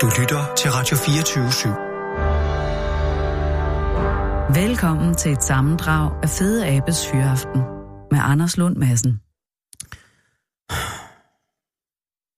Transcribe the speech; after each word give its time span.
Du 0.00 0.06
lytter 0.20 0.54
til 0.58 0.70
Radio 0.70 0.96
24 0.96 1.44
/7. 1.48 1.68
Velkommen 4.60 5.14
til 5.14 5.32
et 5.32 5.42
sammendrag 5.42 6.22
af 6.22 6.28
Fede 6.28 6.66
Abes 6.66 7.06
Fyraften 7.10 7.60
med 8.10 8.18
Anders 8.22 8.56
Lund 8.56 8.76
Madsen. 8.76 9.12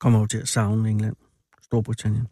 Kommer 0.01 0.19
over 0.19 0.27
til 0.27 0.39
at 0.39 0.49
savne 0.49 0.91
England, 0.91 1.17
Storbritannien. 1.63 2.27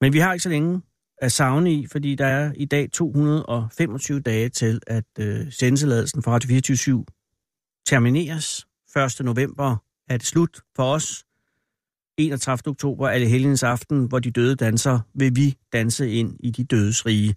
Men 0.00 0.12
vi 0.12 0.18
har 0.18 0.32
ikke 0.32 0.42
så 0.42 0.48
længe 0.48 0.82
at 1.22 1.32
savne 1.32 1.72
i, 1.72 1.86
fordi 1.86 2.14
der 2.14 2.26
er 2.26 2.52
i 2.56 2.64
dag 2.64 2.90
225 2.92 4.20
dage 4.20 4.48
til, 4.48 4.80
at 4.86 5.04
øh, 5.18 5.52
sendetilladelsen 5.52 6.22
for 6.22 6.30
Radio 6.30 6.48
24 6.48 7.04
termineres. 7.86 8.66
1. 8.96 9.24
november 9.24 9.76
er 10.08 10.16
det 10.16 10.26
slut 10.26 10.60
for 10.76 10.94
os. 10.94 11.24
31. 12.18 12.70
oktober 12.70 13.08
alle 13.08 13.26
helgens 13.26 13.62
aften, 13.62 14.04
hvor 14.04 14.18
de 14.18 14.30
døde 14.30 14.56
danser, 14.56 15.00
vil 15.14 15.36
vi 15.36 15.56
danse 15.72 16.10
ind 16.10 16.36
i 16.40 16.50
de 16.50 16.64
dødes 16.64 17.06
rige. 17.06 17.34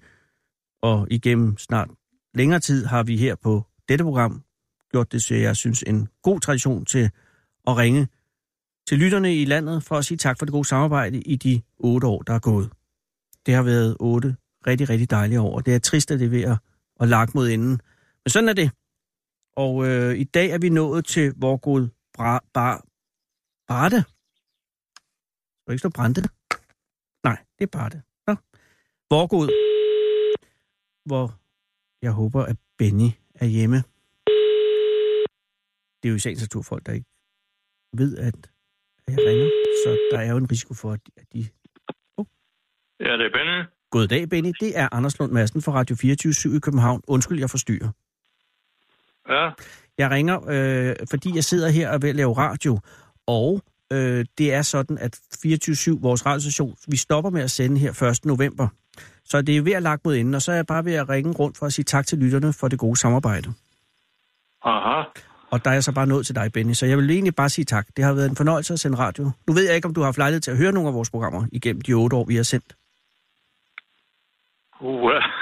Og 0.82 1.08
igennem 1.12 1.58
snart 1.58 1.90
længere 2.34 2.60
tid 2.60 2.86
har 2.86 3.04
vi 3.04 3.18
her 3.18 3.36
på 3.36 3.66
dette 3.90 4.04
program 4.04 4.44
gjort 4.92 5.12
det, 5.12 5.24
så 5.24 5.36
jeg 5.36 5.56
synes, 5.56 5.84
en 5.88 6.08
god 6.24 6.40
tradition 6.40 6.86
til 6.86 7.10
at 7.68 7.78
ringe 7.78 8.08
til 8.88 8.98
lytterne 8.98 9.36
i 9.36 9.46
landet 9.46 9.84
for 9.84 9.96
at 9.96 10.06
sige 10.06 10.18
tak 10.18 10.40
for 10.40 10.46
det 10.46 10.54
gode 10.54 10.68
samarbejde 10.68 11.22
i 11.22 11.36
de 11.36 11.62
otte 11.80 12.08
år, 12.08 12.22
der 12.22 12.34
er 12.34 12.40
gået. 12.40 12.70
Det 13.46 13.54
har 13.54 13.64
været 13.64 13.98
otte 14.00 14.36
rigtig, 14.68 14.90
rigtig 14.90 15.10
dejlige 15.10 15.42
år, 15.42 15.56
og 15.56 15.66
det 15.66 15.76
er 15.76 15.80
trist, 15.80 16.12
at 16.12 16.20
det 16.20 16.26
er 16.26 16.30
ved 16.30 16.42
at, 16.42 16.58
at 17.00 17.08
lagt 17.08 17.36
mod 17.36 17.50
enden. 17.50 17.82
Men 18.26 18.30
sådan 18.30 18.50
er 18.50 18.54
det. 18.54 18.72
Og 19.56 19.88
øh, 19.88 20.16
i 20.18 20.24
dag 20.24 20.50
er 20.50 20.58
vi 20.58 20.70
nået 20.70 21.06
til 21.06 21.34
vor 21.38 21.58
god 21.58 21.88
bra, 22.14 22.40
bar, 22.54 22.86
Barde. 23.68 24.04
Skal 25.72 25.76
ikke 25.76 25.80
stå 25.80 25.90
Brande? 25.90 26.22
Nej, 27.24 27.38
det 27.60 27.64
er 27.64 27.72
Barde. 27.78 28.02
Nå. 28.28 28.36
Vorgod. 29.10 29.48
Hvor 31.06 31.40
jeg 32.02 32.12
håber, 32.12 32.44
at 32.44 32.56
Benny 32.78 33.10
er 33.36 33.46
hjemme. 33.46 33.78
Det 36.00 36.06
er 36.08 36.10
jo 36.10 36.16
i 36.16 36.20
sagens 36.20 36.42
natur 36.42 36.62
folk, 36.62 36.86
der 36.86 36.92
ikke 36.92 37.06
ved, 37.94 38.18
at 38.18 38.52
jeg 39.08 39.18
ringer. 39.18 39.50
Så 39.84 39.90
der 40.12 40.20
er 40.20 40.32
jo 40.32 40.38
en 40.38 40.52
risiko 40.52 40.74
for, 40.74 40.92
at 40.92 41.00
de... 41.34 41.48
Oh. 42.18 42.26
Ja, 43.00 43.18
det 43.18 43.26
er 43.26 43.32
Benny. 43.32 43.64
Goddag, 43.90 44.30
Benny. 44.30 44.54
Det 44.60 44.78
er 44.78 44.90
Anders 44.92 45.20
Lund 45.20 45.32
Madsen 45.32 45.62
fra 45.62 45.72
Radio 45.72 45.96
24 45.96 46.56
i 46.56 46.60
København. 46.60 47.02
Undskyld, 47.08 47.40
jeg 47.40 47.50
forstyrrer. 47.50 47.92
Ja. 49.30 49.52
Jeg 49.98 50.10
ringer, 50.10 50.38
øh, 50.48 50.96
fordi 51.10 51.36
jeg 51.36 51.44
sidder 51.44 51.70
her 51.70 51.90
og 51.90 52.02
vil 52.02 52.16
lave 52.16 52.38
radio, 52.38 52.80
og 53.28 53.62
øh, 53.92 54.26
det 54.38 54.54
er 54.54 54.62
sådan, 54.62 54.98
at 54.98 55.16
24-7, 55.16 56.02
vores 56.02 56.26
radiostation, 56.26 56.76
vi 56.88 56.98
stopper 56.98 57.30
med 57.30 57.42
at 57.42 57.52
sende 57.52 57.80
her 57.80 58.04
1. 58.04 58.26
november. 58.26 58.68
Så 59.26 59.42
det 59.42 59.58
er 59.58 59.62
ved 59.62 59.72
at 59.72 59.84
lagt 59.84 60.06
mod 60.06 60.16
enden, 60.16 60.36
og 60.36 60.42
så 60.42 60.52
er 60.52 60.56
jeg 60.56 60.66
bare 60.66 60.86
ved 60.86 60.94
at 60.94 61.10
ringe 61.10 61.32
rundt 61.32 61.58
for 61.58 61.66
at 61.66 61.74
sige 61.74 61.86
tak 61.86 62.08
til 62.08 62.18
lytterne 62.18 62.54
for 62.54 62.68
det 62.68 62.80
gode 62.80 63.00
samarbejde. 63.00 63.54
Aha. 64.64 65.04
Og 65.52 65.66
der 65.66 65.70
er 65.70 65.74
jeg 65.74 65.84
så 65.84 65.92
bare 65.92 66.08
nået 66.08 66.26
til 66.26 66.36
dig, 66.36 66.52
Benny, 66.54 66.74
så 66.74 66.86
jeg 66.86 66.98
vil 66.98 67.10
egentlig 67.10 67.36
bare 67.36 67.50
sige 67.50 67.66
tak. 67.66 67.88
Det 67.98 68.06
har 68.06 68.14
været 68.14 68.30
en 68.30 68.36
fornøjelse 68.36 68.74
at 68.74 68.80
sende 68.80 68.98
radio. 68.98 69.32
Nu 69.48 69.54
ved 69.54 69.66
jeg 69.66 69.76
ikke, 69.76 69.88
om 69.88 69.94
du 69.94 70.00
har 70.00 70.06
haft 70.06 70.18
lejlighed 70.18 70.42
til 70.42 70.52
at 70.52 70.58
høre 70.58 70.72
nogle 70.72 70.90
af 70.90 70.96
vores 70.96 71.10
programmer 71.10 71.46
igennem 71.52 71.82
de 71.82 71.94
otte 71.94 72.16
år, 72.16 72.26
vi 72.26 72.36
har 72.36 72.44
sendt. 72.44 72.76
Uh. 74.82 75.41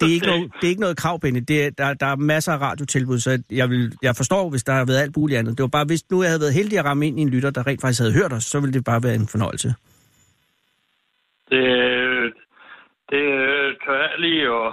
Det, 0.00 0.08
er 0.08 0.12
ikke 0.12 0.26
noget, 0.26 0.52
det 0.60 0.66
er 0.66 0.68
ikke 0.68 0.80
noget 0.80 0.96
krav, 0.96 1.20
Benny. 1.20 1.44
Det 1.48 1.64
er, 1.64 1.70
der, 1.70 1.94
der 1.94 2.06
er 2.06 2.16
masser 2.16 2.52
af 2.52 2.58
radiotilbud, 2.60 3.18
så 3.18 3.42
jeg, 3.50 3.70
vil, 3.70 3.92
jeg 4.02 4.16
forstår, 4.16 4.50
hvis 4.50 4.64
der 4.64 4.72
har 4.72 4.84
været 4.84 4.98
alt 4.98 5.16
muligt 5.16 5.38
andet. 5.38 5.58
Det 5.58 5.62
var 5.62 5.68
bare, 5.68 5.84
hvis 5.84 6.10
nu 6.10 6.22
jeg 6.22 6.30
havde 6.30 6.40
været 6.40 6.54
heldig 6.54 6.78
at 6.78 6.84
ramme 6.84 7.06
ind 7.06 7.18
i 7.18 7.22
en 7.22 7.28
lytter, 7.28 7.50
der 7.50 7.66
rent 7.66 7.80
faktisk 7.80 8.00
havde 8.00 8.12
hørt 8.12 8.32
os, 8.32 8.44
så 8.44 8.60
ville 8.60 8.72
det 8.72 8.84
bare 8.84 9.02
være 9.02 9.14
en 9.14 9.28
fornøjelse. 9.28 9.74
Det, 11.50 11.64
det 13.10 13.24
tør 13.84 14.00
jeg 14.00 14.18
lige 14.18 14.42
at... 14.42 14.72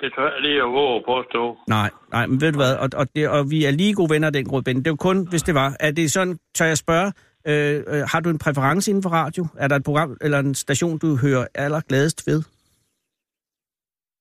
Det 0.00 0.12
tør 0.16 0.32
jeg 0.32 0.42
lige 0.42 0.62
at 0.62 0.68
våge 0.68 0.96
at 0.96 1.02
påstå. 1.06 1.58
Nej, 1.68 1.90
nej, 2.12 2.26
men 2.26 2.40
ved 2.40 2.52
du 2.52 2.58
hvad, 2.58 2.76
og, 2.76 2.88
og, 2.96 3.06
det, 3.16 3.28
og 3.28 3.50
vi 3.50 3.64
er 3.64 3.70
lige 3.70 3.94
gode 3.94 4.10
venner 4.10 4.28
af 4.28 4.32
den 4.32 4.44
grund, 4.44 4.64
Benny. 4.64 4.78
Det 4.78 4.86
er 4.86 4.90
jo 4.90 4.96
kun, 4.96 5.28
hvis 5.28 5.42
det 5.42 5.54
var. 5.54 5.76
Er 5.80 5.90
det 5.90 6.12
sådan, 6.12 6.38
tør 6.54 6.64
jeg 6.64 6.78
spørge, 6.78 7.12
øh, 7.46 7.82
øh, 7.86 8.02
har 8.12 8.20
du 8.20 8.30
en 8.30 8.38
præference 8.38 8.90
inden 8.90 9.02
for 9.02 9.10
radio? 9.10 9.46
Er 9.56 9.68
der 9.68 9.76
et 9.76 9.84
program 9.84 10.16
eller 10.20 10.38
en 10.38 10.54
station, 10.54 10.98
du 10.98 11.16
hører 11.16 11.46
allergladest 11.54 12.26
ved? 12.26 12.42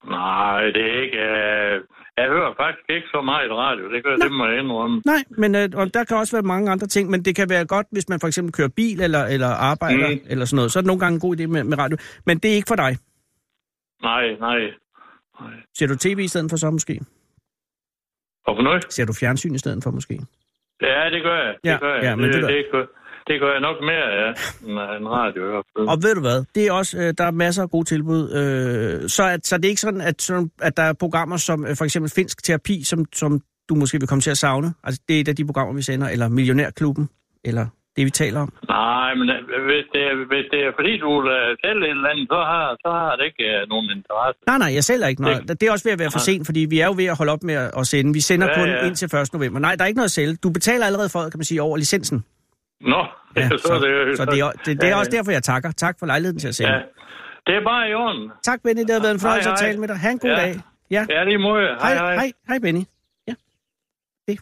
Nej, 0.09 0.61
det 0.63 0.81
er 0.91 1.01
ikke... 1.01 1.17
Øh, 1.17 1.81
jeg 2.17 2.27
hører 2.27 2.53
faktisk 2.57 2.89
ikke 2.89 3.07
så 3.07 3.21
meget 3.21 3.51
radio. 3.51 3.93
Det, 3.93 4.03
gør, 4.03 4.15
det 4.15 4.31
må 4.31 4.45
jeg 4.47 4.59
indrømme. 4.59 5.01
Nej, 5.05 5.23
men 5.29 5.55
øh, 5.55 5.69
og 5.75 5.93
der 5.93 6.03
kan 6.03 6.17
også 6.17 6.35
være 6.35 6.43
mange 6.43 6.71
andre 6.71 6.87
ting, 6.87 7.09
men 7.09 7.25
det 7.25 7.35
kan 7.35 7.49
være 7.49 7.65
godt, 7.65 7.87
hvis 7.91 8.09
man 8.09 8.19
for 8.19 8.27
eksempel 8.27 8.53
kører 8.53 8.67
bil 8.75 9.01
eller, 9.01 9.25
eller 9.25 9.47
arbejder 9.47 10.09
mm. 10.09 10.19
eller 10.29 10.45
sådan 10.45 10.55
noget. 10.55 10.71
Så 10.71 10.79
er 10.79 10.81
det 10.81 10.87
nogle 10.87 10.99
gange 10.99 11.13
en 11.15 11.19
god 11.19 11.37
idé 11.39 11.45
med, 11.47 11.63
med 11.63 11.77
radio. 11.77 11.97
Men 12.25 12.37
det 12.39 12.51
er 12.51 12.55
ikke 12.55 12.67
for 12.67 12.75
dig. 12.75 12.97
Nej, 14.01 14.35
nej. 14.39 14.59
nej. 15.41 15.51
Ser 15.77 15.87
du 15.87 15.95
tv 15.95 16.19
i 16.19 16.27
stedet 16.27 16.49
for 16.49 16.57
så 16.57 16.69
måske? 16.71 16.99
Og 18.47 18.55
for 18.57 18.63
noget? 18.63 18.93
Ser 18.93 19.05
du 19.05 19.13
fjernsyn 19.13 19.55
i 19.55 19.57
stedet 19.57 19.83
for 19.83 19.91
måske? 19.91 20.13
Ja, 20.81 21.09
det 21.09 21.23
gør 21.23 21.37
jeg. 21.45 21.55
Det 21.63 21.69
Ja, 21.69 21.77
gør 21.77 21.93
jeg. 21.95 22.03
ja, 22.03 22.15
men 22.15 22.25
det, 22.25 22.33
det 22.33 22.43
det, 22.49 22.65
gør, 22.71 22.85
det 23.27 23.39
gør 23.41 23.51
jeg 23.51 23.61
nok 23.61 23.77
mere, 23.81 24.07
ja, 24.21 24.29
end 24.67 25.01
en 25.01 25.09
radio 25.09 25.39
i 25.47 25.51
hvert 25.51 25.65
fald. 25.77 25.87
Og 25.87 25.97
ved 26.03 26.15
du 26.15 26.21
hvad, 26.21 26.39
det 26.55 26.67
er 26.67 26.71
også, 26.71 26.97
øh, 26.97 27.13
der 27.17 27.23
er 27.23 27.31
masser 27.31 27.63
af 27.63 27.69
gode 27.69 27.85
tilbud. 27.85 28.21
Øh, 28.39 29.09
så, 29.09 29.23
at, 29.23 29.47
så 29.47 29.57
det 29.57 29.65
er 29.65 29.69
ikke 29.69 29.81
sådan, 29.81 30.01
at, 30.01 30.31
at 30.61 30.77
der 30.77 30.83
er 30.83 30.93
programmer 30.93 31.37
som 31.37 31.65
øh, 31.65 31.75
for 31.77 31.85
eksempel 31.85 32.11
finsk 32.15 32.43
terapi, 32.43 32.83
som, 32.83 33.05
som 33.13 33.41
du 33.69 33.75
måske 33.75 33.99
vil 33.99 34.07
komme 34.07 34.21
til 34.21 34.31
at 34.31 34.37
savne. 34.37 34.73
Altså 34.83 35.01
det 35.07 35.15
er 35.15 35.21
et 35.21 35.27
af 35.27 35.35
de 35.35 35.45
programmer, 35.45 35.73
vi 35.73 35.81
sender, 35.81 36.07
eller 36.09 36.27
Millionærklubben, 36.29 37.09
eller 37.43 37.65
det, 37.95 38.05
vi 38.05 38.09
taler 38.09 38.39
om. 38.39 38.53
Nej, 38.69 39.13
men 39.19 39.29
øh, 39.29 39.65
hvis 39.69 39.85
det, 39.93 40.01
er, 40.09 40.15
hvis 40.31 40.45
det 40.51 40.59
er 40.67 40.71
fordi, 40.79 40.97
du 40.97 41.21
vil 41.21 41.31
øh, 41.31 41.57
sælge 41.63 41.85
et 41.85 41.89
eller 41.97 42.09
andet, 42.09 42.27
så 42.33 42.39
har, 42.51 42.65
så 42.83 42.89
har 43.01 43.15
det 43.15 43.25
ikke 43.29 43.43
øh, 43.43 43.69
nogen 43.69 43.87
interesse. 43.97 44.39
Nej, 44.47 44.57
nej, 44.57 44.71
jeg 44.77 44.83
sælger 44.83 45.07
ikke 45.07 45.21
noget. 45.21 45.49
Det 45.59 45.63
er 45.67 45.71
også 45.71 45.85
ved 45.87 45.93
at 45.93 45.99
være 45.99 46.11
for 46.11 46.19
sent, 46.19 46.45
fordi 46.45 46.61
vi 46.73 46.79
er 46.79 46.85
jo 46.85 46.93
ved 46.97 47.05
at 47.05 47.17
holde 47.17 47.31
op 47.31 47.43
med 47.43 47.53
at 47.53 47.71
at 47.79 47.87
sende. 47.87 48.13
Vi 48.13 48.19
sender 48.19 48.47
Ja, 48.47 48.59
kun 48.59 48.67
ja. 48.69 48.85
indtil 48.87 49.05
1. 49.15 49.33
november. 49.33 49.59
Nej, 49.59 49.75
der 49.75 49.83
er 49.83 49.87
ikke 49.87 49.97
noget 49.97 50.11
at 50.13 50.17
sælge. 50.19 50.35
Du 50.43 50.49
betaler 50.49 50.85
allerede 50.85 51.09
for, 51.09 51.19
kan 51.21 51.37
man 51.41 51.45
sige, 51.45 51.61
over 51.61 51.77
licensen. 51.77 52.23
Nå, 52.81 53.05
Ja, 53.35 53.49
så, 53.49 53.57
så, 53.57 53.73
det, 53.73 54.17
så 54.17 54.25
det, 54.25 54.39
er, 54.39 54.51
det, 54.65 54.81
det 54.81 54.89
er 54.89 54.95
også 54.95 55.11
derfor, 55.11 55.31
jeg 55.31 55.43
takker. 55.43 55.71
Tak 55.71 55.99
for 55.99 56.05
lejligheden 56.05 56.39
til 56.39 56.47
at 56.47 56.55
sende. 56.55 56.71
Ja, 56.71 56.79
det 57.47 57.55
er 57.55 57.63
bare 57.63 57.89
i 57.89 57.93
orden. 57.93 58.31
Tak, 58.43 58.61
Benny. 58.63 58.81
Det 58.81 58.89
har 58.89 59.01
været 59.01 59.13
en 59.13 59.19
fornøjelse 59.19 59.49
Hej, 59.49 59.53
at 59.53 59.59
tale 59.59 59.79
med 59.79 59.87
dig. 59.87 59.97
Ha' 59.97 60.11
en 60.11 60.19
god 60.19 60.29
Ja. 60.29 60.35
dag. 60.35 60.59
Ja. 60.91 61.05
Ja, 61.09 61.23
lige 61.23 61.37
måde. 61.37 61.67
Hej, 61.79 61.93
hej. 61.93 62.15
hej, 62.15 62.31
hej, 62.47 62.59
Benny. 62.59 62.83
Ja. 63.27 63.33
Det. 64.27 64.39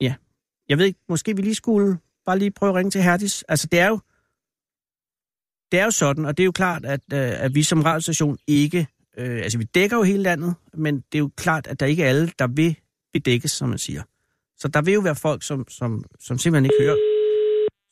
Ja. 0.00 0.14
Jeg 0.68 0.78
ved 0.78 0.86
ikke, 0.86 1.00
måske 1.08 1.36
vi 1.36 1.42
lige 1.42 1.54
skulle 1.54 1.98
bare 2.26 2.38
lige 2.38 2.50
prøve 2.50 2.70
at 2.70 2.76
ringe 2.76 2.90
til 2.90 3.02
Herdis. 3.02 3.42
Altså, 3.48 3.68
det 3.72 3.80
er 3.80 3.88
jo, 3.88 3.98
det 5.72 5.80
er 5.80 5.84
jo 5.84 5.90
sådan, 5.90 6.24
og 6.24 6.36
det 6.36 6.42
er 6.42 6.44
jo 6.44 6.52
klart, 6.52 6.84
at, 6.84 7.00
øh, 7.12 7.44
at 7.44 7.54
vi 7.54 7.62
som 7.62 7.82
radiostation 7.82 8.38
ikke, 8.46 8.86
øh, 9.18 9.36
altså 9.42 9.58
vi 9.58 9.64
dækker 9.64 9.96
jo 9.96 10.02
hele 10.02 10.22
landet, 10.22 10.54
men 10.74 10.96
det 10.96 11.14
er 11.14 11.18
jo 11.18 11.30
klart, 11.36 11.66
at 11.66 11.80
der 11.80 11.86
ikke 11.86 12.04
er 12.04 12.08
alle, 12.08 12.30
der 12.38 12.46
vil 12.46 12.76
bedækkes, 13.12 13.50
som 13.50 13.68
man 13.68 13.78
siger. 13.78 14.02
Så 14.56 14.68
der 14.68 14.82
vil 14.82 14.94
jo 14.94 15.00
være 15.00 15.16
folk, 15.16 15.42
som, 15.42 15.68
som, 15.68 16.04
som 16.20 16.38
simpelthen 16.38 16.64
ikke 16.64 16.76
hører, 16.84 16.96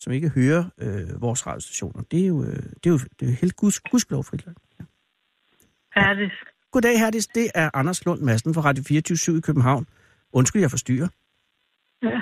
som 0.00 0.12
ikke 0.12 0.28
hører 0.28 0.65
øh, 0.78 1.22
vores 1.22 1.47
radiostationer. 1.47 2.03
Det 2.11 2.22
er 2.22 2.27
jo, 2.27 2.43
øh, 2.44 2.49
det 2.53 2.87
er 2.87 2.91
jo, 2.91 2.99
det 2.99 3.22
er 3.22 3.27
jo 3.27 3.37
helt 3.41 3.56
guds, 3.56 3.81
gudskelov 3.81 4.25
frit 4.25 4.47
land. 4.47 4.56
Færdig. 5.94 6.31
Goddag, 6.72 6.99
Herdis. 6.99 7.27
Det 7.27 7.50
er 7.55 7.71
Anders 7.75 8.05
Lund 8.06 8.21
Madsen 8.21 8.55
fra 8.55 8.60
Radio 8.60 8.84
24 8.89 9.39
i 9.39 9.41
København. 9.41 9.87
Undskyld, 10.33 10.62
jeg 10.62 10.71
forstyrrer. 10.71 11.09
Ja. 12.03 12.21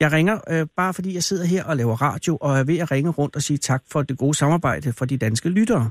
Jeg 0.00 0.12
ringer 0.12 0.40
øh, 0.50 0.66
bare 0.76 0.94
fordi 0.94 1.14
jeg 1.14 1.22
sidder 1.22 1.46
her 1.46 1.64
og 1.64 1.76
laver 1.76 2.02
radio, 2.02 2.36
og 2.40 2.58
er 2.58 2.64
ved 2.64 2.78
at 2.78 2.90
ringe 2.90 3.10
rundt 3.10 3.36
og 3.36 3.42
sige 3.42 3.56
tak 3.58 3.82
for 3.92 4.02
det 4.02 4.18
gode 4.18 4.34
samarbejde 4.34 4.92
for 4.92 5.04
de 5.04 5.18
danske 5.18 5.48
lyttere. 5.48 5.90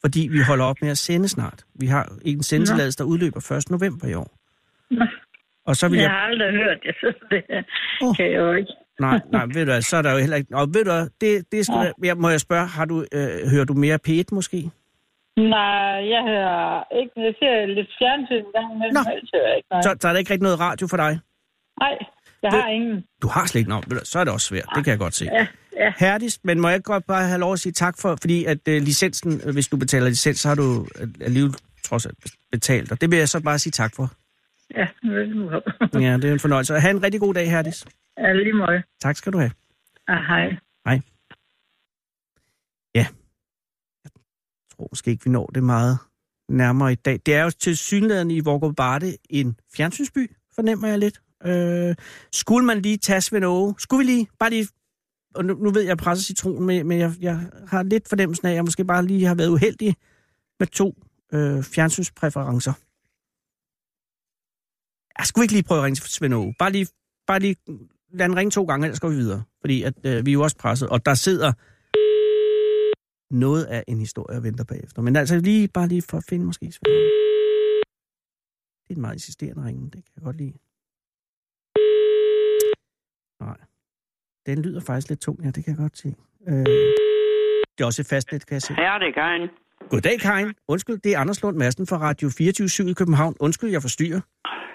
Fordi 0.00 0.28
vi 0.30 0.40
holder 0.40 0.64
op 0.64 0.76
med 0.82 0.90
at 0.90 0.98
sende 0.98 1.28
snart. 1.28 1.64
Vi 1.74 1.86
har 1.86 2.12
en 2.24 2.42
sendetilladelse, 2.42 2.98
der 2.98 3.04
udløber 3.04 3.52
1. 3.52 3.70
november 3.70 4.06
i 4.08 4.14
år. 4.14 4.38
Nå. 4.90 5.04
Og 5.66 5.76
så 5.76 5.88
vil 5.88 5.96
Jeg 5.96 6.02
jeg... 6.02 6.10
har 6.10 6.18
aldrig 6.18 6.52
hørt 6.52 6.78
det, 6.82 6.94
så 7.00 7.12
det 7.30 7.42
Åh. 8.02 8.16
kan 8.16 8.26
jeg 8.32 8.38
jo 8.38 8.52
ikke. 8.52 8.72
Nej, 9.00 9.20
nej, 9.32 9.44
ved 9.46 9.66
du 9.66 9.70
hvad, 9.72 9.82
så 9.82 9.96
er 9.96 10.02
der 10.02 10.12
jo 10.12 10.18
heller 10.18 10.36
ikke... 10.36 10.56
Og 10.56 10.66
ved 10.74 10.84
du 10.84 10.90
hvad, 10.90 11.08
det, 11.20 11.52
det 11.52 11.66
skal 11.66 11.74
Nej. 11.74 11.84
være... 11.84 11.94
Jeg, 12.02 12.16
må 12.16 12.28
jeg 12.28 12.40
spørge, 12.40 12.66
har 12.66 12.84
du, 12.84 13.04
øh, 13.12 13.48
hører 13.50 13.64
du 13.64 13.74
mere 13.74 13.98
P1 14.08 14.24
måske? 14.32 14.70
Nej, 15.36 15.98
jeg 16.14 16.22
hører 16.32 16.84
ikke. 17.00 17.12
Jeg 17.16 17.34
ser 17.38 17.66
lidt 17.66 17.90
fjernsyn 17.98 18.34
en 18.34 18.52
gang 18.56 18.68
imellem, 18.74 18.96
ellers 18.96 19.30
hører 19.34 19.48
jeg 19.48 19.56
ikke 19.56 19.68
noget. 19.70 19.84
Så, 19.84 19.96
så 20.00 20.08
er 20.08 20.12
der 20.12 20.18
ikke 20.18 20.30
rigtig 20.30 20.42
noget 20.42 20.60
radio 20.60 20.86
for 20.86 20.96
dig? 20.96 21.18
Nej, 21.80 21.98
jeg 22.42 22.50
har 22.50 22.68
ingen. 22.68 23.04
Du 23.22 23.28
har 23.28 23.46
slet 23.46 23.60
ikke 23.60 23.70
du, 23.70 24.04
Så 24.04 24.18
er 24.18 24.24
det 24.24 24.32
også 24.32 24.46
svært. 24.46 24.68
Det 24.74 24.84
kan 24.84 24.90
jeg 24.90 24.98
godt 24.98 25.14
se. 25.14 25.24
Ja, 25.24 25.46
ja. 25.76 25.92
Herdigt, 25.98 26.38
men 26.44 26.60
må 26.60 26.68
jeg 26.68 26.82
godt 26.84 27.04
bare 27.06 27.26
have 27.26 27.40
lov 27.40 27.52
at 27.52 27.58
sige 27.58 27.72
tak 27.72 27.94
for, 28.00 28.16
fordi 28.20 28.44
at 28.44 28.58
uh, 28.68 28.74
licensen, 28.74 29.40
øh, 29.46 29.52
hvis 29.52 29.68
du 29.68 29.76
betaler 29.76 30.08
licens, 30.08 30.38
så 30.38 30.48
har 30.48 30.54
du 30.54 30.86
øh, 31.00 31.08
alligevel 31.20 31.54
trods 31.84 32.06
alt 32.06 32.18
betalt, 32.52 32.92
og 32.92 33.00
det 33.00 33.10
vil 33.10 33.18
jeg 33.18 33.28
så 33.28 33.42
bare 33.42 33.58
sige 33.58 33.70
tak 33.70 33.92
for. 33.96 34.10
Ja, 34.76 34.86
velkommen. 35.02 36.02
Ja, 36.04 36.16
det 36.16 36.24
er 36.24 36.32
en 36.32 36.40
fornøjelse. 36.40 36.74
Ha' 36.74 36.90
en 36.90 37.02
rigtig 37.02 37.20
god 37.20 37.34
dag, 37.34 37.50
Herdis. 37.50 37.84
Ja, 38.18 38.32
lige 38.32 38.52
måde. 38.52 38.82
Tak 39.00 39.16
skal 39.16 39.32
du 39.32 39.38
have. 39.38 39.52
Ah, 40.08 40.22
hej. 40.30 40.46
Hej. 40.86 41.00
Ja. 42.94 43.06
Jeg 44.04 44.10
tror 44.70 44.88
måske 44.90 45.10
ikke, 45.10 45.24
vi 45.24 45.30
når 45.30 45.46
det 45.46 45.62
meget 45.62 45.98
nærmere 46.48 46.92
i 46.92 46.94
dag. 46.94 47.20
Det 47.26 47.34
er 47.34 47.42
jo 47.42 47.50
til 47.50 47.76
synligheden 47.76 48.30
i 48.30 48.40
Vorgård 48.40 48.74
Barde 48.74 49.16
en 49.30 49.60
fjernsynsby, 49.76 50.30
fornemmer 50.54 50.88
jeg 50.88 50.98
lidt. 50.98 51.20
Øh, 51.44 51.94
skulle 52.32 52.66
man 52.66 52.82
lige 52.82 52.96
tage 52.96 53.20
Svend? 53.20 53.74
Skulle 53.78 54.06
vi 54.06 54.12
lige, 54.12 54.28
bare 54.38 54.50
lige 54.50 54.68
og 55.34 55.44
nu, 55.44 55.54
nu 55.54 55.70
ved 55.70 55.80
jeg, 55.80 55.90
at 55.90 55.96
jeg 55.96 55.98
presser 55.98 56.24
citronen, 56.24 56.66
men, 56.66 56.86
men 56.86 56.98
jeg, 56.98 57.12
jeg 57.20 57.50
har 57.66 57.82
lidt 57.82 58.08
fornemmelsen 58.08 58.46
af, 58.46 58.50
at 58.50 58.54
jeg 58.54 58.64
måske 58.64 58.84
bare 58.84 59.06
lige 59.06 59.26
har 59.26 59.34
været 59.34 59.48
uheldig 59.48 59.96
med 60.60 60.66
to 60.66 60.88
øh, 61.32 61.62
fjernsynspræferencer. 61.62 62.72
Jeg 65.18 65.26
skulle 65.26 65.44
ikke 65.44 65.54
lige 65.54 65.68
prøve 65.68 65.78
at 65.78 65.84
ringe 65.84 65.96
til 65.96 66.10
Svend 66.10 66.34
Aage. 66.34 66.54
Bare 66.58 66.72
lige, 66.72 66.86
bare 67.26 67.40
lige 67.40 67.56
lad 68.14 68.28
den 68.28 68.36
ringe 68.36 68.50
to 68.50 68.64
gange, 68.64 68.86
ellers 68.86 69.00
går 69.00 69.08
vi 69.08 69.14
videre. 69.14 69.42
Fordi 69.60 69.82
at, 69.82 69.94
øh, 70.06 70.26
vi 70.26 70.30
er 70.30 70.32
jo 70.32 70.42
også 70.42 70.56
presset, 70.56 70.88
og 70.88 71.06
der 71.06 71.14
sidder 71.14 71.52
noget 73.34 73.64
af 73.64 73.84
en 73.88 73.98
historie 73.98 74.36
og 74.38 74.42
venter 74.42 74.64
bagefter. 74.64 75.02
Men 75.02 75.16
altså 75.16 75.38
lige, 75.38 75.68
bare 75.68 75.88
lige 75.88 76.02
for 76.02 76.16
at 76.18 76.24
finde 76.28 76.46
måske 76.46 76.64
Aage. 76.66 76.78
Det 78.84 78.90
er 78.90 78.94
en 78.94 79.00
meget 79.00 79.14
insisterende 79.14 79.64
ringe, 79.66 79.84
det 79.84 79.92
kan 79.92 80.12
jeg 80.16 80.22
godt 80.22 80.36
lide. 80.36 80.54
Nej. 83.40 83.56
Den 84.46 84.62
lyder 84.62 84.80
faktisk 84.80 85.08
lidt 85.08 85.20
tung, 85.20 85.44
ja, 85.44 85.50
det 85.50 85.64
kan 85.64 85.70
jeg 85.70 85.76
godt 85.78 85.98
se. 85.98 86.14
Øh, 86.48 86.66
det 87.74 87.80
er 87.80 87.84
også 87.84 88.02
et 88.02 88.06
fastnet, 88.06 88.46
kan 88.46 88.54
jeg 88.54 88.62
se. 88.62 88.72
Ja, 88.78 88.98
det 89.00 89.08
er 89.08 89.12
Karin. 89.14 89.48
Goddag, 89.90 90.20
Karin. 90.20 90.52
Undskyld, 90.68 90.98
det 90.98 91.14
er 91.14 91.18
Anders 91.18 91.42
Lund 91.42 91.56
Madsen 91.56 91.86
fra 91.86 91.98
Radio 91.98 92.28
24 92.28 92.90
i 92.90 92.92
København. 92.92 93.34
Undskyld, 93.40 93.70
jeg 93.70 93.82
forstyrrer. 93.82 94.20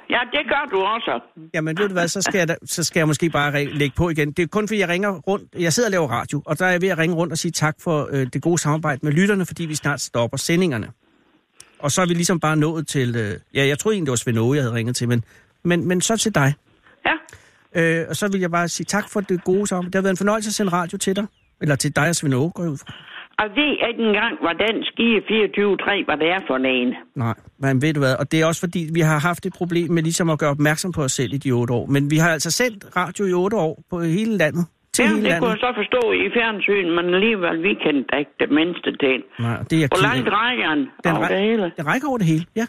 Ja, 0.10 0.20
det 0.32 0.48
gør 0.48 0.70
du 0.72 0.78
også. 0.78 1.20
Jamen, 1.54 1.78
ved 1.78 1.88
du 1.88 1.94
hvad, 1.94 2.08
så 2.08 2.22
skal 2.22 2.38
jeg, 2.38 2.48
da, 2.48 2.56
så 2.66 2.84
skal 2.84 3.00
jeg 3.00 3.08
måske 3.08 3.30
bare 3.30 3.54
re- 3.54 3.78
lægge 3.78 3.96
på 3.96 4.10
igen. 4.10 4.32
Det 4.32 4.44
er 4.44 4.48
kun 4.48 4.68
fordi, 4.68 4.80
jeg 4.80 4.90
ringer 4.90 5.10
rundt. 5.20 5.56
Jeg 5.60 5.74
sidder 5.74 5.88
og 5.88 5.92
laver 5.92 6.08
radio, 6.08 6.42
og 6.46 6.60
der 6.60 6.66
er 6.66 6.72
jeg 6.72 6.82
ved 6.82 6.90
at 6.90 6.98
ringe 6.98 7.16
rundt 7.16 7.32
og 7.34 7.38
sige 7.38 7.52
tak 7.52 7.76
for 7.82 8.10
øh, 8.12 8.28
det 8.34 8.42
gode 8.42 8.58
samarbejde 8.58 9.00
med 9.04 9.12
lytterne, 9.12 9.46
fordi 9.46 9.66
vi 9.66 9.76
snart 9.76 10.02
stopper 10.02 10.38
sendingerne. 10.38 10.88
Og 11.80 11.92
så 11.92 12.02
er 12.02 12.06
vi 12.06 12.14
ligesom 12.14 12.40
bare 12.40 12.58
nået 12.58 12.88
til... 12.88 13.16
Øh, 13.16 13.40
ja, 13.54 13.68
jeg 13.68 13.80
troede 13.80 13.96
egentlig, 13.96 14.08
det 14.08 14.12
var 14.12 14.16
Svend 14.16 14.56
jeg 14.56 14.64
havde 14.64 14.74
ringet 14.74 14.96
til, 14.96 15.08
men, 15.10 15.24
men, 15.64 15.88
men 15.88 16.02
så 16.02 16.18
til 16.18 16.36
dig. 16.36 16.54
Ja. 17.06 17.14
Øh, 17.82 18.06
og 18.10 18.16
så 18.16 18.28
vil 18.32 18.42
jeg 18.42 18.52
bare 18.52 18.68
sige 18.68 18.86
tak 18.86 19.10
for 19.10 19.22
det 19.22 19.44
gode 19.44 19.68
samarbejde. 19.68 19.92
Det 19.92 19.96
har 19.96 20.02
været 20.02 20.14
en 20.14 20.18
fornøjelse 20.18 20.50
at 20.50 20.54
sende 20.54 20.72
radio 20.72 20.98
til 20.98 21.16
dig. 21.16 21.26
Eller 21.62 21.76
til 21.76 21.96
dig 21.96 22.10
og 22.10 22.16
Svend 22.16 22.34
går 22.34 22.64
jeg 22.64 22.72
ud 22.72 22.78
fra. 22.78 22.94
Og 23.42 23.48
ved 23.60 23.72
ikke 23.90 24.02
engang, 24.10 24.34
hvordan 24.46 24.74
skige 24.90 25.18
24-3, 25.20 26.06
hvad 26.08 26.18
det 26.22 26.30
er 26.36 26.42
for 26.48 26.56
en. 26.56 26.94
Nej, 27.16 27.36
men 27.64 27.82
ved 27.82 27.94
du 27.94 28.00
hvad, 28.00 28.16
og 28.22 28.32
det 28.32 28.42
er 28.42 28.46
også 28.46 28.62
fordi, 28.66 28.82
vi 28.94 29.00
har 29.00 29.20
haft 29.30 29.46
et 29.46 29.54
problem 29.54 29.92
med 29.92 30.04
ligesom 30.04 30.30
at 30.30 30.40
gøre 30.40 30.50
opmærksom 30.50 30.92
på 30.92 31.02
os 31.02 31.12
selv 31.12 31.34
i 31.34 31.38
de 31.38 31.52
otte 31.52 31.74
år. 31.74 31.86
Men 31.86 32.12
vi 32.12 32.18
har 32.18 32.30
altså 32.30 32.52
sendt 32.52 32.86
radio 32.96 33.26
i 33.26 33.34
otte 33.34 33.58
år 33.58 33.74
på 33.90 34.00
hele 34.02 34.38
landet. 34.38 34.66
Til 34.94 35.04
Ja, 35.04 35.08
hele 35.08 35.16
det 35.22 35.24
landet. 35.24 35.40
kunne 35.42 35.50
jeg 35.52 35.60
så 35.68 35.72
forstå 35.82 36.02
i 36.12 36.26
fjernsyn, 36.38 36.88
men 36.98 37.06
alligevel, 37.18 37.64
vi 37.68 37.74
kendte 37.84 38.12
ikke 38.22 38.32
det 38.40 38.50
mindste 38.60 38.90
til. 39.04 39.18
Nej, 39.40 39.58
det 39.70 39.78
er 39.84 39.88
Hvor 39.94 40.04
langt 40.10 40.30
rækker 40.40 40.70
den 40.76 40.84
Den 41.04 41.16
over 41.18 41.28
det 41.28 41.40
hele? 41.40 41.64
Det 41.78 41.86
rækker 41.92 42.08
over 42.08 42.18
det 42.18 42.28
hele, 42.28 42.46
ja. 42.56 42.66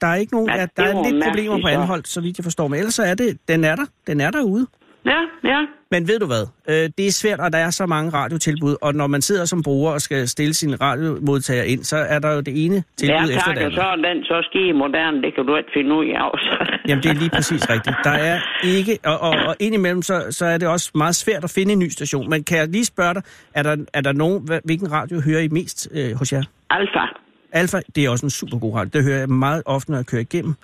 Der 0.00 0.06
er 0.06 0.14
ikke 0.14 0.32
nogen, 0.32 0.48
Ja, 0.50 0.66
der 0.76 0.82
er 0.82 1.10
lidt 1.12 1.24
problemer 1.24 1.58
på 1.62 1.68
anholdt, 1.68 2.08
så 2.08 2.20
vidt 2.20 2.38
jeg 2.38 2.44
forstår. 2.44 2.68
Men 2.68 2.78
ellers 2.78 2.94
så 2.94 3.02
er 3.02 3.14
det, 3.14 3.38
den 3.48 3.64
er 3.64 3.76
der. 3.76 3.86
Den 4.06 4.20
er 4.20 4.30
derude. 4.30 4.66
Ja, 5.06 5.20
ja. 5.44 5.60
Men 5.90 6.08
ved 6.08 6.18
du 6.18 6.26
hvad? 6.26 6.44
Øh, 6.68 6.90
det 6.98 7.06
er 7.06 7.10
svært, 7.10 7.40
og 7.40 7.52
der 7.52 7.58
er 7.58 7.70
så 7.70 7.86
mange 7.86 8.10
radiotilbud, 8.10 8.76
og 8.82 8.94
når 8.94 9.06
man 9.06 9.22
sidder 9.22 9.44
som 9.44 9.62
bruger 9.62 9.92
og 9.92 10.00
skal 10.00 10.28
stille 10.28 10.54
sin 10.54 10.80
radiomodtager 10.80 11.62
ind, 11.62 11.84
så 11.84 11.96
er 11.96 12.18
der 12.18 12.32
jo 12.34 12.40
det 12.40 12.64
ene 12.64 12.82
tilbud 12.96 13.14
Ja, 13.14 13.22
efter 13.22 13.40
tak, 13.40 13.54
det 13.54 13.58
og 13.58 13.64
andet. 13.64 13.74
så 13.74 13.82
er 13.82 13.96
den 13.96 14.24
så 14.24 14.42
skige 14.50 14.72
moderne, 14.72 15.22
det 15.22 15.34
kan 15.34 15.46
du 15.46 15.56
ikke 15.56 15.70
finde 15.74 15.94
ud 15.94 16.04
af. 16.06 16.30
også. 16.32 16.66
Jamen, 16.88 17.02
det 17.02 17.10
er 17.10 17.14
lige 17.14 17.30
præcis 17.30 17.70
rigtigt. 17.70 17.96
Der 18.04 18.10
er 18.10 18.40
ikke, 18.64 18.98
og, 19.04 19.18
og, 19.20 19.30
og 19.48 19.56
indimellem, 19.60 20.02
så, 20.02 20.26
så 20.30 20.46
er 20.46 20.58
det 20.58 20.68
også 20.68 20.90
meget 20.94 21.16
svært 21.16 21.44
at 21.44 21.50
finde 21.50 21.72
en 21.72 21.78
ny 21.78 21.88
station. 21.88 22.30
Men 22.30 22.44
kan 22.44 22.58
jeg 22.58 22.68
lige 22.68 22.84
spørge 22.84 23.14
dig, 23.14 23.22
er 23.54 23.62
der, 23.62 23.76
er 23.94 24.00
der 24.00 24.12
nogen, 24.12 24.48
hvilken 24.64 24.92
radio 24.92 25.20
hører 25.20 25.40
I 25.40 25.48
mest 25.48 25.88
øh, 25.94 26.12
hos 26.18 26.32
jer? 26.32 26.42
Alfa. 26.70 27.04
Alfa, 27.52 27.78
det 27.96 28.04
er 28.04 28.10
også 28.10 28.26
en 28.26 28.30
super 28.30 28.58
god 28.58 28.74
radio. 28.74 28.90
Det 28.92 29.04
hører 29.04 29.18
jeg 29.18 29.28
meget 29.28 29.62
ofte, 29.66 29.90
når 29.90 29.98
jeg 29.98 30.06
kører 30.06 30.22
igennem. 30.22 30.54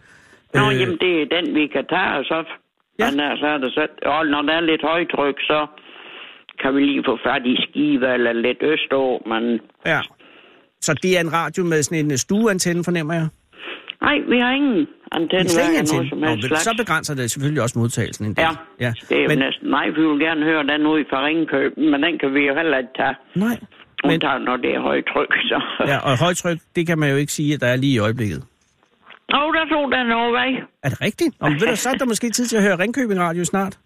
Nå, 0.54 0.70
Øh, 0.70 0.80
jamen, 0.80 0.98
det 0.98 1.22
er 1.22 1.26
den, 1.40 1.54
vi 1.54 1.66
kan 1.66 1.84
tage, 1.90 2.12
og 2.18 2.24
så... 2.24 2.44
Ja. 2.98 3.10
Så 3.42 3.46
er 3.54 3.58
det 3.58 3.72
så, 3.74 3.86
og 4.06 4.26
når 4.26 4.42
der 4.42 4.52
er 4.52 4.60
lidt 4.60 4.82
højtryk, 4.82 5.36
så 5.40 5.66
kan 6.62 6.74
vi 6.76 6.80
lige 6.84 7.02
få 7.06 7.18
fat 7.26 7.42
i 7.46 7.56
Skive 7.62 8.14
eller 8.14 8.32
lidt 8.32 8.58
østå, 8.62 9.22
men... 9.26 9.60
Ja. 9.86 10.00
Så 10.80 10.94
det 11.02 11.16
er 11.16 11.20
en 11.20 11.32
radio 11.32 11.64
med 11.64 11.82
sådan 11.82 12.10
en 12.10 12.18
stueantenne, 12.18 12.84
fornemmer 12.84 13.14
jeg? 13.14 13.28
Nej, 14.02 14.18
vi 14.28 14.38
har 14.38 14.50
ingen 14.52 14.86
antenne, 15.12 15.48
Slet 15.48 15.64
hverken 15.64 15.78
antenne. 15.78 16.08
som 16.08 16.18
Nå, 16.18 16.40
slags. 16.40 16.62
så 16.62 16.74
begrænser 16.78 17.14
det 17.14 17.30
selvfølgelig 17.30 17.62
også 17.62 17.78
modtagelsen 17.78 18.24
en 18.26 18.34
del. 18.34 18.42
Ja, 18.44 18.50
ja. 18.86 18.92
det 19.08 19.24
er 19.24 19.28
Men, 19.28 19.38
næsten... 19.38 19.68
Nej, 19.68 19.86
vi 19.88 20.00
vil 20.08 20.18
gerne 20.20 20.42
høre 20.44 20.62
den 20.66 20.86
ud 20.86 21.04
fra 21.10 21.24
Ringkøb, 21.26 21.76
men 21.76 22.02
den 22.02 22.18
kan 22.18 22.34
vi 22.34 22.40
jo 22.48 22.54
heller 22.54 22.78
ikke 22.78 22.90
tage. 22.96 23.14
nej. 23.34 23.56
Men, 24.04 24.12
Undtagen, 24.12 24.42
når 24.42 24.56
det 24.56 24.74
er 24.74 24.80
højtryk, 24.80 25.32
så... 25.50 25.62
ja, 25.86 25.98
og 25.98 26.18
højtryk, 26.24 26.58
det 26.76 26.86
kan 26.86 26.98
man 26.98 27.10
jo 27.10 27.16
ikke 27.16 27.32
sige, 27.32 27.54
at 27.54 27.60
der 27.60 27.66
er 27.66 27.76
lige 27.76 27.94
i 27.94 27.98
øjeblikket. 27.98 28.42
Oh, 29.28 29.54
der 29.54 29.64
tog 29.70 29.92
den 29.92 30.12
over 30.12 30.30
vej. 30.30 30.48
Er 30.82 30.88
det 30.88 31.00
rigtigt? 31.00 31.34
Om, 31.40 31.52
ved 31.52 31.66
du, 31.68 31.76
så 31.76 31.88
er 31.90 31.94
der 31.94 32.04
måske 32.04 32.30
tid 32.30 32.46
til 32.46 32.56
at 32.56 32.62
høre 32.62 32.78
Ringkøbing 32.78 33.20
Radio 33.20 33.44
snart. 33.44 33.78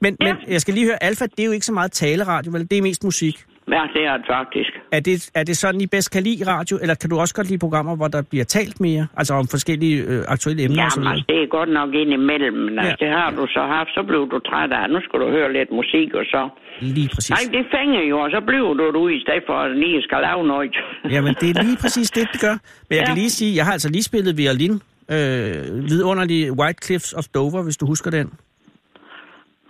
Men, 0.00 0.16
Ja. 0.20 0.34
men 0.34 0.52
jeg 0.52 0.60
skal 0.60 0.74
lige 0.74 0.86
høre, 0.86 1.02
Alfa, 1.02 1.24
det 1.24 1.40
er 1.40 1.44
jo 1.44 1.52
ikke 1.52 1.66
så 1.66 1.72
meget 1.72 1.92
taleradio, 1.92 2.52
vel? 2.52 2.70
Det 2.70 2.78
er 2.78 2.82
mest 2.82 3.04
musik. 3.04 3.44
Ja, 3.76 3.82
det 3.94 4.02
er 4.10 4.16
det 4.16 4.26
faktisk. 4.36 4.70
Er 4.92 5.00
det, 5.00 5.30
er 5.34 5.44
det 5.44 5.56
sådan, 5.56 5.80
I 5.80 5.86
bedst 5.86 6.10
kan 6.10 6.22
lide 6.22 6.46
radio, 6.54 6.78
eller 6.82 6.94
kan 6.94 7.10
du 7.10 7.16
også 7.18 7.34
godt 7.34 7.48
lide 7.50 7.58
programmer, 7.58 7.96
hvor 7.96 8.08
der 8.08 8.22
bliver 8.30 8.44
talt 8.44 8.80
mere? 8.80 9.06
Altså 9.16 9.34
om 9.34 9.46
forskellige 9.54 9.96
øh, 10.10 10.22
aktuelle 10.34 10.62
emner 10.64 10.76
Jamen, 10.82 11.08
altså, 11.12 11.24
det 11.28 11.36
er 11.42 11.46
godt 11.58 11.68
nok 11.78 11.90
ind 11.94 12.10
imellem, 12.20 12.54
men 12.66 12.78
altså, 12.78 12.96
Ja. 13.00 13.06
det 13.06 13.10
har 13.18 13.30
du 13.38 13.46
så 13.56 13.62
haft, 13.76 13.90
så 13.96 14.02
blev 14.10 14.20
du 14.32 14.38
træt 14.48 14.70
af. 14.72 14.90
Nu 14.90 14.98
skal 15.06 15.16
du 15.22 15.28
høre 15.36 15.52
lidt 15.58 15.70
musik, 15.80 16.08
og 16.14 16.24
så... 16.34 16.42
Lige 16.80 17.08
præcis. 17.14 17.30
Nej, 17.30 17.44
det 17.56 17.64
fænger 17.76 18.02
jo, 18.10 18.16
og 18.24 18.30
så 18.30 18.40
bliver 18.46 18.74
du 18.80 18.86
derude, 18.92 19.14
i 19.16 19.20
stedet 19.24 19.42
for 19.46 19.56
at 19.64 19.70
lige 19.76 20.02
skal 20.02 20.18
lave 20.28 20.46
noget. 20.52 20.76
Jamen, 21.14 21.34
det 21.40 21.48
er 21.56 21.62
lige 21.62 21.76
præcis 21.84 22.10
det, 22.10 22.28
det 22.32 22.40
gør. 22.40 22.56
Men 22.88 22.94
jeg 22.96 22.98
Ja. 23.02 23.04
kan 23.06 23.14
lige 23.14 23.30
sige, 23.30 23.56
jeg 23.56 23.64
har 23.64 23.72
altså 23.72 23.88
lige 23.88 24.02
spillet 24.02 24.38
violin. 24.38 24.74
Øh, 25.14 25.90
vidunderlig 25.90 26.52
White 26.58 26.78
Cliffs 26.86 27.12
of 27.12 27.24
Dover, 27.34 27.62
hvis 27.62 27.76
du 27.76 27.86
husker 27.86 28.10
den. 28.10 28.26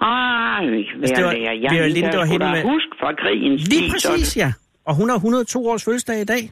Ej, 0.00 0.64
Altså, 1.02 1.14
det 1.17 1.25
var- 1.25 1.31
jeg, 1.32 1.70
det 1.70 1.79
var 1.79 1.87
jeg, 1.87 1.94
det 1.94 2.05
var 2.05 2.11
skulle 2.11 2.26
hende 2.32 2.47
da 2.47 2.52
med- 2.52 2.62
huske 2.62 2.93
fra 3.00 3.11
krigens 3.23 3.69
Lige 3.69 3.91
præcis, 3.93 4.37
ja. 4.37 4.52
Og 4.87 4.94
hun 4.94 5.08
har 5.08 5.17
102 5.17 5.69
års 5.69 5.85
fødselsdag 5.85 6.20
i 6.20 6.25
dag. 6.25 6.43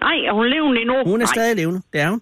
Nej, 0.00 0.16
er 0.28 0.32
hun 0.32 0.46
levende 0.54 0.80
endnu? 0.80 0.94
Hun 1.04 1.14
er 1.14 1.18
Nej, 1.18 1.26
stadig 1.36 1.56
levende, 1.56 1.80
det 1.92 2.00
er 2.00 2.10
hun. 2.10 2.20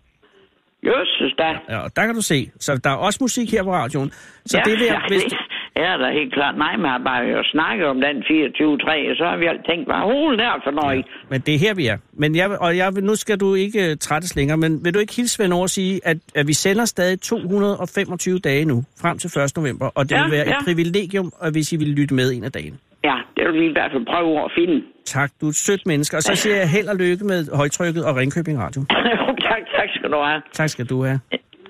Jøsses 0.87 1.32
da. 1.38 1.49
Ja, 1.75 1.79
og 1.79 1.96
der 1.96 2.06
kan 2.06 2.14
du 2.14 2.23
se. 2.23 2.50
Så 2.61 2.81
der 2.85 2.91
er 2.91 2.94
også 2.94 3.19
musik 3.20 3.50
her 3.52 3.62
på 3.62 3.73
radioen. 3.73 4.11
Så 4.46 4.62
det 4.64 4.73
vil 4.73 4.87
jeg, 4.87 5.00
ja, 5.02 5.08
hvis 5.08 5.23
du, 5.32 5.37
er 5.76 5.97
da 5.97 6.06
helt 6.12 6.32
klart. 6.35 6.59
Nej, 6.59 6.76
man 6.76 6.91
har 6.91 6.99
bare 6.99 7.23
jo 7.37 7.43
snakket 7.44 7.87
om 7.87 8.00
den 8.00 8.17
24-3, 8.17 9.11
og 9.11 9.17
så 9.17 9.25
har 9.31 9.37
vi 9.37 9.47
alt 9.47 9.67
tænkt, 9.71 9.87
hvad 9.88 10.00
hul 10.12 10.38
der 10.38 10.61
for 10.65 10.71
noget? 10.71 11.06
Men 11.31 11.41
det 11.41 11.55
er 11.55 11.59
her, 11.59 11.75
vi 11.75 11.87
er. 11.87 11.97
Men 12.12 12.37
jeg, 12.37 12.50
og 12.61 12.76
jeg, 12.76 12.93
nu 12.93 13.15
skal 13.15 13.41
du 13.41 13.55
ikke 13.55 13.81
uh, 13.91 13.97
trættes 14.00 14.37
længere, 14.37 14.56
men 14.59 14.85
vil 14.85 14.94
du 14.94 14.99
ikke 14.99 15.15
hilse, 15.17 15.53
over 15.53 15.65
at 15.65 15.71
sige, 15.71 16.00
at, 16.05 16.17
at 16.35 16.47
vi 16.47 16.53
sender 16.53 16.85
stadig 16.85 17.21
225 17.21 18.38
dage 18.38 18.65
nu, 18.65 18.85
frem 19.00 19.19
til 19.19 19.41
1. 19.41 19.53
november, 19.56 19.87
og 19.94 20.05
det 20.09 20.17
Ja, 20.17 20.23
vil 20.23 20.32
være 20.32 20.44
ja. 20.47 20.59
et 20.59 20.65
privilegium, 20.65 21.32
og 21.38 21.50
hvis 21.50 21.73
I 21.73 21.77
vil 21.77 21.88
lytte 21.88 22.15
med 22.15 22.32
en 22.32 22.44
af 22.44 22.53
dagene. 22.53 22.77
Ja, 23.05 23.17
det 23.37 23.44
vil 23.46 23.60
vi 23.60 23.67
i 23.67 23.72
hvert 23.72 23.91
fald 23.93 24.06
prøve 24.06 24.44
at 24.44 24.51
finde. 24.58 24.82
Tak, 25.05 25.31
du 25.41 25.46
er 25.46 25.51
et 25.51 25.56
sødt 25.56 25.87
menneske. 25.87 26.17
Og 26.17 26.22
så 26.22 26.34
siger 26.34 26.56
jeg 26.56 26.69
held 26.69 26.89
og 26.89 26.96
lykke 26.96 27.25
med 27.25 27.56
højtrykket 27.56 28.05
og 28.05 28.17
Ringkøbing 28.17 28.58
Radio. 28.58 28.81
tak, 29.51 29.63
tak 29.77 29.89
skal 29.94 30.10
du 30.10 30.17
have. 30.17 30.43
Tak 30.53 30.69
skal 30.69 30.87
du 30.87 31.05
have. 31.05 31.20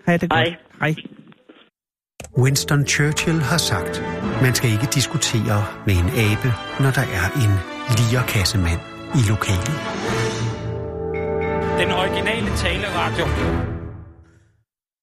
Ha' 0.07 0.17
det 0.17 0.31
godt. 0.31 0.41
Hej. 0.41 0.55
Hej. 0.81 0.95
Winston 2.39 2.87
Churchill 2.87 3.39
har 3.41 3.59
sagt, 3.59 4.03
man 4.43 4.55
skal 4.55 4.71
ikke 4.71 4.89
diskutere 4.99 5.59
med 5.87 5.95
en 6.03 6.09
abe, 6.27 6.49
når 6.83 6.91
der 6.99 7.07
er 7.21 7.27
en 7.45 7.53
lierkassemand 7.99 8.81
i 9.19 9.23
lokalet. 9.33 9.77
Den 11.81 11.91
originale 12.01 12.51
taleradio. 12.65 13.25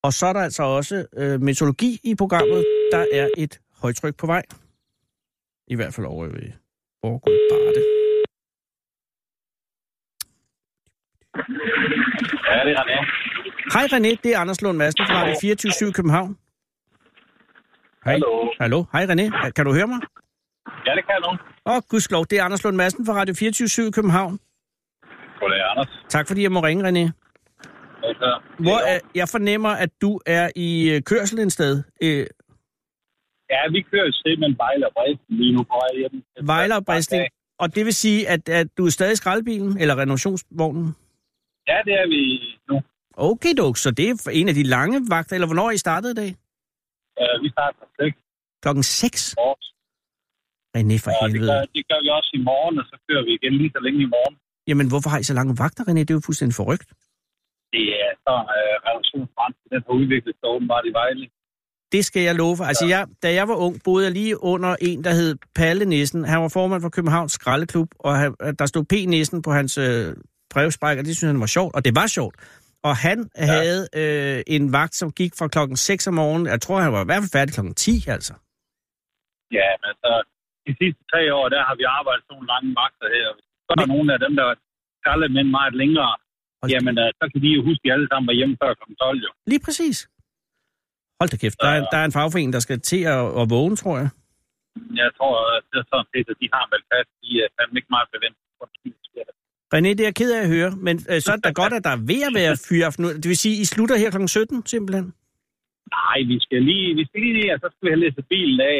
Og 0.02 0.12
så 0.12 0.26
er 0.26 0.32
der 0.32 0.40
altså 0.40 0.62
også 0.62 1.06
øh, 1.16 1.40
meteorologi 1.40 2.00
i 2.04 2.14
programmet. 2.14 2.64
Der 2.92 3.06
er 3.12 3.28
et 3.38 3.60
højtryk 3.82 4.16
på 4.16 4.26
vej. 4.26 4.42
I 5.66 5.74
hvert 5.74 5.94
fald 5.94 6.06
over 6.06 6.26
ved 6.26 6.52
Borgård 7.02 7.38
Barde. 7.50 7.82
Ja, 12.50 12.58
det 12.68 12.74
er 12.80 12.84
det. 12.90 12.98
Hej 13.74 13.84
René, 13.92 14.20
det 14.24 14.34
er 14.34 14.38
Anders 14.38 14.62
Lund 14.62 14.76
Madsen 14.78 15.06
fra 15.06 15.14
Radio 15.22 15.34
24 15.40 15.88
i 15.88 15.92
København. 15.92 16.36
Hej. 18.04 18.12
Hallo. 18.12 18.52
Hallo. 18.60 18.84
Hej 18.92 19.04
René. 19.10 19.50
Kan 19.56 19.64
du 19.66 19.72
høre 19.74 19.86
mig? 19.86 20.00
Ja, 20.86 20.92
det 20.96 21.04
kan 21.06 21.14
jeg 21.16 21.22
nu. 21.26 21.32
Åh, 21.66 21.76
oh, 21.76 21.82
gudskelov, 21.88 22.24
det 22.30 22.38
er 22.38 22.44
Anders 22.44 22.64
Lund 22.64 22.76
Madsen 22.76 23.06
fra 23.06 23.12
Radio 23.12 23.34
24 23.34 23.88
i 23.88 23.90
København. 23.90 24.38
Goddag, 25.40 25.70
Anders. 25.70 25.90
Tak 26.08 26.26
fordi 26.28 26.42
jeg 26.42 26.52
må 26.52 26.60
ringe, 26.60 26.82
René. 26.88 27.04
Altså, 28.08 28.40
Hvor 28.58 28.78
er, 28.92 28.98
jeg 29.14 29.28
fornemmer, 29.28 29.68
at 29.68 29.90
du 30.00 30.20
er 30.26 30.50
i 30.56 30.90
øh, 30.90 31.02
kørsel 31.02 31.38
en 31.38 31.50
sted. 31.50 31.82
Øh, 32.02 32.26
Ja, 33.50 33.68
vi 33.72 33.82
kører 33.82 34.10
simpelthen 34.12 34.56
Vejle 34.58 34.86
og 34.86 34.92
Bristen 34.96 35.36
lige 35.36 35.52
nu 35.52 35.62
på 35.62 35.74
vej 35.82 35.98
hjem. 35.98 36.22
Vejle 36.46 36.76
og 36.76 36.84
Bristing. 36.84 37.24
Og 37.58 37.74
det 37.74 37.84
vil 37.84 37.94
sige, 37.94 38.28
at, 38.28 38.48
at 38.48 38.66
du 38.78 38.86
er 38.86 38.90
stadig 38.90 39.12
i 39.12 39.16
skraldbilen, 39.16 39.78
eller 39.80 39.98
renovationsvognen? 39.98 40.96
Ja, 41.68 41.78
det 41.84 41.94
er 42.02 42.08
vi 42.08 42.20
nu. 42.70 42.82
Okay, 43.16 43.54
dog. 43.58 43.76
Så 43.76 43.90
det 43.90 44.08
er 44.10 44.30
en 44.32 44.48
af 44.48 44.54
de 44.54 44.62
lange 44.62 45.00
vagter, 45.10 45.34
eller 45.36 45.46
hvornår 45.46 45.66
er 45.66 45.70
I 45.70 45.76
startet 45.76 46.10
i 46.10 46.14
dag? 46.14 46.34
Uh, 47.22 47.36
vi 47.44 47.48
starter 47.54 47.76
på 47.80 47.86
6 48.00 48.16
Klokken 48.62 48.82
6. 48.82 49.34
år. 49.46 49.54
René, 50.76 50.96
for 51.04 51.10
det 51.10 51.18
helvede. 51.32 51.52
gør, 51.52 51.64
det 51.76 51.82
gør 51.90 52.00
vi 52.04 52.08
også 52.18 52.30
i 52.40 52.42
morgen, 52.50 52.74
og 52.80 52.84
så 52.90 52.96
kører 53.08 53.24
vi 53.26 53.32
igen 53.38 53.54
lige 53.60 53.72
så 53.76 53.80
længe 53.86 54.00
i 54.06 54.10
morgen. 54.16 54.34
Jamen, 54.68 54.86
hvorfor 54.92 55.08
har 55.12 55.18
I 55.18 55.26
så 55.30 55.34
lange 55.38 55.52
vagter, 55.62 55.82
René? 55.88 56.00
Det 56.06 56.10
er 56.10 56.18
jo 56.20 56.26
fuldstændig 56.28 56.56
forrygt. 56.62 56.88
Det 57.74 57.86
er 58.04 58.12
så 58.26 58.34
uh, 58.56 58.76
relationsbrand, 58.88 59.54
den 59.70 59.80
har 59.86 59.94
udviklet 60.00 60.34
sig 60.40 60.48
åbenbart 60.54 60.84
i 60.90 60.92
Vejle. 61.00 61.24
det 61.92 62.04
skal 62.04 62.22
jeg 62.28 62.34
love 62.34 62.56
for. 62.56 62.64
Altså, 62.64 62.86
jeg, 62.86 63.06
da 63.22 63.28
jeg 63.38 63.48
var 63.48 63.54
ung, 63.54 63.74
boede 63.84 64.04
jeg 64.06 64.12
lige 64.20 64.42
under 64.42 64.76
en, 64.80 65.04
der 65.04 65.12
hed 65.20 65.36
Palle 65.58 65.84
Nissen. 65.84 66.24
Han 66.24 66.42
var 66.42 66.48
formand 66.48 66.82
for 66.82 66.88
Københavns 66.88 67.32
Skraldeklub, 67.32 67.88
og 67.98 68.12
han, 68.18 68.34
der 68.58 68.66
stod 68.66 68.84
P. 68.84 68.92
Nissen 68.92 69.42
på 69.42 69.50
hans 69.52 69.78
øh, 69.78 70.16
brevspræk, 70.52 70.98
og 70.98 71.04
det 71.04 71.16
synes 71.16 71.30
han 71.32 71.40
var 71.40 71.46
sjovt, 71.46 71.74
og 71.74 71.84
det 71.84 71.94
var 71.94 72.06
sjovt. 72.06 72.34
Og 72.88 72.94
han 73.06 73.18
ja. 73.38 73.44
havde 73.54 73.82
øh, 74.00 74.38
en 74.56 74.64
vagt, 74.78 74.94
som 75.00 75.08
gik 75.20 75.32
fra 75.38 75.48
klokken 75.54 75.76
6 75.76 76.06
om 76.10 76.14
morgenen. 76.20 76.46
Jeg 76.54 76.60
tror, 76.64 76.76
han 76.86 76.92
var 76.96 77.02
i 77.04 77.08
hvert 77.08 77.22
fald 77.24 77.36
færdig 77.38 77.52
klokken 77.56 77.74
10, 77.74 77.92
altså. 78.16 78.34
Ja, 79.58 79.68
men 79.80 79.86
altså, 79.92 80.10
de 80.66 80.72
sidste 80.80 81.02
tre 81.12 81.22
år, 81.38 81.46
der 81.54 81.60
har 81.68 81.74
vi 81.80 81.84
arbejdet 81.98 82.22
sådan 82.28 82.46
lange 82.52 82.70
vagter 82.80 83.08
her. 83.16 83.28
Så 83.64 83.68
er 83.72 83.76
der 83.80 83.86
Men- 83.86 83.94
nogle 83.96 84.08
af 84.16 84.20
dem, 84.24 84.32
der 84.40 84.46
skaldet 85.00 85.30
med 85.36 85.44
meget 85.58 85.74
længere. 85.82 86.12
Hold 86.60 86.70
Jamen, 86.74 86.94
øh, 87.02 87.08
så 87.20 87.24
kan 87.32 87.40
de 87.44 87.48
jo 87.56 87.60
huske, 87.68 87.80
at 87.82 87.84
de 87.86 87.92
alle 87.96 88.08
sammen 88.10 88.26
var 88.30 88.36
hjemme 88.40 88.56
før 88.62 88.70
kl. 88.78 88.84
12, 89.00 89.18
jo. 89.26 89.30
Lige 89.52 89.62
præcis. 89.66 89.98
Hold 91.20 91.30
da 91.32 91.36
kæft, 91.44 91.58
der 91.64 91.70
er, 91.76 91.80
der 91.92 91.98
er 92.02 92.06
en 92.10 92.16
fagforening, 92.18 92.52
der 92.56 92.62
skal 92.66 92.78
til 92.90 93.02
at, 93.16 93.22
at 93.40 93.44
vågne, 93.54 93.76
tror 93.82 93.96
jeg. 94.02 94.08
Jeg 95.02 95.10
tror, 95.18 95.34
at 95.56 95.62
det 95.70 95.76
er 95.82 95.86
sådan 95.92 96.08
set, 96.12 96.26
at 96.32 96.38
de 96.42 96.46
har 96.54 96.64
meldt 96.72 96.86
fast. 96.92 97.10
De 97.22 97.28
er 97.44 97.48
fandme 97.56 97.76
ikke 97.80 97.92
meget 97.96 98.08
forventet. 98.14 98.42
René, 99.74 99.90
det 99.96 100.00
er 100.04 100.08
jeg 100.10 100.18
ked 100.20 100.30
af 100.38 100.42
at 100.46 100.50
høre, 100.56 100.70
men 100.86 100.94
øh, 101.10 101.18
så 101.24 101.28
er 101.32 101.36
det 101.38 101.44
da 101.48 101.52
godt, 101.62 101.72
at 101.78 101.84
der 101.86 101.92
er 101.98 102.02
ved 102.12 102.20
at 102.28 102.32
være 102.40 102.54
fyraften. 102.68 103.00
nu. 103.04 103.08
Det 103.22 103.28
vil 103.32 103.38
sige, 103.44 103.56
I 103.62 103.64
slutter 103.72 103.96
her 104.02 104.10
kl. 104.14 104.18
17, 104.26 104.66
simpelthen? 104.74 105.06
Nej, 105.98 106.18
vi 106.32 106.36
skal 106.46 106.60
lige, 106.70 106.88
vi 107.00 107.04
skal 107.08 107.18
lige 107.24 107.34
ned, 107.38 107.48
og 107.54 107.58
så 107.62 107.68
skal 107.72 107.82
vi 107.86 107.90
have 107.94 108.02
læst 108.04 108.18
bilen 108.34 108.60
af 108.74 108.78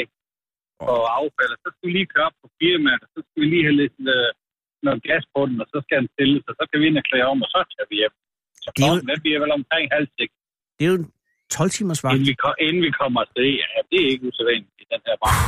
og 0.91 1.01
affald, 1.19 1.51
og 1.57 1.61
så 1.65 1.69
skal 1.75 1.85
vi 1.89 1.93
lige 1.99 2.09
køre 2.15 2.27
op 2.29 2.37
på 2.43 2.47
firmaet, 2.61 3.01
og 3.05 3.09
så 3.15 3.19
skal 3.27 3.39
vi 3.43 3.47
lige 3.53 3.65
have 3.69 3.79
lidt 3.83 3.97
øh, 4.15 4.29
noget 4.87 5.01
gas 5.09 5.25
på 5.35 5.41
den, 5.49 5.57
og 5.63 5.67
så 5.73 5.79
skal 5.85 5.97
den 6.03 6.09
stilles, 6.15 6.43
og 6.51 6.55
så 6.59 6.63
kan 6.69 6.77
vi 6.81 6.85
ind 6.91 6.99
og 7.03 7.07
klæde 7.11 7.27
om, 7.33 7.39
og 7.45 7.49
så 7.55 7.59
tager 7.73 7.89
vi 7.91 7.97
hjem. 8.03 8.15
Så 8.65 8.69
Det 8.77 8.83
er 8.89 8.93
jo- 8.95 9.01
den 9.11 9.21
bliver 9.25 9.39
vel 9.45 9.53
omkring 9.61 9.85
halv 9.97 10.07
seks, 10.19 10.33
Det 10.77 10.83
er 10.87 10.91
jo 10.93 10.99
en 11.03 11.09
12 11.57 11.71
timers 11.77 12.01
vagt. 12.05 12.13
inden 12.15 12.27
vi, 12.31 12.35
inden 12.67 12.83
vi 12.89 12.91
kommer 13.01 13.19
afsted. 13.25 13.45
Ja, 13.63 13.69
det 13.91 13.99
er 14.05 14.09
ikke 14.15 14.25
usædvanligt 14.31 14.77
i 14.85 14.87
den 14.93 15.01
her 15.07 15.15
branche. 15.23 15.45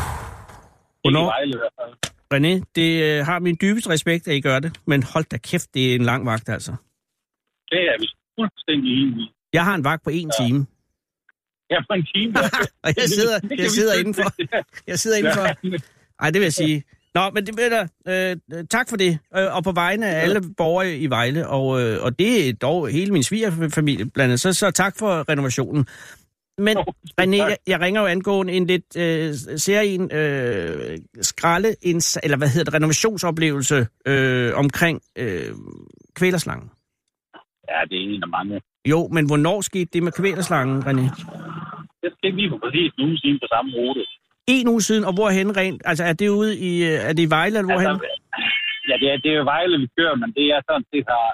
Hvornår? 1.02 1.24
i 1.26 1.30
Vejle 1.34 1.52
i 1.58 1.60
hvert 1.62 1.76
fald. 1.80 1.92
René, 2.36 2.62
det 2.74 3.02
øh, 3.02 3.26
har 3.26 3.38
min 3.38 3.56
dybeste 3.60 3.90
respekt, 3.90 4.28
at 4.28 4.34
I 4.36 4.40
gør 4.40 4.58
det, 4.58 4.80
men 4.86 5.02
hold 5.02 5.24
da 5.24 5.36
kæft, 5.38 5.74
det 5.74 5.90
er 5.90 5.94
en 5.94 6.02
lang 6.02 6.26
vagt, 6.26 6.48
altså. 6.48 6.70
Det 7.70 7.80
er 7.80 8.00
vi 8.00 8.08
fuldstændig 8.40 9.02
enige. 9.02 9.28
Jeg 9.52 9.64
har 9.64 9.74
en 9.74 9.84
vagt 9.84 10.04
på 10.04 10.10
en 10.10 10.30
ja. 10.40 10.46
time, 10.46 10.66
Ja, 11.70 11.80
på 11.90 11.94
en 11.94 12.06
time. 12.14 12.34
og 12.82 12.90
jeg 13.00 13.08
sidder, 13.08 13.38
Det 13.38 13.58
jeg 13.58 13.70
sidder 13.70 13.94
indenfor. 13.98 14.32
Jeg 14.86 14.98
sidder 14.98 15.16
indenfor. 15.16 15.46
Ej, 16.22 16.30
det 16.30 16.40
vil 16.40 16.42
jeg 16.46 16.52
sige. 16.52 16.84
Nå, 17.14 17.30
men 17.30 17.46
det 17.46 17.56
ved 17.56 17.70
der, 17.70 17.86
øh, 18.08 18.64
tak 18.70 18.88
for 18.88 18.96
det. 18.96 19.18
Øh, 19.36 19.56
og 19.56 19.64
på 19.64 19.72
vegne 19.72 20.06
af 20.08 20.22
alle 20.22 20.40
borgere 20.56 20.96
i 20.96 21.06
Vejle, 21.06 21.48
og, 21.48 21.80
øh, 21.82 22.02
og 22.02 22.18
det 22.18 22.48
er 22.48 22.52
dog 22.52 22.88
hele 22.88 23.12
min 23.12 23.22
svigerfamilie 23.22 24.04
blandt 24.06 24.30
andet, 24.30 24.40
så, 24.40 24.52
så 24.52 24.70
tak 24.70 24.98
for 24.98 25.28
renovationen. 25.28 25.86
Men 26.58 26.76
René, 27.20 27.37
jeg, 27.37 27.56
jeg 27.66 27.80
ringer 27.80 28.00
jo 28.00 28.06
angående 28.06 28.52
en 28.52 28.66
lidt 28.66 28.96
øh, 28.96 29.34
serien 29.66 30.12
øh, 30.12 30.99
skralde, 31.20 31.68
eller 32.23 32.37
hvad 32.37 32.49
hedder 32.49 32.64
det, 32.64 32.75
renovationsoplevelse 32.75 33.87
øh, 34.06 34.52
omkring 34.54 35.00
øh, 35.18 35.50
kvælerslangen. 36.14 36.70
Ja, 37.70 37.78
det 37.90 37.96
er 37.99 38.04
en 38.14 38.23
af 38.23 38.28
mange. 38.28 38.61
Jo, 38.92 39.08
men 39.08 39.26
hvornår 39.26 39.61
skete 39.61 39.90
det 39.92 40.02
med 40.02 40.12
kvælerslangen, 40.12 40.78
René? 40.88 41.06
Det 42.02 42.12
ikke 42.23 42.38
lige 42.40 42.50
på 42.50 42.58
præcis 42.64 42.92
en 42.99 43.04
uge 43.06 43.18
siden 43.23 43.38
på 43.42 43.49
samme 43.54 43.70
rute. 43.78 44.02
En 44.46 44.68
uge 44.68 44.82
siden, 44.88 45.04
og 45.08 45.14
hvorhen 45.14 45.56
rent? 45.56 45.82
Altså, 45.90 46.04
er 46.11 46.12
det 46.12 46.28
ude 46.28 46.52
i, 46.70 46.73
øh, 46.90 47.08
er 47.08 47.12
det 47.16 47.23
i 47.28 47.30
Vejle, 47.37 47.56
eller 47.58 47.73
hvorhen? 47.73 47.90
Altså, 47.90 48.08
ja, 48.88 48.94
det 49.02 49.08
er, 49.12 49.16
det 49.25 49.30
er 49.32 49.38
jo 49.40 49.44
Vejle, 49.54 49.76
vi 49.84 49.88
kører, 49.99 50.16
men 50.23 50.30
det 50.38 50.46
er 50.54 50.61
sådan, 50.68 50.87
det 50.94 51.02
har, 51.12 51.28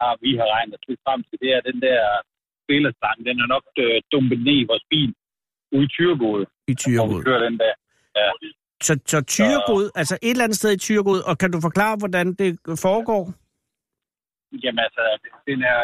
har 0.00 0.12
vi 0.24 0.30
har 0.40 0.48
regnet 0.54 0.80
lidt 0.88 1.00
frem 1.06 1.20
til. 1.28 1.36
Det 1.44 1.50
er 1.56 1.60
den 1.70 1.78
der 1.86 2.00
spillerslang, 2.64 3.16
den 3.28 3.36
er 3.44 3.48
nok 3.54 3.64
øh, 3.84 3.96
dumpet 4.12 4.38
ned 4.46 4.56
i 4.62 4.66
vores 4.70 4.84
bil 4.92 5.10
ude 5.76 5.86
i 5.88 5.92
Tyregod, 5.96 6.40
I 6.68 6.74
hvor 6.98 7.08
vi 7.12 7.16
kører 7.28 7.42
den 7.48 7.56
der. 7.62 7.74
Ja. 8.18 8.28
Så, 8.86 8.92
så 9.12 9.18
Tyregod, 9.34 9.84
altså 10.00 10.14
et 10.22 10.30
eller 10.30 10.44
andet 10.46 10.58
sted 10.60 10.70
i 10.72 10.80
Tyregod, 10.86 11.20
og 11.28 11.34
kan 11.40 11.50
du 11.54 11.58
forklare, 11.68 11.96
hvordan 12.02 12.26
det 12.40 12.48
foregår? 12.86 13.22
Jamen 14.62 14.80
altså, 14.86 15.02
den 15.48 15.58
er, 15.72 15.78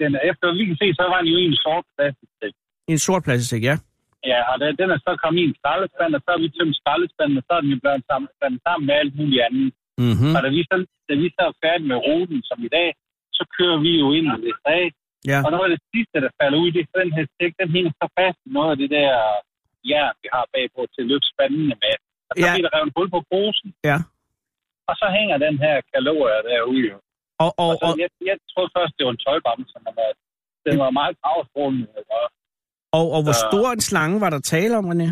den 0.00 0.10
er, 0.16 0.20
efter 0.30 0.44
vi 0.58 0.64
kan 0.68 0.76
se, 0.82 0.86
så 0.98 1.04
var 1.12 1.18
den 1.22 1.30
jo 1.34 1.38
en 1.46 1.56
sort 1.64 1.86
plastik. 1.96 2.54
En 2.92 3.00
sort 3.06 3.22
plastik, 3.26 3.62
ja. 3.70 3.76
Ja, 4.32 4.40
og 4.50 4.56
den, 4.60 4.70
den 4.80 4.88
er 4.94 5.00
så 5.06 5.12
kommet 5.22 5.40
i 5.42 5.44
en 5.50 5.56
skraldespand, 5.60 6.12
og 6.16 6.20
så 6.24 6.28
har 6.34 6.40
vi 6.44 6.48
tømt 6.56 6.76
skraldespanden, 6.80 7.36
og 7.40 7.44
så 7.46 7.52
er 7.56 7.60
den 7.64 7.70
jo 7.74 7.78
blevet 7.82 8.04
sammen, 8.10 8.28
sammen 8.66 8.84
med 8.88 8.94
alt 9.00 9.14
muligt 9.18 9.42
andet. 9.46 9.68
Mm-hmm. 10.04 10.32
Og 10.36 10.40
da 10.44 10.48
vi, 10.56 10.60
så, 10.70 10.76
da 11.08 11.14
vi 11.22 11.26
så 11.36 11.42
er 11.48 11.54
færdige 11.64 11.88
med 11.90 11.98
ruten, 12.06 12.40
som 12.48 12.58
i 12.68 12.70
dag, 12.78 12.88
så 13.36 13.42
kører 13.56 13.78
vi 13.86 13.92
jo 14.02 14.06
ind 14.18 14.26
i 14.34 14.36
det 14.44 14.54
af. 14.80 14.86
Ja. 15.30 15.38
Og 15.46 15.50
noget 15.54 15.66
af 15.68 15.72
det 15.76 15.82
sidste, 15.94 16.16
der 16.24 16.30
falder 16.40 16.58
ud, 16.62 16.68
det 16.74 16.80
er 16.82 16.90
den 17.04 17.12
her 17.16 17.24
stik, 17.34 17.52
den 17.60 17.68
hænger 17.76 17.92
så 18.00 18.06
fast 18.18 18.38
i 18.46 18.50
noget 18.56 18.70
af 18.74 18.78
det 18.82 18.90
der 18.98 19.10
jern, 19.90 20.14
vi 20.22 20.28
har 20.34 20.44
bagpå 20.54 20.80
til 20.94 21.00
at 21.04 21.08
løbe 21.12 21.26
spandene 21.32 21.74
med. 21.84 21.94
Og 22.28 22.32
så 22.36 22.44
Ja. 22.46 22.52
bliver 22.54 22.66
der 22.68 22.74
revet 22.78 22.92
hul 22.96 23.08
på 23.16 23.20
posen, 23.32 23.68
Ja. 23.90 23.98
og 24.88 24.94
så 25.00 25.06
hænger 25.18 25.36
den 25.46 25.54
her 25.64 25.74
kalorier 25.92 26.40
derude. 26.50 26.90
Og, 27.44 27.50
og, 27.62 27.68
Og 27.70 27.74
så, 27.80 27.86
og, 27.86 27.92
jeg, 28.02 28.08
jeg 28.30 28.36
troede 28.52 28.70
først, 28.76 28.92
det 28.96 29.02
var 29.06 29.12
en 29.16 29.22
tøjbamse, 29.26 29.76
men 29.86 29.94
øh, 30.06 30.12
den 30.66 30.74
var 30.84 30.90
meget 31.00 31.14
farvestrålende. 31.24 31.86
Og, 32.16 32.24
og, 32.98 33.04
og 33.16 33.20
hvor 33.24 33.36
så- 33.38 33.46
stor 33.50 33.66
en 33.76 33.82
slange 33.90 34.16
var 34.24 34.30
der 34.34 34.40
tale 34.54 34.74
om, 34.80 34.86
René? 34.92 35.08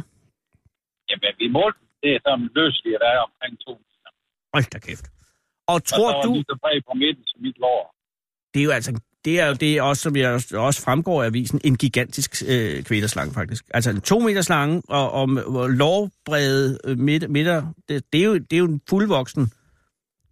jamen, 1.11 1.33
vi 1.43 1.49
målte, 1.59 1.79
det 2.03 2.11
er 2.17 2.21
sådan 2.27 2.49
løsligt, 2.59 2.97
der 3.05 3.11
er 3.17 3.21
omkring 3.29 3.55
to 3.67 3.73
meter. 3.83 4.11
Hold 4.55 4.67
da 4.75 4.79
kæft. 4.89 5.07
Og 5.71 5.75
Og 5.75 5.81
så 5.89 5.95
tror 5.97 6.09
var 6.15 6.23
du, 6.27 6.31
bred 6.63 6.81
på 6.89 6.95
midten 7.03 7.25
som 7.31 7.39
mit 7.47 7.59
lår. 7.65 7.83
det 8.53 8.59
er 8.63 8.67
jo 8.69 8.73
altså, 8.79 8.91
det 9.25 9.41
er 9.41 9.47
jo 9.47 9.55
det, 9.55 9.77
er 9.77 9.83
også, 9.83 10.03
som 10.03 10.17
jeg 10.17 10.29
også- 10.35 10.83
fremgår 10.85 11.23
af 11.23 11.27
avisen, 11.27 11.61
en 11.65 11.77
gigantisk 11.77 12.31
øh, 12.53 12.83
kvælerslange 12.85 13.35
faktisk. 13.35 13.65
Altså 13.75 13.91
en 13.91 14.01
to 14.01 14.19
meter 14.19 14.43
slange, 14.43 14.83
og, 14.89 15.13
og, 15.13 15.29
og 15.47 15.71
lårbrede 15.71 16.79
øh, 16.85 16.99
midt, 16.99 17.31
midter, 17.31 17.59
det, 17.89 18.13
det, 18.13 18.21
er 18.21 18.25
jo, 18.25 18.35
det 18.35 18.53
er 18.53 18.59
jo 18.59 18.65
en 18.75 18.81
fuldvoksen 18.91 19.43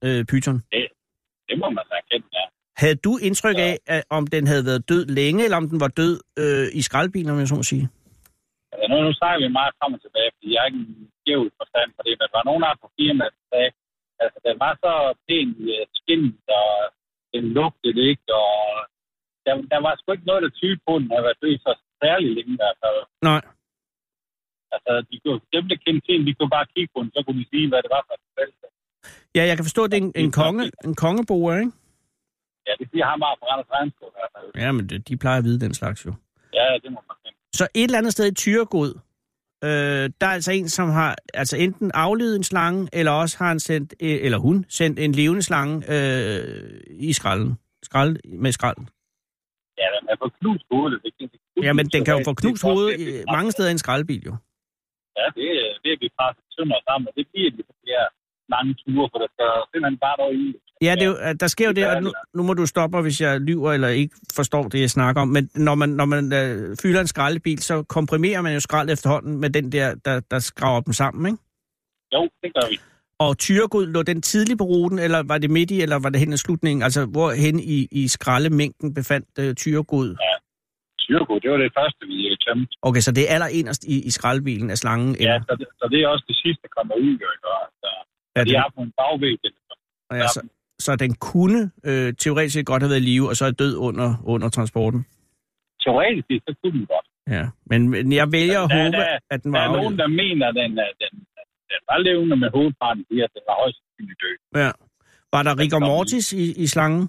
øh, 0.05 0.25
python. 0.31 0.59
Det 1.49 1.59
må 1.63 1.69
man 1.79 1.85
erkende, 2.01 2.27
ja. 2.39 2.45
Havde 2.83 2.95
du 3.07 3.13
indtryk 3.29 3.59
af, 3.59 3.75
at, 3.87 4.03
om 4.11 4.27
den 4.27 4.47
havde 4.47 4.65
været 4.71 4.89
død 4.89 5.05
længe, 5.07 5.45
eller 5.45 5.57
om 5.63 5.69
den 5.73 5.81
var 5.81 5.89
død 6.03 6.15
øh, 6.43 6.67
i 6.79 6.83
skraldbilen, 6.89 7.31
om 7.31 7.39
jeg 7.39 7.49
så 7.49 7.55
må 7.55 7.63
sige? 7.63 7.87
Altså, 8.73 8.85
nu, 8.91 8.97
nu 9.07 9.13
snakker 9.21 9.39
vi 9.45 9.49
meget 9.61 9.73
frem 9.79 9.93
og 9.97 10.01
tilbage, 10.07 10.31
fordi 10.35 10.49
jeg 10.55 10.61
er 10.63 10.69
ikke 10.71 10.83
en 10.85 11.09
skæv 11.21 11.41
forstand 11.61 11.89
på 11.97 12.01
det, 12.07 12.15
men 12.19 12.27
der 12.31 12.37
var 12.41 12.47
nogen 12.51 12.65
af 12.69 12.75
på 12.83 12.89
firmaet, 12.99 13.33
der 13.39 13.45
sagde, 13.53 13.71
altså, 14.23 14.39
den 14.47 14.57
var 14.65 14.73
så 14.85 14.93
pæn 15.27 15.49
i 15.65 15.67
øh, 15.77 15.85
skinnet, 15.99 16.35
og 16.61 16.71
den 17.35 17.45
lugtede 17.59 18.01
ikke, 18.11 18.29
og 18.43 18.55
der, 19.45 19.53
der 19.73 19.81
var 19.85 19.93
sgu 19.97 20.07
ikke 20.13 20.31
noget, 20.31 20.43
der 20.45 20.59
tyde 20.61 20.79
på, 20.87 20.93
at 20.97 21.01
den 21.03 21.11
havde 21.13 21.27
været 21.27 21.43
død 21.43 21.55
så 21.67 21.73
særlig 22.03 22.29
længe 22.37 22.53
i 22.57 22.61
hvert 22.63 22.79
fald. 22.83 22.99
Nej. 23.31 23.43
Altså, 24.75 24.93
de 25.11 25.17
kunne, 25.23 25.41
dem, 25.55 25.65
der 25.71 25.77
kendte 25.85 26.03
til 26.07 26.27
de 26.29 26.35
kunne 26.35 26.55
bare 26.59 26.67
kigge 26.75 26.91
på 26.95 26.99
den, 27.03 27.11
så 27.15 27.21
kunne 27.25 27.41
de 27.43 27.47
sige, 27.53 27.69
hvad 27.71 27.81
det 27.85 27.91
var 27.97 28.03
for 28.09 28.15
et 28.19 28.27
felt. 28.39 28.55
Ja, 29.37 29.43
jeg 29.51 29.57
kan 29.57 29.65
forstå, 29.69 29.83
at 29.85 29.91
det 29.91 29.99
er 29.99 30.05
en, 30.09 30.13
en, 30.25 30.33
konge, 30.41 30.65
en 30.89 30.95
kongeboer, 31.05 31.53
ikke? 31.63 31.73
Ja, 32.67 32.73
det 32.81 32.87
siger 32.91 33.07
han 33.11 33.21
bare 33.25 33.37
på 33.41 33.45
Randers 33.51 33.71
Regnskov 33.75 34.09
i 34.09 34.17
hvert 34.19 34.31
fald. 34.35 34.47
Ja, 34.63 34.73
men 34.77 34.85
de 35.09 35.17
plejer 35.23 35.39
at 35.39 35.45
vide 35.45 35.61
den 35.67 35.75
slags 35.81 36.07
jo. 36.07 36.13
Ja, 36.59 36.67
det 36.83 36.91
må 36.95 37.01
man 37.09 37.17
kende. 37.23 37.39
Så 37.59 37.65
et 37.75 37.85
eller 37.85 37.99
andet 37.99 38.13
sted 38.13 38.27
i 38.33 38.35
Tyregod, 38.35 38.93
øh, 39.65 40.11
der 40.21 40.27
er 40.27 40.35
altså 40.39 40.53
en, 40.53 40.69
som 40.69 40.89
har 40.91 41.17
altså 41.35 41.57
enten 41.57 41.91
aflevet 41.95 42.37
en 42.37 42.45
slange, 42.45 42.89
eller 42.93 43.13
også 43.13 43.39
har 43.39 43.49
han 43.49 43.61
sendt, 43.61 43.95
øh, 44.03 44.19
eller 44.27 44.39
hun 44.39 44.65
sendt 44.69 44.99
en 44.99 45.13
levende 45.13 45.43
slange 45.43 45.75
øh, 45.95 46.81
i 46.91 47.13
skralden. 47.13 47.59
Skrald, 47.83 48.17
med 48.45 48.53
skralden. 48.53 48.89
Ja, 49.79 49.87
den 50.01 50.09
er 50.13 50.17
på 50.23 50.29
knust 50.41 50.65
hovedet. 50.73 51.01
Det, 51.05 51.13
det, 51.21 51.31
det, 51.33 51.65
Ja, 51.67 51.73
men 51.73 51.87
den 51.95 52.05
kan 52.05 52.13
jo 52.19 52.23
få 52.25 52.31
det- 52.33 52.39
knust 52.43 52.63
det- 52.63 52.71
hoved 52.71 52.89
det- 52.99 53.19
øh, 53.19 53.25
mange 53.37 53.51
steder 53.53 53.69
i 53.69 53.73
en 53.73 53.79
skraldbil 53.85 54.23
jo. 54.31 54.35
Ja, 55.19 55.25
det, 55.37 55.47
er- 55.61 55.75
det 55.83 55.89
er 55.95 55.99
vi 56.05 56.09
presset 56.19 56.45
sønder 56.57 56.79
sammen, 56.89 57.09
og 57.09 57.15
det 57.19 57.27
bliver 57.33 57.51
de 57.51 57.63
her 57.91 58.05
lange 58.55 58.73
ture, 58.81 59.07
for 59.13 59.19
der 59.23 59.29
skal 59.35 59.49
simpelthen 59.71 59.99
bare 60.07 60.35
i. 60.35 60.47
Ja, 60.87 60.93
det 61.01 61.07
jo, 61.07 61.15
der 61.41 61.47
sker 61.47 61.67
jo 61.67 61.75
det, 61.79 61.87
og 61.87 62.03
nu, 62.03 62.11
nu 62.35 62.43
må 62.43 62.53
du 62.55 62.67
stoppe 62.67 63.03
hvis 63.03 63.21
jeg 63.21 63.41
lyver 63.41 63.73
eller 63.73 63.89
ikke 63.89 64.15
forstår 64.37 64.63
det, 64.63 64.81
jeg 64.81 64.91
snakker 64.91 65.23
om. 65.23 65.29
Men 65.29 65.51
når 65.55 65.75
man, 65.75 65.89
når 65.89 66.05
man 66.05 66.25
øh, 66.33 66.77
fylder 66.83 67.01
en 67.01 67.07
skraldebil, 67.07 67.59
så 67.59 67.83
komprimerer 67.83 68.41
man 68.43 68.55
jo 68.55 68.61
skrald 68.61 68.91
efterhånden 68.91 69.41
med 69.41 69.51
den 69.51 69.73
der, 69.73 69.95
der, 70.05 70.21
der 70.31 70.39
skraver 70.39 70.81
dem 70.81 70.93
sammen, 70.93 71.27
ikke? 71.27 71.43
Jo, 72.15 72.23
det 72.43 72.51
gør 72.55 72.67
vi. 72.71 72.77
Og 73.25 73.39
Tyregod, 73.39 73.87
lå 73.87 74.03
den 74.03 74.23
tidligt 74.23 74.59
på 74.59 74.65
ruten, 74.65 74.99
eller 74.99 75.23
var 75.23 75.39
det 75.39 75.51
midt 75.51 75.71
i, 75.71 75.81
eller 75.83 75.99
var 76.05 76.11
det 76.11 76.21
hen 76.21 76.33
i 76.33 76.37
slutningen? 76.37 76.83
Altså, 76.83 77.07
hvor 77.07 77.31
hen 77.45 77.61
i, 77.61 77.89
i 77.91 78.09
skraldemængden 78.09 78.95
befandt 78.95 79.29
uh, 79.39 79.55
Tyregod? 79.55 80.17
Tyrko, 80.99 81.35
det 81.43 81.51
var 81.51 81.57
det 81.57 81.73
første, 81.81 82.03
vi 82.13 82.19
øh, 82.31 82.37
tømte. 82.45 82.73
Okay, 82.83 83.01
så 83.07 83.11
det 83.13 83.23
er 83.29 83.35
allerinderst 83.35 83.85
i, 83.85 83.97
i 84.09 84.11
skraldebilen 84.11 84.71
af 84.71 84.79
slangen? 84.83 85.11
Ja, 85.29 85.37
så 85.49 85.53
det, 85.61 85.67
så 85.81 85.85
det 85.93 85.99
er 86.03 86.09
også 86.09 86.25
det 86.29 86.37
sidste, 86.45 86.61
der 86.63 86.73
kommer 86.79 86.95
ud, 86.95 87.15
jo, 87.23 87.29
ikke? 87.35 87.47
Og, 87.55 87.61
De 88.37 88.45
det, 88.45 88.57
er 88.57 88.71
på 88.77 88.81
en 88.83 88.93
bagvæg. 89.01 89.37
det- 89.45 89.53
ja, 90.13 90.27
så, 90.37 90.41
så 90.79 90.97
den 90.97 91.15
kunne 91.15 91.71
øh, 91.85 92.15
teoretisk 92.23 92.55
set 92.55 92.67
godt 92.67 92.83
have 92.83 92.91
været 92.91 93.01
i 93.01 93.05
live, 93.05 93.29
og 93.29 93.37
så 93.37 93.45
er 93.45 93.51
død 93.51 93.77
under, 93.77 94.09
under 94.25 94.49
transporten? 94.49 95.01
Teoretisk, 95.85 96.27
set, 96.31 96.43
så 96.49 96.55
kunne 96.63 96.73
den 96.79 96.87
godt. 96.87 97.07
Ja, 97.37 97.45
men, 97.71 97.89
men 97.89 98.13
jeg 98.13 98.33
vælger 98.33 98.61
at 98.65 98.71
Der- 98.71 98.85
håbe, 98.85 98.97
der- 98.97 99.19
at 99.31 99.43
den 99.45 99.53
Der 99.53 99.59
var 99.61 99.69
er 99.69 99.77
nogen, 99.77 99.99
der 99.99 100.07
mener, 100.23 100.47
at 100.49 100.55
den, 100.55 100.71
den, 100.71 101.13
den 101.71 101.81
var 101.91 101.99
levende 101.99 102.37
med 102.37 102.51
hovedparten, 102.57 103.05
fordi 103.09 103.21
at 103.21 103.31
den 103.35 103.43
var 103.49 103.55
højst 103.63 103.79
sandsynligt 103.83 104.21
død. 104.23 104.63
Ja. 104.63 104.71
Var 105.35 105.43
der 105.43 105.59
rigor 105.59 105.79
mortis 105.79 106.33
i, 106.33 106.45
i 106.63 106.67
slangen? 106.67 107.03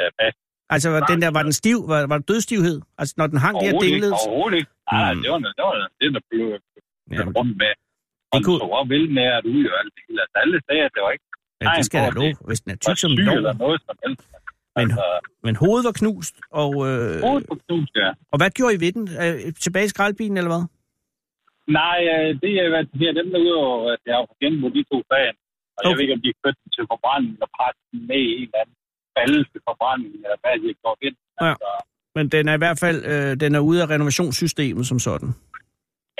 Ja. 0.00 0.30
Altså, 0.74 0.90
var, 0.90 1.00
den 1.12 1.22
der, 1.22 1.30
var 1.30 1.42
den 1.42 1.52
stiv? 1.52 1.78
Var, 1.88 2.06
var 2.06 2.16
der 2.18 2.24
dødstivhed? 2.32 2.80
Altså, 2.98 3.14
når 3.16 3.26
den 3.26 3.38
hang 3.38 3.54
der 3.60 3.78
dinglede? 3.86 4.12
overhovedet 4.12 4.56
ikke. 4.58 4.70
Nej, 4.92 5.14
Mm. 5.14 5.22
det 5.22 5.30
var 5.30 5.38
det, 5.38 5.52
var 5.58 5.88
det, 6.00 6.14
der 6.14 6.20
blev 6.30 6.46
Ja, 6.50 7.16
ja, 7.16 7.22
rundt 7.38 7.56
med. 7.62 7.72
Det 8.30 8.36
Og 8.36 8.38
kunne- 8.46 8.60
det 8.62 8.68
var 8.76 8.84
velnæret 8.94 9.44
ud 9.56 9.62
og 9.72 9.76
alt 9.80 9.92
det 9.96 10.02
hele. 10.06 10.18
Altså, 10.24 10.36
alle 10.42 10.56
sagde, 10.66 10.82
at 10.88 10.92
det 10.96 11.02
var 11.06 11.12
ikke 11.16 11.26
ja, 11.64 11.68
det 11.78 11.84
skal 11.90 11.98
hvor 12.04 12.14
love, 12.18 12.24
det 12.26 12.32
hvis 12.48 12.60
den 12.62 12.70
er 12.74 12.78
var 12.86 12.94
tyk 12.94 12.98
som 13.04 13.10
lov. 13.26 13.36
eller 13.38 13.52
noget 13.64 13.78
som 13.86 13.96
helst. 14.04 14.24
Men- 14.76 14.82
Altså, 14.82 15.04
Men 15.46 15.54
hovedet 15.62 15.84
var 15.90 15.94
knust, 16.02 16.34
og, 16.62 16.70
øh, 16.88 17.14
hovedet 17.26 17.44
på 17.50 17.54
knus, 17.64 17.88
ja. 18.02 18.08
og 18.32 18.36
hvad 18.40 18.50
gjorde 18.58 18.74
I 18.76 18.80
ved 18.84 18.92
den? 18.98 19.04
Øh, 19.22 19.36
tilbage 19.64 19.86
i 19.88 19.92
skraldbilen, 19.94 20.36
eller 20.40 20.52
hvad? 20.54 20.64
Nej, 21.80 21.98
øh, 22.14 22.30
det 22.42 22.52
er 22.62 22.66
hvad 22.72 22.84
det 23.00 23.06
er 23.10 23.14
dem 23.20 23.28
derude, 23.34 23.56
og 23.72 23.78
at 23.94 24.00
jeg 24.08 24.14
har 24.18 24.24
fået 24.30 24.40
genbrug 24.44 24.70
de 24.76 24.82
to 24.92 24.98
fag. 25.10 25.26
Og 25.76 25.80
okay. 25.80 25.88
jeg 25.88 25.94
ved 25.96 26.02
ikke, 26.06 26.16
om 26.18 26.22
de 26.24 26.28
har 26.32 26.38
kørt 26.44 26.56
den 26.62 26.70
til 26.76 26.84
forbrænding 26.92 27.36
og 27.44 27.48
presset 27.56 27.88
med 28.10 28.20
i 28.30 28.32
en 28.40 28.48
eller 28.48 28.58
anden 28.62 28.76
balle 29.16 29.38
til 29.52 29.60
forbrænding, 29.68 30.12
eller 30.26 30.38
hvad 30.42 30.54
de 30.62 30.66
har 30.72 30.78
gjort 30.84 31.00
ind. 31.08 31.16
Ja. 31.40 31.48
Altså, 31.50 31.70
Men 32.16 32.24
den 32.34 32.44
er 32.50 32.54
i 32.58 32.62
hvert 32.64 32.78
fald 32.84 32.98
øh, 33.12 33.30
den 33.44 33.50
er 33.58 33.62
ude 33.70 33.78
af 33.84 33.86
renovationssystemet 33.94 34.84
som 34.90 34.98
sådan. 35.08 35.30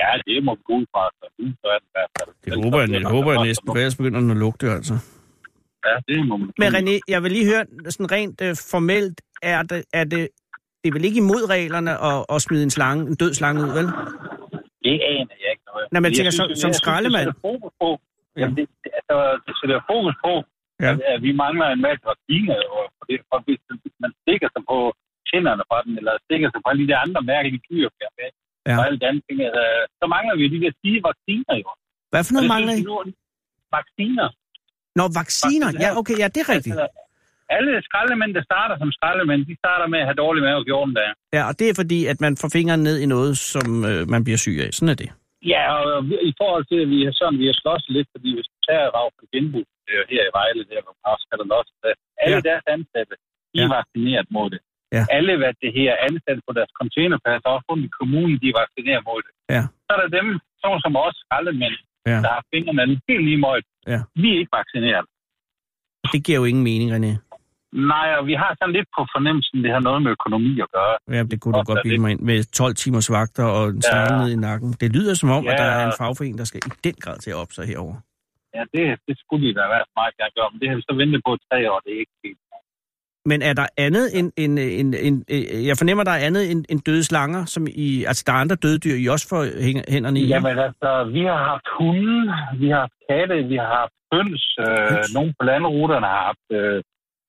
Ja, 0.07 0.13
det 0.27 0.43
må 0.47 0.51
vi 0.57 0.61
gå 0.69 0.73
ud 0.79 0.85
fra. 0.93 1.01
Så, 1.19 1.25
nu, 1.39 1.45
så 1.61 1.67
er 1.73 1.77
det 1.81 1.87
i 1.91 1.93
hvert 1.97 2.11
fald. 2.17 2.29
Det 2.45 2.51
håber 2.63 2.77
jeg, 2.81 2.89
jeg 3.03 3.09
håber 3.15 3.29
jeg 3.33 3.41
næsten, 3.49 3.65
for 3.67 3.75
ellers 3.81 3.95
begynder 3.99 4.19
den 4.25 4.31
at 4.31 4.39
lugte, 4.45 4.65
altså. 4.77 4.95
Ja, 5.87 5.93
det 6.07 6.27
må 6.29 6.33
man. 6.41 6.47
Men 6.61 6.69
René, 6.77 6.93
jeg 7.13 7.19
vil 7.23 7.31
lige 7.37 7.47
høre, 7.51 7.63
sådan 7.95 8.11
rent 8.17 8.37
øh, 8.47 8.53
formelt, 8.73 9.17
er 9.53 9.61
det, 9.71 9.79
er 9.99 10.03
det, 10.13 10.21
det 10.81 10.87
er 10.89 10.93
vel 10.97 11.05
ikke 11.09 11.19
imod 11.25 11.43
reglerne 11.55 11.91
at, 12.09 12.19
at 12.33 12.37
smide 12.45 12.63
en, 12.67 12.73
slange, 12.77 13.01
en 13.11 13.15
død 13.21 13.31
slange 13.39 13.59
ud, 13.65 13.71
vel? 13.79 13.87
Det 14.85 14.95
aner 15.15 15.35
jeg 15.43 15.49
ikke 15.55 15.65
noget. 15.71 15.85
Nej, 15.93 15.99
men 16.01 16.07
jeg 16.09 16.15
tænker, 16.17 16.31
synes, 16.31 16.41
som- 16.41 16.49
det- 16.53 16.61
som 16.65 16.71
skraldemand. 16.81 17.25
Det 17.27 17.35
sætter 17.35 17.47
fokus 17.49 17.73
på. 17.83 17.89
Ja. 18.41 18.41
Ja. 18.41 18.47
Det, 18.57 18.65
altså, 18.99 19.17
det 19.45 19.53
sætter 19.59 19.77
fokus 19.93 20.15
på, 20.27 20.33
Ja. 20.85 20.91
at, 20.93 20.99
at, 21.11 21.17
vi 21.25 21.31
mangler 21.43 21.67
en 21.75 21.81
masse 21.87 22.03
vacciner. 22.11 22.55
Og, 22.77 22.83
og, 22.99 23.03
det, 23.09 23.15
og 23.33 23.39
hvis 23.45 23.59
man 24.03 24.11
stikker 24.21 24.47
sig 24.55 24.63
på 24.71 24.77
tænderne 25.29 25.63
fra 25.69 25.77
den, 25.85 25.93
eller 25.99 26.13
stikker 26.27 26.47
sig 26.53 26.59
på 26.63 26.67
alle 26.71 26.81
de 26.83 26.89
der 26.91 26.99
andre 27.05 27.21
mærkelige 27.33 27.61
dyr, 27.69 27.87
Ja. 28.69 28.75
og 28.79 28.81
alle 28.87 28.97
de 29.01 29.05
andre 29.09 29.23
ting, 29.27 29.37
altså, 29.49 29.63
så 29.99 30.05
mangler 30.15 30.33
vi 30.39 30.43
de 30.53 30.57
der 30.63 30.71
sige 30.81 30.97
vacciner 31.09 31.53
jo. 31.63 31.69
Hvad 32.11 32.21
for 32.25 32.31
Og 32.31 32.33
noget 32.35 32.45
det 32.47 32.53
mangler 32.55 32.73
I? 32.79 32.83
Vacciner. 33.77 34.27
Nå, 34.99 35.03
vacciner. 35.21 35.69
Ja, 35.83 35.89
okay, 35.99 36.15
ja, 36.23 36.27
det 36.33 36.39
er 36.45 36.49
rigtigt. 36.55 36.75
Altså, 36.75 36.87
alle 37.57 37.71
skraldemænd, 37.87 38.31
der 38.37 38.43
starter 38.51 38.75
som 38.81 38.89
skraldemænd, 38.97 39.41
de 39.49 39.55
starter 39.63 39.87
med 39.93 39.99
at 40.01 40.07
have 40.09 40.19
dårlig 40.23 40.41
mave 40.47 40.61
14 40.67 40.93
dage. 40.99 41.13
Ja, 41.37 41.41
og 41.49 41.53
det 41.59 41.65
er 41.71 41.75
fordi, 41.81 41.99
at 42.11 42.17
man 42.25 42.33
får 42.41 42.49
fingeren 42.57 42.81
ned 42.87 42.97
i 43.05 43.07
noget, 43.15 43.31
som 43.53 43.67
øh, 43.91 44.01
man 44.13 44.21
bliver 44.25 44.39
syg 44.45 44.57
af. 44.65 44.69
Sådan 44.77 44.93
er 44.95 44.99
det. 45.03 45.09
Ja, 45.53 45.63
og 45.77 45.87
i 46.31 46.33
forhold 46.41 46.65
til, 46.71 46.79
at 46.83 46.89
vi 46.93 46.99
har 47.07 47.13
sådan, 47.21 47.39
vi 47.43 47.47
har 47.51 47.57
slås 47.63 47.83
lidt, 47.97 48.09
fordi 48.15 48.29
hvis 48.37 48.47
du 48.53 48.57
tager 48.67 48.87
rav 48.97 49.07
for 49.17 49.25
genbrug 49.33 49.67
øh, 49.91 50.01
her 50.13 50.21
i 50.29 50.31
Vejle, 50.39 50.61
der 50.71 50.79
hvor 50.85 50.95
Mars 51.05 51.21
kan 51.29 51.35
der 51.39 51.55
også, 51.61 51.73
alle 52.23 52.37
Ja. 52.37 52.41
ja. 52.43 52.47
deres 52.49 52.65
ansatte, 52.75 53.13
de 53.51 53.57
Ja. 53.59 53.63
er 53.65 53.69
vaccineret 53.77 54.27
mod 54.35 54.47
det. 54.53 54.59
Ja. 54.95 55.03
Alle, 55.17 55.33
hvad 55.41 55.51
det 55.63 55.71
her 55.79 55.91
ansatte 56.07 56.41
på 56.47 56.51
deres 56.57 56.71
containerplads, 56.79 57.41
også 57.53 57.65
rundt 57.69 57.83
i 57.89 57.91
kommunen, 57.99 58.35
de 58.41 58.45
er 58.51 58.57
vaccineret 58.63 59.01
mod 59.09 59.19
det. 59.27 59.33
Ja. 59.55 59.63
Så 59.85 59.89
er 59.95 59.99
der 60.03 60.09
dem, 60.19 60.27
sådan 60.61 60.79
som 60.85 60.93
os, 61.05 61.15
skraldemænd, 61.23 61.77
Ja. 62.11 62.17
der 62.25 62.31
har 62.37 62.43
fingrene 62.53 62.83
helt 63.09 63.23
lige 63.29 63.41
møjt. 63.47 63.65
Ja. 63.93 63.99
Vi 64.21 64.27
er 64.33 64.37
ikke 64.41 64.55
vaccineret. 64.61 65.05
Det 66.13 66.19
giver 66.25 66.37
jo 66.41 66.45
ingen 66.51 66.63
mening, 66.69 66.89
René. 66.95 67.11
Nej, 67.93 68.07
og 68.19 68.23
vi 68.29 68.35
har 68.41 68.51
sådan 68.59 68.75
lidt 68.77 68.89
på 68.97 69.01
fornemmelsen, 69.15 69.57
det 69.65 69.71
har 69.75 69.81
noget 69.89 70.01
med 70.05 70.11
økonomi 70.17 70.51
at 70.65 70.69
gøre. 70.77 70.93
Ja, 71.15 71.21
det 71.31 71.37
kunne 71.41 71.53
du 71.59 71.63
Godt, 71.71 71.83
det. 71.83 71.99
mig 72.03 72.11
ind. 72.11 72.21
Med 72.29 72.37
12 72.59 72.75
timers 72.75 73.09
vagter 73.17 73.45
og 73.57 73.63
en 73.69 73.81
Ja. 73.93 74.17
ned 74.21 74.29
i 74.35 74.39
nakken. 74.47 74.69
Det 74.81 74.89
lyder 74.97 75.13
som 75.21 75.29
om, 75.37 75.43
at 75.47 75.53
Ja. 75.53 75.57
der 75.63 75.69
er 75.77 75.83
en 75.89 75.95
fagforening, 76.01 76.37
der 76.41 76.47
skal 76.49 76.59
i 76.67 76.69
den 76.87 76.95
grad 77.03 77.17
til 77.23 77.29
at 77.33 77.37
op 77.43 77.51
sig 77.57 77.65
herover. 77.71 77.95
Ja, 78.55 78.63
det, 78.73 78.83
det 79.07 79.15
skulle 79.21 79.41
de 79.47 79.53
da 79.59 79.63
være 79.75 79.85
meget 79.99 80.13
gerne 80.19 80.33
gøre, 80.37 80.49
men 80.51 80.59
det 80.61 80.67
har 80.69 80.75
vi 80.79 80.83
så 80.89 80.93
ventet 81.01 81.19
på 81.27 81.31
tre 81.47 81.59
år, 81.71 81.79
det 81.85 81.91
er 81.95 81.99
ikke 82.03 82.17
helt. 82.25 82.41
Men 83.29 83.39
er 83.49 83.53
der 83.61 83.67
andet 83.85 84.05
end, 84.17 84.27
end, 84.43 84.53
end, 84.79 84.89
end, 85.07 85.17
end 85.35 85.43
jeg 85.69 85.75
fornemmer, 85.81 86.03
der 86.03 86.15
er 86.17 86.25
andet 86.29 86.43
end, 86.51 86.61
end 86.71 86.79
døde 86.87 87.03
slanger, 87.11 87.41
som 87.53 87.63
I, 87.87 87.89
altså 88.09 88.23
der 88.27 88.33
er 88.33 88.41
andre 88.45 88.55
døde 88.55 88.79
dyr, 88.85 88.97
I 89.03 89.07
også 89.15 89.27
får 89.33 89.41
hænderne 89.93 90.19
i? 90.19 90.27
Jamen 90.33 90.57
altså, 90.67 90.91
vi 91.15 91.21
har 91.31 91.41
haft 91.51 91.67
hunde, 91.77 92.19
vi 92.61 92.67
har 92.73 92.79
haft 92.85 92.97
katte, 93.09 93.35
vi 93.53 93.57
har 93.63 93.71
haft 93.81 93.95
høns. 94.13 94.43
Øh, 94.65 95.03
nogle 95.15 95.31
på 95.39 95.43
landruterne 95.51 96.07
har 96.15 96.23
haft 96.29 96.47
øh, 96.59 96.77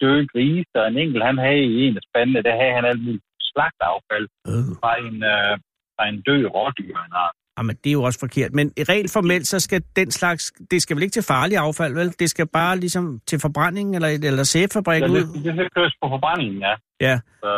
døde 0.00 0.24
grise, 0.32 0.74
og 0.80 0.86
en 0.88 0.98
enkelt, 1.04 1.24
han 1.30 1.38
havde 1.46 1.64
i 1.72 1.76
en 1.86 1.96
af 2.00 2.04
spandene, 2.08 2.42
der 2.46 2.54
havde 2.60 2.74
han 2.78 2.84
alt 2.90 3.02
muligt 3.04 3.26
slagtaffald 3.50 4.26
Øh. 4.50 4.68
fra 4.80 4.92
en, 5.06 5.16
øh, 5.34 5.54
fra 5.94 6.04
en 6.10 6.18
død 6.28 6.42
rådyr. 6.56 6.94
han 7.04 7.12
har. 7.20 7.30
Jamen, 7.58 7.76
det 7.82 7.90
er 7.90 7.96
jo 8.00 8.02
også 8.08 8.20
forkert. 8.26 8.50
Men 8.58 8.66
rent 8.92 9.10
formelt, 9.16 9.46
så 9.46 9.58
skal 9.66 9.80
den 9.96 10.10
slags... 10.10 10.42
Det 10.70 10.78
skal 10.82 10.96
vel 10.96 11.02
ikke 11.06 11.16
til 11.18 11.26
farlig 11.32 11.56
affald, 11.66 11.94
vel? 12.00 12.08
Det 12.22 12.28
skal 12.30 12.46
bare 12.60 12.74
ligesom 12.84 13.04
til 13.30 13.38
forbrænding 13.46 13.88
eller, 13.96 14.08
eller 14.30 14.44
sæbefabrik 14.52 15.02
Ja, 15.02 15.08
ud? 15.08 15.22
det, 15.34 15.44
det 15.44 15.52
skal 15.56 15.70
køres 15.76 15.94
på 16.02 16.06
forbrændingen, 16.14 16.58
ja. 16.68 16.74
Ja. 17.06 17.16
Så 17.42 17.50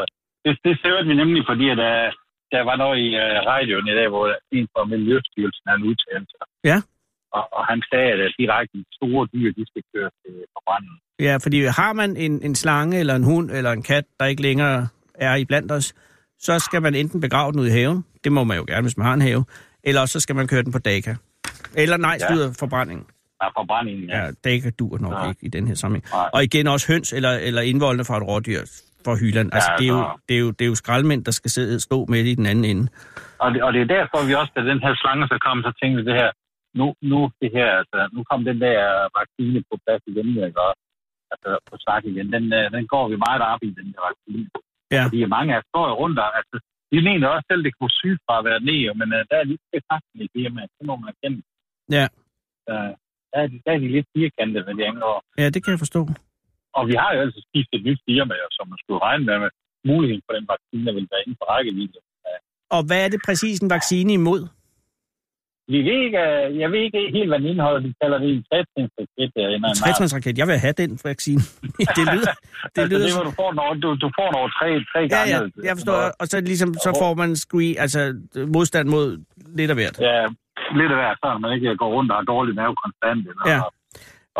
det, 0.45 0.53
det 0.67 0.75
ser 0.83 0.99
vi 1.09 1.15
nemlig, 1.23 1.43
fordi 1.51 1.67
at, 1.75 1.81
øh, 1.91 2.07
der 2.55 2.63
var 2.71 2.77
noget 2.83 2.99
i 3.07 3.09
øh, 3.23 3.37
radioen 3.53 3.87
i 3.93 3.95
dag, 3.99 4.09
hvor 4.15 4.25
en 4.57 4.67
fra 4.73 4.83
Miljøstyrelsen 4.93 5.67
han 5.73 5.81
udtalte 5.89 6.31
sig. 6.35 6.47
Ja. 6.71 6.79
Og, 7.37 7.45
og 7.57 7.63
han 7.71 7.81
sagde, 7.91 8.09
at 8.13 8.33
direkte 8.39 8.79
de 8.79 8.85
store 8.99 9.23
dyr, 9.35 9.49
de 9.59 9.65
skal 9.71 9.83
køres 9.95 10.15
til 10.23 10.33
forbrændingen. 10.57 11.01
Ja, 11.27 11.35
fordi 11.45 11.59
har 11.81 11.93
man 11.93 12.17
en, 12.17 12.35
en 12.43 12.55
slange 12.55 12.99
eller 13.01 13.15
en 13.15 13.25
hund 13.25 13.51
eller 13.51 13.73
en 13.73 13.83
kat, 13.83 14.05
der 14.21 14.27
ikke 14.27 14.43
længere 14.43 14.89
er 15.15 15.35
i 15.35 15.45
blandt 15.45 15.73
os, 15.73 15.95
så 16.39 16.59
skal 16.59 16.83
man 16.83 16.95
enten 16.95 17.21
begrave 17.21 17.53
den 17.53 17.61
ud 17.61 17.67
i 17.67 17.71
haven. 17.71 18.05
Det 18.25 18.33
må 18.33 18.45
man 18.45 18.57
jo 18.57 18.65
gerne, 18.69 18.83
hvis 18.83 18.97
man 18.97 19.07
har 19.07 19.15
en 19.15 19.21
have. 19.21 19.45
Eller 19.85 20.07
så 20.07 20.21
skal 20.21 20.37
man 20.37 20.47
køre 20.49 20.63
den 20.63 20.73
på 20.73 20.79
Daka. 20.79 21.15
Eller 21.77 21.97
nej, 21.97 22.17
Ja. 22.21 22.27
slutter 22.27 22.49
forbrændingen. 22.59 23.07
Ja, 23.43 23.47
forbrændingen, 23.61 24.09
ja. 24.09 24.19
Ja, 24.25 24.31
Daka 24.45 24.71
dur 24.79 24.99
nok 24.99 25.13
Ja. 25.13 25.29
ikke 25.29 25.43
i 25.49 25.49
den 25.49 25.65
her 25.69 25.75
sammenhæng. 25.75 26.05
Nej. 26.13 26.29
Og 26.35 26.41
igen 26.45 26.67
også 26.67 26.93
høns 26.93 27.13
eller, 27.13 27.31
eller 27.49 27.63
indvoldene 27.73 28.05
fra 28.05 28.17
et 28.17 28.23
rådyr 28.31 28.61
fra 29.05 29.15
Hyland. 29.23 29.49
Altså, 29.57 29.71
Ja, 29.71 29.77
det, 29.81 29.85
er 29.89 29.93
jo, 29.97 29.99
altså- 29.99 30.25
det, 30.29 30.35
er 30.39 30.41
jo, 30.45 30.51
det 30.51 30.65
er 30.65 30.71
jo 30.73 30.75
skraldmænd, 30.83 31.25
der 31.29 31.35
skal 31.41 31.51
sidde, 31.51 31.81
stå 31.89 31.99
med 32.13 32.21
i 32.33 32.35
den 32.35 32.47
anden 32.47 32.65
ende. 32.73 32.85
Og 33.39 33.49
det, 33.55 33.63
og 33.67 33.71
det 33.75 33.81
er 33.83 33.91
derfor, 33.97 34.19
vi 34.29 34.33
også, 34.41 34.53
da 34.57 34.61
den 34.73 34.81
her 34.85 34.95
slange 35.03 35.25
så 35.33 35.37
kom, 35.47 35.57
så 35.67 35.73
tænkte 35.81 35.97
vi 36.01 36.05
det 36.11 36.17
her, 36.21 36.31
nu, 36.81 36.87
nu 37.11 37.19
det 37.43 37.51
her, 37.57 37.69
altså, 37.81 37.99
nu 38.15 38.21
kom 38.31 38.41
den 38.51 38.59
der 38.67 38.79
vaccine 39.19 39.59
på 39.71 39.75
plads 39.85 40.03
igen, 40.13 40.29
ikke? 40.49 40.61
Og, 40.67 40.73
altså 41.33 41.51
på 41.71 41.75
snak 41.85 42.03
igen, 42.13 42.27
den, 42.37 42.45
øh, 42.59 42.65
den 42.77 42.85
går 42.95 43.05
vi 43.13 43.17
meget 43.27 43.43
op 43.53 43.63
i, 43.69 43.71
den 43.81 43.89
der 43.95 44.03
vaccine. 44.09 44.45
Ja. 44.97 45.03
Fordi 45.07 45.19
mange 45.37 45.51
af 45.57 45.63
står 45.71 45.87
rundt 46.03 46.19
og, 46.25 46.31
altså, 46.41 46.57
vi 46.93 46.99
mener 47.09 47.27
også 47.35 47.47
selv, 47.51 47.63
det 47.67 47.73
kunne 47.79 47.95
syge 48.01 48.19
fra 48.27 48.35
at 48.41 48.45
være 48.51 48.61
ned, 48.69 48.81
men 49.01 49.09
uh, 49.17 49.23
der 49.31 49.37
er 49.43 49.51
lidt 49.53 49.65
betragtning 49.75 50.19
i 50.27 50.29
firmaet, 50.37 50.71
det 50.79 50.85
må 50.89 50.95
man 50.97 51.09
erkende. 51.15 51.41
Ja. 51.97 52.07
Uh, 52.73 52.93
der, 53.31 53.39
er 53.43 53.47
de, 53.53 53.57
der 53.65 53.73
er 53.77 53.81
de 53.85 53.89
lidt 53.97 54.09
firkantede, 54.17 54.65
hvad 54.65 54.75
de 54.79 54.85
angår. 54.91 55.17
Ja, 55.43 55.47
det 55.55 55.61
kan 55.63 55.73
jeg 55.75 55.83
forstå. 55.85 56.01
Og 56.79 56.83
vi 56.91 56.95
har 57.03 57.11
jo 57.15 57.21
altså 57.25 57.41
skiftet 57.49 57.77
et 57.79 57.87
nyt 57.89 58.01
firma, 58.09 58.35
som 58.57 58.65
man 58.73 58.79
skulle 58.83 59.01
regne 59.07 59.25
med, 59.29 59.37
med 59.45 59.51
muligheden 59.91 60.23
for 60.27 60.33
den 60.37 60.47
vaccine, 60.53 60.83
der 60.87 60.93
vil 60.99 61.09
være 61.13 61.23
inden 61.25 61.39
for 61.41 61.47
rækkevidde. 61.53 61.99
Og 62.77 62.81
hvad 62.87 63.01
er 63.05 63.09
det 63.09 63.21
præcis 63.27 63.57
en 63.61 63.71
vaccine 63.71 64.13
imod? 64.13 64.43
Vi 65.75 65.79
ved 65.89 65.99
ikke, 66.07 66.19
øh, 66.29 66.45
jeg 66.63 66.69
ved 66.73 66.81
ikke 66.89 67.01
helt, 67.17 67.29
hvad 67.31 67.39
den 67.43 67.49
indeholder. 67.53 67.81
De 67.87 67.91
kalder 68.03 68.19
det 68.23 68.29
en 68.37 68.43
trætrinsraket. 68.51 69.55
En 69.57 69.75
trætrinsraket. 69.83 70.35
Jeg 70.41 70.47
vil 70.51 70.59
have 70.67 70.75
den 70.83 70.91
vaccine. 71.11 71.41
det 71.99 72.05
lyder... 72.15 72.33
Det 72.75 72.81
altså, 72.83 72.89
lyder 72.93 73.07
det, 73.07 73.15
hvor 73.19 73.27
du 73.31 73.35
får, 73.41 73.51
når, 73.61 73.69
du, 73.83 73.89
du 74.05 74.09
får 74.19 74.29
når 74.37 74.45
tre, 74.59 74.69
tre 74.93 75.01
ja, 75.01 75.09
gange. 75.15 75.31
ja, 75.33 75.69
jeg 75.69 75.75
forstår. 75.79 75.99
Og 76.21 76.27
så, 76.31 76.37
ligesom, 76.51 76.71
så 76.87 76.91
får 77.03 77.13
man 77.23 77.31
screen, 77.45 77.75
altså 77.85 78.01
modstand 78.57 78.87
mod 78.97 79.07
lidt 79.59 79.71
af 79.73 79.77
hvert. 79.81 79.97
Ja, 80.09 80.21
lidt 80.81 80.91
af 80.95 80.99
hvert, 81.01 81.17
så 81.23 81.29
man 81.45 81.51
ikke 81.57 81.77
går 81.83 81.91
rundt 81.97 82.11
og 82.13 82.17
har 82.21 82.25
dårlig 82.35 82.53
mave 82.61 82.75
konstant. 82.85 83.21
Eller, 83.31 83.45
Ja. 83.55 83.61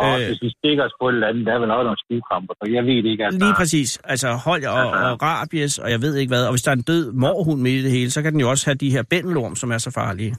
Og 0.05 0.13
Øh. 0.21 0.25
hvis 0.27 0.41
vi 0.45 0.49
stikker 0.59 0.83
os 0.87 0.95
på 1.01 1.09
et 1.09 1.13
eller 1.13 1.27
andet, 1.27 1.45
der 1.47 1.53
er 1.55 1.59
vel 1.59 1.71
også 1.71 1.83
nogle 1.89 2.03
stivkramper, 2.05 2.53
så 2.59 2.65
jeg 2.77 2.83
ved 2.89 2.97
det 3.03 3.09
ikke. 3.13 3.25
Altså, 3.25 3.39
Lige 3.45 3.53
præcis. 3.61 3.89
Altså 4.13 4.29
hold 4.47 4.63
og, 4.65 4.79
Altså- 4.81 5.09
og 5.11 5.21
rabies, 5.21 5.73
og 5.79 5.91
jeg 5.91 6.01
ved 6.01 6.13
ikke 6.15 6.31
hvad. 6.33 6.43
Og 6.47 6.51
hvis 6.53 6.61
der 6.61 6.71
er 6.71 6.75
en 6.75 6.81
død 6.93 7.11
morhund 7.11 7.61
med 7.61 7.71
i 7.71 7.83
det 7.83 7.91
hele, 7.91 8.09
så 8.11 8.21
kan 8.21 8.31
den 8.33 8.39
jo 8.41 8.49
også 8.49 8.65
have 8.69 8.75
de 8.75 8.89
her 8.95 9.03
bændelorm, 9.09 9.55
som 9.55 9.71
er 9.71 9.77
så 9.77 9.91
farlige. 9.99 10.35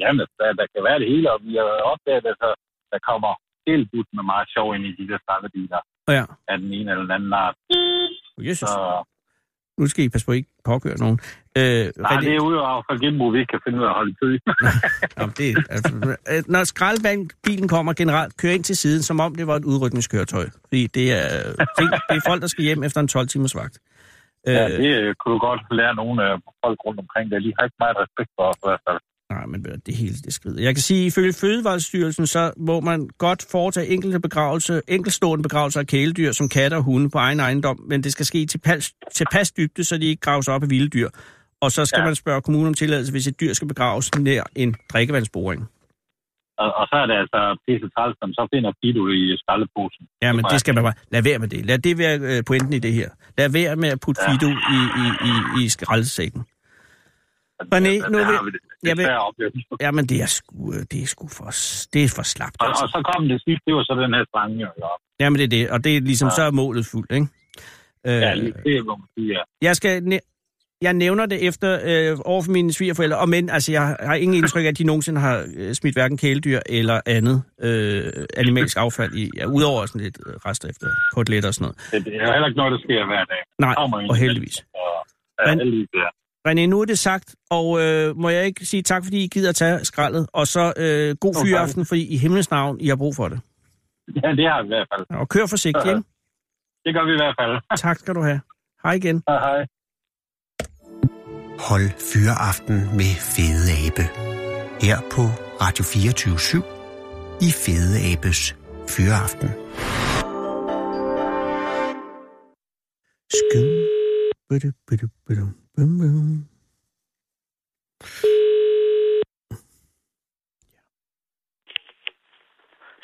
Jamen, 0.00 0.18
der, 0.38 0.48
der 0.60 0.66
kan 0.74 0.82
være 0.88 0.98
det 1.02 1.08
hele, 1.12 1.26
og 1.32 1.38
vi 1.46 1.52
har 1.60 1.68
opdaget, 1.92 2.24
at 2.32 2.36
der, 2.44 2.52
der 2.92 2.98
kommer 3.10 3.30
helt 3.68 3.86
bud 3.92 4.04
med 4.16 4.24
meget 4.32 4.48
sjov 4.54 4.66
ind 4.74 4.84
i 4.90 4.92
de 5.00 5.04
der 5.10 5.18
stakkebiler 5.24 5.80
Ja. 6.16 6.24
af 6.50 6.56
den 6.62 6.70
ene 6.78 6.90
eller 6.90 7.02
den 7.08 7.10
anden 7.18 7.32
art. 7.44 7.56
Jesus. 8.48 8.68
Så, 8.68 9.04
Nu 9.78 9.86
skal 9.86 10.04
I 10.04 10.08
passe 10.08 10.26
på, 10.26 10.32
at 10.32 10.36
I 10.36 10.38
ikke 10.38 10.50
påkøre 10.64 10.98
nogen. 11.04 11.18
Øh, 11.58 11.62
nej, 11.64 12.12
René- 12.12 12.20
det 12.24 12.34
er 12.36 12.42
ude 12.48 12.58
af 12.70 12.82
for 12.88 12.96
genbrug, 13.04 13.32
vi 13.32 13.38
ikke 13.38 13.50
kan 13.54 13.60
finde 13.64 13.78
ud 13.78 13.84
af 13.84 13.88
at 13.88 13.94
holde 14.00 14.14
kø. 14.22 14.30
Jamen, 15.18 15.34
det, 15.40 15.48
altså, 15.74 15.90
øh, 16.32 16.42
når 16.54 16.64
skraldbilen 16.64 17.68
kommer 17.68 17.92
generelt, 17.92 18.36
kører 18.40 18.52
ind 18.54 18.64
til 18.64 18.76
siden, 18.76 19.02
som 19.02 19.20
om 19.20 19.34
det 19.34 19.46
var 19.46 19.56
et 19.56 19.64
udrykningskøretøj. 19.64 20.46
Fordi 20.64 20.86
det 20.86 21.06
er, 21.20 21.28
det 22.08 22.16
er 22.18 22.24
folk, 22.30 22.40
der 22.42 22.46
skal 22.52 22.64
hjem 22.64 22.82
efter 22.82 23.00
en 23.00 23.08
12 23.08 23.28
timers 23.28 23.54
vagt. 23.56 23.78
ja, 24.46 24.64
Øh, 24.64 24.70
det 24.82 24.92
øh, 25.00 25.14
kunne 25.18 25.34
du 25.34 25.38
godt 25.38 25.60
lære 25.78 25.94
nogle 25.94 26.18
af 26.28 26.32
folk 26.64 26.78
rundt 26.86 27.00
omkring, 27.04 27.30
der 27.30 27.38
lige 27.38 27.54
har 27.58 27.64
ikke 27.64 27.76
meget 27.84 27.96
respekt 28.04 28.30
for 28.36 28.44
os 28.50 28.56
i 28.62 28.66
hvert 28.68 28.82
fald. 28.88 29.00
Nej, 29.34 29.46
men 29.46 29.64
det 29.86 29.94
hele 29.96 30.14
det 30.26 30.32
skrider. 30.32 30.62
Jeg 30.62 30.74
kan 30.74 30.82
sige, 30.82 31.00
at 31.00 31.06
ifølge 31.06 31.32
Fødevarestyrelsen, 31.32 32.26
så 32.26 32.52
må 32.56 32.80
man 32.80 33.08
godt 33.18 33.46
foretage 33.50 33.86
enkelte 33.88 34.20
begravelse, 34.20 34.80
enkeltstående 34.88 35.42
begravelser 35.42 35.80
af 35.80 35.86
kæledyr 35.86 36.32
som 36.32 36.48
katter 36.48 36.78
og 36.78 36.84
hunde 36.84 37.10
på 37.10 37.18
egen 37.18 37.40
ejendom, 37.40 37.80
men 37.88 38.02
det 38.04 38.12
skal 38.12 38.26
ske 38.26 38.46
til 38.46 38.58
pas, 38.58 38.92
til 39.14 39.26
pas 39.32 39.52
dybde, 39.52 39.84
så 39.84 39.98
de 39.98 40.06
ikke 40.06 40.20
graves 40.20 40.48
op 40.48 40.62
af 40.62 40.70
vilde 40.70 40.88
dyr. 40.88 41.08
Og 41.60 41.70
så 41.72 41.84
skal 41.84 42.00
ja. 42.00 42.04
Man 42.04 42.14
spørge 42.14 42.42
kommunen 42.42 42.68
om 42.68 42.74
tilladelse, 42.74 43.12
hvis 43.12 43.26
et 43.26 43.40
dyr 43.40 43.52
skal 43.52 43.68
begraves 43.68 44.18
nær 44.18 44.42
en 44.56 44.74
drikkevandsboring. 44.92 45.68
Og, 46.58 46.68
og 46.80 46.84
så 46.90 46.96
er 47.02 47.06
det 47.06 47.16
altså 47.22 47.40
pisse 47.66 47.88
træls, 47.94 48.16
som 48.22 48.30
så 48.32 48.42
finder 48.54 48.72
Fido 48.80 49.02
i 49.08 49.36
skraldeposen. 49.42 50.02
Ja, 50.22 50.32
men 50.32 50.44
det 50.52 50.60
skal 50.60 50.74
man 50.74 50.82
bare... 50.84 50.98
Lad 51.14 51.22
være 51.22 51.38
med 51.38 51.48
det. 51.48 51.66
Lad 51.66 51.78
det 51.78 51.98
være 51.98 52.16
øh, 52.30 52.44
pointen 52.48 52.72
i 52.72 52.78
det 52.78 52.92
her. 52.92 53.08
Lad 53.38 53.48
være 53.58 53.76
med 53.76 53.88
at 53.88 54.00
putte 54.04 54.20
Ja. 54.22 54.26
Fido 54.26 54.50
i, 54.76 54.80
i, 55.02 55.06
i, 55.30 55.64
i 55.64 55.68
skraldesækken. 55.68 56.42
René, 57.74 57.94
nu 58.10 58.16
vil- 58.18 58.24
har 58.26 58.44
vi 58.44 58.50
det. 58.50 58.60
jeg 58.88 58.96
vil-. 58.96 59.76
Jamen, 59.80 60.06
det 60.06 60.22
er 60.22 60.26
sgu, 60.26 60.72
øh, 60.74 60.80
det 60.92 61.02
er 61.02 61.06
sgu 61.06 61.28
for, 61.28 61.44
det 61.92 62.04
er 62.04 62.08
for 62.16 62.22
slapt, 62.22 62.56
Og, 62.60 62.68
altså. 62.68 62.84
og 62.84 62.88
så 62.88 63.12
kom 63.14 63.28
det 63.28 63.42
sidste, 63.46 63.62
det 63.66 63.74
var 63.74 63.82
så 63.82 63.94
den 64.04 64.14
her 64.14 64.24
slange, 64.32 64.56
jo. 64.64 64.68
Ja, 64.84 65.24
Jamen, 65.24 65.38
det 65.38 65.44
er 65.44 65.48
det, 65.56 65.70
og 65.70 65.84
det 65.84 65.96
er 65.96 66.00
ligesom, 66.00 66.26
Ja. 66.26 66.34
så 66.34 66.42
er 66.42 66.50
målet 66.50 66.86
fuldt, 66.86 67.12
ikke? 67.12 67.26
ja 68.04 68.30
Øh, 68.30 68.36
lige 68.36 68.52
det, 68.64 68.84
må 68.86 68.96
man 68.96 69.08
sige, 69.18 69.28
ja. 69.36 69.42
jeg 69.62 69.76
skal... 69.76 70.20
Jeg 70.82 70.92
nævner 70.94 71.26
det 71.26 71.46
efter 71.48 71.70
øh, 71.84 72.18
over 72.24 72.42
for 72.42 72.50
mine 72.52 72.72
svigerforældre, 72.72 73.18
og 73.18 73.28
men 73.28 73.50
altså, 73.50 73.72
jeg 73.72 73.96
har 74.00 74.14
ingen 74.14 74.36
indtryk 74.36 74.64
af, 74.64 74.68
at 74.68 74.78
de 74.78 74.84
nogensinde 74.84 75.20
har 75.20 75.46
øh, 75.56 75.74
smidt 75.74 75.94
hverken 75.94 76.16
kæledyr 76.18 76.60
eller 76.66 77.00
andet 77.06 77.42
øh, 77.60 78.12
animalsk 78.36 78.76
affald 78.76 79.12
i, 79.14 79.30
ja, 79.36 79.46
udover 79.46 79.86
sådan 79.86 80.00
lidt 80.00 80.18
rester 80.46 80.68
efter 80.68 80.86
koteletter 81.14 81.48
og 81.48 81.54
sådan 81.54 81.64
noget. 81.92 82.04
Det, 82.06 82.14
er 82.16 82.32
heller 82.32 82.46
ikke 82.46 82.56
noget, 82.56 82.72
der 82.72 82.78
sker 82.78 83.06
hver 83.06 83.24
dag. 83.24 83.42
Nej, 83.58 83.74
og 84.10 84.16
heldigvis. 84.16 84.56
Og, 84.58 85.06
ja, 85.46 85.50
Men- 85.50 85.58
heldigvis, 85.58 85.88
ja. 85.94 86.08
René, 86.48 86.66
nu 86.66 86.80
er 86.80 86.84
det 86.84 86.98
sagt, 86.98 87.34
og 87.50 87.80
øh, 87.80 88.16
må 88.16 88.28
jeg 88.28 88.46
ikke 88.46 88.66
sige 88.66 88.82
tak, 88.82 89.04
fordi 89.04 89.24
I 89.24 89.28
gider 89.28 89.48
at 89.48 89.54
tage 89.56 89.84
skraldet, 89.84 90.26
og 90.32 90.46
så 90.46 90.72
øh, 90.76 91.16
god 91.20 91.34
Okay. 91.36 91.48
fyraften, 91.48 91.86
fordi 91.86 92.14
i 92.14 92.16
himlens 92.16 92.50
navn, 92.50 92.80
I 92.80 92.88
har 92.88 92.96
brug 92.96 93.14
for 93.16 93.28
det. 93.28 93.40
ja, 94.22 94.28
det 94.38 94.44
har 94.50 94.62
vi 94.62 94.66
i 94.66 94.68
hvert 94.68 94.88
fald. 94.92 95.18
Og 95.20 95.28
kør 95.28 95.46
forsigtigt, 95.46 95.86
ikke? 95.86 96.02
Det 96.84 96.94
gør 96.94 97.04
vi 97.06 97.12
i 97.12 97.20
hvert 97.22 97.36
fald. 97.40 97.78
Tak 97.78 97.98
skal 97.98 98.14
du 98.14 98.22
have. 98.22 98.40
Hej 98.82 98.92
igen. 98.92 99.22
Hej, 99.28 99.38
hej. 99.38 99.66
Hold 101.68 101.88
fyreaften 102.12 102.76
med 102.98 103.10
Fede 103.34 103.66
Abe. 103.86 104.04
Her 104.86 104.98
på 105.14 105.22
Radio 105.64 105.84
24 105.84 106.62
i 107.40 107.50
Fede 107.64 108.12
Abes 108.12 108.56
Fyreaften. 108.88 109.48
Budu, 114.48 115.48
bum, 115.76 115.98
bum. 115.98 116.48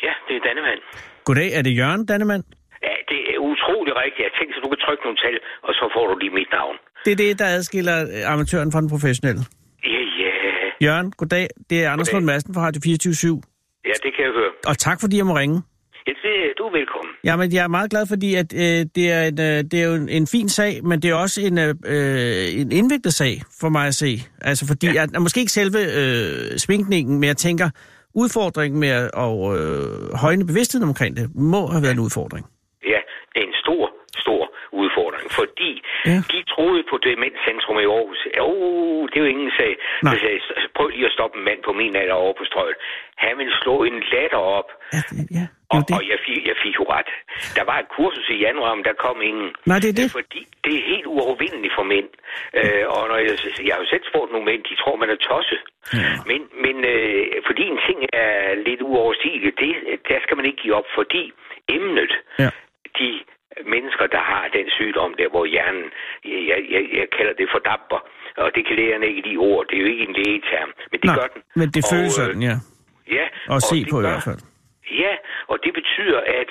Ja, 0.07 0.13
det 0.29 0.35
er 0.37 0.43
Dannemand. 0.47 0.81
Goddag, 1.25 1.49
er 1.59 1.63
det 1.63 1.73
Jørgen 1.81 2.07
Dannemann? 2.07 2.43
Ja, 2.87 2.95
det 3.11 3.21
er 3.35 3.39
utrolig 3.51 3.93
rigtigt. 4.03 4.25
Jeg 4.29 4.33
tænkte, 4.39 4.55
at 4.57 4.63
du 4.65 4.69
kan 4.75 4.81
trykke 4.87 5.03
nogle 5.07 5.19
tal, 5.25 5.37
og 5.67 5.73
så 5.79 5.85
får 5.95 6.05
du 6.11 6.15
lige 6.23 6.35
mit 6.41 6.51
navn. 6.59 6.77
Det 7.05 7.13
er 7.13 7.17
det, 7.25 7.39
der 7.39 7.47
adskiller 7.57 7.97
øh, 8.15 8.33
amatøren 8.33 8.73
fra 8.73 8.81
den 8.81 8.91
professionelle. 8.95 9.43
Ja, 9.95 10.01
ja. 10.21 10.31
Jørgen, 10.87 11.09
goddag. 11.21 11.47
Det 11.71 11.77
er 11.85 11.91
Anders 11.93 12.09
Goddag. 12.09 12.21
Lund 12.21 12.27
Madsen 12.31 12.55
fra 12.55 12.63
Radio 12.67 12.81
24 12.85 13.43
Ja, 13.91 13.95
det 14.05 14.11
kan 14.15 14.23
jeg 14.27 14.33
høre. 14.41 14.53
Og 14.71 14.75
tak, 14.87 14.97
fordi 15.03 15.17
jeg 15.21 15.27
må 15.31 15.35
ringe. 15.43 15.57
Ja, 16.07 16.13
det, 16.25 16.35
du 16.59 16.63
er 16.71 16.73
velkommen. 16.81 17.10
Jamen, 17.25 17.53
jeg 17.53 17.65
er 17.65 17.69
meget 17.69 17.91
glad, 17.91 18.07
fordi 18.07 18.35
at, 18.35 18.55
øh, 18.55 18.87
det, 18.97 19.13
er 19.13 19.23
en, 19.23 19.41
øh, 19.41 19.65
det 19.71 19.75
er 19.75 19.87
jo 19.91 19.95
en, 19.95 20.09
en 20.09 20.27
fin 20.27 20.49
sag, 20.49 20.73
men 20.85 21.03
det 21.03 21.11
er 21.11 21.15
også 21.15 21.41
en, 21.41 21.59
øh, 21.59 21.75
øh, 21.87 22.61
en 22.61 22.73
indviklet 22.73 23.15
sag 23.15 23.35
for 23.61 23.69
mig 23.69 23.87
at 23.87 23.95
se. 23.95 24.11
Altså, 24.41 24.67
fordi 24.67 24.87
ja. 24.87 25.03
at, 25.03 25.23
måske 25.23 25.41
ikke 25.41 25.53
selve 25.53 25.79
øh, 26.01 26.59
sminkningen, 26.59 27.21
men 27.21 27.27
jeg 27.27 27.37
tænker, 27.37 27.69
udfordringen 28.15 28.81
med 28.81 28.89
at 28.89 29.11
og, 29.15 29.37
øh, 29.57 30.15
højne 30.25 30.47
bevidstheden 30.47 30.89
omkring 30.89 31.17
det, 31.17 31.27
må 31.35 31.67
have 31.67 31.83
været 31.83 31.95
en 31.99 32.05
udfordring. 32.07 32.45
Ja, 32.93 33.01
det 33.33 33.39
er 33.43 33.47
en 33.53 33.59
stor, 33.65 33.83
stor 34.25 34.43
udfordring, 34.73 35.20
fordi 35.39 35.73
Ja. 36.11 36.19
de 36.33 36.39
troede 36.55 36.83
på 36.91 36.97
Demenscentrum 37.07 37.79
i 37.85 37.87
Aarhus. 37.95 38.21
Jo, 38.39 38.49
det 39.11 39.17
er 39.17 39.25
jo 39.27 39.31
ingen 39.37 39.53
sag. 39.61 39.73
Jeg 40.03 40.19
sagde, 40.25 40.41
"S- 40.47 40.71
prøv 40.77 40.87
lige 40.89 41.07
at 41.07 41.13
stoppe 41.17 41.35
en 41.39 41.45
mand 41.45 41.61
på 41.69 41.73
min 41.81 41.97
alder 41.97 42.15
over 42.25 42.33
på 42.41 42.45
strøget. 42.51 42.77
Han 43.17 43.39
ville 43.39 43.55
slå 43.63 43.75
en 43.85 43.99
latter 44.13 44.43
op, 44.59 44.69
Ja, 44.97 45.03
ja, 45.39 45.45
og, 45.75 45.81
det. 45.89 45.97
og 45.97 46.01
jeg, 46.11 46.19
fik, 46.27 46.47
jeg 46.51 46.57
fik 46.65 46.75
jo 46.81 46.85
ret. 46.97 47.11
Der 47.59 47.65
var 47.71 47.79
et 47.85 47.89
kursus 47.97 48.29
i 48.35 48.37
januar, 48.47 48.75
men 48.75 48.85
der 48.85 48.93
kom 49.07 49.17
ingen. 49.31 49.49
Nej, 49.71 49.79
det 49.83 49.89
er 49.93 49.99
det. 50.03 50.09
Fordi 50.19 50.41
det 50.65 50.73
er 50.79 50.85
helt 50.93 51.07
uovervindeligt 51.15 51.75
for 51.79 51.83
mænd. 51.95 52.09
Øh, 52.59 52.85
og 52.95 53.03
når 53.11 53.17
jeg, 53.27 53.35
jeg 53.67 53.73
har 53.75 53.81
jo 53.83 53.89
selv 53.95 54.05
spurgt 54.11 54.31
nogle 54.33 54.47
mænd, 54.51 54.63
de 54.71 54.75
tror, 54.83 54.97
man 54.97 55.11
er 55.11 55.19
tosset. 55.31 55.61
Ja. 55.95 56.13
Men, 56.31 56.41
men 56.65 56.77
øh, 56.93 57.27
fordi 57.49 57.63
en 57.73 57.81
ting 57.89 57.99
er 58.13 58.55
lidt 58.69 58.83
uoverstigeligt, 58.83 59.59
det, 59.65 59.73
der 60.09 60.19
skal 60.25 60.37
man 60.37 60.47
ikke 60.47 60.63
give 60.63 60.75
op, 60.81 60.89
fordi 60.99 61.23
emnet, 61.77 62.13
Ja. 62.39 62.51
de 62.99 63.09
mennesker, 63.75 64.07
der 64.07 64.23
har 64.33 64.49
den 64.59 64.67
sygdom 64.71 65.15
der, 65.21 65.29
hvor 65.29 65.45
hjernen, 65.45 65.85
jeg, 66.25 66.59
jeg, 66.75 66.83
jeg 66.99 67.07
kalder 67.17 67.33
det 67.41 67.49
fordamper, 67.53 68.01
og 68.37 68.55
det 68.55 68.67
kan 68.67 68.77
lægerne 68.77 69.07
ikke 69.07 69.23
lide 69.29 69.37
ord, 69.37 69.67
det 69.69 69.75
er 69.79 69.81
jo 69.85 69.87
ikke 69.95 70.05
en 70.09 70.13
lægeterm, 70.21 70.71
men 70.91 70.99
det 71.01 71.05
Nej, 71.11 71.15
gør 71.19 71.29
den. 71.35 71.43
men 71.61 71.69
det 71.75 71.83
Og, 71.85 71.89
føles 71.93 72.15
øh, 72.19 72.25
sådan, 72.25 72.43
ja. 72.51 72.57
Ja, 73.19 73.27
Og 73.55 73.61
se 73.71 73.77
det 73.85 73.89
på 73.93 73.99
i 74.01 74.03
gør- 74.03 74.11
hvert 74.11 74.27
fald. 74.29 74.41
Ja, 75.05 75.13
og 75.53 75.57
det 75.65 75.73
betyder, 75.81 76.21
at 76.41 76.51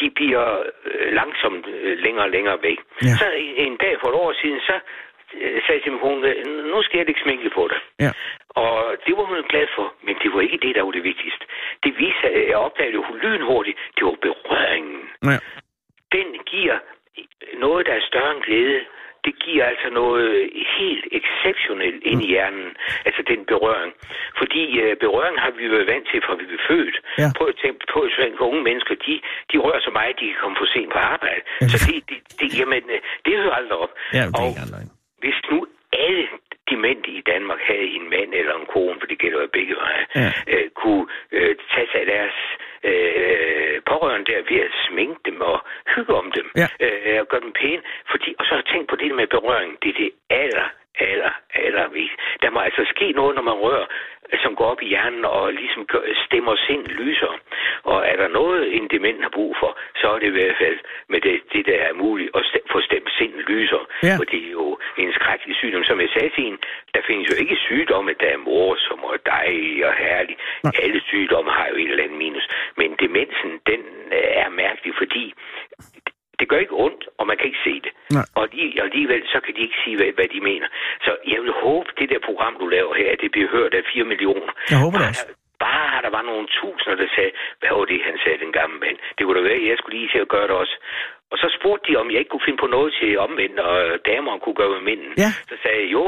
de 0.00 0.06
bliver 0.18 0.46
øh, 0.88 1.12
langsomt 1.20 1.66
øh, 1.66 1.98
længere 2.04 2.24
og 2.24 2.30
længere 2.36 2.58
væk. 2.62 2.78
Ja. 3.02 3.14
Så 3.20 3.26
en, 3.64 3.76
dag 3.84 3.94
for 4.00 4.08
et 4.08 4.14
år 4.24 4.32
siden, 4.42 4.60
så 4.60 4.76
sagde 5.66 5.80
til 5.82 5.92
min 5.92 6.00
kone, 6.00 6.28
"Øh, 6.28 6.64
nu 6.72 6.82
skal 6.82 6.98
jeg 6.98 7.06
lægge 7.06 7.20
sminke 7.24 7.50
på 7.58 7.68
det. 7.72 7.78
Ja. 8.04 8.10
Og 8.64 8.74
det 9.06 9.12
var 9.16 9.24
hun 9.30 9.36
glad 9.52 9.66
for, 9.76 9.86
men 10.06 10.14
det 10.22 10.28
var 10.34 10.40
ikke 10.40 10.58
det, 10.64 10.74
der 10.74 10.82
var 10.82 10.90
det 10.98 11.04
vigtigste. 11.04 11.44
Det 11.84 11.92
viste 11.98 12.26
jeg 12.50 12.56
opdagede 12.66 12.94
jo 12.94 13.04
lynhurtigt, 13.22 13.78
det 13.96 14.04
var 14.08 14.16
berøringen. 14.26 15.00
Ja. 15.24 15.38
Den 16.12 16.28
giver 16.52 16.78
noget, 17.64 17.86
der 17.86 17.92
er 17.92 18.04
større 18.10 18.32
end 18.34 18.42
glæde. 18.42 18.80
Det 19.26 19.34
giver 19.44 19.64
altså 19.72 19.88
noget 19.90 20.50
helt 20.78 21.06
exceptionelt 21.18 22.02
ind 22.10 22.22
i 22.22 22.28
hjernen, 22.32 22.76
altså 23.06 23.22
den 23.32 23.40
berøring. 23.52 23.92
Fordi 24.40 24.62
øh, 24.82 24.96
berøring 25.04 25.36
har 25.44 25.50
vi 25.50 25.70
været 25.74 25.86
vant 25.92 26.06
til, 26.10 26.22
fra 26.26 26.34
vi 26.40 26.44
blev 26.50 26.62
født. 26.70 26.96
Ja. 27.18 27.28
Prøv 27.38 27.48
at 27.48 27.58
tænke 27.64 27.86
på, 27.94 27.98
at 28.00 28.32
unge 28.50 28.62
mennesker, 28.68 28.94
de, 29.06 29.14
de 29.52 29.56
rører 29.64 29.80
så 29.88 29.90
meget, 29.98 30.20
de 30.20 30.26
kan 30.30 30.38
komme 30.42 30.56
for 30.60 30.68
sent 30.74 30.90
på 30.92 30.98
arbejde. 30.98 31.42
Ja. 31.60 31.68
Så 31.72 31.76
det, 31.86 31.94
det, 32.10 32.18
det, 32.40 32.48
jamen, 32.60 32.84
øh, 32.94 33.00
det 33.24 33.32
hører 33.42 33.56
aldrig 33.60 33.78
op. 33.84 33.92
Ja, 34.12 34.24
det 34.38 34.42
er 34.42 34.42
Og 34.42 34.48
hvis 35.22 35.38
nu 35.50 35.66
alle 35.92 36.26
demente 36.70 37.08
i 37.10 37.20
Danmark 37.32 37.60
havde 37.60 37.86
en 37.98 38.10
mand 38.10 38.30
eller 38.34 38.54
en 38.60 38.66
kone, 38.74 38.96
for 39.00 39.06
det 39.06 39.18
gælder 39.18 39.40
jo 39.40 39.48
begge 39.58 39.74
veje, 39.82 40.04
Ja. 40.22 40.30
øh, 40.52 40.70
kunne 40.80 41.06
øh, 41.32 41.56
tage 41.72 41.88
sig 41.92 42.00
af 42.00 42.06
deres 42.06 42.36
øh, 42.90 43.76
pårørende 43.90 44.26
der 44.32 44.40
ved 44.50 44.60
at 44.68 44.72
sminke 44.86 45.20
dem 45.28 45.40
og 45.40 45.58
hygge 45.94 46.14
om 46.14 46.32
dem 46.38 46.46
Ja. 46.62 46.68
øh, 46.84 47.20
og 47.20 47.28
gøre 47.28 47.40
dem 47.46 47.52
pæne. 47.60 47.82
Fordi, 48.10 48.34
og 48.38 48.44
så 48.44 48.54
tænkt 48.72 48.88
på 48.90 48.96
det 48.96 49.14
med 49.14 49.26
berøring. 49.26 49.72
Det 49.82 49.88
er 49.94 49.98
det 50.02 50.10
aller, 50.30 50.68
aller, 50.98 51.32
aller 51.54 51.88
vigtigste. 51.88 52.22
Der 52.42 52.50
må 52.50 52.60
altså 52.60 52.84
ske 52.94 53.12
noget, 53.12 53.34
når 53.34 53.42
man 53.42 53.54
rører, 53.54 53.86
som 54.42 54.56
går 54.56 54.64
op 54.64 54.82
i 54.82 54.86
hjernen 54.88 55.24
og 55.24 55.52
ligesom 55.52 55.86
stemmer 56.26 56.56
sind 56.66 56.86
lyser. 56.86 57.32
Og 57.82 58.06
er 58.06 58.16
der 58.16 58.28
noget, 58.28 58.76
en 58.76 58.88
dement 58.88 59.22
har 59.22 59.28
brug 59.28 59.56
for, 59.60 59.78
så 60.00 60.06
er 60.08 60.18
det 60.18 60.26
i 60.26 60.36
hvert 60.38 60.56
fald 60.62 60.78
med 61.08 61.20
det, 61.20 61.40
det 61.52 61.66
der 61.66 61.78
er 61.88 61.92
muligt 61.92 62.30
at 62.36 62.42
st- 62.42 62.66
få 62.72 62.80
stemt 62.80 63.10
sind 63.18 63.34
lyser. 63.34 63.82
Ja. 64.02 64.14
For 64.18 64.24
det 64.24 64.46
er 64.46 64.50
jo 64.50 64.78
en 64.98 65.12
skrækkelig 65.12 65.56
sygdom. 65.56 65.84
Som 65.84 66.00
jeg 66.00 66.08
sagde 66.08 66.30
til 66.34 66.44
hende, 66.44 66.58
der 66.94 67.00
findes 67.06 67.30
jo 67.30 67.34
ikke 67.42 67.56
sygdomme, 67.56 68.14
der 68.20 68.26
er 68.26 68.36
morsom 68.36 69.04
og 69.04 69.18
dejlig 69.26 69.86
og 69.86 69.94
herlig. 69.94 70.36
Nej. 70.64 70.72
Alle 70.82 71.00
sygdomme 71.06 71.50
har 71.50 71.66
jo 71.68 71.74
et 71.76 71.90
eller 71.90 72.04
andet 72.04 72.18
minus. 72.18 72.48
Men 72.76 72.96
demensen, 73.00 73.50
den 73.66 73.80
er 74.12 74.48
mærkelig, 74.48 74.94
fordi 74.98 75.34
det 76.38 76.48
gør 76.48 76.58
ikke 76.64 76.76
ondt, 76.86 77.02
og 77.18 77.24
man 77.26 77.36
kan 77.36 77.46
ikke 77.46 77.64
se 77.68 77.74
det. 77.86 77.92
Nej. 78.16 78.26
Og 78.38 78.48
lige- 78.52 78.74
og 78.80 78.84
alligevel, 78.88 79.22
så 79.34 79.38
kan 79.44 79.54
de 79.56 79.60
ikke 79.66 79.78
sige, 79.84 79.96
hvad, 79.96 80.10
hvad 80.18 80.28
de 80.34 80.40
mener. 80.40 80.68
Så 81.04 81.10
jeg 81.32 81.40
vil 81.42 81.52
håbe, 81.64 81.88
det 81.98 82.10
der 82.10 82.18
program, 82.28 82.54
du 82.62 82.66
laver 82.76 82.94
her, 82.94 83.08
at 83.12 83.20
det 83.20 83.30
bliver 83.30 83.48
hørt 83.56 83.74
af 83.74 83.82
4 83.92 84.04
millioner. 84.04 84.52
Jeg 84.70 84.78
håber 84.84 84.98
det 84.98 85.04
Bare- 85.06 85.14
også. 85.16 85.26
Bare 85.58 86.02
der 86.06 86.10
var 86.18 86.22
nogle 86.30 86.46
tusinder, 86.58 86.96
der 87.02 87.08
sagde, 87.16 87.32
hvad 87.60 87.70
var 87.78 87.84
det, 87.92 88.00
han 88.08 88.16
sagde, 88.24 88.38
den 88.44 88.52
gamle 88.60 88.78
mand. 88.84 88.96
Det 89.16 89.22
kunne 89.24 89.38
da 89.38 89.44
være, 89.48 89.60
at 89.62 89.68
jeg 89.68 89.78
skulle 89.78 89.98
lige 89.98 90.10
til 90.14 90.18
at 90.24 90.28
gøre 90.34 90.46
det 90.50 90.56
også. 90.62 90.76
Og 91.32 91.36
så 91.42 91.48
spurgte 91.58 91.84
de, 91.92 91.96
om 92.02 92.10
jeg 92.10 92.18
ikke 92.18 92.28
kunne 92.32 92.46
finde 92.48 92.62
på 92.64 92.66
noget 92.76 92.90
til 93.00 93.18
omvendt, 93.26 93.58
og 93.60 93.76
damerne 94.12 94.40
kunne 94.40 94.54
gøre 94.60 94.72
med 94.76 94.80
mænden. 94.90 95.12
Ja. 95.24 95.30
Så 95.50 95.54
sagde 95.62 95.80
jeg, 95.82 95.92
jo, 95.98 96.04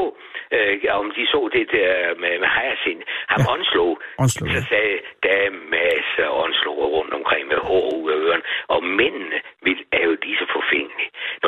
øh, 0.55 0.73
om 1.01 1.07
de 1.17 1.23
så 1.33 1.39
det 1.55 1.65
der 1.77 1.91
med, 2.23 2.33
med 2.43 2.49
Hyacinth. 2.57 3.03
Ham 3.33 3.41
Ja. 3.41 3.51
Onslow. 3.53 3.89
Onslow, 4.23 4.47
Så 4.55 4.61
sagde 4.73 4.95
der 5.23 5.33
er 5.45 5.51
masser 5.77 6.25
af 6.29 6.33
Onslow 6.43 6.73
rundt 6.97 7.13
omkring 7.19 7.43
med 7.51 7.57
hår 7.69 7.87
ud 8.03 8.11
af 8.11 8.17
ørerne. 8.25 8.43
Og 8.73 8.79
mændene 8.83 9.37
vil, 9.65 9.77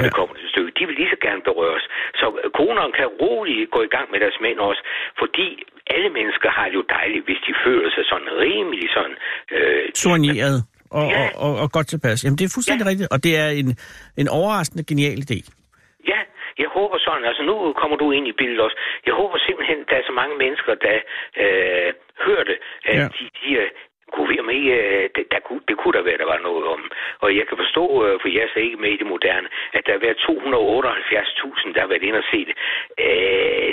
når 0.02 0.08
Ja. 0.08 0.10
det 0.10 0.20
kommer 0.20 0.36
til 0.42 0.48
stykket. 0.54 0.72
De 0.80 0.84
vil 0.88 0.96
lige 1.02 1.12
så 1.16 1.20
gerne 1.28 1.42
berøres. 1.50 1.86
Så 2.20 2.26
konerne 2.60 2.94
kan 3.00 3.08
roligt 3.24 3.72
gå 3.76 3.80
i 3.88 3.92
gang 3.96 4.08
med 4.12 4.20
deres 4.24 4.38
mænd 4.46 4.58
også, 4.70 4.82
fordi 5.22 5.48
alle 5.96 6.10
mennesker 6.18 6.50
har 6.58 6.66
det 6.70 6.76
jo 6.80 6.84
dejligt, 6.98 7.24
hvis 7.28 7.40
de 7.48 7.54
føler 7.66 7.90
sig 7.96 8.04
sådan 8.12 8.30
rimelig 8.46 8.86
sådan... 8.98 9.16
Øh, 9.56 9.84
Soigneret 10.04 10.58
og, 11.00 11.06
Ja. 11.12 11.24
og, 11.26 11.30
og, 11.46 11.52
og 11.64 11.68
godt 11.76 11.88
tilpas. 11.94 12.18
Jamen, 12.24 12.38
det 12.40 12.46
er 12.46 12.54
fuldstændig 12.58 12.86
ja. 12.86 12.90
rigtigt, 12.92 13.10
og 13.14 13.20
det 13.26 13.34
er 13.44 13.50
en, 13.62 13.70
en 14.22 14.28
overraskende 14.40 14.84
genial 14.92 15.20
idé. 15.28 15.38
Ja, 16.12 16.20
jeg 16.62 16.70
håber 16.78 16.98
sådan, 17.08 17.26
altså 17.30 17.44
nu 17.50 17.56
kommer 17.82 17.98
du 18.02 18.06
ind 18.18 18.26
i 18.32 18.36
billedet 18.40 18.62
også. 18.68 18.78
Jeg 19.08 19.14
håber 19.22 19.38
simpelthen, 19.48 19.78
der 19.90 19.96
er 20.02 20.06
så 20.10 20.16
mange 20.22 20.36
mennesker, 20.44 20.74
der 20.88 20.96
øh, 21.44 21.90
hører 22.26 22.44
det, 22.52 22.58
at 22.90 22.96
Ja. 23.00 23.08
de 23.18 23.24
siger, 23.42 23.62
kunne 24.16 24.30
vi 24.34 24.38
med, 24.52 24.62
øh, 24.80 25.04
det, 25.16 25.24
der 25.34 25.42
kunne, 25.48 25.62
det 25.70 25.76
kunne 25.82 25.96
der 25.98 26.04
være, 26.10 26.20
der 26.24 26.30
var 26.34 26.40
noget 26.50 26.64
om. 26.76 26.82
Og 27.24 27.30
jeg 27.40 27.46
kan 27.50 27.58
forstå, 27.64 27.84
øh, 28.06 28.14
for 28.22 28.28
jeg 28.36 28.42
er 28.48 28.52
så 28.56 28.60
ikke 28.68 28.80
med 28.84 28.92
i 28.96 29.00
det 29.02 29.08
moderne, 29.14 29.48
at 29.78 29.82
der 29.86 29.92
har 29.96 30.02
været 30.08 30.18
278.000, 30.28 31.74
der 31.76 31.82
har 31.86 31.90
været 31.94 32.04
inde 32.08 32.20
og 32.24 32.28
set 32.34 32.48
det. 32.50 32.56
Øh, 33.06 33.70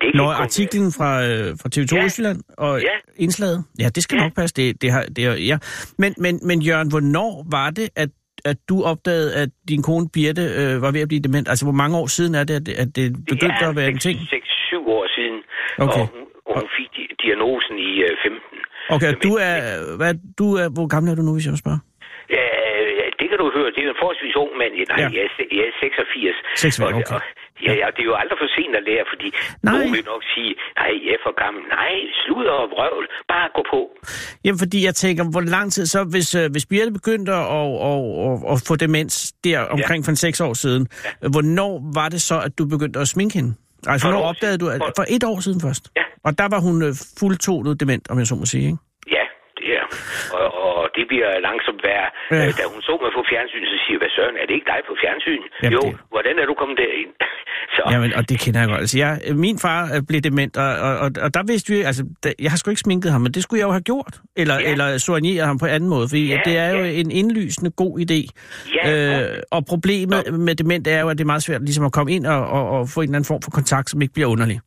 det 0.00 0.06
er 0.08 0.16
Når 0.20 0.28
ikke 0.30 0.36
kun- 0.40 0.46
artiklen 0.48 0.88
fra, 0.98 1.10
øh, 1.28 1.46
fra 1.60 1.68
TV2 1.74 1.92
Ja. 1.96 2.04
Østjylland 2.06 2.38
og 2.66 2.72
Ja. 2.88 2.96
indslaget, 3.24 3.58
ja, 3.82 3.88
det 3.96 4.02
skal 4.02 4.16
Ja. 4.16 4.22
nok 4.24 4.34
passe. 4.40 4.54
Det, 4.60 4.66
det 4.82 4.88
har, 4.94 5.02
det 5.16 5.22
har, 5.28 5.34
ja. 5.50 5.56
men, 6.02 6.10
men, 6.24 6.34
men 6.48 6.56
Jørgen, 6.68 6.88
hvornår 6.94 7.30
var 7.58 7.70
det, 7.80 7.88
at 8.04 8.10
at 8.52 8.58
du 8.70 8.76
opdagede, 8.92 9.30
at 9.42 9.48
din 9.70 9.82
kone 9.88 10.06
Birte 10.14 10.44
øh, 10.60 10.74
var 10.84 10.90
ved 10.94 11.00
at 11.04 11.08
blive 11.12 11.22
dement? 11.26 11.46
Altså, 11.52 11.64
hvor 11.68 11.78
mange 11.82 11.94
år 12.02 12.06
siden 12.16 12.32
er 12.40 12.44
det, 12.48 12.54
at 12.60 12.66
det, 12.66 12.74
at 12.82 12.88
det 12.96 13.06
begyndte 13.32 13.62
at 13.70 13.76
være 13.80 13.88
en 13.94 13.98
ting? 14.06 14.16
6-7 14.18 14.88
år 14.96 15.04
siden, 15.16 15.36
Okay. 15.86 16.04
og 16.04 16.06
hun, 16.14 16.22
og 16.46 16.52
hun 16.60 16.68
fik 16.78 16.88
di- 16.96 17.12
diagnosen 17.24 17.76
i 17.88 17.90
øh, 18.06 18.12
15. 18.22 18.58
Okay, 18.94 19.08
og 19.12 19.16
Men- 19.18 19.24
du 19.26 19.32
er, 19.48 19.56
hvad, 20.00 20.12
du 20.40 20.46
er, 20.62 20.66
hvor 20.76 20.86
gammel 20.94 21.08
er 21.12 21.16
du 21.20 21.22
nu, 21.28 21.32
hvis 21.36 21.44
jeg 21.48 21.54
må 21.56 21.60
spørge? 21.66 21.80
Ja, 22.36 22.44
ja, 23.00 23.06
det 23.20 23.26
kan 23.30 23.38
du 23.42 23.46
høre. 23.56 23.68
Det 23.74 23.80
er 23.84 23.88
en 23.94 24.00
forholdsvis 24.02 24.34
ung 24.42 24.50
mand. 24.60 24.72
Nej, 24.74 24.84
Ja. 24.90 25.02
ja. 25.02 25.08
jeg, 25.16 25.22
er, 25.26 25.44
jeg 25.58 25.64
er 25.70 25.74
86. 25.80 26.36
86, 26.56 26.78
Og- 26.84 26.98
okay. 27.00 27.14
og- 27.16 27.22
Ja, 27.66 27.72
ja, 27.82 27.86
det 27.96 28.02
er 28.06 28.08
jo 28.12 28.14
aldrig 28.22 28.38
for 28.42 28.48
sent 28.56 28.74
at 28.80 28.82
lære, 28.90 29.04
fordi 29.12 29.28
Nej. 29.62 29.72
nogen 29.74 29.92
vil 29.96 30.04
nok 30.12 30.22
sige, 30.34 30.52
nej, 30.80 30.90
jeg 31.06 31.12
er 31.18 31.22
for 31.26 31.34
gammel. 31.44 31.62
Nej, 31.78 31.92
sludder 32.22 32.50
og 32.62 32.68
vrøvl. 32.74 33.06
Bare 33.28 33.48
gå 33.54 33.62
på. 33.74 33.80
Jamen, 34.44 34.58
fordi 34.58 34.78
jeg 34.84 34.94
tænker, 34.94 35.24
hvor 35.34 35.40
lang 35.40 35.72
tid 35.72 35.86
så, 35.86 36.04
hvis, 36.04 36.34
øh, 36.34 36.50
hvis 36.50 36.66
Birte 36.66 36.90
begyndte 36.92 37.32
at, 37.32 37.46
at, 37.90 38.00
at, 38.26 38.34
at 38.52 38.56
få 38.68 38.76
demens 38.76 39.32
der 39.44 39.58
omkring 39.76 40.04
for 40.04 40.10
en 40.10 40.16
seks 40.16 40.40
år 40.40 40.54
siden, 40.64 40.82
ja. 41.04 41.28
hvornår 41.34 41.72
var 41.94 42.08
det 42.08 42.20
så, 42.22 42.36
at 42.46 42.58
du 42.58 42.64
begyndte 42.74 42.98
at 43.00 43.08
sminke 43.08 43.34
hende? 43.38 43.54
Altså, 43.86 44.04
For 44.04 44.10
hvornår 44.10 44.24
år 44.24 44.28
opdagede 44.28 44.58
du, 44.58 44.68
at, 44.68 44.80
for 44.96 45.04
et 45.08 45.24
år 45.24 45.40
siden 45.40 45.60
først? 45.60 45.90
Ja. 45.96 46.02
Og 46.24 46.38
der 46.38 46.48
var 46.48 46.60
hun 46.60 46.82
øh, 46.82 46.94
fuldtonet 47.18 47.80
dement, 47.80 48.10
om 48.10 48.18
jeg 48.18 48.26
så 48.26 48.34
må 48.34 48.46
sige, 48.46 48.64
ikke? 48.64 48.78
Ja, 49.10 49.24
det 49.56 49.66
er. 49.78 49.84
Det 51.00 51.06
bliver 51.12 51.28
langsomt 51.48 51.80
værre. 51.88 52.08
Ja. 52.32 52.36
Ja. 52.46 52.50
Da 52.60 52.64
hun 52.74 52.80
så 52.88 52.92
mig 53.04 53.10
på 53.18 53.22
fjernsyn, 53.30 53.64
så 53.72 53.76
siger 53.82 53.94
jeg, 53.96 54.02
hvad 54.04 54.12
søren, 54.18 54.34
er 54.40 54.44
det 54.48 54.54
ikke 54.58 54.68
dig 54.72 54.80
på 54.90 54.94
fjernsyn? 55.02 55.42
Jamen, 55.62 55.74
jo, 55.76 55.82
det- 55.86 55.96
hvordan 56.14 56.34
er 56.42 56.46
du 56.50 56.54
kommet 56.60 56.76
derind? 56.84 57.12
så, 57.74 57.82
Jamen, 57.94 58.10
og 58.18 58.22
det 58.30 58.36
kender 58.44 58.60
jeg 58.62 58.68
godt. 58.72 58.80
Altså, 58.84 58.96
jeg, 59.04 59.10
min 59.46 59.56
far 59.64 59.80
øh, 59.94 60.00
blev 60.08 60.20
dement, 60.28 60.52
og, 60.64 60.70
og, 60.86 60.92
og, 61.04 61.08
og 61.24 61.28
der 61.36 61.42
vidste 61.52 61.66
vi, 61.72 61.76
altså, 61.90 62.02
da, 62.24 62.28
jeg 62.44 62.50
har 62.52 62.58
sgu 62.58 62.66
ikke 62.74 62.84
sminket 62.86 63.08
ham, 63.14 63.20
men 63.26 63.32
det 63.36 63.40
skulle 63.44 63.58
jeg 63.62 63.66
jo 63.70 63.74
have 63.78 63.86
gjort. 63.92 64.14
Eller, 64.42 64.56
ja. 64.60 64.70
Eller 64.72 64.86
soigneret 65.08 65.46
ham 65.50 65.58
på 65.64 65.66
anden 65.74 65.88
måde, 65.94 66.06
fordi 66.12 66.24
ja, 66.34 66.38
det 66.48 66.54
er 66.64 66.70
jo 66.76 66.82
ja. 66.84 66.90
en 67.00 67.10
indlysende 67.20 67.70
god 67.82 67.92
idé. 68.04 68.20
Ja, 68.76 68.84
øh, 69.32 69.38
og 69.50 69.60
problemet 69.72 70.20
med 70.46 70.54
dement 70.60 70.86
er 70.86 71.00
jo, 71.00 71.08
at 71.08 71.18
det 71.18 71.24
er 71.24 71.32
meget 71.34 71.42
svært 71.42 71.62
ligesom 71.68 71.84
at 71.84 71.92
komme 71.92 72.12
ind 72.16 72.26
og, 72.26 72.40
og, 72.56 72.64
og 72.70 72.88
få 72.94 73.00
en 73.00 73.04
eller 73.04 73.16
anden 73.16 73.28
form 73.32 73.42
for 73.46 73.50
kontakt, 73.50 73.90
som 73.90 74.02
ikke 74.02 74.14
bliver 74.14 74.28
underlig. 74.28 74.60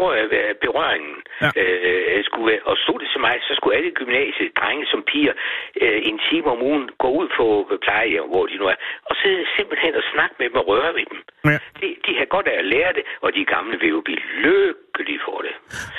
Tror 0.00 0.14
jeg, 0.18 0.26
at 0.52 0.56
berøringen 0.66 1.16
Ja. 1.44 1.50
øh, 1.62 2.18
skulle 2.28 2.46
være... 2.52 2.62
Og 2.70 2.74
stod 2.84 2.98
det 3.02 3.08
til 3.14 3.20
mig, 3.26 3.34
så 3.48 3.52
skulle 3.58 3.74
alle 3.78 3.90
gymnasiet, 4.00 4.48
drenge 4.60 4.84
som 4.92 5.00
piger, 5.10 5.34
øh, 5.82 5.98
en 6.10 6.18
time 6.28 6.48
om 6.54 6.58
ugen 6.68 6.84
gå 7.04 7.08
ud 7.20 7.28
på 7.38 7.44
plejehjem, 7.84 8.26
hvor 8.32 8.44
de 8.50 8.54
nu 8.60 8.66
er, 8.72 8.78
og 9.08 9.14
sidde 9.22 9.42
simpelthen 9.56 9.92
og 10.00 10.04
snakke 10.12 10.34
med 10.38 10.46
dem 10.50 10.56
og 10.62 10.66
røre 10.72 10.90
ved 10.98 11.04
dem. 11.12 11.20
Ja. 11.52 11.58
De, 11.80 11.86
de 12.06 12.12
har 12.20 12.26
godt 12.34 12.46
af 12.52 12.56
at 12.62 12.66
lære 12.74 12.92
det, 12.98 13.04
og 13.24 13.28
de 13.36 13.42
gamle 13.54 13.74
vil 13.82 13.90
jo 13.96 14.00
blive 14.08 14.22
lykkelige 14.46 15.20
for 15.26 15.38
det. 15.46 15.54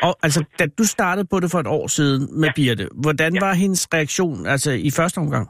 Og 0.08 0.14
altså, 0.26 0.40
da 0.60 0.64
du 0.80 0.84
startede 0.96 1.26
på 1.32 1.38
det 1.44 1.50
for 1.54 1.60
et 1.66 1.70
år 1.78 1.86
siden 1.98 2.22
med 2.42 2.50
ja. 2.50 2.54
Birte, 2.60 2.86
hvordan 3.06 3.32
Ja. 3.36 3.40
var 3.46 3.54
hendes 3.64 3.82
reaktion 3.98 4.38
altså 4.54 4.72
i 4.90 4.92
første 5.00 5.18
omgang? 5.26 5.46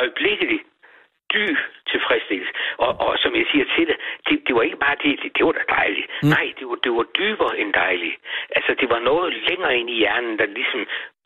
øjeblikkelig 0.00 0.58
dyb 1.34 1.56
tilfredsstillelse. 1.94 2.52
Og, 2.84 2.90
og 3.04 3.12
som 3.22 3.32
jeg 3.40 3.46
siger 3.52 3.66
til 3.74 3.84
det, 3.90 3.96
det, 4.28 4.36
det 4.46 4.52
var 4.56 4.62
ikke 4.68 4.80
bare 4.86 4.96
det, 5.04 5.12
det, 5.22 5.30
det 5.36 5.42
var 5.46 5.52
da 5.52 5.64
dejligt. 5.80 6.08
Mm. 6.22 6.28
Nej, 6.34 6.46
det 6.58 6.64
var, 6.68 6.78
det 6.84 6.92
var 6.98 7.06
dybere 7.20 7.52
end 7.60 7.70
dejligt. 7.84 8.16
Altså, 8.56 8.70
det 8.80 8.88
var 8.92 9.00
noget 9.10 9.28
længere 9.48 9.72
ind 9.78 9.90
i 9.90 9.98
hjernen, 10.02 10.38
der 10.38 10.46
ligesom 10.46 10.80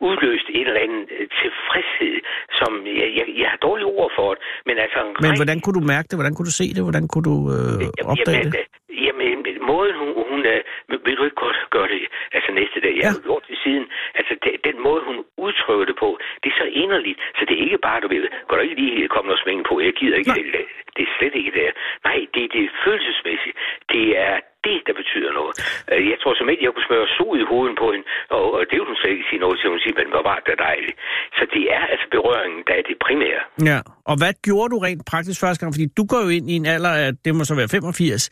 udløste 0.07 0.49
en 0.59 0.67
eller 0.67 0.81
anden 0.85 1.03
øh, 1.17 1.25
tilfredshed, 1.41 2.15
som 2.59 2.71
jeg, 3.01 3.07
jeg, 3.17 3.25
jeg 3.41 3.47
har 3.53 3.57
dårlige 3.67 3.89
ord 3.99 4.11
for 4.17 4.27
det. 4.33 4.41
Men 4.67 4.75
altså, 4.85 4.99
en 5.01 5.07
Men 5.07 5.15
rigtig- 5.17 5.39
hvordan 5.41 5.59
kunne 5.63 5.77
du 5.79 5.83
mærke 5.93 6.07
det? 6.09 6.15
Hvordan 6.19 6.33
kunne 6.35 6.49
du 6.51 6.55
se 6.61 6.67
det? 6.75 6.81
Hvordan 6.87 7.05
kunne 7.11 7.25
du 7.31 7.35
øh, 7.55 8.09
opdage 8.13 8.37
jamen, 8.37 8.51
det? 8.57 8.63
øh, 8.63 9.05
Jamen, 9.05 9.37
måden 9.71 9.95
hun, 10.01 10.09
hun 10.31 10.39
øh, 10.53 10.59
vil- 11.05 11.17
du 11.19 11.23
ikke 11.27 11.41
godt 11.47 11.59
gøre 11.75 11.87
det 11.95 12.01
altså 12.37 12.49
næste 12.59 12.77
dag? 12.85 12.93
Jeg 12.97 13.03
Ja. 13.03 13.09
har 13.09 13.17
jo 13.19 13.23
gjort 13.29 13.43
det 13.49 13.57
siden. 13.65 13.85
Altså, 14.19 14.33
det, 14.43 14.51
den 14.69 14.77
måde, 14.87 15.01
hun 15.09 15.17
udtrykker 15.45 15.85
det 15.91 15.97
på, 16.03 16.09
det 16.41 16.47
er 16.53 16.57
så 16.63 16.67
inderligt. 16.83 17.19
Så 17.37 17.41
det 17.47 17.53
er 17.57 17.63
ikke 17.67 17.79
bare, 17.87 17.99
du 18.03 18.07
ved, 18.15 18.23
går 18.47 18.55
du 18.57 18.63
ikke 18.67 18.77
lige 18.81 19.07
komme 19.13 19.27
noget 19.29 19.41
sminke 19.43 19.63
på? 19.69 19.73
Jeg 19.87 19.93
gider 19.99 20.17
ikke 20.21 20.29
Nej. 20.31 20.65
Det. 20.97 21.05
Det 21.05 21.11
er 21.11 21.15
slet 21.19 21.35
ikke 21.41 21.51
det. 21.59 21.67
Nej, 22.07 22.17
det, 22.33 22.41
det 22.53 22.61
er 22.67 22.71
følelsesmæssigt. 22.85 23.55
Det 23.93 24.05
er 24.27 24.35
det, 24.67 24.77
der 24.87 24.93
betyder 25.01 25.31
noget. 25.39 25.53
Øh, 25.91 26.01
Jeg 26.11 26.17
tror 26.21 26.33
som 26.39 26.49
ikke, 26.51 26.63
jeg 26.65 26.71
kunne 26.73 26.89
smøre 26.91 27.07
sod 27.17 27.33
i 27.43 27.45
hovedet 27.51 27.75
på 27.81 27.87
hende, 27.93 28.05
og, 28.37 28.43
det 28.69 28.75
vil 28.79 28.85
hun 28.91 28.97
slet 29.01 29.13
ikke 29.15 29.27
sige 29.31 29.41
noget 29.45 29.55
til. 29.59 29.67
Hun 29.73 29.79
siger, 29.83 29.95
men 30.01 30.09
hvor 30.13 30.23
var 30.31 30.37
det 30.47 30.55
dejligt. 30.69 30.97
Så 31.37 31.43
det 31.55 31.63
er 31.77 31.83
altså 31.93 32.07
berøringen, 32.15 32.61
der 32.67 32.73
er 32.79 32.83
det 32.89 32.95
primære. 33.07 33.41
Ja, 33.71 33.79
og 34.09 34.15
hvad 34.21 34.33
gjorde 34.47 34.69
du 34.73 34.77
rent 34.87 35.03
praktisk 35.11 35.37
første 35.43 35.59
gang? 35.61 35.71
Fordi 35.75 35.87
du 35.99 36.03
går 36.11 36.21
jo 36.25 36.29
ind 36.37 36.45
i 36.53 36.55
en 36.61 36.67
alder 36.75 36.93
af, 37.03 37.09
det 37.25 37.31
må 37.37 37.41
så 37.49 37.55
være 37.61 37.69
85, 37.71 38.29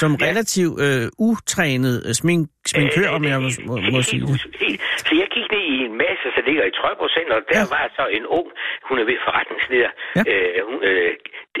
som 0.00 0.10
Ja. 0.12 0.18
relativt 0.28 0.74
øh, 0.86 1.04
utrænet 1.30 1.96
øh, 2.06 2.12
smink, 2.20 2.42
sminkør, 2.72 3.08
om 3.18 3.22
jeg 3.32 3.38
må, 3.44 3.48
må, 3.68 3.74
må 3.96 4.00
sige 4.10 4.22
det. 4.30 4.38
helt-. 4.62 4.82
Så 5.06 5.12
jeg 5.22 5.28
gik 5.36 5.46
ned 5.54 5.64
i 5.74 5.78
en 5.88 5.96
masse, 6.04 6.26
der 6.36 6.42
ligger 6.48 6.64
i 6.70 6.72
Trøjborg 6.78 7.10
Center, 7.16 7.34
og 7.40 7.44
der 7.52 7.60
ja. 7.62 7.72
var 7.76 7.84
så 7.98 8.04
en 8.18 8.24
ung, 8.38 8.48
hun 8.88 8.96
er 9.02 9.04
ved 9.10 9.18
forretningsleder, 9.26 9.90
Ja. 10.18 10.22
øh, 10.32 10.58
hun, 10.68 10.78
øh, 10.90 11.10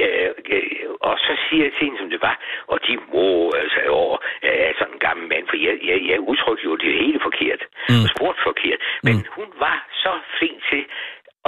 øh, 0.06 0.30
og 1.08 1.14
så 1.26 1.32
siger 1.44 1.62
jeg 1.66 1.72
til 1.74 1.84
hende, 1.86 1.98
som 2.02 2.10
det 2.14 2.20
var, 2.28 2.36
og 2.72 2.76
de 2.86 2.92
må 3.14 3.26
altså 3.62 3.80
over 4.02 4.16
øh, 4.46 4.70
sådan 4.78 4.94
en 4.96 5.02
gammel 5.06 5.24
mand, 5.32 5.44
for 5.50 5.56
jeg, 5.66 5.74
jeg, 5.90 5.98
jeg 6.10 6.18
udtrykte 6.30 6.64
jo 6.70 6.74
det 6.84 6.92
hele 7.02 7.18
forkert, 7.28 7.62
Mm. 7.90 8.02
og 8.04 8.08
spurgte 8.14 8.40
forkert, 8.48 8.80
men 9.06 9.14
Mm. 9.16 9.24
hun 9.38 9.48
var 9.64 9.76
så 10.04 10.12
flink 10.38 10.58
til 10.70 10.82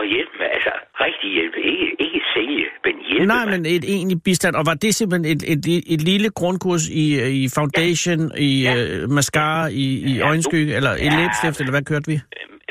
at 0.00 0.04
hjælpe 0.14 0.34
mig, 0.40 0.48
altså 0.56 0.72
rigtig 1.04 1.28
hjælpe, 1.36 1.58
ikke, 1.72 1.86
ikke 2.06 2.20
sælge, 2.34 2.66
men 2.84 2.94
hjælpe 3.08 3.26
Nej, 3.26 3.44
mig. 3.44 3.50
men 3.54 3.60
et 3.76 3.84
egentlig 3.94 4.18
bistand. 4.24 4.54
Og 4.60 4.64
var 4.70 4.74
det 4.84 4.94
simpelthen 4.94 5.26
et, 5.34 5.42
et, 5.52 5.62
et 5.94 6.02
lille 6.10 6.28
grundkurs 6.40 6.84
i, 7.02 7.04
i 7.42 7.48
foundation, 7.58 8.20
i 8.38 8.50
Ja. 8.62 8.74
øh, 8.76 9.10
mascara, 9.18 9.68
i, 9.68 9.86
i 10.10 10.12
Ja, 10.18 10.26
øjenskygge, 10.28 10.74
eller 10.78 10.92
i 10.96 11.06
Ja, 11.10 11.16
læbestift, 11.18 11.56
eller 11.60 11.74
hvad 11.76 11.84
kørte 11.90 12.06
vi? 12.12 12.16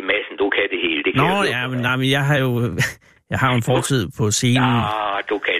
Madsen, 0.09 0.35
du 0.43 0.47
kan 0.55 0.65
det 0.73 0.79
hele. 0.85 1.03
Det 1.03 1.11
kan 1.13 1.23
Nå, 1.23 1.29
jeg 1.43 1.49
ja, 1.55 1.67
men, 1.67 1.79
nej, 1.87 1.95
men 1.95 2.09
jeg 2.15 2.23
har 2.29 2.37
jo 2.45 2.51
jeg 3.31 3.39
har 3.43 3.51
en 3.59 3.63
fortid 3.71 4.01
på 4.17 4.31
scenen. 4.31 4.73
Ja, 4.83 5.21
du 5.29 5.37
kan. 5.47 5.52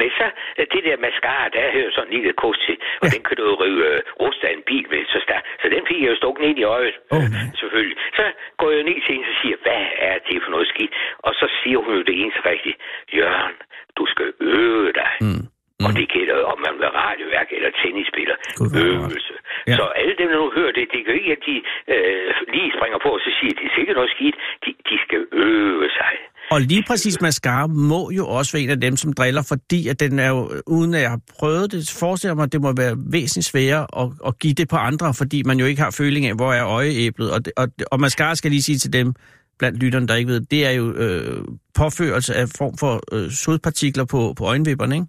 Men 0.00 0.08
så, 0.18 0.26
øh, 0.58 0.66
det 0.72 0.80
der 0.86 0.96
mascara, 1.06 1.48
der 1.56 1.72
hører 1.76 1.90
sådan 1.94 2.08
en 2.10 2.14
lille 2.18 2.32
kost 2.42 2.60
til, 2.66 2.76
og 3.02 3.06
Ja. 3.06 3.12
den 3.14 3.22
kan 3.26 3.36
du 3.36 3.42
jo 3.50 3.54
rive 3.64 3.82
øh, 3.94 4.00
rust 4.22 4.40
af 4.48 4.52
en 4.58 4.62
bil 4.70 4.86
med, 4.92 5.02
så 5.14 5.18
stærk. 5.26 5.44
Så 5.62 5.66
den 5.74 5.82
fik 5.88 6.00
jeg 6.02 6.10
jo 6.12 6.16
stukket 6.16 6.44
ind 6.48 6.58
i 6.58 6.66
øjet, 6.76 6.94
Åh, 7.14 7.18
nej. 7.36 7.46
selvfølgelig. 7.60 7.96
Så 8.18 8.24
går 8.60 8.70
jeg 8.70 8.82
ned 8.88 8.98
til 9.04 9.12
hende 9.14 9.28
og 9.34 9.36
siger, 9.42 9.56
hvad 9.66 9.82
er 10.10 10.16
det 10.28 10.36
for 10.44 10.50
noget 10.50 10.68
skidt? 10.72 10.92
Og 11.26 11.32
så 11.40 11.46
siger 11.62 11.78
hun 11.84 11.94
jo 11.98 12.02
det 12.10 12.16
eneste 12.22 12.40
rigtige. 12.50 12.76
Jørgen, 13.16 13.54
du 13.98 14.04
skal 14.12 14.28
øve 14.40 14.92
dig. 15.02 15.12
Mm. 15.20 15.44
Og 15.86 15.90
det 15.98 16.06
gælder 16.16 16.36
om 16.52 16.58
man 16.66 16.74
vil 16.80 16.88
radioværk 17.00 17.48
eller 17.56 17.70
tennisspiller. 17.82 18.36
Er 18.60 18.84
Øvelse. 18.84 19.34
Ja. 19.68 19.74
Så 19.78 19.82
alle 20.00 20.14
dem, 20.20 20.28
der 20.28 20.36
nu 20.44 20.50
hører 20.58 20.72
det, 20.72 20.84
det 20.92 21.04
kan 21.04 21.14
ikke, 21.14 21.32
at 21.32 21.42
de 21.46 21.56
øh, 21.94 22.34
lige 22.54 22.72
springer 22.76 22.98
på 22.98 23.08
og 23.16 23.20
så 23.26 23.30
siger, 23.40 23.52
at 23.54 23.58
det 23.60 23.66
er 23.70 23.74
sikkert 23.78 23.96
noget 23.96 24.10
skidt. 24.16 24.36
De, 24.64 24.70
de 24.90 24.96
skal 25.04 25.20
øve 25.32 25.88
sig. 26.00 26.14
Og 26.50 26.60
lige 26.60 26.84
præcis 26.86 27.20
mascara 27.20 27.66
må 27.66 28.10
jo 28.10 28.28
også 28.28 28.52
være 28.52 28.62
en 28.62 28.70
af 28.70 28.80
dem, 28.80 28.96
som 28.96 29.12
driller, 29.12 29.42
fordi 29.42 29.88
at 29.88 30.00
den 30.00 30.18
er 30.18 30.28
jo, 30.28 30.52
uden 30.66 30.94
at 30.94 31.00
jeg 31.00 31.10
har 31.10 31.20
prøvet 31.38 31.72
det, 31.72 31.90
forestiller 31.90 32.34
mig, 32.34 32.42
at 32.42 32.52
det 32.52 32.60
må 32.60 32.72
være 32.72 32.96
væsentligt 32.98 33.46
sværere 33.46 33.86
at, 34.02 34.10
at 34.26 34.38
give 34.38 34.54
det 34.54 34.68
på 34.68 34.76
andre, 34.76 35.14
fordi 35.14 35.42
man 35.42 35.58
jo 35.58 35.66
ikke 35.66 35.82
har 35.82 35.90
føling 35.90 36.26
af, 36.26 36.34
hvor 36.34 36.52
er 36.52 36.66
øjeæblet. 36.66 37.32
Og, 37.32 37.40
og, 37.56 37.68
og 37.90 38.00
mascara 38.00 38.34
skal 38.34 38.50
lige 38.50 38.62
sige 38.62 38.78
til 38.78 38.92
dem, 38.92 39.14
blandt 39.58 39.78
lytterne, 39.78 40.06
der 40.08 40.14
ikke 40.14 40.30
ved, 40.32 40.40
det 40.40 40.66
er 40.66 40.70
jo 40.70 40.92
øh, 40.92 41.44
påførelse 41.74 42.34
af 42.34 42.48
form 42.48 42.78
for 42.78 43.02
øh, 43.12 43.30
sodpartikler 43.30 44.04
på, 44.04 44.34
på 44.36 44.44
øjenvipperne, 44.44 44.94
ikke? 44.94 45.06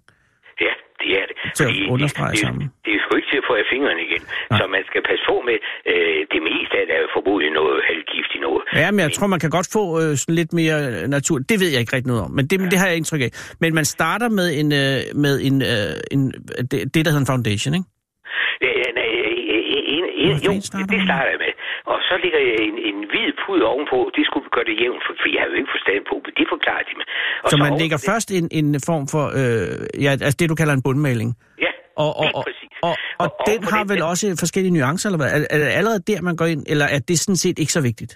Ja, 1.60 1.64
det 1.64 1.70
er 1.70 1.74
det. 1.74 1.78
Til 1.78 1.84
at 1.84 1.94
understrege 1.94 2.32
det, 2.34 2.40
sammen. 2.44 2.62
Det, 2.62 2.84
det 2.86 2.92
er 2.96 3.00
sgu 3.02 3.10
ikke 3.20 3.30
til 3.32 3.40
at 3.42 3.46
få 3.50 3.54
af 3.62 3.66
fingrene 3.74 4.02
igen. 4.08 4.22
Nej. 4.26 4.58
Så 4.58 4.64
man 4.76 4.82
skal 4.90 5.00
passe 5.10 5.24
på 5.30 5.36
med, 5.48 5.56
øh, 5.92 6.20
det 6.34 6.40
meste 6.48 6.74
af 6.80 6.84
det 6.88 6.94
er 7.00 7.06
forbudt 7.16 7.42
noget 7.60 7.78
halvgiftigt 7.90 8.42
noget. 8.46 8.62
Ja, 8.82 8.88
men 8.94 9.00
jeg 9.06 9.12
tror, 9.16 9.26
man 9.34 9.40
kan 9.44 9.50
godt 9.58 9.68
få 9.76 9.84
øh, 10.00 10.10
sådan 10.20 10.36
lidt 10.40 10.52
mere 10.60 10.78
øh, 10.90 11.02
natur. 11.16 11.36
Det 11.50 11.56
ved 11.62 11.70
jeg 11.74 11.80
ikke 11.82 11.94
rigtig 11.96 12.10
noget 12.12 12.22
om, 12.26 12.30
men 12.38 12.44
det, 12.50 12.56
men 12.62 12.68
det 12.72 12.78
har 12.82 12.86
jeg 12.90 12.96
indtryk 13.00 13.22
af. 13.26 13.32
Men 13.62 13.70
man 13.78 13.86
starter 13.96 14.28
med 14.40 14.48
en, 14.60 14.68
øh, 14.82 14.98
med 15.24 15.34
en, 15.48 15.56
øh, 15.72 15.94
en 16.14 16.20
det, 16.70 16.78
det, 16.94 17.00
der 17.04 17.10
hedder 17.12 17.24
en 17.26 17.32
foundation, 17.34 17.74
ikke? 17.78 17.88
Ja, 18.64 18.72
ja, 18.82 18.88
nej, 18.98 19.08
en, 19.54 19.84
en, 19.96 20.04
en, 20.22 20.28
Hvor 20.28 20.40
jo, 20.46 20.52
det 20.94 21.00
starter 21.08 21.30
jeg 21.34 21.40
med. 21.44 21.52
Og 21.92 21.98
så 22.08 22.14
ligger 22.22 22.40
jeg 22.48 22.56
en, 22.68 22.76
en 22.88 22.98
hvid 23.10 23.30
pud 23.42 23.60
ovenpå. 23.72 23.98
Det 24.16 24.22
skulle 24.28 24.46
gøre 24.56 24.66
det 24.70 24.76
jævnt, 24.82 25.02
for, 25.06 25.12
for 25.20 25.28
jeg 25.34 25.40
har 25.42 25.48
jo 25.50 25.56
ikke 25.60 25.72
forstand 25.76 26.02
på 26.10 26.16
det. 26.24 26.32
Det 26.40 26.46
forklarer 26.54 26.84
de 26.88 26.92
mig. 26.98 27.06
Og 27.44 27.48
Så 27.50 27.56
man 27.66 27.72
lægger 27.82 27.98
først 28.10 28.28
en, 28.38 28.46
en 28.60 28.68
form 28.88 29.04
for, 29.14 29.24
øh, 29.40 30.04
ja, 30.04 30.10
altså 30.26 30.36
det, 30.40 30.46
du 30.52 30.56
kalder 30.60 30.74
en 30.78 30.84
bundmaling. 30.88 31.30
Og, 32.04 32.10
og, 32.22 32.26
og, 32.38 32.42
og, 32.88 32.94
og, 33.22 33.28
og 33.40 33.46
den 33.50 33.60
har 33.72 33.82
vel 33.92 34.00
også 34.12 34.24
forskellige 34.42 34.74
nuancer, 34.78 35.06
eller 35.08 35.20
hvad? 35.22 35.30
Er, 35.36 35.40
er 35.54 35.58
det 35.62 35.68
allerede 35.80 36.00
der, 36.10 36.18
man 36.28 36.36
går 36.40 36.46
ind, 36.54 36.62
eller 36.72 36.86
er 36.96 37.00
det 37.08 37.16
sådan 37.24 37.40
set 37.44 37.56
ikke 37.62 37.72
så 37.78 37.82
vigtigt? 37.90 38.12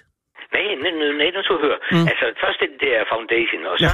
Nej, 0.55 0.65
nej, 0.83 0.93
nej, 1.01 1.11
nej, 1.21 1.29
du 1.51 1.55
høre. 1.65 1.77
Mm. 1.93 2.05
Altså, 2.11 2.25
først 2.43 2.57
den 2.65 2.73
der 2.85 2.95
foundation, 3.13 3.61
og 3.71 3.75
så 3.85 3.89
Ja. 3.89 3.93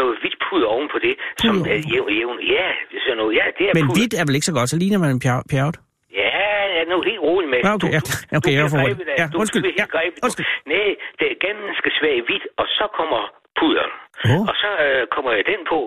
noget 0.00 0.14
hvidt 0.20 0.36
pud 0.46 0.62
oven 0.74 0.88
på 0.94 0.98
det, 1.06 1.14
som 1.42 1.54
er 1.74 1.78
jævn, 1.92 2.10
jævn. 2.18 2.38
Ja, 2.56 2.68
så 3.04 3.10
noget, 3.20 3.32
ja, 3.40 3.44
det 3.58 3.64
er 3.68 3.72
Men 3.78 3.84
hvidt 3.96 4.12
er 4.20 4.24
vel 4.28 4.34
ikke 4.38 4.48
så 4.52 4.56
godt, 4.58 4.68
så 4.72 4.76
ligner 4.82 4.98
man 5.04 5.10
en 5.16 5.20
pjer- 5.24 5.46
pjerret. 5.52 5.76
Ja, 6.22 6.30
ja, 6.76 6.80
nu 6.90 6.96
helt 7.10 7.22
rolig 7.28 7.48
med. 7.52 7.58
Ja, 7.66 7.72
okay, 7.78 7.92
ja. 7.96 8.00
Okay, 8.38 8.52
jeg 8.56 8.62
er 8.66 8.70
for 8.74 8.80
af- 8.84 9.20
Ja, 9.22 9.26
undskyld. 9.40 9.62
Ja, 9.82 9.84
undskyld. 10.26 10.46
Nej, 10.74 10.88
det 11.18 11.26
er 11.32 11.36
ganske 11.48 11.88
svagt 11.98 12.22
hvidt, 12.28 12.44
og 12.60 12.66
så 12.78 12.84
kommer 12.98 13.20
pudderen. 13.58 13.92
Åh. 14.30 14.42
Og 14.50 14.54
så 14.62 14.70
øh, 14.84 15.02
kommer 15.14 15.30
jeg 15.36 15.44
den 15.52 15.60
på, 15.72 15.78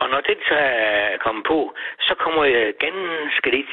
og 0.00 0.06
når 0.12 0.20
den 0.30 0.38
så 0.50 0.54
er 0.54 1.18
kommet 1.26 1.44
på, 1.52 1.58
så 2.08 2.12
kommer 2.22 2.42
jeg 2.44 2.64
ganske 2.86 3.48
lidt 3.56 3.72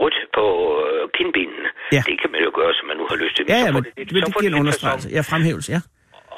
rødt 0.00 0.18
på 0.36 0.44
øh, 0.86 1.02
kindbenene. 1.18 1.68
Ja. 1.96 2.02
Det 2.08 2.16
kan 2.20 2.30
man 2.34 2.40
jo 2.46 2.50
gøre, 2.58 2.72
som 2.78 2.84
man 2.90 2.96
nu 3.00 3.04
har 3.10 3.16
lyst 3.24 3.34
til. 3.36 3.44
Ja, 3.48 3.54
Så 3.54 3.64
ja, 3.66 3.70
får 3.70 3.74
men 3.76 3.82
det 3.84 3.92
det, 3.96 4.22
så 4.24 4.26
det 4.26 4.36
giver 4.40 4.52
en 4.54 4.60
understregelse. 4.64 5.08
Ja, 5.16 5.20
fremhævelse, 5.32 5.68
ja. 5.76 5.80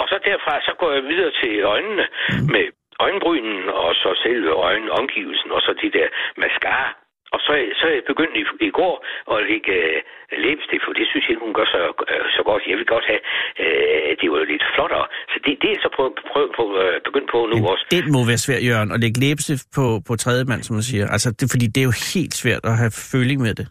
Og 0.00 0.04
så 0.10 0.16
derfra, 0.28 0.52
så 0.68 0.72
går 0.80 0.90
jeg 0.96 1.02
videre 1.12 1.32
til 1.40 1.52
øjnene 1.74 2.04
Mm. 2.32 2.46
med 2.54 2.64
øjenbrynen, 3.06 3.68
og 3.82 3.90
så 4.02 4.08
selve 4.24 4.50
øjenomgivelsen, 4.68 5.50
og 5.56 5.60
så 5.66 5.70
de 5.82 5.88
der 5.98 6.06
mascara. 6.42 6.88
Og 7.34 7.40
så, 7.46 7.52
så 7.80 7.86
jeg 7.94 8.02
begyndt 8.12 8.34
i, 8.42 8.44
i 8.68 8.70
går 8.80 8.94
at 9.32 9.38
lægge 9.50 9.72
øh, 9.82 9.98
læbestift, 10.44 10.82
for 10.86 10.92
det 10.98 11.06
synes 11.10 11.24
jeg, 11.28 11.36
hun 11.44 11.52
gør 11.58 11.66
så, 11.74 11.80
øh, 12.12 12.24
så 12.36 12.42
godt. 12.50 12.62
Jeg 12.70 12.76
vil 12.80 12.88
godt 12.94 13.06
have, 13.10 13.22
øh, 13.62 14.10
det 14.20 14.26
var 14.30 14.38
jo 14.42 14.46
lidt 14.52 14.64
flottere. 14.74 15.06
Så 15.32 15.36
det, 15.44 15.52
det 15.62 15.70
er 15.74 15.78
så 15.84 15.90
prøv, 15.96 16.08
prøv 16.32 16.46
på, 16.58 16.64
øh, 16.82 16.94
begyndt 17.08 17.28
på 17.34 17.38
nu 17.50 17.56
Men 17.56 17.66
også. 17.72 17.84
den 17.96 18.04
må 18.14 18.20
være 18.30 18.40
svært, 18.46 18.62
Jørgen, 18.68 18.90
at 18.94 18.98
lægge 19.04 19.18
læbestift 19.24 19.66
på, 19.78 19.84
på 20.08 20.12
tredje 20.24 20.44
mand, 20.50 20.62
som 20.66 20.72
man 20.78 20.86
siger. 20.90 21.04
Altså, 21.14 21.28
det, 21.38 21.44
fordi 21.54 21.66
det 21.74 21.80
er 21.84 21.88
jo 21.90 21.96
helt 22.14 22.34
svært 22.42 22.62
at 22.70 22.74
have 22.82 22.92
føling 23.12 23.38
med 23.46 23.54
det. 23.60 23.66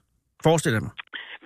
Forestil 0.46 0.72
dig 0.76 0.84
mig. 0.88 0.93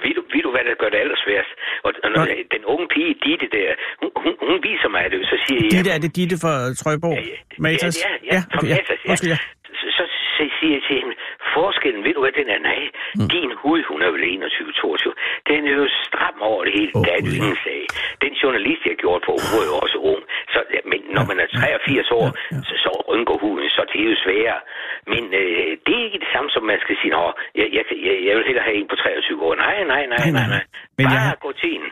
Ved 0.04 0.14
du, 0.18 0.22
ved 0.34 0.42
du, 0.46 0.52
hvad 0.56 0.64
der 0.70 0.76
gør 0.82 0.90
det 0.94 1.00
allersværest? 1.06 1.52
Og, 1.86 1.92
og 2.04 2.10
når, 2.16 2.24
Nå. 2.26 2.34
den 2.56 2.64
unge 2.74 2.86
pige, 2.94 3.12
Ditte 3.26 3.48
der, 3.58 3.68
hun, 4.02 4.10
hun, 4.24 4.34
hun 4.50 4.58
viser 4.70 4.90
mig 4.98 5.06
det, 5.12 5.20
så 5.32 5.36
siger 5.44 5.60
jeg... 5.64 5.72
Ditte, 5.74 5.90
er 5.96 6.00
det 6.06 6.12
Ditte 6.18 6.36
fra 6.44 6.54
Trøjborg? 6.82 7.18
Matas? 7.66 7.96
Ja, 8.06 8.12
ja, 8.14 8.36
ja, 8.36 8.40
fra 8.54 8.60
okay, 8.60 8.74
Matas, 8.76 9.00
ja. 9.06 9.10
Undskyld, 9.12 9.32
ja. 9.36 9.40
Så, 9.80 9.88
så, 9.98 10.04
så 10.42 10.48
siger 10.60 10.74
jeg 10.78 10.84
til 10.88 10.96
hende, 11.02 11.14
forskellen, 11.58 12.02
ved 12.06 12.14
du 12.18 12.22
hvad 12.26 12.36
den 12.42 12.48
er? 12.56 12.60
Nej, 12.72 12.82
mm. 13.18 13.28
din 13.36 13.52
hud, 13.62 13.80
hun 13.92 14.00
er 14.06 14.10
vel 14.16 14.24
21-22, 14.28 15.50
den 15.50 15.60
er 15.72 15.76
jo 15.82 15.88
stram 16.06 16.38
over 16.52 16.62
det 16.68 16.74
hele, 16.78 16.92
oh, 17.00 17.04
jo 17.28 17.32
ingen 17.40 17.58
sag. 17.68 17.82
Den 18.26 18.34
journalist, 18.42 18.82
jeg 18.86 18.94
har 18.96 19.02
gjort 19.06 19.22
på, 19.28 19.34
hun 19.50 19.58
er 19.64 19.68
jo 19.72 19.76
også 19.86 19.98
ung. 20.12 20.22
Så, 20.54 20.60
ja, 20.76 20.82
men 20.92 21.00
når 21.16 21.24
man 21.32 21.38
er 21.44 21.48
83 21.48 22.12
år, 22.20 22.28
så, 22.68 22.74
så 22.86 22.92
rynker 23.10 23.36
huden, 23.44 23.70
så 23.76 23.82
det 23.92 24.00
er 24.04 24.10
jo 24.14 24.18
sværere. 24.26 24.62
Men 25.14 25.24
øh, 25.42 25.70
det 25.86 25.94
er 26.00 26.04
ikke 26.08 26.20
det 26.26 26.32
samme, 26.36 26.50
som 26.56 26.64
man 26.72 26.80
skal 26.86 26.96
sige, 27.02 27.12
Nå, 27.18 27.26
jeg, 27.60 27.68
jeg, 27.78 27.84
jeg, 28.08 28.16
jeg 28.28 28.34
vil 28.38 28.46
hellere 28.50 28.66
have 28.70 28.78
en 28.82 28.88
på 28.92 28.96
23 28.96 29.46
år. 29.48 29.54
Nej, 29.66 29.78
nej, 29.94 30.04
nej, 30.14 30.26
nej, 30.38 30.48
nej. 30.56 30.64
Men 30.98 31.06
Bare 31.06 31.14
jeg 31.16 31.22
har- 31.28 31.40
gå 31.48 31.52
til 31.62 31.70
en. 31.78 31.86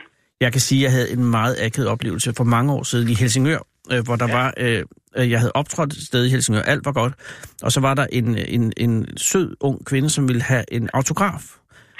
Jeg 0.44 0.50
kan 0.54 0.60
sige, 0.68 0.80
at 0.80 0.84
jeg 0.86 0.92
havde 0.96 1.08
en 1.16 1.24
meget 1.38 1.54
akavet 1.66 1.88
oplevelse 1.94 2.28
for 2.38 2.44
mange 2.56 2.68
år 2.76 2.82
siden 2.92 3.06
i 3.12 3.14
Helsingør, 3.22 3.60
øh, 3.92 4.00
hvor 4.06 4.16
der 4.22 4.28
ja. 4.30 4.36
var, 4.38 4.48
øh, 4.64 4.80
jeg 5.16 5.38
havde 5.38 5.52
optrådt 5.52 5.92
et 5.92 6.06
sted 6.06 6.24
i 6.24 6.28
Helsingør, 6.28 6.62
alt 6.62 6.84
var 6.84 6.92
godt, 6.92 7.14
og 7.62 7.72
så 7.72 7.80
var 7.80 7.94
der 7.94 8.06
en, 8.12 8.38
en, 8.38 8.72
en 8.76 9.18
sød 9.18 9.56
ung 9.60 9.86
kvinde, 9.86 10.10
som 10.10 10.28
ville 10.28 10.42
have 10.42 10.64
en 10.72 10.90
autograf. 10.94 11.42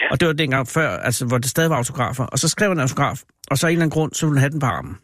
Ja. 0.00 0.10
Og 0.10 0.20
det 0.20 0.28
var 0.28 0.34
dengang 0.34 0.68
før, 0.68 0.96
altså, 0.96 1.26
hvor 1.26 1.38
det 1.38 1.50
stadig 1.50 1.70
var 1.70 1.76
autografer. 1.76 2.24
Og 2.24 2.38
så 2.38 2.48
skrev 2.48 2.72
en 2.72 2.80
autograf, 2.80 3.22
og 3.50 3.58
så 3.58 3.66
af 3.66 3.70
en 3.70 3.72
eller 3.72 3.82
anden 3.82 3.90
grund, 3.94 4.14
så 4.14 4.26
ville 4.26 4.34
hun 4.34 4.38
have 4.38 4.50
den 4.50 4.60
på 4.60 4.66
armen. 4.66 4.96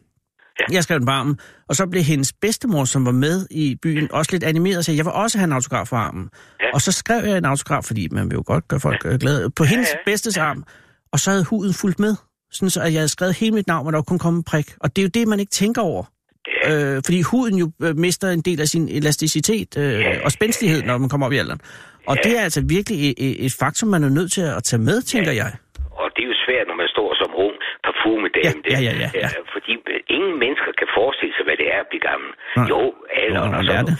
Ja. 0.59 0.65
Jeg 0.75 0.83
skrev 0.83 0.99
den 0.99 1.05
på 1.05 1.11
armen, 1.11 1.39
og 1.69 1.75
så 1.75 1.87
blev 1.87 2.03
hendes 2.03 2.33
bedstemor, 2.33 2.85
som 2.85 3.05
var 3.05 3.11
med 3.11 3.47
i 3.51 3.75
byen, 3.81 4.11
også 4.11 4.31
lidt 4.31 4.43
animeret 4.43 4.77
og 4.77 4.85
sagde, 4.85 4.97
jeg 4.97 5.05
vil 5.05 5.13
også 5.13 5.37
have 5.37 5.45
en 5.45 5.53
autograf 5.53 5.87
på 5.87 5.95
armen. 5.95 6.29
Ja. 6.59 6.65
Og 6.73 6.81
så 6.81 6.91
skrev 6.91 7.25
jeg 7.25 7.37
en 7.37 7.45
autograf, 7.45 7.83
fordi 7.83 8.07
man 8.11 8.29
vil 8.29 8.35
jo 8.35 8.43
godt 8.45 8.67
gøre 8.67 8.79
folk 8.79 9.05
ja. 9.05 9.17
glade, 9.19 9.49
på 9.49 9.63
hendes 9.63 9.87
ja. 9.89 10.11
bedstes 10.11 10.37
arm. 10.37 10.63
Og 11.11 11.19
så 11.19 11.31
havde 11.31 11.43
huden 11.43 11.73
fulgt 11.73 11.99
med, 11.99 12.15
sådan 12.51 12.69
så 12.69 12.81
at 12.81 12.93
jeg 12.93 12.99
havde 12.99 13.07
skrevet 13.07 13.35
hele 13.35 13.55
mit 13.55 13.67
navn, 13.67 13.87
og 13.87 13.93
der 13.93 14.01
kunne 14.01 14.19
komme 14.19 14.37
en 14.37 14.43
prik. 14.43 14.73
Og 14.79 14.95
det 14.95 15.01
er 15.01 15.03
jo 15.03 15.09
det, 15.13 15.27
man 15.27 15.39
ikke 15.39 15.49
tænker 15.49 15.81
over. 15.81 16.03
Ja. 16.63 16.95
Øh, 16.95 16.95
fordi 17.05 17.19
huden 17.31 17.55
jo 17.63 17.67
øh, 17.85 17.93
mister 18.05 18.27
en 18.37 18.41
del 18.49 18.59
af 18.61 18.67
sin 18.73 18.85
elasticitet 18.97 19.69
øh, 19.83 20.05
og 20.25 20.31
spændstighed, 20.37 20.79
når 20.89 20.97
man 21.03 21.09
kommer 21.11 21.25
op 21.27 21.33
i 21.37 21.39
alderen. 21.43 21.61
Og 22.09 22.15
Ja. 22.15 22.21
det 22.25 22.31
er 22.39 22.43
altså 22.47 22.61
virkelig 22.75 22.97
et, 23.11 23.45
et- 23.45 23.55
faktum, 23.61 23.87
man 23.95 24.03
er 24.07 24.11
nødt 24.19 24.31
til 24.37 24.45
at 24.57 24.63
tage 24.69 24.81
med, 24.89 24.97
tænker 25.13 25.31
jeg. 25.41 25.51
Og 26.01 26.07
det 26.15 26.21
er 26.25 26.29
jo 26.33 26.37
svært, 26.45 26.65
når 26.71 26.77
man 26.83 26.89
står 26.95 27.09
som 27.21 27.29
ung 27.45 27.55
parfumedame. 27.87 28.59
Ja, 28.73 28.79
ja, 28.87 28.91
ja, 28.91 28.93
ja, 29.03 29.09
ja. 29.23 29.29
Øh, 29.39 29.45
Fordi 29.55 29.71
ingen 30.17 30.33
mennesker 30.43 30.71
kan 30.79 30.87
forestille 30.99 31.33
sig, 31.37 31.43
hvad 31.47 31.57
det 31.61 31.67
er 31.75 31.79
at 31.85 31.87
blive 31.91 32.03
gammel. 32.11 32.29
Nej. 32.57 32.65
Jo, 32.73 32.81
alderen 33.23 33.53
og 33.59 33.63
sådan 33.69 33.85
det. 33.91 33.97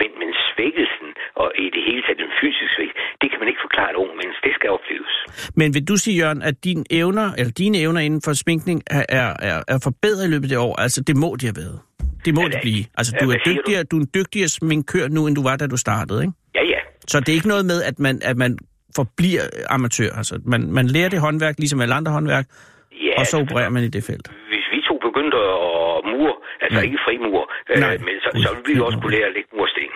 Men, 0.00 0.10
men 0.20 0.30
svækkelsen, 0.48 1.05
og 1.42 1.48
i 1.64 1.66
det 1.74 1.82
hele 1.88 2.00
taget 2.06 2.18
den 2.24 2.32
fysiske 2.40 2.68
svæk, 2.76 2.90
det 3.20 3.26
kan 3.30 3.38
man 3.40 3.48
ikke 3.50 3.62
forklare 3.66 3.90
et 3.94 3.98
ung 4.02 4.10
menneske. 4.20 4.42
Det 4.48 4.54
skal 4.58 4.68
opleves. 4.76 5.12
Men 5.60 5.68
vil 5.74 5.84
du 5.90 5.96
sige, 6.04 6.16
Jørgen, 6.22 6.42
at 6.50 6.54
dine 6.64 6.84
evner, 7.00 7.26
eller 7.38 7.52
dine 7.62 7.76
evner 7.84 8.00
inden 8.08 8.22
for 8.26 8.32
sminkning 8.44 8.78
er, 8.98 9.04
er, 9.20 9.28
er, 9.50 9.58
er 9.74 9.78
forbedret 9.88 10.24
i 10.28 10.30
løbet 10.34 10.44
af 10.48 10.48
det 10.48 10.58
år? 10.58 10.74
Altså, 10.84 10.98
det 11.08 11.16
må 11.16 11.30
de 11.40 11.46
have 11.50 11.58
været. 11.64 11.78
Det 12.24 12.34
må 12.34 12.42
Ja, 12.42 12.48
det 12.48 12.58
blive. 12.66 12.82
Altså, 12.98 13.12
du 13.20 13.24
er, 13.30 13.30
siger 13.30 13.38
du? 13.44 13.50
dygtigere, 13.50 13.82
du 13.90 13.96
er 13.96 14.00
en 14.00 14.10
dygtigere 14.18 14.48
sminkør 14.48 15.06
nu, 15.16 15.20
end 15.26 15.34
du 15.36 15.42
var, 15.48 15.56
da 15.56 15.66
du 15.66 15.76
startede, 15.86 16.18
ikke? 16.24 16.34
Ja, 16.54 16.64
ja. 16.74 16.80
Så 17.12 17.20
det 17.20 17.28
er 17.28 17.36
ikke 17.40 17.48
noget 17.54 17.66
med, 17.72 17.78
at 17.90 17.96
man, 17.98 18.14
at 18.30 18.36
man 18.36 18.58
forbliver 19.00 19.42
amatør. 19.76 20.10
Altså, 20.20 20.34
man, 20.52 20.60
man 20.78 20.86
lærer 20.94 21.08
det 21.14 21.20
håndværk, 21.20 21.54
ligesom 21.58 21.80
alle 21.80 21.94
andre 21.94 22.12
håndværk, 22.12 22.46
ja 23.06 23.14
og 23.20 23.26
så 23.26 23.36
opererer 23.44 23.68
man 23.76 23.82
i 23.88 23.88
det 23.96 24.04
felt. 24.10 24.26
Hvis 24.52 24.66
vi 24.72 24.78
to 24.88 24.94
begyndte 25.08 25.36
at 25.36 26.00
mure, 26.12 26.34
altså 26.64 26.78
Ja. 26.80 26.84
ikke 26.88 26.98
frimur, 27.06 27.42
øh, 27.70 28.00
men 28.06 28.14
så, 28.24 28.28
så 28.44 28.48
ville 28.64 28.74
vi 28.80 28.80
også 28.88 28.98
kunne 29.02 29.14
lære 29.16 29.28
at 29.30 29.34
lægge 29.38 29.50
mursten. 29.58 29.92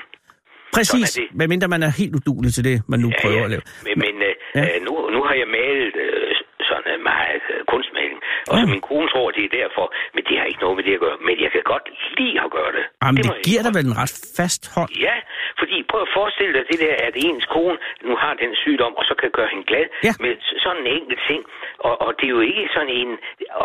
Præcis, 0.76 1.08
Sådan 1.14 1.28
medmindre 1.40 1.68
man 1.74 1.82
er 1.88 1.92
helt 2.02 2.14
udulig 2.20 2.50
til 2.56 2.64
det, 2.64 2.76
man 2.92 2.98
nu 3.04 3.08
Ja, 3.10 3.16
prøver 3.22 3.38
ja. 3.38 3.44
at 3.44 3.50
lave. 3.54 3.62
Men, 3.86 3.94
men 4.04 4.14
øh, 4.28 4.34
Ja. 4.54 4.60
ja. 4.60 4.78
nu, 4.86 4.92
nu 5.14 5.20
har 5.26 5.34
jeg 5.42 5.48
malet 5.58 5.96
øh, 6.04 6.34
sådan 6.70 6.88
øh, 6.94 6.98
meget 7.12 7.42
øh, 7.54 7.60
kunstmaling, 7.72 8.19
og 8.48 8.54
så 8.58 8.64
Ja. 8.66 8.72
min 8.74 8.82
kone 8.88 9.08
tror, 9.12 9.26
det 9.36 9.42
er 9.48 9.52
derfor, 9.60 9.84
men 10.14 10.22
det 10.28 10.34
har 10.40 10.46
ikke 10.50 10.62
noget 10.64 10.76
med 10.78 10.84
det 10.88 10.94
at 10.98 11.02
gøre. 11.06 11.16
Men 11.28 11.34
jeg 11.44 11.50
kan 11.54 11.62
godt 11.72 11.84
lide 12.18 12.36
at 12.46 12.50
gøre 12.56 12.72
det. 12.76 12.84
Jamen, 13.02 13.16
det, 13.16 13.24
jeg 13.30 13.36
giver 13.48 13.62
dig 13.66 13.72
vel 13.78 13.86
en 13.90 13.96
ret 14.02 14.14
fast 14.38 14.62
hånd. 14.76 14.90
Ja, 15.06 15.16
fordi 15.60 15.76
prøv 15.90 16.00
at 16.06 16.10
forestille 16.18 16.52
dig 16.56 16.64
det 16.72 16.78
der, 16.84 16.94
at 17.08 17.14
ens 17.26 17.44
kone 17.54 17.76
nu 18.08 18.12
har 18.22 18.32
den 18.42 18.50
sygdom, 18.64 18.92
og 19.00 19.04
så 19.08 19.14
kan 19.20 19.30
gøre 19.38 19.48
hende 19.52 19.64
glad 19.70 19.86
Ja. 20.08 20.12
med 20.24 20.32
sådan 20.64 20.80
en 20.82 20.88
enkelt 20.98 21.20
ting. 21.30 21.40
Og, 21.88 21.94
og 22.04 22.10
det 22.18 22.24
er 22.30 22.34
jo 22.38 22.42
ikke 22.50 22.64
sådan 22.76 22.92
en, 23.00 23.10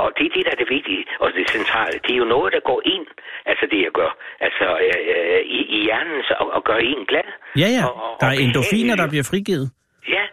og 0.02 0.08
det 0.18 0.24
er 0.28 0.32
det, 0.36 0.42
der 0.48 0.52
er 0.56 0.60
det 0.64 0.70
vigtige, 0.78 1.04
og 1.24 1.28
det 1.38 1.44
centrale. 1.58 1.96
Det 2.06 2.12
er 2.16 2.20
jo 2.24 2.28
noget, 2.36 2.50
der 2.56 2.62
går 2.72 2.80
ind, 2.96 3.06
altså 3.52 3.64
det 3.72 3.80
jeg 3.88 3.94
gør, 4.02 4.12
altså 4.48 4.66
øh, 4.88 5.00
øh, 5.16 5.42
i, 5.58 5.60
i 5.76 5.78
hjernen, 5.88 6.18
så, 6.28 6.34
og, 6.42 6.48
og 6.58 6.62
gør 6.70 6.78
en 6.92 7.02
glad. 7.12 7.28
Ja, 7.64 7.68
ja. 7.78 7.84
Og, 7.88 7.94
og, 8.04 8.18
Der 8.22 8.28
er 8.34 8.38
endorfiner, 8.46 8.96
der 9.02 9.08
bliver 9.14 9.28
frigivet. 9.32 9.68
Ja. 10.16 10.24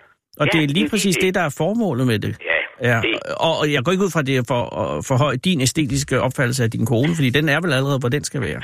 Og 0.41 0.47
ja, 0.47 0.51
det 0.53 0.59
er 0.65 0.69
lige 0.79 0.89
præcis 0.93 1.17
det, 1.17 1.35
der 1.35 1.41
er 1.49 1.55
formålet 1.63 2.07
med 2.07 2.19
det. 2.19 2.33
Ja, 2.51 2.59
Ja, 2.91 2.97
det, 3.05 3.13
og, 3.47 3.53
og 3.61 3.67
jeg 3.75 3.81
går 3.85 3.93
ikke 3.93 4.05
ud 4.07 4.13
fra, 4.15 4.23
det 4.29 4.35
er 4.41 4.45
for 4.53 4.63
at 4.83 4.89
forhøje 5.11 5.37
din 5.49 5.61
æstetiske 5.67 6.15
opfattelse 6.27 6.61
af 6.67 6.71
din 6.77 6.85
kone, 6.93 7.13
fordi 7.19 7.31
den 7.39 7.47
er 7.55 7.59
vel 7.65 7.73
allerede, 7.79 8.01
hvor 8.03 8.13
den 8.17 8.25
skal 8.31 8.41
være. 8.49 8.63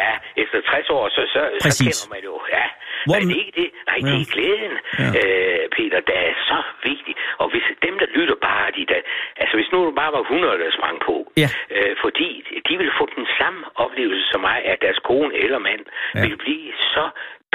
ja, 0.00 0.10
efter 0.42 0.58
60 0.72 0.90
år, 0.96 1.04
så, 1.16 1.22
så, 1.34 1.40
så 1.60 1.66
Præcis. 1.66 1.96
kender 1.96 2.14
man 2.14 2.22
jo, 2.30 2.34
ja. 2.56 2.64
Hvor- 3.06 3.14
Men 3.18 3.22
det 3.28 3.36
er 3.36 3.44
ikke 3.46 3.56
det. 3.62 3.70
Nej, 3.90 3.98
det 4.08 4.12
Ja. 4.16 4.20
er 4.24 4.28
glæden, 4.34 4.74
Ja. 5.02 5.08
øh, 5.20 5.62
Peter, 5.76 6.00
der 6.10 6.18
er 6.30 6.34
så 6.50 6.58
vigtig. 6.88 7.14
Og 7.42 7.46
hvis 7.52 7.66
dem, 7.86 7.94
der 8.02 8.08
lytter 8.18 8.36
bare, 8.48 8.66
de 8.78 8.84
der, 8.92 9.00
altså 9.42 9.54
hvis 9.58 9.70
nu 9.72 9.78
der 9.88 9.94
bare 10.02 10.12
var 10.16 10.22
100, 10.32 10.54
der 10.62 10.70
sprang 10.78 10.96
på, 11.08 11.14
Ja. 11.42 11.48
øh, 11.76 11.92
fordi 12.04 12.28
de 12.68 12.74
vil 12.82 12.90
få 13.00 13.04
den 13.18 13.26
samme 13.38 13.60
oplevelse 13.84 14.24
som 14.32 14.40
mig, 14.48 14.58
at 14.72 14.78
deres 14.84 15.00
kone 15.10 15.32
eller 15.44 15.58
mand 15.68 15.82
Ja. 15.88 15.96
ja. 16.16 16.20
vil 16.26 16.36
blive 16.44 16.68
så 16.94 17.04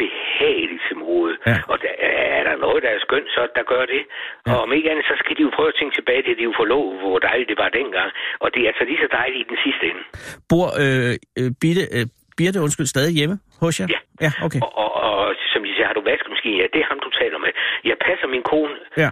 behageligt 0.03 0.81
til 0.87 0.95
mode. 1.03 1.33
Ja. 1.49 1.57
Og 1.71 1.77
der, 1.83 1.93
er 2.39 2.43
der 2.49 2.55
noget, 2.65 2.79
der 2.85 2.89
er 2.95 2.99
skønt, 3.07 3.29
så 3.35 3.41
der 3.57 3.63
gør 3.73 3.83
det. 3.93 4.01
Ja. 4.47 4.51
Og 4.51 4.57
om 4.65 4.69
ikke 4.77 4.91
andet, 4.91 5.05
så 5.11 5.15
skal 5.21 5.33
de 5.37 5.41
jo 5.47 5.51
prøve 5.57 5.69
at 5.73 5.77
tænke 5.79 5.93
tilbage 5.99 6.21
til, 6.23 6.31
at 6.35 6.37
de 6.39 6.43
jo 6.49 6.53
forlov, 6.61 6.83
hvor 7.01 7.19
dejligt 7.29 7.49
det 7.51 7.57
var 7.63 7.69
dengang. 7.79 8.09
Og 8.43 8.47
det 8.53 8.59
er 8.63 8.67
altså 8.71 8.83
lige 8.89 9.01
så 9.05 9.09
dejligt 9.19 9.41
i 9.43 9.47
den 9.51 9.59
sidste 9.65 9.83
ende. 9.91 10.03
Bor 10.49 10.67
øh, 10.83 11.13
øh, 11.39 11.49
Birte, 11.61 11.83
øh, 11.97 12.05
Birte, 12.37 12.57
undskyld, 12.65 12.87
stadig 12.95 13.13
hjemme 13.19 13.35
hos 13.63 13.73
jer? 13.79 13.87
Ja. 13.95 13.99
Ja, 14.25 14.31
okay. 14.45 14.59
Og, 14.65 14.71
og, 14.83 14.89
og 15.09 15.35
som 15.53 15.59
de 15.65 15.69
siger, 15.75 15.87
har 15.91 15.97
du 15.99 16.03
vaskemaskine? 16.11 16.55
Ja, 16.61 16.67
det 16.73 16.79
er 16.83 16.87
ham, 16.91 16.99
du 17.07 17.09
taler 17.21 17.37
med. 17.45 17.51
Jeg 17.89 17.97
passer 18.07 18.27
min 18.35 18.43
kone 18.51 18.75
Ja. 19.03 19.09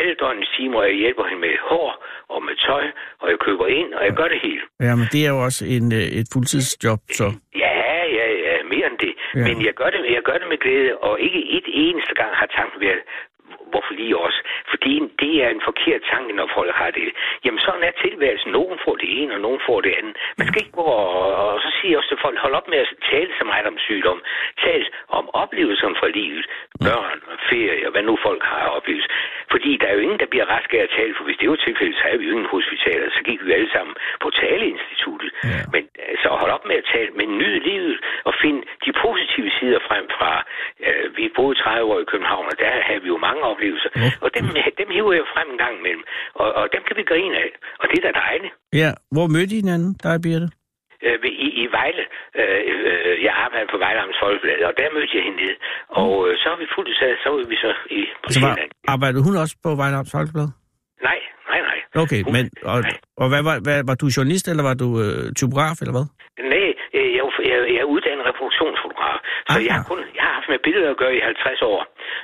alle 0.00 0.14
døgnets 0.22 0.50
timer, 0.56 0.76
og 0.82 0.86
jeg 0.90 0.96
hjælper 1.04 1.24
hende 1.30 1.40
med 1.46 1.54
hår 1.70 1.88
og 2.34 2.40
med 2.46 2.54
tøj, 2.66 2.84
og 3.20 3.26
jeg 3.30 3.38
køber 3.46 3.66
ind, 3.66 3.94
og 3.98 4.02
jeg 4.08 4.12
gør 4.20 4.28
det 4.34 4.40
hele. 4.46 4.62
ja, 4.86 4.92
men 5.00 5.06
det 5.12 5.20
er 5.26 5.30
jo 5.34 5.40
også 5.48 5.62
en, 5.76 5.86
øh, 5.92 6.06
et 6.20 6.26
fuldtidsjob, 6.32 7.00
så... 7.20 7.26
Ja, 7.64 8.01
end 8.92 8.98
det. 9.06 9.14
Ja. 9.34 9.44
Men 9.46 9.54
jeg 9.66 9.74
gør, 9.80 9.88
det, 9.94 10.00
jeg 10.16 10.22
gør 10.28 10.36
det 10.40 10.48
med 10.52 10.58
glæde, 10.64 10.90
og 11.06 11.14
ikke 11.26 11.40
et 11.58 11.66
eneste 11.86 12.14
gang 12.20 12.30
har 12.40 12.48
tanken 12.58 12.80
været, 12.86 13.02
hvorfor 13.72 13.94
lige 14.00 14.16
os? 14.26 14.36
Fordi 14.72 14.92
det 15.22 15.34
er 15.44 15.48
en 15.56 15.62
forkert 15.68 16.02
tanke, 16.12 16.32
når 16.38 16.48
folk 16.58 16.74
har 16.82 16.90
det. 16.90 17.08
Jamen 17.44 17.60
sådan 17.66 17.84
er 17.88 17.94
tilværelsen. 18.04 18.50
Nogen 18.58 18.78
får 18.84 18.94
det 19.02 19.10
ene, 19.20 19.34
og 19.36 19.40
nogen 19.46 19.60
får 19.68 19.78
det 19.86 19.92
andet. 19.98 20.14
Man 20.38 20.46
skal 20.46 20.60
ikke 20.62 20.78
gå 20.80 20.88
og, 21.02 21.36
og 21.44 21.60
så 21.64 21.68
siger 21.76 21.90
jeg 21.90 21.98
også 21.98 22.10
til 22.12 22.22
folk, 22.24 22.38
hold 22.38 22.54
op 22.60 22.68
med 22.72 22.78
at 22.84 22.88
tale 23.10 23.30
så 23.38 23.44
meget 23.52 23.66
om 23.72 23.78
sygdom. 23.86 24.18
Tal 24.64 24.82
om 25.18 25.24
oplevelserne 25.42 25.96
fra 26.00 26.08
livet. 26.08 26.44
Børn, 26.86 27.18
ferie, 27.50 27.90
hvad 27.92 28.02
nu 28.02 28.14
folk 28.26 28.42
har 28.42 28.68
oplevet. 28.78 29.06
Fordi 29.52 29.70
der 29.80 29.86
er 29.86 29.94
jo 29.94 30.04
ingen, 30.06 30.18
der 30.22 30.32
bliver 30.32 30.46
rask 30.54 30.70
af 30.74 30.82
at 30.86 30.94
tale, 30.98 31.14
for 31.16 31.24
hvis 31.24 31.36
det 31.40 31.50
var 31.50 31.56
tilfældet, 31.56 31.96
så 31.96 32.04
er 32.12 32.16
vi 32.16 32.24
jo 32.26 32.32
ingen 32.34 32.52
hospitaler, 32.56 33.06
så 33.16 33.20
gik 33.28 33.40
vi 33.46 33.52
alle 33.52 33.70
sammen 33.76 33.94
på 34.22 34.28
taleinstituttet. 34.30 35.30
Ja. 35.44 35.60
Men 35.74 35.82
altså, 36.12 36.28
hold 36.42 36.52
op 36.56 36.64
med 36.70 36.76
at 36.82 36.86
tale, 36.94 37.10
men 37.20 37.38
nyd 37.38 37.56
livet 37.70 37.96
og 38.24 38.34
find 38.42 38.58
de 38.84 38.92
positive 39.04 39.50
sider 39.58 39.80
frem 39.88 40.04
fra. 40.16 40.32
Øh, 40.86 41.16
vi 41.16 41.24
boede 41.36 41.58
30 41.58 41.92
år 41.92 42.00
i 42.00 42.10
København, 42.12 42.46
og 42.52 42.58
der 42.58 42.70
havde 42.88 43.02
vi 43.02 43.08
jo 43.08 43.18
mange 43.28 43.42
oplevelser. 43.42 43.61
Ja. 43.70 44.10
Og 44.24 44.28
dem, 44.36 44.44
dem 44.80 44.88
hiver 44.96 45.12
jeg 45.20 45.26
frem 45.34 45.48
en 45.54 45.58
gang 45.64 45.74
imellem. 45.80 46.04
Og, 46.42 46.48
og 46.60 46.64
dem 46.74 46.82
kan 46.86 46.94
vi 46.98 47.02
grine 47.12 47.36
af. 47.44 47.50
Og 47.80 47.86
det 47.90 47.96
er 47.98 48.04
da 48.08 48.12
dejligt. 48.26 48.54
Ja, 48.82 48.90
hvor 49.14 49.26
mødte 49.34 49.52
I 49.56 49.60
hinanden, 49.62 49.90
dig 50.04 50.16
Birte? 50.26 50.48
Øh, 51.06 51.18
i, 51.46 51.48
I 51.62 51.64
Vejle, 51.78 52.04
øh, 52.40 52.60
øh, 52.90 53.14
jeg 53.26 53.32
arbejder 53.44 53.68
på 53.74 53.78
Vejle 53.84 54.00
Amts 54.04 54.18
Folkeblad, 54.22 54.58
og 54.68 54.72
der 54.78 54.86
mødte 54.94 55.12
jeg 55.16 55.24
hende 55.26 55.38
ned. 55.44 55.54
Og 56.02 56.12
øh, 56.28 56.32
så 56.40 56.46
har 56.52 56.58
vi 56.62 56.66
fuldt 56.76 56.94
sat, 57.00 57.16
så 57.22 57.28
var 57.34 57.38
vi 57.52 57.56
så 57.64 57.70
i 57.98 58.00
på 58.22 58.26
Altså, 58.28 58.40
var, 58.46 58.54
arbejdede 58.94 59.22
hun 59.26 59.34
også 59.42 59.54
på 59.64 59.70
Vejlams 59.80 60.10
Folkeblad? 60.16 60.48
Nej, 61.08 61.18
nej, 61.50 61.60
nej. 61.68 61.78
Okay, 62.02 62.20
Hun- 62.24 62.32
men 62.36 62.44
og, 62.72 62.78
nej. 62.80 62.96
og 63.22 63.26
hvad, 63.32 63.42
var, 63.48 63.56
hvad, 63.66 63.78
var 63.90 63.96
du 64.02 64.06
journalist, 64.16 64.44
eller 64.52 64.64
var 64.70 64.76
du 64.82 64.88
øh, 65.04 65.22
typograf, 65.40 65.76
eller 65.82 65.94
hvad? 65.98 66.06
Nej, 66.54 66.68
øh, 66.98 67.08
jeg, 67.16 67.22
er- 67.28 67.46
jeg, 67.50 67.56
jeg 67.74 67.80
er 67.84 67.88
uddannet 67.94 68.11
reproduktionsfotograf, 68.30 69.18
så 69.50 69.56
Aha. 69.58 69.66
jeg 69.68 69.74
har, 69.78 69.84
kun, 69.90 69.98
jeg 70.18 70.22
har 70.26 70.32
haft 70.38 70.48
med 70.52 70.58
billeder 70.68 70.90
at 70.94 70.98
gøre 71.02 71.14
i 71.18 71.20
50 71.20 71.62
år. 71.72 71.78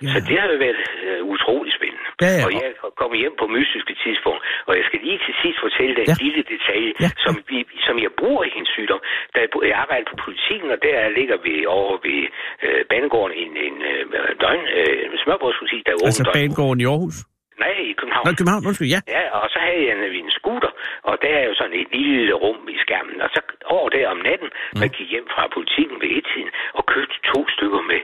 Ja. 0.04 0.10
Så 0.12 0.18
det 0.28 0.34
har 0.40 0.46
jo 0.54 0.58
været 0.66 0.80
øh, 1.06 1.20
utrolig 1.34 1.72
spændende. 1.78 2.06
Ja, 2.24 2.30
ja. 2.38 2.42
Og 2.46 2.50
jeg 2.56 2.62
er 2.70 2.74
kommet 3.00 3.16
hjem 3.22 3.34
på 3.42 3.46
mystiske 3.56 3.94
tidspunkt, 4.04 4.40
og 4.68 4.72
jeg 4.78 4.84
skal 4.88 5.00
lige 5.06 5.18
til 5.26 5.34
sidst 5.42 5.58
fortælle 5.66 5.92
dig 5.98 6.04
en 6.06 6.10
Ja. 6.12 6.16
lille 6.26 6.42
detalje, 6.54 6.90
Ja, 7.04 7.10
som, 7.24 7.32
vi, 7.50 7.58
som 7.86 7.94
jeg 8.04 8.12
bruger 8.20 8.42
i 8.48 8.50
hendes 8.56 8.70
sygdom. 8.76 9.00
Da 9.32 9.36
jeg, 9.44 9.50
bo- 9.52 9.64
jeg 9.70 9.76
arbejde 9.84 10.04
på 10.12 10.16
politikken, 10.26 10.68
og 10.74 10.78
der 10.86 10.96
ligger 11.18 11.36
vi 11.46 11.54
over 11.78 11.94
ved 12.06 12.20
øh, 12.64 12.80
Banegården 12.92 13.32
en, 13.42 13.52
en 13.68 13.76
øh, 13.90 14.02
døgn, 14.42 14.64
øh, 14.78 14.96
en 15.06 15.18
smørbrødsbutik, 15.24 15.80
der 15.86 15.92
er 15.92 15.98
åben 16.00 16.08
Altså 16.10 16.22
døgn. 16.26 16.36
banegården 16.38 16.80
i 16.84 16.86
Aarhus? 16.92 17.18
Nej, 17.62 17.74
i 17.92 17.94
København. 18.00 18.24
Nå, 18.26 18.32
København, 18.38 18.62
undskyld, 18.68 18.90
ja. 18.96 19.00
Ja, 19.16 19.22
og 19.38 19.46
så 19.52 19.58
havde 19.66 19.82
jeg 19.86 19.94
en, 19.98 20.04
en 20.22 20.30
scooter, 20.38 20.72
og 21.08 21.14
der 21.22 21.32
er 21.40 21.44
jo 21.50 21.54
sådan 21.60 21.76
et 21.82 21.90
lille 21.92 22.34
rum 22.44 22.60
i 22.74 22.76
skærmen. 22.84 23.16
Og 23.24 23.28
så 23.34 23.40
over 23.76 23.88
der 23.96 24.04
om 24.14 24.20
natten, 24.28 24.50
mm. 24.54 24.78
man 24.80 24.88
gik 24.96 25.08
hjem 25.14 25.26
fra 25.34 25.42
politikken 25.56 25.96
ved 26.02 26.10
et-tiden 26.18 26.50
og 26.78 26.82
købte 26.92 27.16
to 27.30 27.40
stykker 27.54 27.82
med 27.90 28.00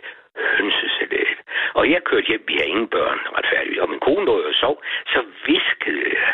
hønsesalat. 0.56 1.38
Og 1.78 1.84
jeg 1.92 2.00
kørte 2.10 2.26
hjem, 2.30 2.44
vi 2.50 2.54
har 2.60 2.66
ingen 2.72 2.88
børn, 2.96 3.20
retfærdigt. 3.38 3.78
Og 3.82 3.88
min 3.92 4.00
kone 4.06 4.24
lå 4.28 4.34
jo 4.42 4.48
og 4.52 4.58
sov, 4.64 4.76
så 5.12 5.20
viskede 5.48 6.04
jeg, 6.18 6.32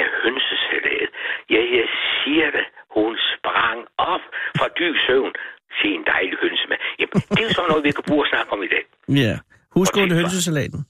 er 0.00 0.06
hønsesalat. 0.22 1.10
Ja, 1.54 1.60
jeg 1.78 1.88
siger 2.18 2.48
det, 2.56 2.66
hun 2.96 3.12
sprang 3.32 3.78
op 3.98 4.24
fra 4.58 4.66
dyb 4.78 4.96
søvn 5.06 5.32
til 5.78 5.90
en 5.98 6.04
dejlig 6.14 6.36
hønsemad. 6.42 6.78
Jamen, 7.00 7.18
det 7.30 7.40
er 7.42 7.46
jo 7.48 7.54
sådan 7.58 7.68
noget, 7.72 7.84
vi 7.84 7.92
kan 7.98 8.04
bruge 8.08 8.22
at 8.24 8.30
snakke 8.32 8.52
om 8.54 8.62
i 8.62 8.70
dag. 8.74 8.84
Ja. 9.22 9.34
Husk 9.76 9.96
under 9.96 10.16
hønsesalaten. 10.20 10.80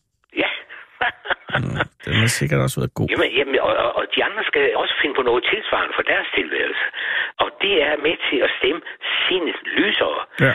Ja. 0.43 0.51
Mm, 1.59 1.77
Den 2.05 2.15
har 2.23 2.31
sikkert 2.41 2.61
også 2.67 2.77
været 2.81 2.95
god. 2.99 3.07
Jamen, 3.13 3.31
jamen 3.39 3.55
og, 3.69 3.75
og, 3.99 4.03
de 4.15 4.21
andre 4.29 4.43
skal 4.51 4.63
også 4.83 4.95
finde 5.03 5.15
på 5.19 5.25
noget 5.31 5.43
tilsvarende 5.53 5.93
for 5.99 6.05
deres 6.13 6.29
tilværelse. 6.39 6.85
Og 7.43 7.49
det 7.65 7.75
er 7.89 7.95
med 8.07 8.17
til 8.29 8.39
at 8.47 8.51
stemme 8.59 8.81
sindet 9.25 9.59
lysere. 9.79 10.21
Ja. 10.47 10.55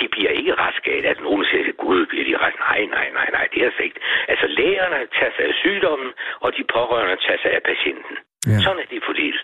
De 0.00 0.04
bliver 0.14 0.32
ikke 0.40 0.52
raske 0.64 0.88
af, 0.96 1.00
at 1.12 1.18
nogen 1.26 1.44
siger, 1.50 1.72
gud, 1.84 2.00
bliver 2.10 2.24
de 2.30 2.34
raske? 2.42 2.58
Nej, 2.70 2.80
nej, 2.96 3.06
nej, 3.18 3.28
nej, 3.36 3.44
det 3.52 3.58
er 3.62 3.66
altså 3.70 3.82
ikke. 3.88 4.00
Altså, 4.32 4.46
lægerne 4.60 4.98
tager 5.18 5.32
sig 5.36 5.44
af 5.50 5.54
sygdommen, 5.64 6.10
og 6.44 6.48
de 6.56 6.62
pårørende 6.76 7.16
tager 7.26 7.40
sig 7.42 7.50
af 7.58 7.62
patienten. 7.72 8.14
Ja. 8.52 8.58
Sådan 8.64 8.80
er 8.84 8.88
det 8.92 9.00
fordelt. 9.10 9.42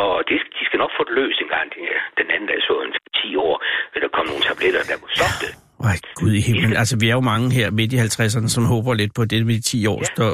Og 0.00 0.12
det, 0.28 0.36
de 0.58 0.62
skal 0.68 0.78
nok 0.82 0.92
få 0.98 1.02
det 1.08 1.14
løst 1.20 1.38
en 1.44 1.50
gang. 1.54 1.66
De- 1.74 2.02
Den 2.20 2.28
anden 2.34 2.48
dag 2.52 2.60
så 2.68 2.74
en 2.86 2.92
10 3.22 3.36
år, 3.46 3.54
vil 3.92 4.02
der 4.04 4.10
komme 4.16 4.28
nogle 4.32 4.44
tabletter, 4.48 4.82
der 4.90 4.96
kunne 5.02 5.14
stoppe 5.18 5.38
det. 5.44 5.52
Øj, 5.88 5.96
Gud 6.20 6.32
i 6.40 6.42
himlen. 6.48 6.72
Altså, 6.82 6.94
vi 7.02 7.06
er 7.10 7.16
jo 7.20 7.24
mange 7.32 7.46
her 7.58 7.66
midt 7.78 7.92
i 7.96 7.98
50'erne, 8.06 8.48
som 8.56 8.62
håber 8.74 8.94
lidt 8.94 9.12
på, 9.16 9.20
at 9.22 9.30
det 9.30 9.46
med 9.46 9.54
de 9.54 9.62
10 9.62 9.86
år 9.94 10.00
Ja. 10.02 10.08
står, 10.14 10.32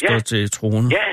står 0.00 0.18
Ja. 0.20 0.28
til 0.30 0.42
tronen. 0.56 0.86
Ja, 0.98 1.06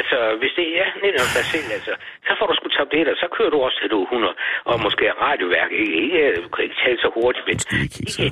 altså, 0.00 0.18
hvis 0.40 0.52
det 0.60 0.66
er 0.82 0.88
netop 1.06 1.28
dig 1.36 1.44
selv, 1.54 1.66
altså, 1.78 1.92
så 2.26 2.32
får 2.38 2.46
du 2.50 2.54
sgu 2.58 2.66
tabletter, 2.78 3.14
så 3.22 3.26
kører 3.36 3.50
du 3.54 3.58
også 3.66 3.76
til 3.80 3.88
du 3.94 3.98
er 4.04 4.06
100, 4.12 4.34
og 4.70 4.74
måske 4.86 5.04
radioværk, 5.24 5.70
ikke, 5.82 5.96
ikke, 6.04 6.20
du 6.44 6.48
kan 6.54 6.62
ikke 6.66 6.78
tale 6.84 6.98
så 7.04 7.08
hurtigt, 7.18 7.44
men 7.48 7.56
de, 7.70 7.76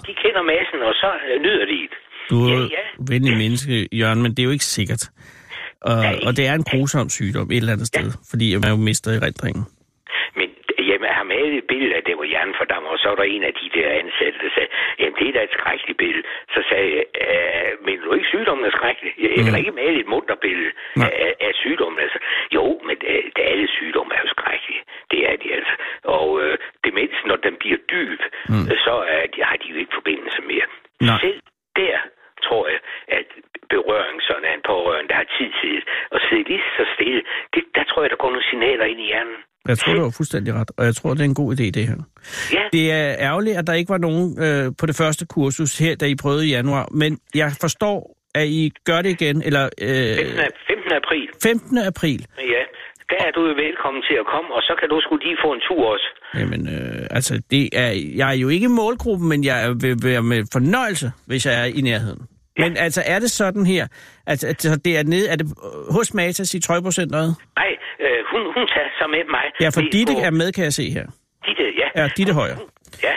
de 0.09 0.13
kender 0.23 0.43
massen, 0.53 0.79
og 0.89 0.95
så 1.03 1.11
øh, 1.29 1.37
nyder 1.45 1.67
de 1.73 1.79
det. 1.93 1.99
Du 2.31 2.37
er 2.45 2.51
Ja, 2.53 2.59
ja. 2.79 2.85
venlig 3.13 3.35
menneske, 3.43 3.75
Jørgen, 4.01 4.21
men 4.25 4.31
det 4.35 4.41
er 4.43 4.49
jo 4.51 4.55
ikke 4.59 4.71
sikkert. 4.79 5.03
Og, 5.91 5.97
Nej. 5.97 6.19
og 6.27 6.37
det 6.37 6.45
er 6.51 6.55
en 6.55 6.67
grusom 6.73 7.09
sygdom 7.09 7.47
et 7.51 7.57
eller 7.57 7.73
andet 7.73 7.87
sted, 7.87 8.09
fordi 8.31 8.47
man 8.63 8.71
jo 8.71 8.77
mister 8.77 9.11
erindringen. 9.21 9.63
Har 11.19 11.23
malet 11.23 11.59
et 11.59 11.67
billede 11.73 11.95
af 11.95 12.03
det, 12.05 12.15
hvor 12.15 12.25
hjernen 12.25 12.55
fordammer, 12.59 12.91
og 12.91 12.99
så 12.99 13.09
var 13.09 13.17
der 13.17 13.23
en 13.37 13.45
af 13.45 13.55
de 13.61 13.67
der 13.77 13.89
ansatte, 14.03 14.39
der 14.45 14.51
sagde, 14.55 14.69
jamen 14.99 15.17
det 15.19 15.29
er 15.29 15.33
da 15.33 15.43
et 15.43 15.53
skrækkeligt 15.59 15.99
billede. 15.99 16.27
Så 16.55 16.61
sagde 16.71 16.89
jeg, 16.97 17.05
"Øh, 17.25 17.71
men 17.87 17.95
du 18.05 18.13
ikke 18.13 18.29
sygdommen 18.35 18.65
er 18.67 18.71
skrækkelig? 18.71 19.13
Jeg, 19.19 19.31
jeg 19.37 19.43
kan 19.45 19.53
da 19.53 19.59
ikke 19.59 19.73
male 19.85 20.01
et 20.01 20.07
munter 20.07 20.35
billede 20.35 20.73
Mm. 20.97 21.01
Nej. 21.03 21.11
af, 21.27 21.35
af 21.41 21.53
sygdommen. 21.55 22.01
Altså. 22.01 22.19
Jo, 22.57 22.65
men 22.87 22.97
øh, 23.13 23.23
det, 23.37 23.43
alle 23.53 23.69
sygdomme 23.69 24.15
er 24.15 24.21
jo 24.25 24.29
skrækkelige. 24.37 24.83
Det 25.11 25.21
er 25.31 25.37
de 25.43 25.49
altså. 25.59 25.75
Og 26.05 26.27
øh, 26.43 26.59
demens, 26.85 27.17
når 27.27 27.37
den 27.37 27.55
bliver 27.63 27.79
dyb, 27.93 28.21
mm. 28.49 28.67
så 28.87 28.95
er 29.17 29.27
de, 29.27 29.39
har 29.43 29.57
de 29.57 29.67
jo 29.73 29.77
ikke 29.83 29.95
forbindelse 29.95 30.43
mere. 30.43 30.67
Nej. 31.01 31.19
Selv 31.21 31.41
der 31.77 31.99
tror 32.47 32.69
jeg, 32.69 32.79
at 33.09 33.27
berøring 33.75 34.19
sådan 34.29 34.45
af 34.51 34.55
en 34.59 34.65
pårørende, 34.71 35.09
der 35.13 35.17
har 35.23 35.29
tid 35.39 35.51
til 35.61 35.71
det, 35.79 35.85
og 36.15 36.19
sidde 36.27 36.45
lige 36.53 36.65
så 36.79 36.85
stille, 36.95 37.21
det, 37.55 37.63
der 37.77 37.85
tror 37.91 38.01
jeg, 38.03 38.11
der 38.13 38.21
går 38.23 38.31
nogle 38.35 38.47
signaler 38.51 38.87
ind 38.93 39.01
i 39.05 39.09
hjernen. 39.13 39.39
Jeg 39.71 39.79
tror, 39.79 39.93
du 39.99 40.03
har 40.09 40.15
fuldstændig 40.21 40.51
ret, 40.59 40.71
og 40.79 40.83
jeg 40.89 40.95
tror, 40.99 41.11
det 41.15 41.21
er 41.27 41.31
en 41.35 41.41
god 41.43 41.51
idé, 41.57 41.67
det 41.79 41.85
her. 41.91 41.99
Ja, 42.57 42.65
Det 42.77 42.85
er 43.01 43.09
ærgerligt, 43.29 43.57
at 43.61 43.67
der 43.67 43.75
ikke 43.81 43.91
var 43.97 44.03
nogen 44.09 44.25
øh, 44.47 44.65
på 44.81 44.85
det 44.91 44.97
første 45.03 45.25
kursus 45.35 45.79
her, 45.79 45.93
da 46.01 46.05
I 46.07 46.15
prøvede 46.23 46.47
i 46.47 46.51
januar, 46.59 46.85
men 47.03 47.11
jeg 47.35 47.51
forstår, 47.65 47.99
at 48.35 48.47
I 48.61 48.63
gør 48.89 49.01
det 49.03 49.11
igen, 49.21 49.37
eller 49.49 49.65
15. 49.81 49.89
øh, 49.89 50.47
ap- 50.47 50.59
15. 50.73 50.93
april, 51.03 51.29
15. 51.43 51.79
april. 51.93 52.21
ja, 52.55 52.63
der 53.13 53.19
er 53.27 53.31
du 53.37 53.41
jo 53.49 53.55
velkommen 53.67 54.03
til 54.09 54.17
at 54.23 54.27
komme, 54.35 54.49
og 54.57 54.63
så 54.63 54.73
kan 54.81 54.89
du 54.89 55.01
sgu 55.01 55.17
lige 55.17 55.37
få 55.45 55.53
en 55.53 55.61
tur 55.69 55.83
også. 55.95 56.09
Jamen, 56.41 56.61
øh, 56.75 57.07
altså, 57.11 57.43
det 57.51 57.69
er, 57.73 57.91
jeg 58.17 58.29
er 58.35 58.39
jo 58.45 58.49
ikke 58.49 58.69
målgruppen, 58.69 59.29
men 59.29 59.45
jeg 59.45 59.59
vil 59.83 59.97
være 60.05 60.23
med 60.23 60.41
fornøjelse, 60.53 61.13
hvis 61.27 61.47
jeg 61.47 61.55
er 61.63 61.65
i 61.65 61.81
nærheden. 61.81 62.23
Men 62.59 62.77
altså, 62.77 63.03
er 63.07 63.19
det 63.19 63.31
sådan 63.31 63.67
her, 63.67 63.87
at, 64.27 64.45
at 64.45 64.67
det 64.85 64.99
er 64.99 65.03
nede, 65.03 65.29
er 65.29 65.37
det 65.37 65.47
hos 65.91 66.15
Matas 66.15 66.55
i 66.55 66.61
Trøjborg-centret? 66.61 67.35
Nej, 67.57 67.71
øh, 68.01 68.19
hun, 68.33 68.41
hun 68.57 68.67
tager 68.75 68.89
så 69.01 69.07
med 69.11 69.23
mig. 69.31 69.45
Ja, 69.61 69.69
for 69.69 69.81
Ditte 69.81 70.13
på- 70.13 70.21
er 70.21 70.31
med, 70.31 70.53
kan 70.53 70.65
jeg 70.65 70.73
se 70.73 70.91
her. 70.91 71.07
Ditte, 71.47 71.65
ja. 71.83 72.03
Ja, 72.03 72.09
Ditte 72.17 72.33
Højer. 72.33 72.57
Ja, 73.03 73.15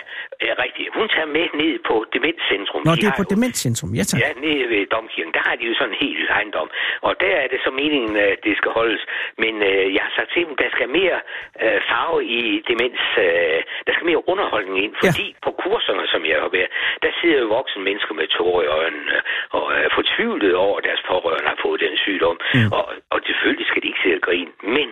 ja, 0.47 0.53
rigtigt. 0.65 0.87
Hun 0.97 1.07
tager 1.15 1.29
med 1.37 1.47
ned 1.61 1.73
på 1.89 1.95
Demenscentrum. 2.13 2.81
Nå, 2.87 2.91
De 2.91 2.97
det 3.01 3.07
er 3.11 3.17
på 3.21 3.25
jo- 3.27 3.31
Demenscentrum, 3.33 3.89
ja 3.99 4.03
tak. 4.09 4.17
Ja, 4.23 4.29
nede 4.45 4.63
ved 4.73 4.81
Domkirken, 4.95 5.33
der 5.37 5.43
har 5.47 5.55
de 5.59 5.63
jo 5.69 5.73
sådan 5.79 5.93
en 5.93 5.99
hel 6.05 6.19
ejendom. 6.37 6.67
Og 7.07 7.11
der 7.23 7.33
er 7.43 7.47
det 7.53 7.59
så 7.65 7.71
meningen, 7.81 8.13
at 8.31 8.37
det 8.47 8.53
skal 8.59 8.71
holdes. 8.79 9.01
Men 9.43 9.53
øh, 9.69 9.83
jeg 9.95 10.03
har 10.07 10.11
sagt 10.17 10.29
til 10.33 10.41
dem, 10.47 10.55
der 10.63 10.69
skal 10.75 10.87
mere 10.99 11.17
øh, 11.63 11.79
farve 11.89 12.19
i 12.39 12.41
demens. 12.69 13.01
Øh, 13.25 13.59
der 13.87 13.91
skal 13.95 14.05
mere 14.11 14.21
underholdning 14.31 14.75
ind. 14.85 14.93
Fordi 15.03 15.27
ja. 15.33 15.39
på 15.45 15.51
kurserne, 15.63 16.03
som 16.13 16.21
jeg 16.31 16.37
har 16.45 16.51
været, 16.57 16.71
der 17.03 17.11
sidder 17.19 17.39
jo 17.43 17.47
voksne 17.57 17.81
mennesker 17.89 18.13
med 18.19 18.27
tårer 18.37 18.61
i 18.67 18.69
øjnene 18.79 19.17
og 19.57 19.65
er 19.83 19.89
fortvivlet 19.97 20.53
over, 20.65 20.75
at 20.79 20.83
deres 20.89 21.01
pårørende 21.09 21.47
har 21.53 21.59
fået 21.65 21.79
den 21.85 21.95
sygdom. 22.05 22.37
Mm. 22.55 22.69
Og, 22.77 22.85
og 23.13 23.17
selvfølgelig 23.29 23.67
skal 23.67 23.81
de 23.81 23.87
ikke 23.91 24.03
sidde 24.03 24.19
og 24.21 24.25
grine. 24.27 24.51
Men 24.77 24.87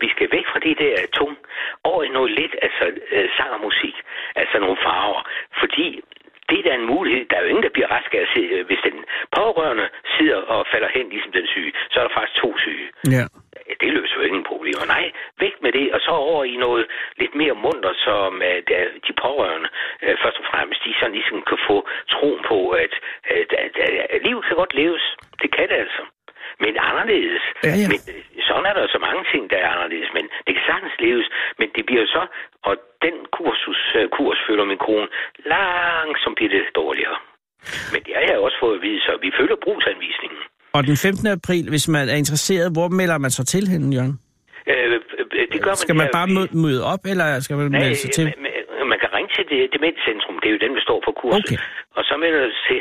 vi 0.00 0.08
skal 0.14 0.28
væk 0.36 0.46
fra 0.52 0.60
det 0.66 0.78
der 0.78 0.94
tung 1.18 1.36
over 1.84 2.02
i 2.02 2.08
noget 2.08 2.30
lidt, 2.40 2.54
altså 2.62 2.84
øh, 3.14 3.28
sang 3.36 3.50
og 3.56 3.60
musik, 3.60 3.96
altså 4.36 4.56
nogle 4.58 4.78
farver. 4.84 5.22
Fordi 5.60 6.00
det 6.48 6.58
er 6.58 6.62
da 6.68 6.74
en 6.74 6.86
mulighed. 6.94 7.22
Der 7.30 7.36
er 7.36 7.42
jo 7.42 7.48
ingen, 7.48 7.62
der 7.62 7.76
bliver 7.76 7.90
rask 7.96 8.10
af 8.14 8.20
at 8.26 8.30
se, 8.34 8.40
øh, 8.54 8.66
hvis 8.66 8.80
den 8.88 8.96
pårørende 9.36 9.86
sidder 10.16 10.40
og 10.54 10.66
falder 10.72 10.88
hen 10.96 11.06
ligesom 11.14 11.32
den 11.32 11.46
syge, 11.46 11.72
så 11.90 12.00
er 12.00 12.04
der 12.04 12.14
faktisk 12.18 12.36
to 12.42 12.50
syge. 12.64 12.86
Ja. 13.16 13.24
Det 13.80 13.90
løser 13.96 14.16
jo 14.16 14.22
ingen 14.28 14.44
problemer. 14.44 14.84
Nej, 14.86 15.06
væk 15.44 15.54
med 15.62 15.72
det, 15.72 15.92
og 15.94 16.00
så 16.00 16.10
over 16.10 16.44
i 16.44 16.56
noget 16.56 16.86
lidt 17.16 17.34
mere 17.34 17.54
munter, 17.64 17.94
som 18.06 18.30
der, 18.68 18.80
de 19.06 19.12
pårørende 19.24 19.68
uh, 20.02 20.14
først 20.22 20.38
og 20.38 20.46
fremmest, 20.50 20.84
de 20.84 20.94
sådan 21.00 21.14
ligesom 21.18 21.42
kan 21.50 21.58
få 21.68 21.76
troen 22.12 22.40
på, 22.50 22.58
at, 22.70 22.94
at, 23.24 23.50
at, 23.64 23.74
at 24.14 24.22
livet 24.26 24.44
kan 24.44 24.56
godt 24.56 24.74
leves. 24.74 25.04
Det 25.42 25.50
kan 25.56 25.68
det 25.68 25.76
altså. 25.84 26.02
Men 26.60 26.76
anderledes. 26.90 27.42
Ja, 27.64 27.68
ja. 27.82 27.88
Men 27.92 28.00
øh, 28.12 28.42
sådan 28.48 28.66
er 28.70 28.74
der 28.74 28.86
så 28.86 28.98
mange 28.98 29.24
ting, 29.32 29.50
der 29.50 29.56
er 29.56 29.68
anderledes. 29.74 30.10
Men 30.16 30.24
det 30.46 30.52
kan 30.54 30.64
sagtens 30.66 30.96
leves. 30.98 31.26
Men 31.58 31.68
det 31.76 31.86
bliver 31.86 32.06
så, 32.06 32.22
og 32.68 32.74
den 33.02 33.16
kursus, 33.32 33.80
uh, 33.98 34.08
kurs 34.16 34.38
følger 34.46 34.64
min 34.64 34.78
kone, 34.78 35.08
langsomt 35.44 36.36
bliver 36.36 36.50
det 36.50 36.76
dårligere. 36.82 37.18
Men 37.92 38.00
det 38.06 38.12
har 38.14 38.22
jeg 38.30 38.38
også 38.38 38.58
fået 38.60 38.76
at 38.76 38.82
vide, 38.82 39.00
så 39.00 39.18
vi 39.24 39.30
følger 39.38 39.56
brugsanvisningen. 39.64 40.42
Og 40.76 40.80
den 40.88 40.96
15. 40.96 41.26
april, 41.26 41.64
hvis 41.74 41.88
man 41.88 42.08
er 42.08 42.16
interesseret, 42.22 42.72
hvor 42.76 42.88
melder 43.00 43.18
man 43.24 43.30
sig 43.30 43.46
til 43.54 43.64
henne, 43.72 43.94
Jørgen? 43.96 44.14
Øh, 44.70 44.74
øh, 44.92 45.46
det 45.52 45.58
gør 45.62 45.70
man 45.70 45.76
Skal 45.84 45.96
man 46.02 46.08
bare 46.18 46.26
møde, 46.36 46.48
møde 46.64 46.82
op, 46.92 47.02
eller 47.12 47.26
skal 47.40 47.56
man 47.56 47.70
Nej, 47.70 47.80
melde 47.80 47.96
sig 47.96 48.10
til? 48.18 48.24
man, 48.24 48.34
man- 48.90 49.00
kan 49.04 49.10
ringe 49.16 49.30
til 49.36 49.44
det 49.52 49.60
demenscentrum. 49.76 50.34
Det 50.42 50.48
er 50.50 50.54
jo 50.56 50.60
dem, 50.66 50.72
der 50.78 50.82
står 50.88 50.98
på 51.06 51.12
kurset. 51.20 51.44
Okay. 51.48 51.58
Og 51.96 52.02
så 52.08 52.14
melder 52.22 52.40
du 52.46 52.52
til. 52.68 52.80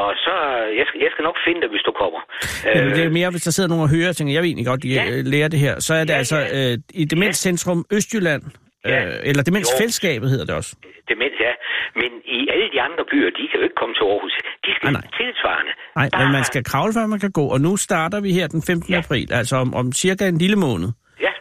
Og 0.00 0.08
så, 0.24 0.34
jeg 0.78 0.84
skal, 0.88 0.98
jeg 1.04 1.10
skal 1.14 1.22
nok 1.28 1.36
finde 1.46 1.60
dig, 1.62 1.70
hvis 1.74 1.84
du 1.88 1.92
kommer. 2.02 2.20
Jamen, 2.66 2.90
Øh, 2.90 2.96
det 2.96 3.04
er 3.04 3.10
mere, 3.18 3.30
hvis 3.34 3.42
der 3.46 3.50
sidder 3.56 3.68
nogen 3.72 3.82
og 3.86 3.90
hører 3.96 4.08
og 4.12 4.16
tænker, 4.16 4.32
jeg 4.36 4.42
vil 4.42 4.48
egentlig 4.48 4.66
godt 4.72 4.84
Ja. 4.84 5.04
ja. 5.04 5.20
lære 5.34 5.48
det 5.54 5.58
her. 5.66 5.74
Så 5.86 5.92
er 5.94 6.04
det 6.08 6.12
Ja, 6.14 6.18
altså 6.22 6.38
ja. 6.38 6.72
øh, 6.72 6.78
i 7.02 7.04
Demenscentrum 7.04 7.78
Østjylland, 7.96 8.42
Ja. 8.84 9.04
øh, 9.06 9.14
eller 9.28 9.42
Demensfællesskabet 9.42 10.30
hedder 10.30 10.44
det 10.44 10.54
også. 10.54 10.72
demens, 11.08 11.36
ja. 11.46 11.52
Men 12.00 12.10
i 12.38 12.38
alle 12.52 12.66
de 12.74 12.80
andre 12.86 13.04
byer, 13.12 13.30
de 13.38 13.42
kan 13.50 13.56
jo 13.60 13.64
ikke 13.68 13.78
komme 13.82 13.94
til 13.98 14.04
Aarhus. 14.10 14.32
De 14.66 14.70
skal 14.76 14.86
Ah, 14.88 14.92
nej. 14.92 15.06
tilsvarende. 15.20 15.72
Nej, 15.96 16.04
men 16.04 16.10
Bare- 16.26 16.32
man 16.38 16.44
skal 16.44 16.64
kravle, 16.64 16.92
før 16.98 17.06
man 17.06 17.20
kan 17.20 17.32
gå. 17.32 17.44
Og 17.54 17.60
nu 17.60 17.76
starter 17.76 18.20
vi 18.20 18.32
her 18.32 18.46
den 18.46 18.62
15. 18.62 18.92
Ja. 18.92 18.98
april, 18.98 19.32
altså 19.32 19.56
om, 19.56 19.74
om 19.74 19.92
cirka 19.92 20.28
en 20.28 20.38
lille 20.38 20.56
måned. 20.56 20.88
Ja, 21.26 21.32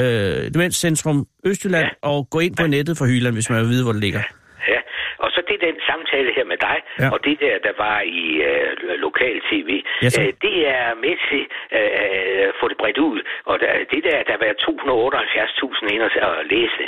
Øh, 0.00 0.54
Demenscentrum 0.54 1.26
Østjylland, 1.46 1.84
Ja. 1.84 2.08
og 2.08 2.28
gå 2.30 2.38
ind 2.40 2.56
på 2.56 2.66
nettet 2.66 2.98
for 2.98 3.06
Hyland, 3.06 3.34
hvis 3.34 3.50
man 3.50 3.60
vil 3.60 3.68
vide, 3.68 3.82
hvor 3.84 3.92
det 3.92 4.00
ligger. 4.00 4.18
ja. 4.18 4.24
Det 5.56 5.66
den 5.68 5.78
samtale 5.90 6.30
her 6.36 6.44
med 6.52 6.58
dig, 6.68 6.78
Ja. 7.02 7.08
og 7.14 7.18
det 7.26 7.36
der, 7.44 7.54
der 7.66 7.74
var 7.84 7.98
i 8.22 8.26
øh, 8.48 8.70
lokal 9.06 9.36
tv, 9.50 9.70
så. 10.14 10.20
øh, 10.22 10.30
det 10.46 10.56
er 10.76 10.86
med 11.04 11.14
til 11.28 11.42
øh, 11.78 12.48
at 12.48 12.54
få 12.60 12.64
det 12.70 12.78
bredt 12.82 12.98
ud. 13.10 13.18
Og 13.50 13.54
der, 13.62 13.70
det 13.92 14.00
der, 14.08 14.18
der 14.30 14.36
var 14.42 14.50
278.000 14.66 15.94
ind 15.94 16.02
og 16.02 16.10
læse, 16.54 16.82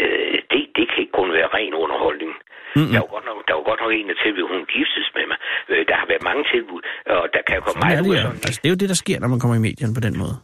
øh, 0.00 0.34
det, 0.52 0.60
det 0.76 0.84
kan 0.90 0.98
ikke 1.04 1.16
kun 1.20 1.30
være 1.38 1.48
ren 1.58 1.74
underholdning. 1.84 2.32
Mm-mm. 2.76 2.92
Der 2.94 3.00
var, 3.04 3.10
godt 3.16 3.26
nok, 3.30 3.38
der 3.48 3.54
var 3.58 3.64
godt 3.70 3.80
nok 3.84 3.92
en, 3.98 4.06
der 4.10 4.16
tilbud, 4.24 4.44
hun 4.54 4.62
giftes 4.76 5.06
med 5.16 5.24
mig. 5.30 5.38
Øh, 5.72 5.82
der 5.90 5.96
har 6.00 6.06
været 6.12 6.24
mange 6.30 6.42
tilbud, 6.52 6.80
og 7.16 7.24
der 7.34 7.42
kan 7.46 7.54
jo 7.58 7.62
komme 7.66 7.80
meget 7.86 8.00
ud 8.08 8.14
af 8.16 8.22
sådan 8.22 8.40
altså, 8.48 8.58
det 8.62 8.68
er 8.68 8.74
jo 8.74 8.80
det, 8.82 8.88
der 8.94 8.98
sker, 9.04 9.16
når 9.22 9.28
man 9.34 9.38
kommer 9.42 9.56
i 9.60 9.64
medierne 9.68 9.94
på 9.98 10.02
den 10.06 10.14
måde. 10.22 10.36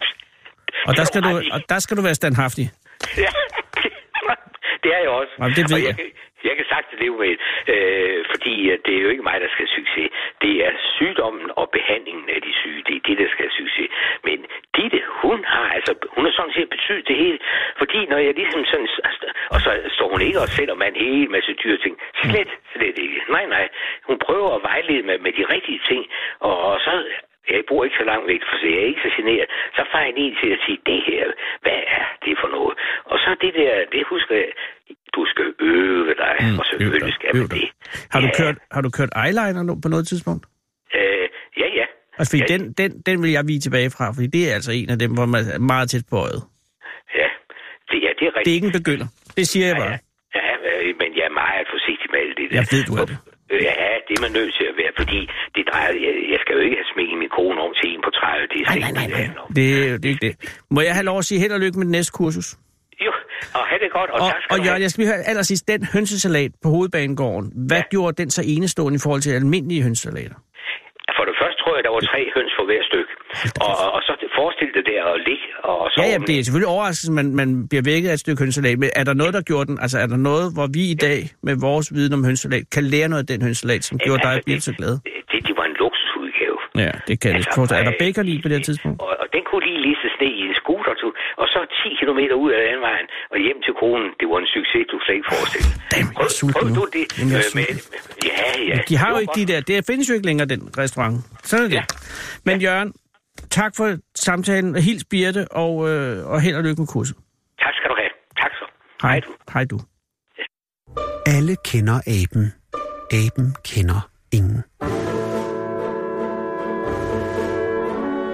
Og 0.89 0.93
der 0.99 1.05
skal 1.11 1.21
du, 1.27 1.31
og 1.55 1.61
der 1.73 1.79
skal 1.85 1.95
du 1.99 2.03
være 2.09 2.17
standhaftig. 2.23 2.67
Ja, 3.25 3.33
det 4.91 4.97
er 4.99 5.03
jeg 5.07 5.15
også. 5.21 5.35
Jamen, 5.39 5.55
det 5.59 5.65
ved 5.71 5.79
og 5.79 5.83
jeg. 5.87 5.89
jeg. 5.89 5.97
Kan, 5.99 6.09
jeg 6.49 6.55
kan 6.59 6.67
sagtens 6.73 7.01
leve 7.03 7.17
med, 7.25 7.35
øh, 7.75 8.19
fordi 8.33 8.55
øh, 8.71 8.79
det 8.85 8.93
er 8.97 9.03
jo 9.05 9.11
ikke 9.15 9.29
mig, 9.31 9.37
der 9.45 9.51
skal 9.53 9.65
have 9.67 9.77
succes. 9.81 10.09
Det 10.45 10.55
er 10.67 10.73
sygdommen 10.99 11.47
og 11.61 11.67
behandlingen 11.79 12.29
af 12.37 12.41
de 12.47 12.53
syge. 12.61 12.81
Det 12.89 12.95
er 12.97 13.05
det, 13.09 13.17
der 13.23 13.29
skal 13.33 13.45
have 13.49 13.59
succes. 13.63 13.89
Men 14.27 14.39
Ditte, 14.77 15.01
hun 15.23 15.39
har 15.53 15.67
altså, 15.77 15.93
hun 16.15 16.23
har 16.27 16.33
sådan 16.39 16.55
set 16.59 16.71
betydet 16.77 17.09
det 17.11 17.17
hele. 17.25 17.39
Fordi 17.81 17.99
når 18.11 18.19
jeg 18.27 18.35
ligesom 18.41 18.63
sådan, 18.73 18.89
og 19.55 19.59
så 19.65 19.71
står 19.97 20.09
hun 20.15 20.21
ikke 20.29 20.41
og 20.45 20.49
sætter 20.57 20.77
man 20.83 20.93
en 20.97 21.15
hel 21.17 21.31
masse 21.37 21.53
dyre 21.63 21.79
ting. 21.85 21.95
Slet, 22.23 22.51
slet 22.75 22.97
ikke. 23.05 23.19
Nej, 23.37 23.45
nej. 23.55 23.69
Hun 24.09 24.19
prøver 24.27 24.51
at 24.55 24.63
vejlede 24.71 25.03
med, 25.09 25.19
med 25.19 25.33
de 25.39 25.45
rigtige 25.55 25.81
ting. 25.91 26.03
Og, 26.49 26.57
og 26.69 26.81
så 26.85 26.93
jeg 27.49 27.65
bor 27.69 27.81
ikke 27.87 27.99
så 28.03 28.07
langt 28.11 28.27
væk, 28.33 28.43
for 28.49 28.57
jeg 28.67 28.79
er 28.83 28.87
ikke 28.93 29.03
så 29.07 29.11
generet. 29.19 29.49
Så 29.77 29.83
får 29.91 29.99
jeg 30.05 30.13
en 30.17 30.35
til 30.43 30.51
at 30.57 30.61
sige, 30.65 30.79
det 30.91 31.01
her, 31.09 31.25
hvad 31.65 31.81
er 31.99 32.05
det 32.25 32.35
for 32.43 32.49
noget? 32.57 32.75
Og 33.11 33.17
så 33.23 33.31
det 33.45 33.53
der, 33.61 33.73
det 33.95 34.03
husker 34.13 34.35
jeg, 34.43 34.51
du 35.17 35.23
skal 35.33 35.47
øve 35.61 36.15
dig, 36.25 36.37
mm, 36.41 36.59
og 36.59 36.65
selvfølgelig 36.71 37.15
skal 37.19 37.31
man 37.37 37.49
det. 37.59 37.69
Har 38.13 38.21
du, 38.25 38.29
ja. 38.33 38.37
kørt, 38.41 38.57
har 38.75 38.83
du 38.87 38.91
kørt 38.99 39.13
eyeliner 39.25 39.63
på 39.85 39.89
noget 39.95 40.05
tidspunkt? 40.11 40.45
Øh, 40.99 41.27
ja, 41.63 41.69
ja. 41.79 41.87
Altså, 42.19 42.31
fordi 42.33 42.43
ja. 42.49 42.53
den, 42.55 42.63
den, 42.81 42.91
den 43.07 43.17
vil 43.23 43.31
jeg 43.37 43.45
vige 43.51 43.61
tilbage 43.67 43.91
fra, 43.97 44.05
fordi 44.17 44.29
det 44.37 44.43
er 44.51 44.55
altså 44.59 44.73
en 44.81 44.91
af 44.95 44.99
dem, 44.99 45.11
hvor 45.17 45.27
man 45.35 45.43
er 45.57 45.59
meget 45.73 45.87
tæt 45.91 46.05
på 46.11 46.17
øjet. 46.27 46.43
Ja, 47.21 47.29
det, 47.91 47.99
ja, 48.07 48.11
det 48.19 48.25
er 48.29 48.33
rigtigt. 48.37 48.45
Det 48.45 48.51
er 48.53 48.59
ikke 48.59 48.71
en 48.73 48.79
begynder. 48.81 49.07
Det 49.39 49.45
siger 49.53 49.67
jeg 49.71 49.77
bare. 49.77 49.97
Ja, 50.37 50.43
ja, 50.49 50.55
men 51.01 51.09
jeg 51.19 51.25
er 51.31 51.35
meget 51.45 51.67
forsigtig 51.75 52.09
med 52.13 52.19
alt 52.25 52.37
det 52.39 52.47
der. 52.51 52.57
Jeg 52.59 52.67
ved, 52.73 52.83
du 52.91 52.95
er 53.03 53.07
det. 53.11 53.17
Det 54.11 54.19
er 54.19 54.25
man 54.29 54.35
nødt 54.41 54.53
til 54.59 54.67
at 54.73 54.75
være, 54.83 54.93
fordi 55.01 55.21
det 55.57 55.63
drejer, 55.71 55.91
jeg, 56.07 56.13
jeg 56.33 56.39
skal 56.43 56.53
jo 56.57 56.61
ikke 56.67 56.77
have 56.81 56.89
smækket 56.95 57.17
min 57.23 57.33
kone 57.39 57.59
om 57.67 57.73
til 57.79 57.87
en 57.93 58.01
på 58.07 58.11
30. 58.11 58.47
Det 58.53 58.57
er 58.61 58.65
nej, 58.71 58.79
nej, 58.87 58.93
nej, 58.99 59.07
nej. 59.09 59.47
Det, 59.59 59.67
det 60.01 60.07
er 60.09 60.13
ikke 60.15 60.27
det. 60.29 60.35
Må 60.75 60.81
jeg 60.89 60.95
have 60.99 61.07
lov 61.11 61.19
at 61.23 61.27
sige 61.31 61.41
held 61.45 61.53
og 61.59 61.61
lykke 61.65 61.77
med 61.81 61.87
det 61.89 61.95
næste 61.99 62.13
kursus? 62.19 62.49
Jo, 63.07 63.13
og 63.59 63.63
have 63.71 63.81
det 63.85 63.91
godt, 63.99 64.11
og, 64.11 64.21
og 64.21 64.31
tak 64.33 64.41
skal 64.43 64.53
og 64.55 64.59
Jørgen, 64.59 64.77
have. 64.79 64.85
jeg 64.85 64.91
skal 64.91 65.01
lige 65.03 65.11
høre 65.13 65.23
allersidst, 65.31 65.65
den 65.73 65.81
hønsesalat 65.95 66.53
på 66.63 66.69
hovedbanegården, 66.75 67.49
hvad 67.69 67.83
ja. 67.85 67.91
gjorde 67.95 68.15
den 68.23 68.31
så 68.37 68.43
enestående 68.55 68.97
i 69.01 69.03
forhold 69.05 69.23
til 69.27 69.33
almindelige 69.41 69.83
hønsesalater? 69.87 70.39
For 71.19 71.25
det 71.31 71.37
første 71.41 71.59
tror 71.63 71.73
jeg, 71.77 71.85
der 71.87 71.93
var 71.97 72.03
tre 72.13 72.21
høns 72.37 72.53
for 72.59 72.65
hver 72.71 72.83
stykke. 72.91 73.10
Og, 73.67 73.73
og, 73.83 73.89
og 73.97 74.01
så 74.07 74.13
forestil 74.39 74.69
dig 74.77 74.85
der 74.93 75.01
at 75.15 75.21
ligge 75.29 75.47
og 75.71 75.91
så... 75.91 75.97
Ja, 76.03 76.07
ja, 76.13 76.19
det 76.29 76.35
er 76.39 76.43
selvfølgelig 76.47 76.73
overraskende, 76.77 77.15
man, 77.21 77.27
man 77.41 77.49
bliver 77.71 77.85
vækket 77.93 78.09
af 78.11 78.15
et 78.19 78.21
stykke 78.25 78.41
hønsesalat. 78.43 78.79
Men 78.83 78.91
er 79.01 79.05
der 79.09 79.15
noget, 79.15 79.33
der 79.35 79.43
gjorde 79.51 79.67
den? 79.71 79.77
Altså, 79.85 79.97
er 80.05 80.09
der 80.15 80.21
noget, 80.31 80.47
hvor 80.57 80.67
vi 80.77 80.83
i 80.95 80.99
dag 81.09 81.21
med 81.49 81.55
vores 81.69 81.87
viden 81.97 82.13
om 82.19 82.23
hønsesalat 82.29 82.65
kan 82.77 82.85
lære 82.95 83.09
noget 83.13 83.23
af 83.25 83.29
den 83.33 83.41
hønsesalat, 83.47 83.83
som 83.91 83.97
gjorde 84.07 84.23
dig 84.27 84.33
altså, 84.33 84.47
blive 84.47 84.61
så 84.69 84.73
glad? 84.81 84.93
Det, 85.31 85.39
det 85.49 85.55
var 85.59 85.67
en 85.71 85.77
luksusudgave. 85.83 86.59
Ja, 86.85 86.93
det 87.09 87.17
kan 87.23 87.31
altså, 87.37 87.67
det. 87.71 87.79
Er 87.81 87.85
der 87.89 87.95
bacon 88.03 88.27
i 88.33 88.35
på 88.43 88.49
det 88.49 88.57
her 88.59 88.65
tidspunkt? 88.71 88.97
Og, 89.05 89.13
og 89.23 89.27
den 89.35 89.43
kunne 89.49 89.65
lige 89.69 89.81
liste 89.89 90.09
ned 90.23 90.33
i 90.41 90.43
en 90.51 90.55
scooter, 90.63 90.93
du, 91.03 91.09
og 91.43 91.47
så 91.53 91.59
10 91.83 91.89
km 92.01 92.21
ud 92.45 92.51
af 92.57 92.61
den 92.71 92.81
vejen, 92.89 93.07
og 93.33 93.39
hjem 93.47 93.59
til 93.67 93.75
konen. 93.81 94.09
Det 94.21 94.27
var 94.31 94.39
en 94.45 94.49
succes, 94.57 94.83
du 94.91 94.97
slet 95.05 95.17
ikke 95.19 95.29
forestille. 95.35 95.69
Damn, 95.93 96.09
jeg 96.19 96.27
er 96.31 96.35
sulten 96.41 96.67
nu. 96.69 96.75
du 96.79 96.85
det 96.97 97.05
Jamen, 97.19 97.33
jeg 97.35 97.41
er 97.41 97.51
øh, 97.51 97.59
med, 97.59 97.67
Ja, 98.31 98.43
ja. 98.71 98.77
De 98.91 98.95
har 99.03 99.09
jo 99.13 99.17
Det 99.17 99.23
ikke 99.25 99.37
de 99.41 99.45
der... 99.53 99.61
Det 99.69 99.75
findes 99.91 100.05
jo 100.11 100.15
ikke 100.19 100.29
længere, 100.31 100.47
den 100.55 100.63
restaurant. 100.83 101.17
Sådan 101.51 101.65
er 101.65 101.69
det. 101.69 101.77
Ja. 101.81 101.85
Men 102.49 102.57
Jørgen, 102.67 102.91
tak 103.51 103.77
for 103.77 103.97
samtalen. 104.15 104.77
Hils 104.77 105.05
Birte, 105.05 105.53
og, 105.53 105.89
øh, 105.91 106.27
og 106.27 106.41
held 106.41 106.57
og 106.57 106.63
lykke 106.63 106.81
med 106.83 106.87
kurset. 106.87 107.17
Tak 107.59 107.75
skal 107.75 107.91
du 107.91 107.97
have. 108.01 108.11
Tak 108.43 108.53
så. 108.59 108.65
Hej, 109.03 109.21
du. 109.21 109.31
hej 109.53 109.65
du. 109.65 109.81
Alle 111.27 111.57
kender 111.65 111.97
aben. 112.19 112.53
Aben 113.13 113.55
kender 113.65 114.11
ingen. 114.33 114.63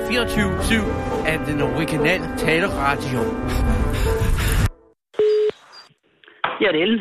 24-7 0.06 1.26
af 1.26 1.38
den 1.46 1.62
originale 1.62 2.24
taleradio. 2.38 3.20
Ja, 6.60 6.68
det 6.72 6.78
er 6.80 6.82
Ellen. 6.82 7.00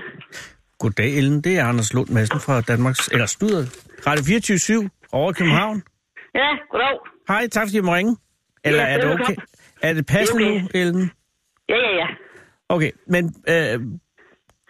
Goddag, 0.80 1.18
Ellen. 1.18 1.42
Det 1.42 1.58
er 1.60 1.66
Anders 1.66 1.94
Lund 1.94 2.10
Madsen 2.10 2.40
fra 2.40 2.62
Danmarks... 2.62 3.08
Eller 3.08 3.26
Studer. 3.26 3.62
Radio 4.08 4.24
24 4.24 4.90
over 5.12 5.32
i 5.32 5.34
København. 5.34 5.84
Ja, 6.36 6.50
goddag. 6.72 7.15
Hej, 7.28 7.48
tak 7.48 7.68
fordi 7.68 7.76
jeg 7.76 7.84
må 7.84 7.96
ringe. 7.96 8.18
Eller 8.64 8.82
Ja, 8.88 8.94
er 8.94 9.02
det 9.02 9.12
okay? 9.14 9.36
Er 9.82 9.94
det 9.94 10.06
passende 10.06 10.44
er 10.46 10.50
nu, 10.50 10.56
okay. 10.66 10.80
Ellen? 10.80 11.12
Ja, 11.70 11.76
ja, 11.76 11.96
ja. 11.96 12.08
Okay, 12.70 12.92
men 13.08 13.24
øh, 13.50 13.80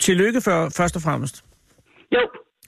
tillykke 0.01 0.41
for, 0.41 0.69
først 0.77 0.95
og 0.95 1.01
fremmest. 1.01 1.43
Jo, 2.11 2.19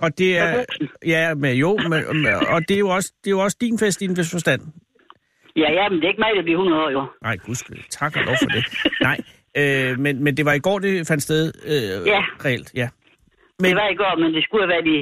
Og 0.02 0.18
det 0.18 0.38
er... 0.38 0.66
Ja, 1.06 1.34
med 1.34 1.54
jo, 1.56 1.78
med, 1.78 2.14
med, 2.14 2.34
og 2.54 2.62
det 2.68 2.76
er 2.76 2.80
jo, 2.80 2.90
også, 2.90 3.14
det 3.24 3.28
er 3.30 3.32
jo 3.32 3.40
også 3.40 3.58
din 3.62 3.80
fest 3.80 4.02
vis 4.02 4.32
forstand. 4.32 4.62
ja, 5.56 5.72
ja, 5.74 5.90
men 5.90 5.98
det 5.98 6.04
er 6.06 6.10
ikke 6.10 6.20
mig, 6.26 6.32
der 6.36 6.42
bliver 6.44 6.58
100 6.60 6.84
år, 6.84 6.90
jo. 6.90 7.06
Nej, 7.22 7.36
gud 7.38 7.56
tak 7.90 8.16
og 8.16 8.24
lov 8.26 8.36
for 8.44 8.50
det. 8.50 8.64
Nej, 9.02 9.18
øh, 9.58 10.00
men, 10.00 10.24
men 10.24 10.38
det 10.38 10.46
var 10.46 10.54
i 10.54 10.60
går, 10.60 10.80
det 10.80 11.08
fandt 11.08 11.24
sted 11.24 11.44
øh, 11.74 12.08
Ja. 12.08 12.22
reelt, 12.46 12.72
ja. 12.76 12.90
Men... 13.60 13.70
Det 13.72 13.76
var 13.76 13.90
i 13.90 13.96
går, 13.96 14.14
men 14.24 14.34
det 14.34 14.44
skulle 14.44 14.64
have 14.66 14.74
været 14.76 14.88
i... 14.96 14.98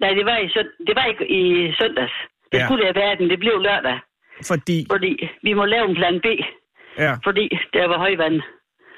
Nej, 0.00 0.12
det 0.18 0.24
var 0.30 0.38
i, 0.38 0.48
søn... 0.54 0.66
det 0.86 0.94
var 1.00 1.06
i, 1.12 1.14
i 1.40 1.40
søndags. 1.80 2.12
Det 2.52 2.58
Ja. 2.58 2.64
skulle 2.66 2.84
have 2.84 2.94
været, 3.02 3.20
men 3.20 3.30
det 3.30 3.38
blev 3.38 3.56
lørdag. 3.68 3.98
Fordi, 4.46 4.86
Fordi 4.90 5.12
vi 5.42 5.52
må 5.54 5.64
lave 5.64 5.84
en 5.90 5.96
plan 5.96 6.20
B, 6.24 6.26
ja, 6.98 7.12
fordi 7.24 7.48
der 7.72 7.88
var 7.88 7.98
højvand. 7.98 8.42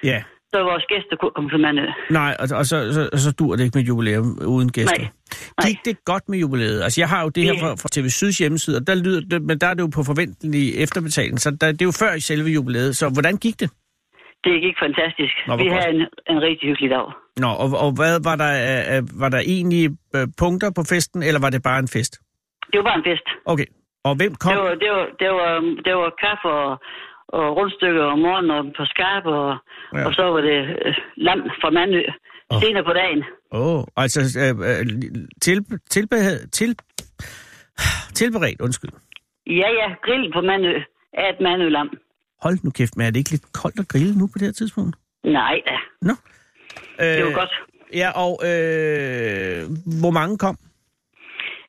ja. 0.05 0.22
Så 0.53 0.62
vores 0.62 0.84
gæster 0.88 1.16
kunne 1.20 1.30
komme 1.34 1.51
til 1.51 1.61
Mandø. 1.61 1.86
Nej, 2.11 2.36
og, 2.41 2.47
og 2.59 2.64
så, 2.66 2.76
så, 2.97 3.18
så 3.24 3.32
dur 3.38 3.57
det 3.57 3.64
ikke 3.64 3.78
med 3.78 3.84
jubilæum 3.84 4.38
uden 4.47 4.72
gæster. 4.72 4.99
Nej. 4.99 5.09
Nej. 5.59 5.68
Gik 5.68 5.78
det 5.84 6.05
godt 6.05 6.28
med 6.28 6.38
jubilæet? 6.38 6.82
Altså, 6.82 7.01
jeg 7.01 7.09
har 7.09 7.22
jo 7.22 7.28
det 7.28 7.43
her 7.45 7.55
fra, 7.62 7.70
fra 7.82 7.88
TV 7.93 8.09
Syds 8.09 8.38
hjemmeside, 8.38 8.76
og 8.76 8.86
der 8.86 8.95
lyder 8.95 9.20
det, 9.30 9.43
men 9.43 9.59
der 9.61 9.66
er 9.66 9.74
det 9.74 9.82
jo 9.82 9.91
på 9.95 10.03
forventelig 10.03 10.64
efterbetaling, 10.84 11.41
så 11.41 11.51
der, 11.61 11.66
det 11.72 11.82
er 11.82 11.86
jo 11.93 11.93
før 12.03 12.12
i 12.14 12.20
selve 12.20 12.49
jubilæet. 12.51 12.97
Så 12.97 13.05
hvordan 13.09 13.36
gik 13.36 13.61
det? 13.61 13.70
Det 14.45 14.53
gik 14.64 14.76
fantastisk. 14.86 15.34
Nå, 15.47 15.57
vi 15.57 15.66
havde 15.76 15.91
en, 15.97 16.01
en 16.32 16.43
rigtig 16.43 16.68
hyggelig 16.68 16.91
dag. 16.91 17.07
Nå, 17.36 17.49
og, 17.62 17.68
og 17.84 17.91
hvad 17.99 18.14
var 18.28 18.36
der, 18.43 18.53
øh, 18.68 18.97
øh, 18.97 19.03
var 19.22 19.28
der 19.28 19.38
egentlig 19.38 19.84
øh, 20.16 20.26
punkter 20.38 20.70
på 20.76 20.82
festen, 20.93 21.22
eller 21.22 21.41
var 21.41 21.51
det 21.51 21.62
bare 21.62 21.78
en 21.78 21.88
fest? 21.88 22.12
Det 22.70 22.76
var 22.78 22.84
bare 22.91 22.99
en 23.03 23.05
fest. 23.11 23.26
Okay, 23.53 23.66
og 24.05 24.12
hvem 24.16 24.34
kom? 24.34 24.51
Det 24.53 24.61
var, 24.64 24.74
det 24.84 24.90
var, 24.96 25.07
det 25.22 25.30
var, 25.38 25.51
det 25.86 25.94
var 26.01 26.11
kaffe 26.24 26.48
og, 26.48 26.72
og 27.38 27.57
rundstykker 27.57 28.03
om 28.14 28.18
morgenen 28.18 28.51
og 28.51 28.62
på 28.76 28.84
skarp, 28.92 29.26
og, 29.26 29.57
Ja. 29.94 30.07
og 30.07 30.14
så 30.14 30.22
var 30.34 30.40
det 30.40 30.59
øh, 30.86 30.94
lam 31.16 31.40
fra 31.61 31.70
Mandø 31.70 32.03
Åh. 32.51 32.61
senere 32.62 32.84
på 32.84 32.92
dagen. 32.92 33.24
Åh, 33.53 33.78
oh, 33.78 33.84
altså 33.96 34.20
øh, 34.42 34.55
øh, 34.70 34.86
til, 35.42 35.64
tilbered, 35.90 36.48
til, 36.59 36.76
tilberedt, 38.14 38.61
undskyld. 38.61 38.90
Ja, 39.46 39.68
ja, 39.80 39.88
grill 40.07 40.32
på 40.32 40.40
Mandø 40.40 40.72
af 41.14 41.28
et 41.32 41.40
Mandø-lam. 41.40 41.90
Hold 42.42 42.59
nu 42.64 42.70
kæft, 42.70 42.96
men 42.96 43.07
er 43.07 43.11
det 43.11 43.18
ikke 43.18 43.30
lidt 43.30 43.53
koldt 43.53 43.78
at 43.80 43.88
grille 43.88 44.18
nu 44.18 44.26
på 44.26 44.38
det 44.38 44.42
her 44.46 44.53
tidspunkt? 44.53 44.96
Nej 45.24 45.61
da, 45.66 45.76
Nå. 46.03 46.12
det 47.01 47.22
var 47.24 47.28
Øh, 47.30 47.34
godt. 47.34 47.53
Ja, 47.94 48.11
og 48.24 48.32
øh, 48.44 49.61
hvor 50.03 50.11
mange 50.11 50.38
kom? 50.38 50.57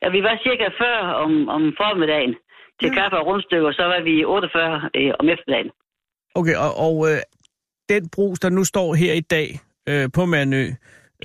Ja, 0.03 0.07
vi 0.15 0.21
var 0.27 0.35
cirka 0.45 0.65
40 0.77 1.15
om, 1.23 1.31
om 1.55 1.61
formiddagen 1.81 2.33
til 2.79 2.87
Ja. 2.87 2.87
ja. 2.87 3.01
kaffe 3.01 3.15
og 3.21 3.25
rundstykker, 3.27 3.67
og 3.67 3.73
så 3.73 3.83
var 3.83 4.01
vi 4.09 4.25
48 4.25 4.89
øh, 4.99 5.11
om 5.19 5.25
eftermiddagen. 5.33 5.71
Okay, 6.39 6.55
og, 6.65 6.71
og 6.87 6.95
øh, 7.11 7.17
den 7.89 8.09
brus, 8.15 8.39
der 8.39 8.49
nu 8.49 8.63
står 8.63 8.95
her 8.95 9.13
i 9.13 9.19
dag 9.35 9.59
øh, 9.89 10.09
på 10.15 10.25
Manø, 10.25 10.65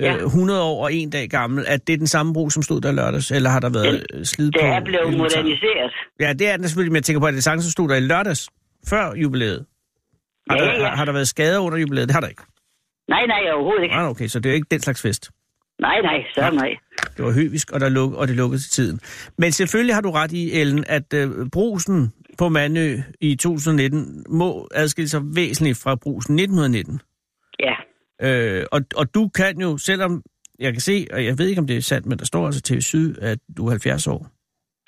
Ja. 0.00 0.14
øh, 0.16 0.22
100 0.22 0.62
år 0.62 0.84
og 0.84 0.92
en 0.94 1.10
dag 1.10 1.28
gammel, 1.28 1.64
er 1.68 1.76
det 1.76 1.98
den 1.98 2.06
samme 2.06 2.34
brug, 2.34 2.52
som 2.52 2.62
stod 2.62 2.80
der 2.80 2.92
lørdags, 2.92 3.30
eller 3.30 3.50
har 3.50 3.60
der 3.60 3.70
været 3.70 4.06
den, 4.12 4.24
slid 4.24 4.46
Det 4.50 4.60
på? 4.60 4.66
er 4.66 4.80
blevet 4.84 5.04
inventar? 5.06 5.18
moderniseret. 5.40 5.92
Ja, 6.20 6.32
det 6.32 6.48
er 6.48 6.56
den 6.56 6.68
selvfølgelig, 6.68 6.92
men 6.92 6.96
jeg 6.96 7.04
tænker 7.04 7.20
på, 7.20 7.26
at 7.26 7.32
det 7.32 7.38
er 7.38 7.42
sang, 7.42 7.62
som 7.62 7.70
stod 7.70 7.88
der 7.88 7.96
i 7.96 8.00
lørdags, 8.00 8.50
før 8.90 9.14
jubilæet. 9.22 9.66
Har, 10.50 10.56
Ja, 10.56 10.64
der, 10.64 10.70
ja, 10.72 10.78
ja. 10.80 10.88
har, 10.88 10.96
har 10.96 11.04
der 11.04 11.12
været 11.12 11.28
skader 11.28 11.58
under 11.60 11.78
jubilæet? 11.78 12.08
Det 12.08 12.14
har 12.14 12.20
der 12.20 12.28
ikke. 12.28 12.42
Nej, 13.08 13.26
nej, 13.26 13.40
overhovedet 13.54 13.82
ikke. 13.82 13.94
Ah, 13.94 14.08
okay, 14.10 14.26
så 14.26 14.40
det 14.40 14.50
er 14.50 14.54
ikke 14.54 14.66
den 14.70 14.80
slags 14.80 15.02
fest. 15.02 15.30
Nej, 15.80 16.00
nej, 16.00 16.18
så 16.34 16.40
nej. 16.62 16.76
Det 17.16 17.24
var 17.24 17.32
høvisk, 17.32 17.70
og, 17.72 17.80
der 17.80 17.88
luk, 17.88 18.12
og 18.14 18.28
det 18.28 18.36
lukkede 18.36 18.62
til 18.62 18.70
tiden. 18.70 19.00
Men 19.38 19.52
selvfølgelig 19.52 19.94
har 19.94 20.00
du 20.02 20.10
ret 20.10 20.32
i, 20.32 20.52
Ellen, 20.60 20.84
at 20.88 21.14
øh, 21.14 21.30
brusen 21.52 22.12
på 22.38 22.48
Mandø 22.48 22.96
i 23.20 23.36
2019 23.36 24.24
må 24.28 24.68
adskille 24.74 25.08
sig 25.08 25.20
væsentligt 25.24 25.78
fra 25.78 25.94
brusen 25.94 26.38
1919. 26.38 27.00
Ja, 27.60 27.74
Øh, 28.22 28.64
og, 28.72 28.80
og 28.96 29.14
du 29.14 29.28
kan 29.28 29.60
jo, 29.60 29.78
selvom 29.78 30.22
jeg 30.58 30.72
kan 30.72 30.80
se, 30.80 31.06
og 31.12 31.24
jeg 31.24 31.38
ved 31.38 31.46
ikke, 31.48 31.58
om 31.60 31.66
det 31.66 31.76
er 31.76 31.80
sandt, 31.80 32.06
men 32.06 32.18
der 32.18 32.24
står 32.24 32.46
altså 32.46 32.62
TV 32.62 32.80
Syd, 32.80 33.18
at 33.18 33.38
du 33.56 33.66
er 33.66 33.70
70 33.70 34.06
år. 34.06 34.28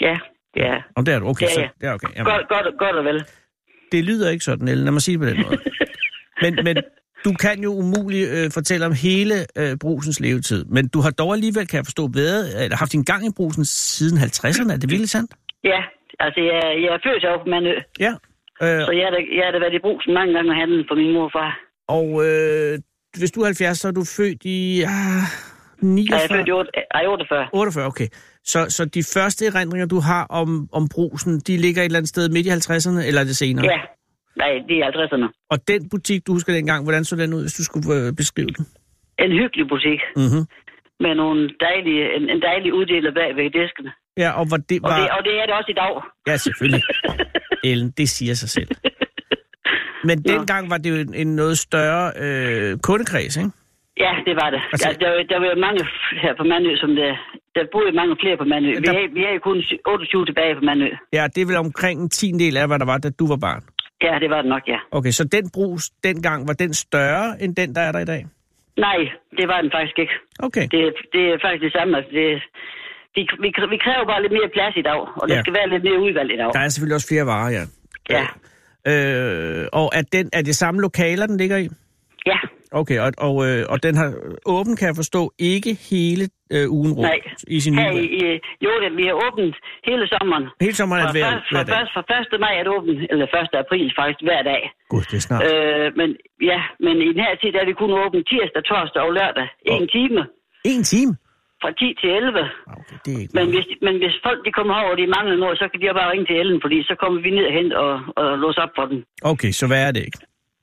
ja, 0.01 0.17
ja. 0.57 0.75
Om 0.97 1.05
det 1.05 1.15
er 1.15 1.19
du, 1.19 1.27
okay. 1.29 1.47
Ja, 1.47 1.55
Så, 1.55 1.61
ja. 1.61 1.69
det 1.81 1.89
er 1.89 1.93
okay. 1.93 2.09
Jamen, 2.17 2.33
Godt, 2.33 2.49
godt, 2.49 2.79
godt 2.79 2.97
og 2.97 3.05
vel. 3.05 3.25
det 3.93 4.05
lyder 4.05 4.31
ikke 4.31 4.45
sådan, 4.45 4.69
Ellen. 4.69 4.85
Lad 4.85 4.93
mig 4.93 5.03
sige 5.03 5.19
det 5.19 5.21
på 5.21 5.31
den 5.31 5.45
måde. 5.47 5.59
men, 6.43 6.65
men 6.65 6.77
du 7.25 7.33
kan 7.33 7.63
jo 7.63 7.71
umuligt 7.75 8.29
øh, 8.31 8.51
fortælle 8.51 8.87
om 8.87 8.93
hele 8.93 9.35
øh, 9.59 9.77
brusens 9.77 10.21
levetid. 10.21 10.65
Men 10.65 10.89
du 10.89 11.01
har 11.01 11.11
dog 11.11 11.33
alligevel, 11.35 11.67
kan 11.67 11.77
jeg 11.77 11.87
forstå, 11.87 12.11
været, 12.15 12.65
eller 12.65 12.77
haft 12.77 12.93
din 12.93 13.05
gang 13.05 13.27
i 13.27 13.31
brusen 13.37 13.65
siden 13.65 14.19
50'erne. 14.19 14.73
Er 14.73 14.77
det 14.77 14.91
virkelig 14.91 15.09
sandt? 15.11 15.31
Ja, 15.65 15.81
altså 16.21 16.41
jeg, 16.41 16.63
jeg 16.83 16.91
er 16.97 17.01
født 17.07 17.25
op 17.25 17.41
på 17.45 17.51
Mandø, 17.51 17.75
Ja. 18.01 18.13
Øh, 18.63 18.81
så 18.87 18.93
jeg 18.99 19.05
har, 19.07 19.13
da, 19.17 19.21
jeg 19.39 19.45
har 19.47 19.53
da 19.53 19.59
været 19.65 19.75
i 19.75 19.83
brusen 19.87 20.15
mange 20.15 20.33
gange 20.35 20.51
og 20.53 20.57
handlet 20.57 20.87
for 20.91 20.95
min 20.95 21.13
mor 21.13 21.25
og 21.25 21.31
far. 21.39 21.53
og 21.89 22.07
øh, 22.27 22.79
hvis 23.19 23.31
du 23.31 23.41
er 23.41 23.45
70, 23.45 23.79
så 23.79 23.89
er 23.89 23.93
du 23.93 24.05
født 24.17 24.45
i 24.45 24.83
ah, 24.83 25.23
49? 25.83 26.19
Jeg 26.19 26.25
er 26.25 26.29
født 26.37 26.49
i 26.49 26.53
otte- 26.53 26.95
ej, 26.95 27.07
48. 27.07 27.49
48, 27.53 27.87
okay. 27.87 28.09
Så, 28.45 28.67
så 28.69 28.85
de 28.85 29.03
første 29.15 29.47
erindringer, 29.47 29.87
du 29.87 30.01
har 30.01 30.25
om, 30.31 30.69
om 30.73 30.89
brusen, 30.89 31.41
de 31.41 31.57
ligger 31.57 31.83
et 31.83 31.87
eller 31.87 31.99
andet 31.99 32.09
sted 32.09 32.29
midt 32.29 32.47
i 32.47 32.51
50'erne, 32.51 33.07
eller 33.07 33.21
er 33.21 33.25
det 33.25 33.37
senere? 33.37 33.67
Ja, 33.67 33.81
nej, 34.39 34.53
det 34.69 34.77
er 34.79 34.87
50'erne. 34.91 35.29
Og 35.53 35.59
den 35.69 35.89
butik, 35.91 36.27
du 36.27 36.33
husker 36.33 36.53
dengang, 36.53 36.85
hvordan 36.85 37.05
så 37.05 37.17
den 37.17 37.35
ud, 37.35 37.41
hvis 37.41 37.53
du 37.59 37.65
skulle 37.65 37.95
øh, 37.97 38.13
beskrive 38.17 38.47
den? 38.59 38.67
En 39.25 39.33
hyggelig 39.41 39.69
butik. 39.69 40.01
Mm-hmm. 40.17 40.45
med 41.01 41.15
nogle 41.15 41.51
dejlige, 41.61 42.17
en, 42.17 42.25
en 42.31 42.41
dejlig 42.43 42.75
uddeler 42.75 43.13
bag 43.15 43.37
ved 43.37 43.45
diskene. 43.59 43.93
Ja, 44.17 44.31
og, 44.41 44.45
hvor 44.49 44.57
det 44.57 44.79
Og, 44.85 44.91
var... 44.91 45.01
det, 45.01 45.11
og 45.17 45.21
det 45.25 45.33
er 45.41 45.47
det 45.47 45.55
også 45.55 45.71
i 45.71 45.79
dag. 45.83 45.93
Ja, 46.27 46.37
selvfølgelig. 46.37 46.83
Ellen, 47.71 47.91
det 47.99 48.09
siger 48.09 48.35
sig 48.35 48.49
selv. 48.49 48.69
Men 50.05 50.17
Ja. 50.27 50.33
dengang 50.33 50.71
var 50.71 50.79
det 50.79 50.91
jo 50.91 50.97
en, 50.97 51.15
en 51.15 51.37
noget 51.37 51.59
større 51.59 52.13
øh, 52.25 52.79
kundekreds, 52.89 53.37
ikke? 53.37 53.51
Ja, 54.05 54.13
det 54.27 54.35
var 54.43 54.51
det. 54.51 54.61
Altså- 54.73 54.89
der, 55.01 55.11
der, 55.11 55.23
der 55.33 55.39
var 55.39 55.55
mange 55.67 55.81
her 56.23 56.33
på 56.41 56.45
Mandø, 56.53 56.77
som 56.77 56.91
der, 57.01 57.11
der 57.55 57.63
boede 57.73 57.93
mange 58.01 58.17
flere 58.23 58.37
på 58.37 58.45
Mandø. 58.45 58.69
Vi 58.69 58.85
Der- 58.87 58.93
er, 58.93 59.09
vi 59.17 59.21
er 59.29 59.33
jo 59.33 59.41
kun 59.49 59.63
28 59.87 60.27
tilbage 60.27 60.55
på 60.55 60.61
Mandø. 60.61 60.89
Ja, 61.13 61.25
det 61.35 61.41
er 61.43 61.47
vel 61.47 61.57
omkring 61.57 61.97
en 62.03 62.11
tiendel 62.11 62.57
af, 62.57 62.67
hvad 62.69 62.79
der 62.79 62.85
var, 62.93 62.99
da 62.99 63.11
du 63.11 63.27
var 63.29 63.37
barn. 63.47 63.63
Ja, 64.03 64.19
det 64.23 64.31
var 64.31 64.41
det 64.43 64.49
nok, 64.49 64.63
ja. 64.69 64.79
Okay, 64.91 65.11
så 65.11 65.25
den 65.25 65.51
brus 65.51 65.91
dengang, 66.05 66.49
var 66.49 66.55
den 66.55 66.75
større 66.75 67.43
end 67.43 67.57
den, 67.57 67.75
der 67.75 67.81
er 67.81 67.93
der 67.93 67.99
i 67.99 68.05
dag? 68.05 68.27
Nej, 68.77 68.99
det 69.39 69.49
var 69.49 69.61
den 69.61 69.71
faktisk 69.77 69.99
ikke. 69.99 70.13
Okay. 70.39 70.63
Det, 70.75 70.81
det 71.13 71.23
er 71.33 71.39
faktisk 71.45 71.63
det 71.63 71.73
samme. 71.73 71.97
Altså, 71.97 72.11
det, 72.19 72.27
vi, 73.15 73.23
vi, 73.45 73.49
vi 73.75 73.79
kræver 73.87 74.05
bare 74.13 74.23
lidt 74.23 74.33
mere 74.33 74.51
plads 74.57 74.77
i 74.77 74.83
dag, 74.83 75.01
og 75.21 75.29
der 75.29 75.35
Ja. 75.35 75.41
skal 75.43 75.55
være 75.59 75.69
lidt 75.69 75.83
mere 75.89 76.01
udvalg 76.07 76.31
i 76.35 76.37
dag. 76.37 76.51
Der 76.53 76.61
er 76.61 76.69
selvfølgelig 76.69 76.95
også 76.95 77.09
flere 77.09 77.27
varer, 77.27 77.51
ja. 77.59 77.65
Ja, 78.17 78.27
Øh, 78.87 79.67
og 79.73 79.91
er, 79.95 80.03
den, 80.13 80.31
er 80.33 80.43
det 80.43 80.57
samme 80.57 80.81
lokaler, 80.81 81.27
den 81.27 81.37
ligger 81.37 81.57
i? 81.57 81.69
ja, 82.27 82.39
Okay, 82.73 82.99
og, 83.05 83.11
og, 83.29 83.35
øh, 83.49 83.61
og 83.73 83.83
den 83.83 83.95
har 83.97 84.09
åben, 84.57 84.77
kan 84.77 84.87
jeg 84.91 84.97
forstå, 85.03 85.23
ikke 85.39 85.73
hele 85.91 86.25
øh, 86.55 86.67
ugen 86.79 86.93
rundt 86.99 87.11
nej. 87.11 87.21
i 87.57 87.61
sin 87.65 87.75
Her 87.79 87.91
i, 87.91 88.05
i, 88.21 88.23
jo, 88.65 88.71
det, 88.83 88.91
vi 89.01 89.05
har 89.11 89.17
åbent 89.27 89.57
hele 89.89 90.05
sommeren. 90.15 90.45
Hele 90.65 90.75
sommeren 90.81 91.03
er 91.07 91.13
hver, 91.13 91.25
først, 91.31 91.47
hver 91.55 91.63
dag. 91.65 91.75
først, 91.77 91.91
fra 91.95 92.03
1. 92.37 92.41
maj 92.45 92.53
er 92.59 92.63
det 92.67 92.73
åbent, 92.79 92.99
eller 93.13 93.27
1. 93.27 93.55
april 93.65 93.87
faktisk, 94.01 94.21
hver 94.29 94.43
dag. 94.53 94.63
Gud, 94.93 95.03
det 95.11 95.17
er 95.21 95.25
snart. 95.29 95.43
Øh, 95.51 95.87
men 96.01 96.09
ja, 96.51 96.61
men 96.87 96.95
i 97.09 97.11
den 97.15 97.23
her 97.27 97.35
tid, 97.43 97.53
er 97.61 97.67
vi 97.71 97.75
kun 97.83 97.93
åbent 98.05 98.25
tirsdag, 98.31 98.63
torsdag 98.71 99.03
og 99.07 99.13
lørdag. 99.19 99.47
En 99.73 99.83
Og- 99.83 99.91
time 99.97 100.21
En 100.73 100.83
time? 100.93 101.13
fra 101.63 101.71
10 101.71 101.95
til 102.01 102.11
11. 102.11 102.39
Okay, 102.81 102.97
det 103.05 103.11
er 103.17 103.21
ikke 103.23 103.35
Men 103.39 103.47
hvis, 103.55 103.67
men 103.87 103.95
hvis 104.03 104.15
folk 104.27 104.41
de 104.47 104.51
kommer 104.59 104.75
over, 104.83 104.91
og 104.95 104.99
de 105.03 105.07
mangler 105.17 105.37
noget, 105.45 105.57
så 105.63 105.67
kan 105.71 105.81
de 105.81 105.87
jo 105.91 105.95
bare 106.01 106.11
ringe 106.13 106.27
til 106.31 106.37
Ellen, 106.43 106.59
fordi 106.65 106.79
så 106.91 106.95
kommer 107.03 107.19
vi 107.27 107.31
ned 107.39 107.47
hente 107.59 107.75
og, 107.85 107.93
og 108.21 108.27
låse 108.45 108.59
op 108.65 108.73
for 108.79 108.87
den. 108.91 108.99
Okay, 109.33 109.51
så 109.61 109.65
hvad 109.71 109.81
er 109.89 109.93
det 109.97 110.03
ikke? 110.09 110.19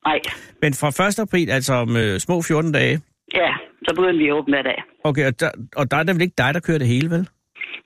Nej, 0.05 0.19
Men 0.61 0.73
fra 0.73 1.07
1. 1.07 1.19
april, 1.19 1.49
altså 1.57 1.73
om 1.73 1.89
øh, 1.97 2.19
små 2.19 2.41
14 2.41 2.71
dage, 2.71 2.95
ja, 3.33 3.49
så 3.87 3.95
begynder 3.95 4.17
vi 4.23 4.27
at 4.27 4.33
åbne 4.33 4.53
hver 4.55 4.63
dag. 4.63 4.79
okay, 5.03 5.25
og 5.29 5.39
der, 5.39 5.49
og 5.75 5.91
der 5.91 5.97
er 5.97 6.03
det 6.03 6.15
vel 6.15 6.21
ikke 6.27 6.41
dig, 6.43 6.53
der 6.53 6.59
kører 6.59 6.77
det 6.77 6.87
hele, 6.87 7.09
vel? 7.15 7.27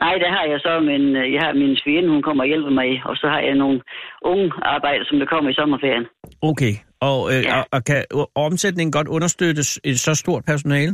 Nej, 0.05 0.15
der 0.23 0.29
har 0.35 0.43
jeg 0.51 0.59
så 0.59 0.79
min, 0.79 1.05
øh, 1.15 1.33
jeg 1.33 1.41
har 1.45 1.53
min 1.53 1.75
svigerinde, 1.81 2.09
hun 2.09 2.21
kommer 2.27 2.43
og 2.43 2.47
hjælper 2.47 2.69
mig, 2.69 3.01
og 3.05 3.15
så 3.21 3.27
har 3.33 3.39
jeg 3.39 3.55
nogle 3.55 3.81
unge 4.21 4.51
arbejdere, 4.61 5.05
som 5.05 5.19
der 5.19 5.25
kommer 5.25 5.49
i 5.51 5.53
sommerferien. 5.53 6.05
Okay, 6.41 6.73
og, 7.01 7.19
øh, 7.33 7.43
Ja. 7.43 7.57
og, 7.59 7.65
og 7.71 7.83
kan 7.83 8.03
omsætningen 8.35 8.91
godt 8.91 9.07
understøttes 9.07 9.79
et 9.83 9.99
så 9.99 10.15
stort 10.15 10.43
personale? 10.45 10.91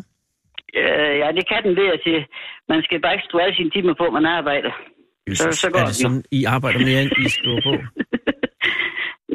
Øh, 0.82 1.14
ja, 1.22 1.28
det 1.38 1.44
kan 1.50 1.64
den 1.64 1.76
ved 1.82 1.88
at 1.96 2.00
sige, 2.04 2.22
man 2.70 2.82
skal 2.84 3.02
bare 3.02 3.14
ikke 3.14 3.26
stå 3.30 3.38
alle 3.38 3.56
sine 3.56 3.70
timer 3.70 3.94
på, 4.02 4.06
man 4.18 4.26
arbejder. 4.26 4.72
Så, 5.34 5.48
så 5.52 5.70
går 5.72 5.80
er 5.80 5.84
det 5.84 5.88
det 5.88 5.96
sådan, 5.96 6.24
I 6.32 6.44
arbejder 6.56 6.80
mere, 6.80 7.02
end 7.02 7.12
I 7.26 7.30
skriver 7.38 7.62
på? 7.70 7.74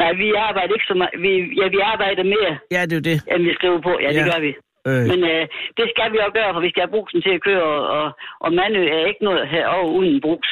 Nej, 0.01 0.11
vi 0.23 0.27
arbejder 0.49 0.73
ikke 0.79 0.89
så 0.93 0.97
meget. 1.01 1.15
Vi, 1.25 1.33
ja, 1.61 1.67
vi 1.77 1.81
arbejder 1.93 2.25
mere, 2.35 2.53
Ja, 2.75 2.81
det 2.89 2.93
er 2.93 3.01
jo 3.01 3.07
det. 3.11 3.19
end 3.33 3.43
vi 3.49 3.53
skriver 3.59 3.81
på. 3.89 3.93
Ja, 4.05 4.09
det 4.17 4.23
Ja. 4.25 4.31
gør 4.33 4.41
vi. 4.47 4.53
Øh, 4.89 5.03
Men 5.11 5.21
øh, 5.33 5.43
det 5.79 5.85
skal 5.93 6.09
vi 6.13 6.19
også 6.25 6.35
gøre, 6.39 6.51
for 6.55 6.61
vi 6.67 6.71
skal 6.73 6.83
have 6.85 6.95
brugsen 6.97 7.21
til 7.27 7.33
at 7.39 7.43
køre, 7.49 7.63
og, 7.73 7.81
og, 7.99 8.07
og 8.45 8.49
Mandø 8.59 8.83
er 8.97 9.03
ikke 9.11 9.25
noget 9.29 9.43
herovre 9.55 9.93
uden 9.99 10.21
brugs. 10.27 10.49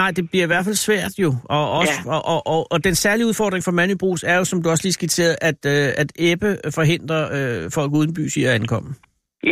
nej, 0.00 0.10
det 0.16 0.24
bliver 0.30 0.44
i 0.46 0.50
hvert 0.52 0.64
fald 0.68 0.74
svært 0.86 1.12
jo. 1.24 1.30
Og, 1.56 1.64
også, 1.78 1.96
Ja. 2.06 2.10
og, 2.14 2.20
og, 2.32 2.40
og, 2.54 2.60
og 2.72 2.78
den 2.84 2.94
særlige 2.94 3.26
udfordring 3.26 3.64
for 3.64 3.72
Brugs 4.02 4.22
er 4.22 4.36
jo, 4.40 4.44
som 4.44 4.62
du 4.62 4.70
også 4.70 4.84
lige 4.84 4.92
skitserede, 4.92 5.36
at, 5.50 5.60
øh, 5.74 5.88
at 6.02 6.08
Ebbe 6.18 6.50
forhindrer 6.74 7.22
øh, 7.36 7.70
folk 7.74 7.90
uden 7.98 8.14
bys 8.14 8.36
i 8.36 8.44
at 8.44 8.50
ankomme. 8.60 8.90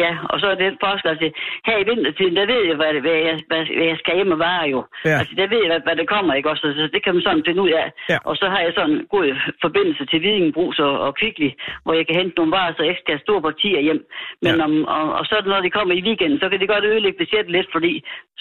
Ja, 0.02 0.10
og 0.30 0.36
så 0.40 0.46
er 0.52 0.56
det 0.62 0.78
forskel 0.86 1.18
til, 1.22 1.30
her 1.68 1.76
i 1.82 1.88
vintertiden, 1.90 2.36
der 2.38 2.46
ved 2.52 2.62
jeg, 2.68 2.76
hvad, 2.80 2.90
det, 2.94 3.02
hvad, 3.06 3.16
jeg, 3.28 3.36
hvad, 3.50 3.62
hvad 3.76 3.86
jeg 3.92 3.98
skal 4.02 4.14
hjem 4.18 4.34
og 4.36 4.40
vare 4.48 4.64
jo. 4.74 4.80
Ja. 5.08 5.16
Altså, 5.20 5.34
der 5.40 5.46
ved 5.52 5.60
jeg, 5.62 5.70
hvad, 5.72 5.82
hvad 5.86 5.96
der 6.00 6.06
kommer, 6.14 6.32
ikke 6.34 6.50
også? 6.52 6.64
Så 6.80 6.84
det 6.94 7.00
kan 7.04 7.14
man 7.14 7.22
sådan 7.26 7.46
finde 7.48 7.62
ud 7.66 7.72
af. 7.82 7.88
Ja. 8.12 8.18
Og 8.28 8.34
så 8.40 8.46
har 8.52 8.60
jeg 8.64 8.72
sådan 8.74 8.94
en 8.96 9.02
god 9.14 9.26
forbindelse 9.64 10.02
til 10.10 10.18
Vidingenbrus 10.26 10.76
og, 10.86 10.94
og 11.06 11.10
Kvickly, 11.20 11.50
hvor 11.84 11.94
jeg 11.98 12.04
kan 12.06 12.16
hente 12.20 12.34
nogle 12.36 12.52
varer, 12.56 12.72
så 12.72 12.80
jeg 12.82 12.90
ikke 12.92 13.04
skal 13.04 13.14
have 13.16 13.26
store 13.26 13.42
partier 13.48 13.80
hjem. 13.86 14.00
Men 14.44 14.54
Ja. 14.58 14.64
om, 14.66 14.72
og, 14.96 15.04
og, 15.18 15.24
så 15.30 15.34
når 15.52 15.60
de 15.66 15.70
kommer 15.78 15.94
i 15.98 16.02
weekenden, 16.08 16.38
så 16.42 16.46
kan 16.50 16.58
det 16.60 16.68
godt 16.74 16.84
ødelægge 16.90 17.18
budgettet 17.22 17.52
lidt, 17.56 17.68
fordi 17.76 17.92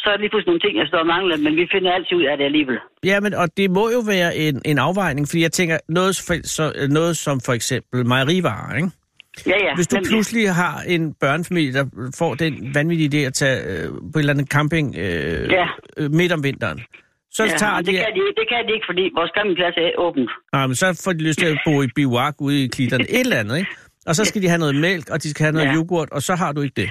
så 0.02 0.06
er 0.10 0.14
det 0.16 0.22
lige 0.24 0.32
pludselig 0.34 0.52
nogle 0.52 0.64
ting, 0.66 0.74
jeg 0.82 0.88
står 0.92 1.02
og 1.06 1.10
mangler, 1.16 1.38
men 1.46 1.54
vi 1.62 1.66
finder 1.74 1.92
altid 1.98 2.16
ud 2.20 2.26
af 2.32 2.38
det 2.38 2.46
alligevel. 2.52 2.78
Ja, 3.10 3.18
men 3.26 3.34
og 3.42 3.48
det 3.60 3.68
må 3.78 3.84
jo 3.98 4.02
være 4.14 4.30
en, 4.46 4.56
en 4.72 4.78
afvejning, 4.88 5.24
fordi 5.30 5.42
jeg 5.48 5.52
tænker, 5.60 5.78
noget, 6.00 6.14
for, 6.28 6.36
så, 6.56 6.64
noget 7.00 7.14
som 7.26 7.36
for 7.48 7.54
eksempel 7.60 8.00
mejerivarer, 8.14 8.76
ikke? 8.80 8.92
Ja, 9.48 9.58
ja. 9.66 9.76
Hvis 9.76 9.88
du 9.88 9.96
nemlig. 9.96 10.10
pludselig 10.12 10.54
har 10.54 10.76
en 10.88 11.14
børnefamilie, 11.14 11.74
der 11.74 11.86
får 12.20 12.36
den 12.36 12.76
vanvittige 12.76 13.10
idé 13.14 13.28
at 13.28 13.34
tage 13.34 13.58
øh, 13.72 13.88
på 13.90 13.96
en 14.16 14.20
eller 14.20 14.34
anden 14.34 14.48
camping 14.48 14.96
øh, 14.98 15.50
Ja. 15.58 15.68
øh, 15.98 16.12
midt 16.12 16.32
om 16.32 16.44
vinteren, 16.44 16.80
så 17.32 17.44
Ja, 17.44 17.50
tager 17.58 17.78
de... 17.82 17.86
det, 17.86 17.94
kan 17.96 18.14
de, 18.20 18.22
det 18.40 18.46
kan 18.52 18.60
de 18.68 18.74
ikke, 18.74 18.86
fordi 18.90 19.04
vores 19.18 19.32
campingplads 19.38 19.76
er 19.78 19.92
åbent. 19.98 20.32
Nej, 20.54 20.68
men 20.68 20.76
så 20.76 21.02
får 21.06 21.14
de 21.14 21.24
lyst 21.28 21.40
til 21.40 21.46
at 21.46 21.58
bo 21.66 21.82
i 21.82 21.88
bivak 21.96 22.36
ude 22.42 22.64
i 22.64 22.68
klitterne. 22.68 23.04
Et 23.04 23.20
eller 23.20 23.38
andet, 23.38 23.58
ikke? 23.58 23.72
Og 24.08 24.16
så 24.16 24.26
skal 24.26 24.42
de 24.42 24.48
have 24.48 24.60
noget 24.60 24.76
mælk, 24.76 25.10
og 25.10 25.24
de 25.24 25.30
skal 25.30 25.44
have 25.44 25.54
noget 25.54 25.68
Ja. 25.68 25.74
yoghurt, 25.76 26.10
og 26.12 26.22
så 26.22 26.36
har 26.36 26.52
du 26.52 26.62
ikke 26.62 26.82
det. 26.82 26.90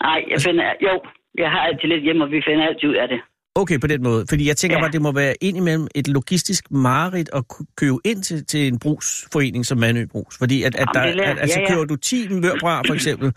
Nej, 0.00 0.20
jeg 0.30 0.40
finder, 0.46 0.64
jo, 0.86 0.92
jeg 1.38 1.50
har 1.50 1.60
altid 1.68 1.88
lidt 1.88 2.02
hjemme, 2.06 2.24
og 2.24 2.30
vi 2.30 2.42
finder 2.48 2.66
altid 2.66 2.88
ud 2.88 2.94
af 2.94 3.08
det. 3.08 3.20
Okay, 3.54 3.80
på 3.80 3.86
den 3.86 4.02
måde. 4.02 4.24
Fordi 4.28 4.48
jeg 4.48 4.56
tænker 4.56 4.76
Ja. 4.76 4.82
bare, 4.82 4.92
det 4.92 5.02
må 5.02 5.12
være 5.12 5.34
indimellem 5.40 5.86
et 5.94 6.08
logistisk 6.08 6.70
mareridt 6.70 7.30
at 7.34 7.44
købe 7.76 7.96
ind 8.04 8.22
til, 8.22 8.46
til 8.46 8.66
en 8.68 8.78
brugsforening 8.78 9.66
som 9.66 9.78
Mandø 9.78 10.04
Brugs. 10.06 10.38
Fordi 10.38 10.62
at, 10.62 10.74
at, 10.74 10.88
der, 10.94 11.00
er 11.00 11.22
at 11.30 11.38
altså, 11.38 11.58
Ja, 11.60 11.64
ja. 11.64 11.74
køber 11.74 11.84
du 11.84 11.96
10 11.96 12.28
mørbræ 12.28 12.82
for 12.86 12.94
eksempel, 12.94 13.32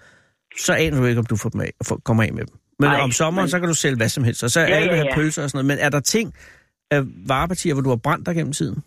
så 0.60 0.74
aner 0.74 1.00
du 1.00 1.06
ikke, 1.06 1.20
om 1.20 1.26
du 1.26 1.36
får 1.36 1.50
dem 1.50 1.62
af, 1.62 1.72
får, 1.86 2.02
kommer 2.06 2.24
af 2.24 2.34
med 2.34 2.46
dem. 2.46 2.56
Men 2.80 2.90
Nej, 2.90 3.00
om 3.02 3.12
sommeren, 3.12 3.44
men- 3.46 3.50
så 3.50 3.60
kan 3.60 3.68
du 3.68 3.74
sælge 3.76 3.96
hvad 3.98 4.10
som 4.10 4.24
helst, 4.24 4.44
og 4.44 4.52
så 4.52 4.60
Ja, 4.60 4.66
alle 4.66 4.78
ja, 4.78 4.88
vil 4.88 4.96
have 4.98 5.08
ja. 5.10 5.16
pølser 5.16 5.44
og 5.44 5.50
sådan 5.50 5.66
noget. 5.66 5.78
Men 5.80 5.86
er 5.86 5.90
der 5.90 6.00
ting 6.00 6.34
af 6.92 7.02
varepartier, 7.28 7.74
hvor 7.74 7.82
du 7.82 7.90
har 7.90 7.96
brændt 7.96 8.26
dig 8.26 8.36
gennem 8.36 8.54
tiden? 8.54 8.84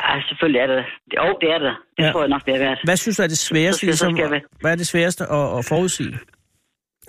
Ja, 0.00 0.20
selvfølgelig 0.28 0.58
er 0.60 0.66
det. 0.66 0.78
oh, 1.20 1.34
det 1.40 1.48
er 1.54 1.58
det. 1.58 1.72
Det 1.96 2.02
Ja. 2.02 2.06
ja. 2.06 2.12
tror 2.12 2.20
jeg 2.20 2.28
nok, 2.28 2.46
det 2.46 2.54
er 2.54 2.58
værd. 2.58 2.78
Hvad 2.84 2.96
synes 2.96 3.16
du 3.16 3.22
er 3.22 3.26
det 3.26 3.38
sværeste, 3.38 3.72
Så 3.72 3.78
skal- 3.78 3.96
så 3.96 4.06
ligesom, 4.06 4.16
skal 4.16 4.32
jeg 4.32 4.42
hvad 4.60 4.72
er 4.72 4.76
det 4.76 4.86
sværeste 4.86 5.24
at, 5.24 5.58
at 5.58 5.64
forudsige? 5.64 6.18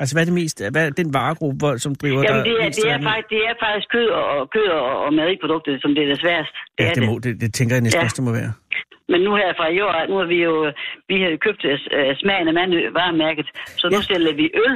Altså, 0.02 0.12
hvad 0.16 0.22
er 0.24 0.30
det 0.32 0.38
mest, 0.41 0.58
hvad 0.74 0.84
er 0.88 0.91
den 1.02 1.10
varegruppe, 1.18 1.58
hvor, 1.62 1.74
som 1.86 1.91
driver 2.02 2.22
Jamen, 2.26 2.36
dig 2.36 2.46
det 2.50 2.54
er, 2.62 2.66
mest 2.66 2.80
det, 2.84 2.91
er 2.96 3.00
faktisk, 3.10 3.30
det 3.34 3.41
er 3.50 3.56
faktisk 3.66 3.88
kød 3.96 4.08
og, 4.22 4.50
kød 4.56 4.68
og, 4.80 4.86
og 5.06 5.10
mejeriprodukter, 5.18 5.72
som 5.84 5.91
det 5.96 6.02
er 6.06 6.10
det 6.14 6.20
sværeste. 6.24 6.58
Det 6.78 6.84
Ja, 6.84 6.89
er 6.89 6.93
det, 6.98 7.04
må, 7.10 7.14
det, 7.26 7.34
det 7.43 7.50
tænker 7.58 7.74
jeg 7.76 7.84
næsten 7.88 8.24
Ja. 8.24 8.28
må 8.28 8.32
være. 8.41 8.52
Men 9.12 9.20
nu 9.28 9.32
her 9.41 9.50
fra 9.60 9.68
i 9.78 9.80
år, 9.88 9.93
nu 10.12 10.16
har 10.22 10.28
vi 10.36 10.39
jo 10.50 10.54
vi 11.12 11.16
har 11.24 11.30
købt 11.46 11.62
uh, 11.72 11.78
smagen 12.22 12.48
af 12.52 12.56
Mandø 12.60 12.80
varemærket, 13.00 13.48
så 13.82 13.86
nu 13.93 14.00
Ja. 14.02 14.08
sælger 14.12 14.34
vi 14.41 14.46
øl, 14.66 14.76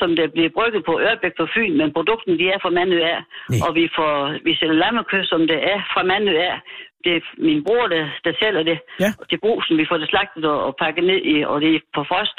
som 0.00 0.08
der 0.18 0.26
bliver 0.34 0.50
brygget 0.58 0.82
på 0.88 0.94
Ørbæk 1.06 1.34
på 1.40 1.46
Fyn, 1.54 1.74
men 1.80 1.88
produkten 1.98 2.32
de 2.40 2.44
er 2.54 2.58
fra 2.64 2.70
Mandø 2.78 2.98
af. 3.14 3.20
Nej. 3.50 3.58
Og 3.66 3.70
vi, 3.78 3.84
får, 3.96 4.12
vi 4.46 4.52
sælger 4.60 4.78
lammekød, 4.84 5.24
som 5.32 5.40
det 5.50 5.58
er 5.72 5.78
fra 5.94 6.02
Mandø 6.10 6.34
af. 6.50 6.56
Det 7.04 7.12
er 7.18 7.22
min 7.48 7.60
bror, 7.66 7.84
der, 7.94 8.04
der 8.24 8.32
sælger 8.42 8.62
det 8.70 8.78
Ja. 9.04 9.10
til 9.30 9.38
brusen. 9.44 9.74
Vi 9.80 9.86
får 9.90 9.98
det 10.02 10.08
slagtet 10.12 10.44
og, 10.52 10.58
og 10.66 10.72
pakket 10.82 11.04
ned 11.10 11.20
i, 11.34 11.36
og 11.50 11.56
det 11.62 11.68
er 11.74 11.80
på 11.96 12.02
frost. 12.10 12.38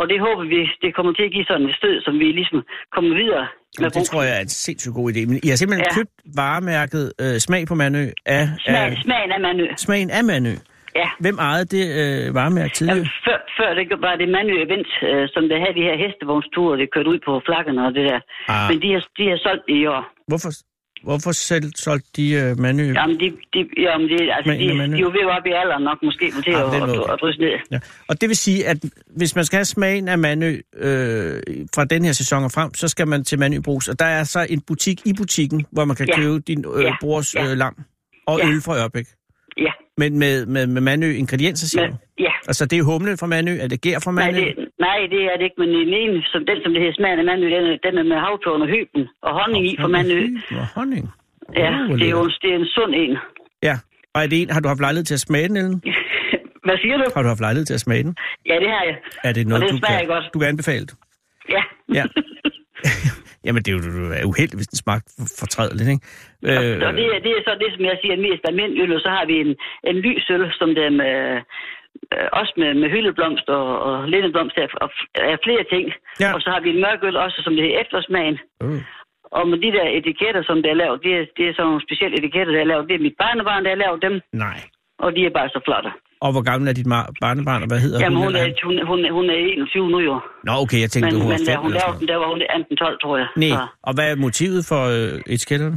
Og 0.00 0.04
det 0.10 0.18
håber 0.26 0.44
vi, 0.54 0.60
det 0.82 0.90
kommer 0.96 1.12
til 1.18 1.24
at 1.28 1.32
give 1.36 1.46
sådan 1.50 1.66
et 1.70 1.76
stød, 1.80 1.96
som 2.06 2.14
vi 2.22 2.28
ligesom 2.40 2.58
kommer 2.94 3.12
videre 3.22 3.46
med 3.80 3.90
det 3.90 4.04
tror 4.10 4.22
jeg 4.22 4.36
er 4.38 4.42
en 4.48 4.48
sindssygt 4.48 4.94
god 4.94 5.06
idé. 5.12 5.20
Men 5.30 5.36
I 5.44 5.48
har 5.48 5.56
simpelthen 5.56 5.86
ja. 5.90 5.94
Købt 5.98 6.14
varemærket 6.42 7.04
øh, 7.22 7.34
Smag 7.46 7.62
på 7.70 7.74
Manø 7.74 8.04
af, 8.26 8.44
Smag, 8.64 8.76
af 8.76 8.96
smagen 9.04 9.30
af 9.36 9.40
Mandø. 9.40 9.66
smagen 9.76 10.10
af 10.10 10.24
Manø. 10.24 10.54
Ja. 11.00 11.08
Hvem 11.24 11.36
ejede 11.38 11.66
det 11.76 11.84
øh, 12.00 12.34
varemærke 12.34 12.72
tidligere? 12.74 12.96
Jamen, 12.96 13.10
før, 13.26 13.38
før 13.58 13.68
det 13.78 13.84
var 14.06 14.14
det 14.20 14.28
Mandø 14.36 14.54
Event, 14.66 14.90
øh, 15.10 15.24
som 15.34 15.42
der 15.50 15.56
havde 15.62 15.74
de 15.80 15.84
her 15.88 15.96
hestevognsture, 16.02 16.78
det 16.80 16.86
kørte 16.94 17.08
ud 17.12 17.20
på 17.26 17.32
flakkerne 17.48 17.80
og 17.86 17.92
det 17.96 18.04
der. 18.10 18.20
Ah. 18.48 18.70
Men 18.70 18.76
de 18.82 18.88
har, 18.94 19.02
de 19.18 19.24
har 19.32 19.38
solgt 19.46 19.64
det 19.68 19.76
i 19.82 19.86
år. 19.96 20.02
Hvorfor, 20.30 20.50
hvorfor 21.02 21.32
selv 21.32 21.72
solgte 21.76 22.08
de 22.16 22.32
øh, 22.32 22.58
Manø? 22.58 22.92
Jamen, 22.92 23.20
de, 23.20 23.30
de, 23.54 23.66
jamen 23.78 24.08
de, 24.08 24.32
altså, 24.34 24.52
de, 24.52 24.74
Mandø. 24.78 24.94
de 24.96 24.98
er 25.00 25.02
jo 25.02 25.08
ved 25.08 25.24
op 25.24 25.46
i 25.46 25.52
alderen 25.62 25.82
nok 25.82 25.98
måske 26.02 26.30
til 26.44 26.52
Ah, 26.54 26.82
at, 26.82 26.90
at, 27.12 27.20
drysse 27.20 27.40
ned. 27.40 27.48
Ja. 27.72 27.78
Og 28.08 28.20
det 28.20 28.28
vil 28.28 28.36
sige, 28.36 28.66
at 28.66 28.76
hvis 29.16 29.34
man 29.36 29.44
skal 29.44 29.56
have 29.56 29.64
smagen 29.64 30.08
af 30.08 30.18
Manø 30.18 30.60
øh, 30.76 31.40
fra 31.74 31.84
den 31.84 32.04
her 32.04 32.12
sæson 32.12 32.44
og 32.44 32.52
frem, 32.52 32.74
så 32.74 32.88
skal 32.88 33.08
man 33.08 33.24
til 33.24 33.38
Manø 33.38 33.58
Brugs. 33.60 33.88
Og 33.88 33.98
der 33.98 34.04
er 34.04 34.24
så 34.24 34.46
en 34.50 34.60
butik 34.60 35.00
i 35.06 35.12
butikken, 35.12 35.66
hvor 35.72 35.84
man 35.84 35.96
kan 35.96 36.06
Ja. 36.08 36.16
købe 36.16 36.38
din 36.40 36.64
øh, 36.76 36.84
Ja. 36.84 36.92
brors 37.00 37.34
Ja. 37.34 37.50
øh, 37.50 37.56
lam 37.56 37.74
og 38.26 38.38
Ja. 38.38 38.48
øl 38.48 38.60
fra 38.62 38.76
Ørbæk. 38.84 39.06
Ja, 39.58 39.70
Men 39.96 40.18
med, 40.18 40.46
med, 40.46 40.66
med 40.66 40.80
Manø 40.80 41.12
ingredienser, 41.14 41.66
siger 41.66 41.82
men, 41.82 41.90
du? 41.92 41.96
ja. 42.20 42.30
Altså, 42.46 42.66
det 42.66 42.78
er 42.78 42.82
humle 42.82 43.16
fra 43.16 43.26
Manø, 43.26 43.58
er 43.60 43.66
det 43.68 43.80
gær 43.80 43.98
fra 43.98 44.12
Nej 44.12 44.30
Manø? 44.32 44.46
det, 44.46 44.67
nej, 44.86 44.98
det 45.12 45.20
er 45.30 45.34
det 45.38 45.44
ikke, 45.48 45.60
men 45.62 45.68
den 45.68 45.94
ene, 46.02 46.22
som, 46.32 46.40
den 46.50 46.58
som 46.62 46.72
det 46.72 46.80
hedder 46.82 46.94
smagen 47.00 47.18
af 47.18 47.24
Mandø, 47.24 47.46
den, 47.56 47.78
den 47.86 47.94
er 47.98 48.02
med 48.12 48.18
havtårn 48.26 48.62
og 48.62 48.68
hyben 48.68 49.08
og 49.22 49.30
honning 49.40 49.62
i 49.70 49.76
fra 49.80 49.88
Mandø. 49.96 50.18
Og 50.60 50.66
honning. 50.76 51.04
Ja, 51.56 51.70
Åh, 51.80 51.86
hvor 51.86 51.96
det 51.96 52.06
er 52.06 52.10
jo 52.10 52.22
lækkert. 52.24 52.38
det 52.42 52.50
er 52.52 52.58
en 52.62 52.66
sund 52.76 52.92
en. 52.94 53.16
Ja, 53.62 53.76
og 54.14 54.22
er 54.22 54.26
det 54.26 54.42
en, 54.42 54.50
har 54.50 54.60
du 54.60 54.68
haft 54.68 54.80
lejlighed 54.80 55.04
til 55.04 55.14
at 55.14 55.20
smage 55.28 55.48
den, 55.48 55.56
Ellen? 55.56 55.82
Hvad 56.66 56.78
siger 56.82 56.96
du? 56.96 57.04
Har 57.16 57.22
du 57.22 57.28
haft 57.28 57.40
lejlighed 57.40 57.66
til 57.66 57.74
at 57.74 57.80
smage 57.80 58.02
den? 58.02 58.16
Ja, 58.50 58.56
det 58.62 58.68
har 58.74 58.82
jeg. 58.88 58.96
Er 59.24 59.32
det 59.32 59.46
noget, 59.46 59.62
og 59.64 59.68
det 59.68 59.82
du, 59.82 59.86
kan, 59.86 60.06
godt. 60.06 60.24
du 60.34 60.38
kan 60.38 60.48
anbefale? 60.48 60.86
det? 60.86 60.94
Ja. 61.54 61.62
Ja. 61.98 62.04
Jamen, 63.44 63.62
det 63.62 63.70
er 63.72 63.76
jo 63.76 64.28
uheldigt, 64.30 64.58
hvis 64.60 64.66
den 64.72 64.78
smagte 64.84 65.10
fortrædeligt, 65.40 65.88
ikke? 65.94 66.04
Øh, 66.50 66.86
og 66.88 66.92
det, 66.98 67.06
er- 67.14 67.22
det 67.26 67.32
er 67.36 67.42
så 67.48 67.52
det, 67.62 67.68
som 67.74 67.84
jeg 67.90 67.96
siger, 68.02 68.16
mest 68.28 68.42
almindelig 68.50 68.82
øl, 68.84 68.92
og 68.98 69.00
så 69.06 69.10
har 69.16 69.24
vi 69.30 69.34
en, 69.44 69.52
en 69.90 69.96
lys 70.06 70.24
øl, 70.34 70.44
som 70.60 70.68
der 70.78 70.90
med, 71.00 71.14
øh, 72.14 72.28
også 72.40 72.52
med, 72.56 72.70
med 72.74 72.88
hyldeblomst 72.90 73.48
og, 73.48 73.66
og 73.86 74.08
lindeblomst 74.08 74.58
og, 74.58 74.68
og, 74.84 74.90
og 75.32 75.38
flere 75.46 75.64
ting. 75.72 75.84
Ja. 76.20 76.30
Og 76.34 76.40
så 76.42 76.48
har 76.50 76.60
vi 76.60 76.70
en 76.70 76.82
mørkøl 76.84 77.16
også, 77.16 77.38
som 77.44 77.52
det 77.54 77.62
hedder 77.64 77.80
efterårsmagen. 77.80 78.38
Uh. 78.64 78.82
Og 79.36 79.48
med 79.48 79.58
de 79.64 79.72
der 79.76 79.86
etiketter, 79.98 80.42
som 80.42 80.62
der 80.62 80.70
er 80.70 80.80
lavet, 80.82 81.02
det 81.04 81.12
er, 81.18 81.24
det 81.36 81.44
er 81.48 81.52
sådan 81.52 81.66
nogle 81.66 81.86
specielle 81.86 82.18
etiketter, 82.18 82.52
der 82.52 82.60
er 82.60 82.72
lavet. 82.72 82.88
Det 82.88 82.94
er 82.94 83.06
mit 83.06 83.18
barnebarn, 83.22 83.64
der 83.64 83.70
har 83.70 83.82
lavet 83.84 84.02
dem, 84.02 84.14
Nej. 84.32 84.58
og 84.98 85.16
de 85.16 85.26
er 85.26 85.30
bare 85.30 85.48
så 85.48 85.60
flotte. 85.64 85.90
Og 86.24 86.30
hvor 86.34 86.42
gammel 86.50 86.66
er 86.72 86.76
dit 86.80 86.88
barnebarn, 87.24 87.60
og 87.64 87.68
hvad 87.72 87.80
hedder 87.84 87.98
Jamen, 88.04 88.18
hun? 88.18 88.26
hun 88.26 88.34
er, 88.36 88.46
hun, 88.68 88.76
hun, 88.90 89.00
hun 89.18 89.26
er 89.34 89.34
21 89.34 89.90
nu 89.94 89.98
jo. 90.08 90.14
Nå, 90.46 90.52
okay, 90.62 90.80
jeg 90.84 90.90
tænkte, 90.90 91.06
Men, 91.12 91.20
hun 91.22 91.30
var 91.32 91.36
men 91.38 91.46
da 91.46 91.52
fem 91.52 91.60
hun 91.66 91.72
lavede 91.78 91.96
den, 92.00 92.08
der 92.10 92.16
var 92.22 92.28
hun 92.34 92.40
18-12, 92.42 93.02
tror 93.02 93.14
jeg. 93.22 93.28
Nej, 93.44 93.48
Så, 93.56 93.62
og 93.88 93.92
hvad 93.96 94.06
er 94.12 94.16
motivet 94.26 94.60
for 94.70 94.82
øh, 94.96 95.34
etiketterne? 95.34 95.76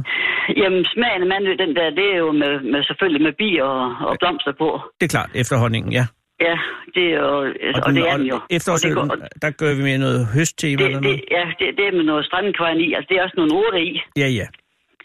jamen, 0.62 0.82
smagen 0.94 1.20
af 1.24 1.28
mandø, 1.34 1.50
den 1.64 1.72
der, 1.78 1.86
det 1.98 2.06
er 2.14 2.18
jo 2.24 2.30
med, 2.42 2.52
med 2.72 2.80
selvfølgelig 2.88 3.22
med 3.26 3.34
bi 3.40 3.48
og, 3.70 3.78
og 4.08 4.12
blomster 4.20 4.52
på. 4.62 4.68
Det 5.00 5.04
er 5.08 5.12
klart, 5.16 5.30
efterhåndingen, 5.42 5.92
ja. 6.00 6.04
Ja, 6.48 6.56
det 6.94 7.04
er 7.12 7.16
jo, 7.20 7.26
og, 7.38 7.44
og 7.86 7.90
det 7.96 8.02
er 8.10 8.16
den 8.16 8.26
jo. 8.32 8.38
Efterårsølen, 8.50 8.98
Og 8.98 9.08
går- 9.08 9.26
der 9.42 9.50
gør 9.60 9.72
vi 9.78 9.82
med 9.88 9.98
noget 10.06 10.20
høsttema 10.34 10.82
eller 10.82 11.00
noget? 11.00 11.18
det, 11.18 11.24
ja, 11.36 11.44
det, 11.58 11.66
det 11.78 11.84
er 11.90 11.92
med 11.98 12.04
noget 12.12 12.24
strandkvejen 12.28 12.78
i. 12.86 12.88
Altså, 12.94 13.06
det 13.10 13.16
er 13.18 13.22
også 13.26 13.36
nogle 13.40 13.52
urter 13.60 13.78
i. 13.90 13.92
Ja, 14.22 14.28
ja. 14.40 14.46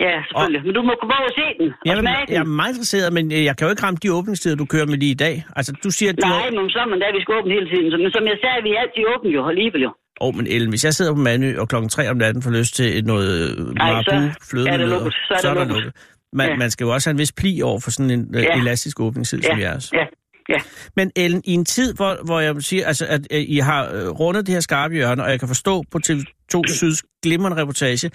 Ja, 0.05 0.15
selvfølgelig. 0.27 0.61
Men 0.67 0.73
du 0.77 0.81
må 0.89 0.93
komme 1.01 1.13
over 1.19 1.27
og 1.31 1.35
se 1.39 1.45
den 1.59 1.67
og 1.81 1.85
Jamen, 1.89 2.05
den. 2.05 2.33
jeg 2.35 2.41
er 2.47 2.51
meget 2.61 2.71
interesseret, 2.73 3.07
men 3.17 3.25
øh, 3.35 3.41
jeg 3.49 3.53
kan 3.57 3.63
jo 3.67 3.69
ikke 3.73 3.83
ramme 3.85 3.97
de 4.03 4.13
åbningstider, 4.17 4.55
du 4.63 4.65
kører 4.73 4.85
med 4.91 4.97
lige 5.03 5.11
i 5.17 5.21
dag. 5.25 5.35
Altså, 5.55 5.71
du 5.83 5.89
siger, 5.97 6.09
at 6.13 6.17
du... 6.23 6.27
Nej, 6.27 6.49
men 6.57 6.69
så 6.75 6.79
er 6.79 7.13
vi 7.17 7.21
skal 7.23 7.33
åbne 7.39 7.51
hele 7.57 7.67
tiden. 7.73 7.87
Så, 7.91 7.97
men 8.03 8.11
som 8.17 8.23
jeg 8.31 8.37
sagde, 8.43 8.57
vi 8.67 8.69
er 8.75 8.79
altid 8.83 9.03
åbne 9.15 9.29
jo, 9.37 9.41
alligevel 9.53 9.81
jo. 9.87 9.91
Åh, 10.21 10.27
oh, 10.27 10.35
men 10.37 10.47
Ellen, 10.47 10.69
hvis 10.69 10.83
jeg 10.85 10.93
sidder 10.93 11.13
på 11.13 11.19
Mandø 11.19 11.49
og 11.61 11.69
klokken 11.69 11.89
3 11.89 12.09
om 12.09 12.17
natten 12.17 12.41
får 12.43 12.51
lyst 12.51 12.75
til 12.75 13.05
noget 13.05 13.49
så 13.57 13.73
marabu, 13.77 14.31
fløde 14.49 14.69
er 14.69 14.77
det 14.77 14.87
lukket. 14.89 15.13
Så 15.13 15.33
er 15.33 15.35
det 15.35 15.41
så 15.41 15.49
er 15.49 15.53
der 15.53 15.59
lukket. 15.59 15.75
lukket. 15.75 15.93
Man, 16.33 16.49
Ja. 16.49 16.55
man 16.55 16.71
skal 16.71 16.85
jo 16.85 16.93
også 16.93 17.09
have 17.09 17.13
en 17.13 17.17
vis 17.19 17.31
pli 17.31 17.61
over 17.61 17.79
for 17.79 17.91
sådan 17.91 18.11
en 18.11 18.35
øh, 18.35 18.41
Ja. 18.43 18.57
elastisk 18.61 18.99
åbningstid 18.99 19.41
som 19.43 19.59
jeres. 19.59 19.91
Ja, 19.93 20.05
ja. 20.49 20.59
Men 20.95 21.11
Ellen, 21.15 21.41
i 21.45 21.53
en 21.53 21.65
tid, 21.65 21.93
hvor, 21.93 22.17
hvor 22.25 22.39
jeg 22.39 22.55
siger, 22.59 22.87
altså, 22.87 23.05
at 23.09 23.21
øh, 23.31 23.41
I 23.47 23.57
har 23.57 23.83
øh, 23.93 24.07
rundet 24.09 24.45
det 24.47 24.53
her 24.53 24.59
skarpe 24.59 24.93
hjørne, 24.93 25.23
og 25.23 25.29
jeg 25.29 25.39
kan 25.39 25.47
forstå 25.47 25.83
på 25.91 25.99
TV2 26.07 26.61
Syds 26.67 27.03
glimrende 27.23 27.61
reportage, 27.61 28.11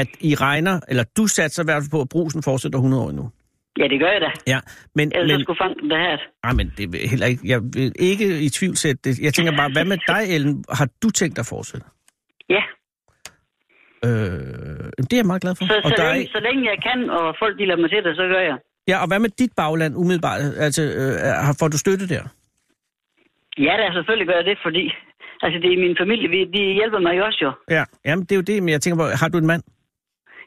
at 0.00 0.08
I 0.20 0.34
regner, 0.34 0.80
eller 0.88 1.04
du 1.16 1.26
satser 1.26 1.62
i 1.62 1.66
hvert 1.66 1.82
fald 1.82 1.90
på, 1.90 2.00
at 2.00 2.08
brusen 2.08 2.42
fortsætter 2.42 2.78
100 2.78 3.02
år 3.02 3.08
endnu. 3.10 3.30
Ja, 3.78 3.88
det 3.92 3.98
gør 4.00 4.10
jeg 4.16 4.20
da. 4.20 4.30
Ja, 4.46 4.58
men, 4.94 5.12
Ellers 5.14 5.36
men 5.36 5.42
skulle 5.44 5.58
fange 5.62 5.74
den 5.82 5.90
der 5.90 5.98
her. 5.98 6.16
Nej, 6.44 6.52
men 6.52 6.66
det 6.76 6.82
er 7.04 7.08
heller 7.08 7.26
ikke, 7.26 7.42
jeg 7.52 7.60
vil 7.74 7.92
ikke 7.98 8.40
i 8.40 8.48
tvivl 8.48 8.76
sætte 8.76 9.00
det. 9.04 9.18
Jeg 9.18 9.34
tænker 9.34 9.56
bare, 9.56 9.70
hvad 9.72 9.84
med 9.84 9.98
dig, 10.08 10.34
Ellen? 10.34 10.64
Har 10.78 10.88
du 11.02 11.10
tænkt 11.10 11.36
dig 11.36 11.42
at 11.42 11.46
fortsætte? 11.46 11.86
Ja, 12.48 12.62
Øh, 14.04 14.10
det 15.08 15.12
er 15.12 15.20
jeg 15.22 15.26
meget 15.32 15.42
glad 15.42 15.54
for. 15.54 15.64
så, 15.66 15.74
og 15.84 15.90
så, 15.90 15.94
der 15.96 16.04
er, 16.04 16.14
længe, 16.14 16.28
så 16.36 16.40
længe 16.48 16.62
jeg 16.72 16.78
kan, 16.88 16.98
og 17.10 17.24
folk 17.42 17.58
de 17.58 17.66
lader 17.66 17.80
mig 17.80 17.90
til 17.90 18.04
det, 18.06 18.16
så 18.16 18.22
gør 18.34 18.40
jeg. 18.50 18.56
ja, 18.88 18.96
og 19.02 19.06
hvad 19.08 19.18
med 19.18 19.30
dit 19.42 19.52
bagland 19.56 19.92
umiddelbart? 19.96 20.40
Altså, 20.66 20.82
øh, 21.00 21.12
har- 21.46 21.56
får 21.60 21.68
du 21.68 21.78
støtte 21.78 22.08
der? 22.14 22.22
Ja, 23.66 23.74
da, 23.80 23.84
selvfølgelig 23.92 24.26
gør 24.28 24.36
jeg 24.40 24.44
det, 24.50 24.58
fordi 24.66 24.84
altså, 25.44 25.56
det 25.62 25.68
er 25.74 25.78
min 25.86 25.96
familie, 26.02 26.28
vi, 26.34 26.38
de 26.56 26.62
hjælper 26.80 26.98
mig 27.06 27.12
jo 27.18 27.24
også 27.24 27.38
jo. 27.46 27.50
Ja, 27.76 27.84
jamen 28.06 28.22
det 28.26 28.32
er 28.32 28.36
jo 28.36 28.46
det, 28.50 28.62
men 28.62 28.68
jeg 28.74 28.80
tænker 28.80 28.96
på, 29.02 29.06
har 29.22 29.28
du 29.28 29.38
en 29.38 29.46
mand? 29.46 29.62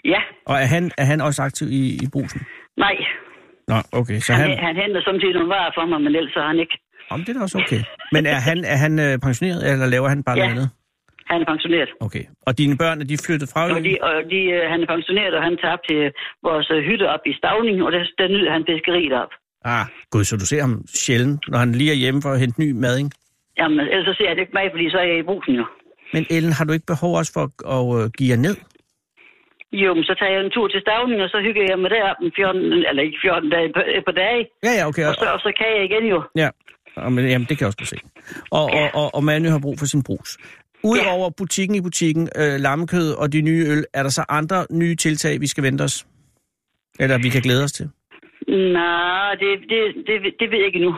Ja, 0.06 0.22
Og 0.46 0.56
er 0.56 0.66
han, 0.76 0.92
er 0.98 1.06
han 1.06 1.22
også 1.22 1.42
aktiv 1.42 1.68
i, 1.72 1.82
i 2.04 2.08
brusen? 2.14 2.42
nej. 2.78 2.96
Nå, 3.68 3.76
okay, 3.92 4.20
så 4.20 4.34
Han, 4.34 4.50
han... 4.50 4.58
han 4.68 4.76
henter 4.76 5.02
samtidig 5.10 5.34
nogle 5.34 5.50
varer 5.56 5.72
for 5.78 5.86
mig, 5.86 6.02
men 6.06 6.16
ellers 6.16 6.36
er 6.36 6.48
han 6.48 6.60
ikke. 6.60 6.76
Om 7.14 7.20
det 7.24 7.30
er 7.30 7.34
da 7.34 7.42
også 7.48 7.58
okay. 7.64 7.82
Men 8.16 8.26
er 8.26 8.40
han, 8.50 8.58
er 8.74 8.78
han 8.86 8.94
øh, 9.06 9.14
pensioneret, 9.28 9.72
eller 9.72 9.86
laver 9.96 10.08
han 10.14 10.24
bare 10.24 10.38
Ja. 10.38 10.42
noget 10.44 10.56
andet? 10.56 10.70
Han 11.32 11.42
er 11.42 11.46
pensioneret. 11.54 11.90
Okay. 12.08 12.24
Og 12.48 12.58
dine 12.58 12.78
børn, 12.78 12.98
er 13.02 13.06
de 13.12 13.18
flyttet 13.26 13.50
fra 13.54 13.62
Og, 13.76 13.84
de, 13.88 13.98
og 14.08 14.14
de, 14.34 14.40
øh, 14.56 14.64
han 14.72 14.80
er 14.84 14.88
pensioneret, 14.96 15.34
og 15.38 15.44
han 15.48 15.58
tager 15.62 15.74
op 15.78 15.84
til 15.90 16.00
vores 16.48 16.68
øh, 16.76 16.80
hytte 16.90 17.06
op 17.14 17.24
i 17.32 17.34
Stavning, 17.40 17.78
og 17.86 17.92
der, 17.92 18.02
der 18.18 18.28
nyder 18.28 18.52
han 18.52 18.64
fiskeriet 18.72 19.14
op. 19.24 19.32
Ah, 19.66 19.86
gud, 20.12 20.24
så 20.24 20.38
du 20.38 20.46
ser 20.46 20.62
ham 20.62 20.76
sjældent, 21.04 21.42
når 21.52 21.58
han 21.58 21.72
lige 21.72 21.92
er 21.92 21.96
hjemme 22.04 22.22
for 22.22 22.32
at 22.32 22.40
hente 22.40 22.60
ny 22.64 22.72
mading? 22.72 23.12
Jamen, 23.60 23.80
ellers 23.80 24.06
så 24.10 24.14
ser 24.18 24.28
jeg 24.28 24.36
det 24.36 24.42
ikke 24.42 24.54
mig, 24.60 24.66
fordi 24.74 24.90
så 24.90 24.98
er 24.98 25.08
jeg 25.12 25.20
i 25.20 25.24
brusen 25.30 25.54
jo. 25.56 25.66
Men 26.14 26.26
Ellen, 26.30 26.54
har 26.54 26.66
du 26.66 26.74
ikke 26.74 26.86
behov 26.94 27.12
også 27.18 27.32
for 27.38 27.44
at, 27.76 28.04
at 28.06 28.16
give 28.18 28.30
jer 28.34 28.38
ned? 28.48 28.56
Jo, 29.72 29.94
men 29.94 30.04
så 30.04 30.14
tager 30.20 30.32
jeg 30.32 30.46
en 30.46 30.52
tur 30.52 30.68
til 30.68 30.82
Stavning, 30.82 31.22
og 31.22 31.30
så 31.30 31.40
hygger 31.46 31.64
jeg 31.70 31.80
mig 31.80 31.90
derop 31.90 32.18
en 32.22 32.32
14, 32.36 32.62
eller 32.90 33.04
ikke 33.04 33.18
14 33.22 33.50
dage, 33.50 33.74
på, 33.76 33.82
på 34.08 34.12
dage. 34.12 34.42
Ja, 34.64 34.72
ja, 34.80 34.88
okay. 34.88 35.06
Og 35.10 35.14
så, 35.14 35.26
og 35.36 35.40
så 35.40 35.50
kan 35.58 35.68
jeg 35.76 35.84
igen 35.90 36.06
jo. 36.14 36.24
Ja, 36.36 36.50
og, 36.96 37.12
men, 37.14 37.26
jamen, 37.26 37.48
det 37.50 37.58
kan 37.58 37.66
jeg 37.66 37.74
også 37.74 37.96
se. 37.96 37.98
Og, 38.52 38.66
og, 38.80 38.88
og, 38.94 39.16
og 39.16 39.24
Manu 39.24 39.50
har 39.50 39.60
brug 39.60 39.76
for 39.80 39.86
sin 39.86 40.04
brus. 40.04 40.38
Udover 40.84 41.30
butikken 41.38 41.76
i 41.76 41.82
butikken, 41.82 42.30
øh, 42.36 42.56
lammekød 42.60 43.14
og 43.14 43.34
de 43.34 43.42
nye 43.42 43.66
øl, 43.72 43.84
er 43.94 44.04
der 44.04 44.10
så 44.10 44.26
andre 44.30 44.66
nye 44.72 44.96
tiltag, 44.96 45.42
vi 45.42 45.48
skal 45.48 45.64
vente 45.64 45.82
os? 45.82 46.06
Eller 47.00 47.18
vi 47.18 47.30
kan 47.30 47.42
glæde 47.42 47.64
os 47.64 47.72
til? 47.72 47.90
Nej, 48.48 49.32
det, 49.42 49.50
det, 49.72 49.80
det, 50.08 50.16
det 50.40 50.52
ved 50.52 50.58
jeg 50.58 50.66
ikke 50.66 50.80
endnu. 50.80 50.96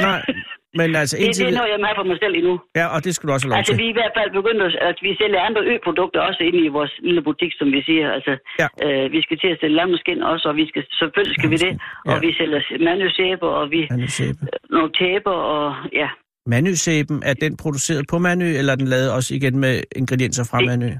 Nej, 0.00 0.22
men 0.80 0.88
altså 1.02 1.14
det, 1.16 1.20
det 1.20 1.26
indtil... 1.26 1.46
er 1.50 1.56
noget, 1.60 1.70
jeg 1.74 1.78
må 1.82 1.86
have 1.90 1.98
for 2.02 2.08
mig 2.12 2.18
selv 2.24 2.34
endnu. 2.40 2.54
Ja, 2.80 2.86
og 2.94 2.98
det 3.04 3.10
skal 3.14 3.24
du 3.28 3.32
også 3.34 3.44
have 3.46 3.52
lov 3.52 3.58
Altså, 3.60 3.72
til. 3.72 3.78
vi 3.80 3.84
er 3.88 3.92
i 3.94 3.98
hvert 4.00 4.14
fald 4.18 4.30
begyndt 4.38 4.60
at, 4.68 4.72
at 4.90 4.96
vi 5.06 5.10
sælger 5.20 5.40
andre 5.48 5.62
ø-produkter 5.70 6.20
også 6.28 6.40
inde 6.48 6.60
i 6.68 6.70
vores 6.78 6.92
lille 7.08 7.22
butik, 7.28 7.52
som 7.60 7.68
vi 7.76 7.80
siger. 7.88 8.06
Altså, 8.16 8.32
Ja. 8.62 8.68
øh, 8.86 9.04
vi 9.14 9.20
skal 9.26 9.36
til 9.42 9.50
at 9.54 9.58
sælge 9.60 9.76
lammeskin 9.80 10.18
også, 10.32 10.44
og 10.50 10.54
vi 10.60 10.64
skal, 10.70 10.82
selvfølgelig 11.00 11.34
skal 11.38 11.50
vi 11.54 11.58
det. 11.66 11.72
Og 12.10 12.14
Ja. 12.14 12.18
vi 12.26 12.30
sælger 12.38 12.60
manusæber, 12.90 13.48
og 13.60 13.64
vi 13.74 13.80
Manøsæbe. 13.90 14.38
nogle 14.76 14.90
tæber, 15.00 15.36
og 15.54 15.66
ja. 16.02 16.08
Manøsæben, 16.54 17.16
er 17.30 17.34
den 17.44 17.52
produceret 17.62 18.04
på 18.10 18.16
Manø, 18.26 18.48
eller 18.58 18.72
er 18.72 18.76
den 18.82 18.88
lavet 18.94 19.08
også 19.16 19.30
igen 19.38 19.54
med 19.64 19.74
ingredienser 20.00 20.44
fra 20.50 20.58
Det- 20.58 20.66
Manø? 20.70 20.90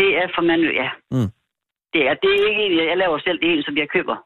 Det 0.00 0.10
er 0.22 0.26
fra 0.34 0.42
Manø, 0.50 0.68
ja. 0.82 0.90
Mm. 1.14 1.30
Det 1.94 2.02
er, 2.08 2.14
det 2.22 2.30
er 2.36 2.48
ikke 2.50 2.62
en, 2.66 2.72
jeg 2.92 2.96
laver 3.04 3.18
selv, 3.26 3.38
det 3.40 3.48
er 3.50 3.54
en, 3.56 3.62
som 3.62 3.76
jeg 3.76 3.88
køber. 3.96 4.16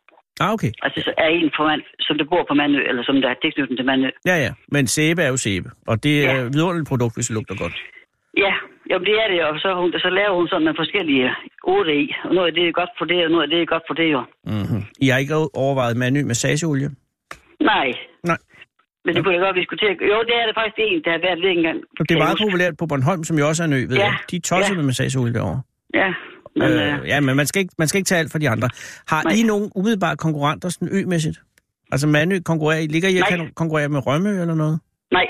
Ah, 0.42 0.52
okay. 0.56 0.70
Altså, 0.84 0.98
så 1.06 1.12
er 1.24 1.28
en, 1.38 1.50
fra, 1.56 1.64
Man- 1.70 1.86
som 2.06 2.14
der 2.18 2.24
bor 2.32 2.42
på 2.48 2.54
Manø, 2.54 2.80
eller 2.90 3.02
som 3.08 3.16
der 3.22 3.28
er 3.34 3.38
tilknyttet 3.42 3.76
til 3.78 3.86
Manø. 3.86 4.08
Ja, 4.30 4.36
ja. 4.44 4.50
Men 4.74 4.86
sæbe 4.86 5.22
er 5.22 5.28
jo 5.28 5.36
sæbe, 5.36 5.68
og 5.90 6.02
det 6.04 6.14
er 6.28 6.34
Ja. 6.34 6.40
et 6.46 6.52
vidunderligt 6.54 6.88
produkt, 6.92 7.14
hvis 7.16 7.26
det 7.28 7.34
lugter 7.34 7.56
godt. 7.62 7.76
Ja, 8.44 8.54
jo, 8.92 8.96
det 9.08 9.14
er 9.22 9.28
det, 9.32 9.40
og 9.48 9.54
så, 9.64 9.68
hun, 9.80 9.92
så 10.04 10.10
laver 10.18 10.34
hun 10.38 10.48
sådan 10.48 10.64
med 10.68 10.74
forskellige 10.82 11.30
otte 11.74 11.92
i. 12.02 12.04
Og 12.24 12.34
noget 12.34 12.48
af 12.48 12.54
det 12.54 12.64
er 12.68 12.72
godt 12.80 12.92
for 12.98 13.04
det, 13.04 13.18
og 13.24 13.30
noget 13.30 13.44
af 13.46 13.50
det 13.54 13.58
er 13.62 13.66
godt 13.74 13.82
for 13.88 13.94
det, 14.00 14.08
jo. 14.16 14.20
Mm-hmm. 14.44 14.82
I 15.04 15.06
har 15.08 15.18
ikke 15.18 15.34
overvejet 15.62 15.96
Manø 15.96 16.20
massageolie? 16.24 16.88
Nej, 17.72 17.88
Nej. 18.30 18.38
men 19.04 19.10
det 19.14 19.20
kunne 19.24 19.34
jeg 19.34 19.42
godt, 19.46 19.56
vi 19.56 19.64
skulle 19.64 19.80
til 19.84 19.90
at... 19.94 19.96
Jo, 20.12 20.18
det 20.28 20.34
er 20.40 20.46
det 20.48 20.54
faktisk 20.60 20.78
en, 20.86 21.02
der 21.04 21.10
har 21.16 21.22
været 21.26 21.38
lidt 21.44 21.56
engang. 21.58 21.78
Det 22.08 22.14
er 22.14 22.18
meget 22.26 22.38
populært 22.44 22.74
på 22.80 22.86
Bornholm, 22.90 23.24
som 23.24 23.38
jo 23.38 23.44
også 23.48 23.62
er 23.62 23.66
en 23.70 23.72
ø, 23.72 23.82
ved 23.90 23.96
Ja. 23.96 24.04
jeg. 24.04 24.14
De 24.30 24.36
er 24.36 24.40
tosset 24.50 24.72
Ja. 24.74 24.78
med 24.78 24.84
massageolie 24.90 25.34
derovre. 25.34 25.60
Ja, 26.00 26.08
men... 26.56 26.68
Øh, 26.72 27.00
Øh, 27.02 27.08
ja, 27.08 27.20
men 27.20 27.36
man 27.36 27.46
skal, 27.46 27.60
ikke, 27.60 27.74
man 27.78 27.88
skal 27.88 27.98
ikke 27.98 28.08
tage 28.08 28.18
alt 28.18 28.32
for 28.32 28.38
de 28.38 28.48
andre. 28.48 28.68
Har 29.08 29.22
Nej. 29.22 29.32
I 29.38 29.42
nogen 29.42 29.72
umiddelbare 29.74 30.16
konkurrenter 30.16 30.68
sådan 30.68 30.88
ømæssigt? 31.02 31.38
Altså 31.92 32.06
Manø 32.06 32.38
konkurrerer 32.44 32.80
I, 32.80 32.86
ligger 32.86 33.08
I 33.08 33.16
og 33.20 33.26
kan 33.28 33.50
konkurrere 33.56 33.88
med 33.88 34.06
Rømø 34.06 34.40
eller 34.40 34.54
noget? 34.54 34.80
nej, 35.12 35.26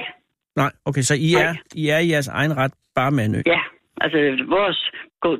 Nej, 0.56 0.70
okay, 0.84 1.02
så 1.02 1.14
I 1.14 1.32
Nej. 1.32 1.42
er, 1.44 1.54
I 1.74 1.88
er 1.88 1.98
i 1.98 2.08
jeres 2.12 2.28
egen 2.28 2.56
ret 2.56 2.72
bare 2.94 3.10
Manø. 3.10 3.40
ja. 3.46 3.60
Altså, 4.04 4.18
vores... 4.56 4.78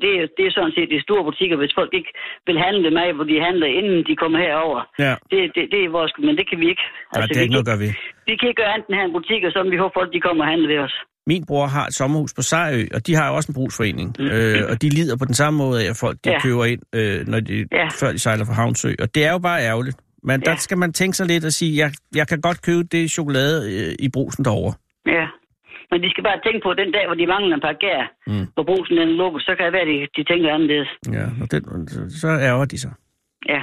Det 0.05 0.11
er, 0.19 0.25
det 0.37 0.45
er 0.47 0.53
sådan 0.59 0.75
set 0.77 0.89
de 0.95 1.01
store 1.07 1.23
butikker, 1.29 1.57
hvis 1.61 1.73
folk 1.81 1.93
ikke 1.99 2.13
vil 2.49 2.59
handle 2.67 2.91
med, 2.99 3.07
hvor 3.17 3.27
de 3.33 3.37
handler, 3.49 3.67
inden 3.79 3.99
de 4.09 4.15
kommer 4.23 4.39
herover. 4.47 4.81
Ja, 5.07 5.15
Det, 5.31 5.39
det, 5.55 5.63
det 5.73 5.79
er 5.85 5.89
vores... 5.99 6.13
Men 6.27 6.35
det 6.39 6.47
kan 6.51 6.59
vi 6.63 6.67
ikke. 6.73 6.85
Nej, 7.15 7.27
det 7.27 7.37
er 7.37 7.41
vi, 7.41 7.43
ikke 7.47 7.57
noget 7.57 7.69
gøre 7.71 7.81
ved. 7.85 7.93
vi 8.29 8.33
kan 8.39 8.47
ikke 8.49 8.61
gøre 8.63 8.73
andet 8.75 8.87
end 8.89 8.97
have 8.99 9.09
en 9.11 9.17
butik, 9.19 9.41
og 9.47 9.51
så 9.53 9.59
vi 9.75 9.77
håber 9.83 9.95
folk, 9.99 10.11
de 10.17 10.21
kommer 10.27 10.43
og 10.45 10.51
handler 10.53 10.69
ved 10.73 10.79
os. 10.87 10.95
Min 11.33 11.43
bror 11.49 11.67
har 11.67 11.87
et 11.87 11.95
sommerhus 11.95 12.33
på 12.35 12.43
Sejø, 12.43 12.83
og 12.97 13.01
de 13.07 13.13
har 13.19 13.27
jo 13.29 13.35
også 13.39 13.49
en 13.53 13.55
brugsforening. 13.59 14.09
Øh, 14.21 14.61
og 14.71 14.83
de 14.83 14.89
lider 14.99 15.17
på 15.23 15.25
den 15.31 15.35
samme 15.35 15.57
måde 15.63 15.77
af, 15.85 15.89
at 15.91 15.97
folk 16.05 16.17
de 16.25 16.29
Mm. 16.31 16.33
Ja. 16.33 16.41
køber 16.47 16.65
ind, 16.73 16.83
øh, 16.99 17.19
når 17.33 17.41
de, 17.41 17.55
Ja. 17.81 17.89
før 18.01 18.11
de 18.13 18.19
sejler 18.19 18.45
fra 18.49 18.53
Havnsø. 18.61 18.91
Og 19.03 19.09
det 19.15 19.23
er 19.29 19.33
jo 19.37 19.39
bare 19.39 19.61
ærgerligt. 19.71 19.97
Men 20.29 20.37
der 20.41 20.51
Ja. 20.51 20.57
skal 20.67 20.79
man 20.79 20.93
tænke 21.01 21.15
sig 21.17 21.27
lidt 21.27 21.45
og 21.45 21.53
sige, 21.53 21.73
jeg, 21.83 21.91
jeg 22.21 22.27
kan 22.29 22.41
godt 22.41 22.59
købe 22.69 22.83
det 22.97 23.11
chokolade 23.11 23.59
øh, 23.75 23.95
i 24.07 24.09
brusen 24.17 24.45
derovre. 24.45 24.75
Ja. 25.17 25.27
Men 25.91 25.99
de 26.05 26.09
skal 26.11 26.25
bare 26.29 26.39
tænke 26.47 26.61
på, 26.65 26.71
at 26.75 26.79
den 26.83 26.91
dag, 26.97 27.05
hvor 27.09 27.15
de 27.21 27.27
mangler 27.35 27.55
en 27.59 27.65
par 27.69 27.77
gær, 27.85 28.03
Mm. 28.27 28.33
mm. 28.33 28.47
hvor 28.55 28.65
brusen 28.71 28.97
den 29.03 29.09
lukker, 29.21 29.41
så 29.47 29.51
kan 29.57 29.65
det 29.67 29.73
være, 29.77 29.87
at 29.89 29.91
de, 29.93 29.97
de 30.17 30.23
tænker 30.31 30.49
anderledes. 30.57 30.91
Ja, 31.17 31.25
og 31.43 31.47
den, 31.53 31.63
så, 32.23 32.29
ærger 32.51 32.65
de 32.73 32.79
sig. 32.85 32.93
Ja. 33.53 33.63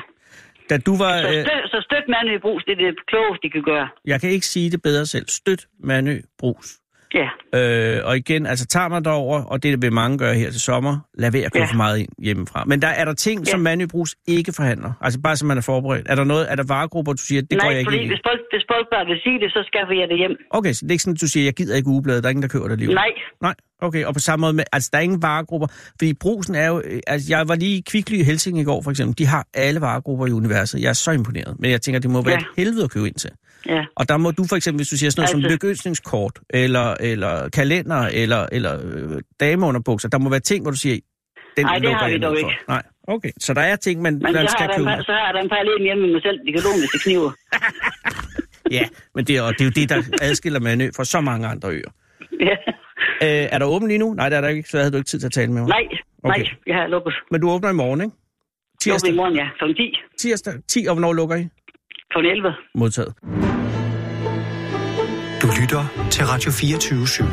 Da 0.69 0.77
du 0.77 0.93
var... 1.03 1.11
Så, 1.21 1.27
Øh, 1.27 1.41
støt, 1.45 1.63
så 1.73 1.77
støt 1.89 2.05
mand 2.13 2.27
i 2.35 2.39
brus, 2.45 2.63
det 2.67 2.71
er 2.73 2.81
det 2.85 2.95
klogeste, 3.11 3.41
de 3.47 3.49
kan 3.55 3.63
gøre. 3.71 3.87
jeg 4.11 4.21
kan 4.21 4.29
ikke 4.29 4.45
sige 4.55 4.71
det 4.71 4.81
bedre 4.81 5.05
selv. 5.05 5.25
Støt 5.41 5.61
Manø 5.89 6.15
Brus. 6.39 6.67
Ja. 7.13 7.27
Øh, 7.59 8.01
og 8.05 8.17
igen, 8.17 8.45
altså 8.45 8.65
tager 8.65 8.87
man 8.87 9.03
derover, 9.03 9.43
og 9.43 9.63
det 9.63 9.81
vil 9.81 9.93
mange 9.93 10.17
gøre 10.17 10.35
her 10.35 10.51
til 10.51 10.61
sommer, 10.61 10.97
lad 11.17 11.31
være 11.31 11.45
at 11.45 11.53
købe 11.53 11.63
Ja. 11.65 11.71
for 11.71 11.77
meget 11.77 11.97
ind 11.99 12.09
hjemmefra. 12.23 12.63
Men 12.67 12.81
der 12.81 12.87
er 12.87 13.05
der 13.05 13.13
ting, 13.13 13.39
Ja. 13.45 13.51
som 13.51 13.59
Manø 13.59 13.85
Brus 13.85 14.15
ikke 14.27 14.53
forhandler. 14.53 14.91
Altså 15.01 15.19
bare 15.21 15.35
så 15.35 15.45
man 15.45 15.57
er 15.57 15.61
forberedt. 15.61 16.07
Er 16.09 16.15
der 16.15 16.23
noget, 16.23 16.51
er 16.51 16.55
der 16.55 16.63
varegrupper, 16.67 17.13
du 17.13 17.21
siger, 17.21 17.41
det 17.41 17.49
går 17.49 17.57
jeg 17.65 17.69
Nej, 17.73 17.79
ikke 17.79 17.87
fordi 17.91 17.97
ind 18.01 18.09
hvis 18.09 18.21
folk, 18.29 18.39
hvis 18.53 18.63
folk 18.71 18.87
bare 18.93 19.05
vil 19.05 19.17
sige 19.23 19.39
det, 19.39 19.51
så 19.51 19.63
skaffer 19.67 19.93
jeg 19.99 20.07
det 20.09 20.17
hjem. 20.17 20.31
Okay, 20.49 20.73
så 20.73 20.79
det 20.85 20.91
er 20.91 20.93
ikke 20.93 21.03
sådan, 21.03 21.13
at 21.15 21.21
du 21.21 21.27
siger, 21.27 21.43
jeg 21.43 21.53
gider 21.53 21.75
ikke 21.75 21.87
ugebladet, 21.87 22.23
der 22.23 22.27
er 22.27 22.31
ingen, 22.31 22.43
der 22.43 22.47
køber 22.49 22.65
det 22.65 22.71
alligevel? 22.71 22.95
Nej. 22.95 23.11
Nej, 23.41 23.55
okay, 23.81 24.05
og 24.05 24.13
på 24.13 24.19
samme 24.19 24.41
måde 24.41 24.53
med, 24.53 24.63
altså 24.71 24.89
der 24.93 24.97
er 24.97 25.01
ingen 25.01 25.21
varegrupper, 25.21 25.67
fordi 25.99 26.13
brusen 26.13 26.55
er 26.55 26.67
jo, 26.67 26.81
øh, 26.85 26.99
altså 27.07 27.27
jeg 27.29 27.47
var 27.47 27.55
lige 27.55 27.77
i 27.77 27.83
Kvickly 27.89 28.15
i 28.15 28.23
Helsing 28.23 28.59
i 28.59 28.63
går 28.63 28.81
for 28.81 28.91
eksempel, 28.91 29.17
de 29.17 29.25
har 29.25 29.45
alle 29.53 29.81
varegrupper 29.81 30.25
i 30.27 30.31
universet, 30.31 30.81
jeg 30.81 30.89
er 30.89 30.93
så 30.93 31.11
imponeret, 31.11 31.55
men 31.59 31.71
jeg 31.71 31.81
tænker, 31.81 31.99
det 31.99 32.09
må 32.11 32.21
være 32.21 32.33
Ja. 32.33 32.39
et 32.39 32.45
helvede 32.57 32.83
at 32.83 32.91
købe 32.91 33.07
ind 33.07 33.15
til. 33.15 33.29
Ja. 33.67 33.85
Og 33.95 34.09
der 34.09 34.17
må 34.17 34.31
du 34.31 34.43
for 34.49 34.55
eksempel, 34.55 34.79
hvis 34.79 34.89
du 34.89 34.97
siger 34.97 35.09
sådan 35.09 35.21
noget 35.21 35.33
altså, 35.35 35.47
som 35.47 35.51
lykønsningskort, 35.53 36.39
eller, 36.49 36.95
eller 36.99 37.49
kalender, 37.49 38.01
eller, 38.13 38.47
eller 38.51 38.73
øh, 38.83 39.21
dameunderbukser, 39.39 40.09
der 40.09 40.17
må 40.17 40.29
være 40.29 40.39
ting, 40.39 40.61
hvor 40.63 40.71
du 40.71 40.77
siger, 40.77 40.99
den 41.57 41.65
Nej, 41.65 41.79
det 41.79 41.93
har 41.95 42.09
vi 42.09 42.17
dog 42.17 42.37
for. 42.41 42.49
ikke. 42.49 42.59
Nej, 42.67 42.83
okay, 43.07 43.31
så 43.39 43.53
der 43.53 43.61
er 43.61 43.75
ting, 43.75 44.01
man, 44.01 44.13
Men 44.13 44.33
man 44.33 44.47
skal 44.47 44.69
købe. 44.77 44.87
par- 44.89 45.01
så 45.01 45.11
har 45.11 45.31
der 45.31 45.39
en 45.41 45.49
par 45.49 45.55
alene 45.55 45.83
hjemme 45.83 46.03
med 46.03 46.11
mig 46.13 46.21
selv, 46.21 46.39
de 46.39 46.53
det 46.93 47.01
kniver. 47.03 47.31
Ja, 48.71 48.85
men 49.15 49.25
det 49.25 49.37
er, 49.37 49.41
og 49.41 49.53
det 49.53 49.61
er 49.61 49.65
jo 49.65 49.71
det, 49.71 49.89
der 49.89 50.03
adskiller 50.21 50.59
Mandø 50.59 50.89
fra 50.95 51.05
så 51.05 51.21
mange 51.21 51.47
andre 51.47 51.69
øer. 51.69 51.91
Ja. 52.47 52.55
Øh, 53.23 53.47
er 53.51 53.57
der 53.57 53.65
åben 53.65 53.87
lige 53.87 53.97
nu? 53.97 54.13
Nej, 54.13 54.29
det 54.29 54.37
er 54.37 54.41
der 54.41 54.47
ikke, 54.47 54.69
så 54.69 54.77
havde 54.77 54.91
du 54.91 54.97
ikke 54.97 55.07
tid 55.07 55.19
til 55.19 55.25
at 55.27 55.31
tale 55.31 55.51
med 55.51 55.61
mig. 55.61 55.69
Nej, 55.69 55.83
Okay. 56.23 56.39
nej, 56.41 56.49
jeg 56.67 56.75
har 56.75 56.87
lukket. 56.87 57.13
Men 57.31 57.41
du 57.41 57.49
åbner 57.49 57.69
i 57.69 57.73
morgen, 57.73 58.01
ikke? 58.01 58.13
Tirsdag, 58.81 59.11
i 59.11 59.15
morgen, 59.15 59.35
ja. 59.35 59.47
Kl. 59.59 59.73
10. 59.73 59.93
tirsdag 60.19 60.53
10, 60.67 60.85
og 60.89 60.93
hvornår 60.95 61.13
lukker 61.13 61.35
I? 61.35 61.47
Kl. 62.11 62.25
11. 62.25 62.53
Modtaget. 62.75 63.13
Du 65.41 65.47
lytter 65.61 66.07
til 66.11 66.25
Radio 66.25 66.51
24 66.51 67.03
/7. 67.03 67.23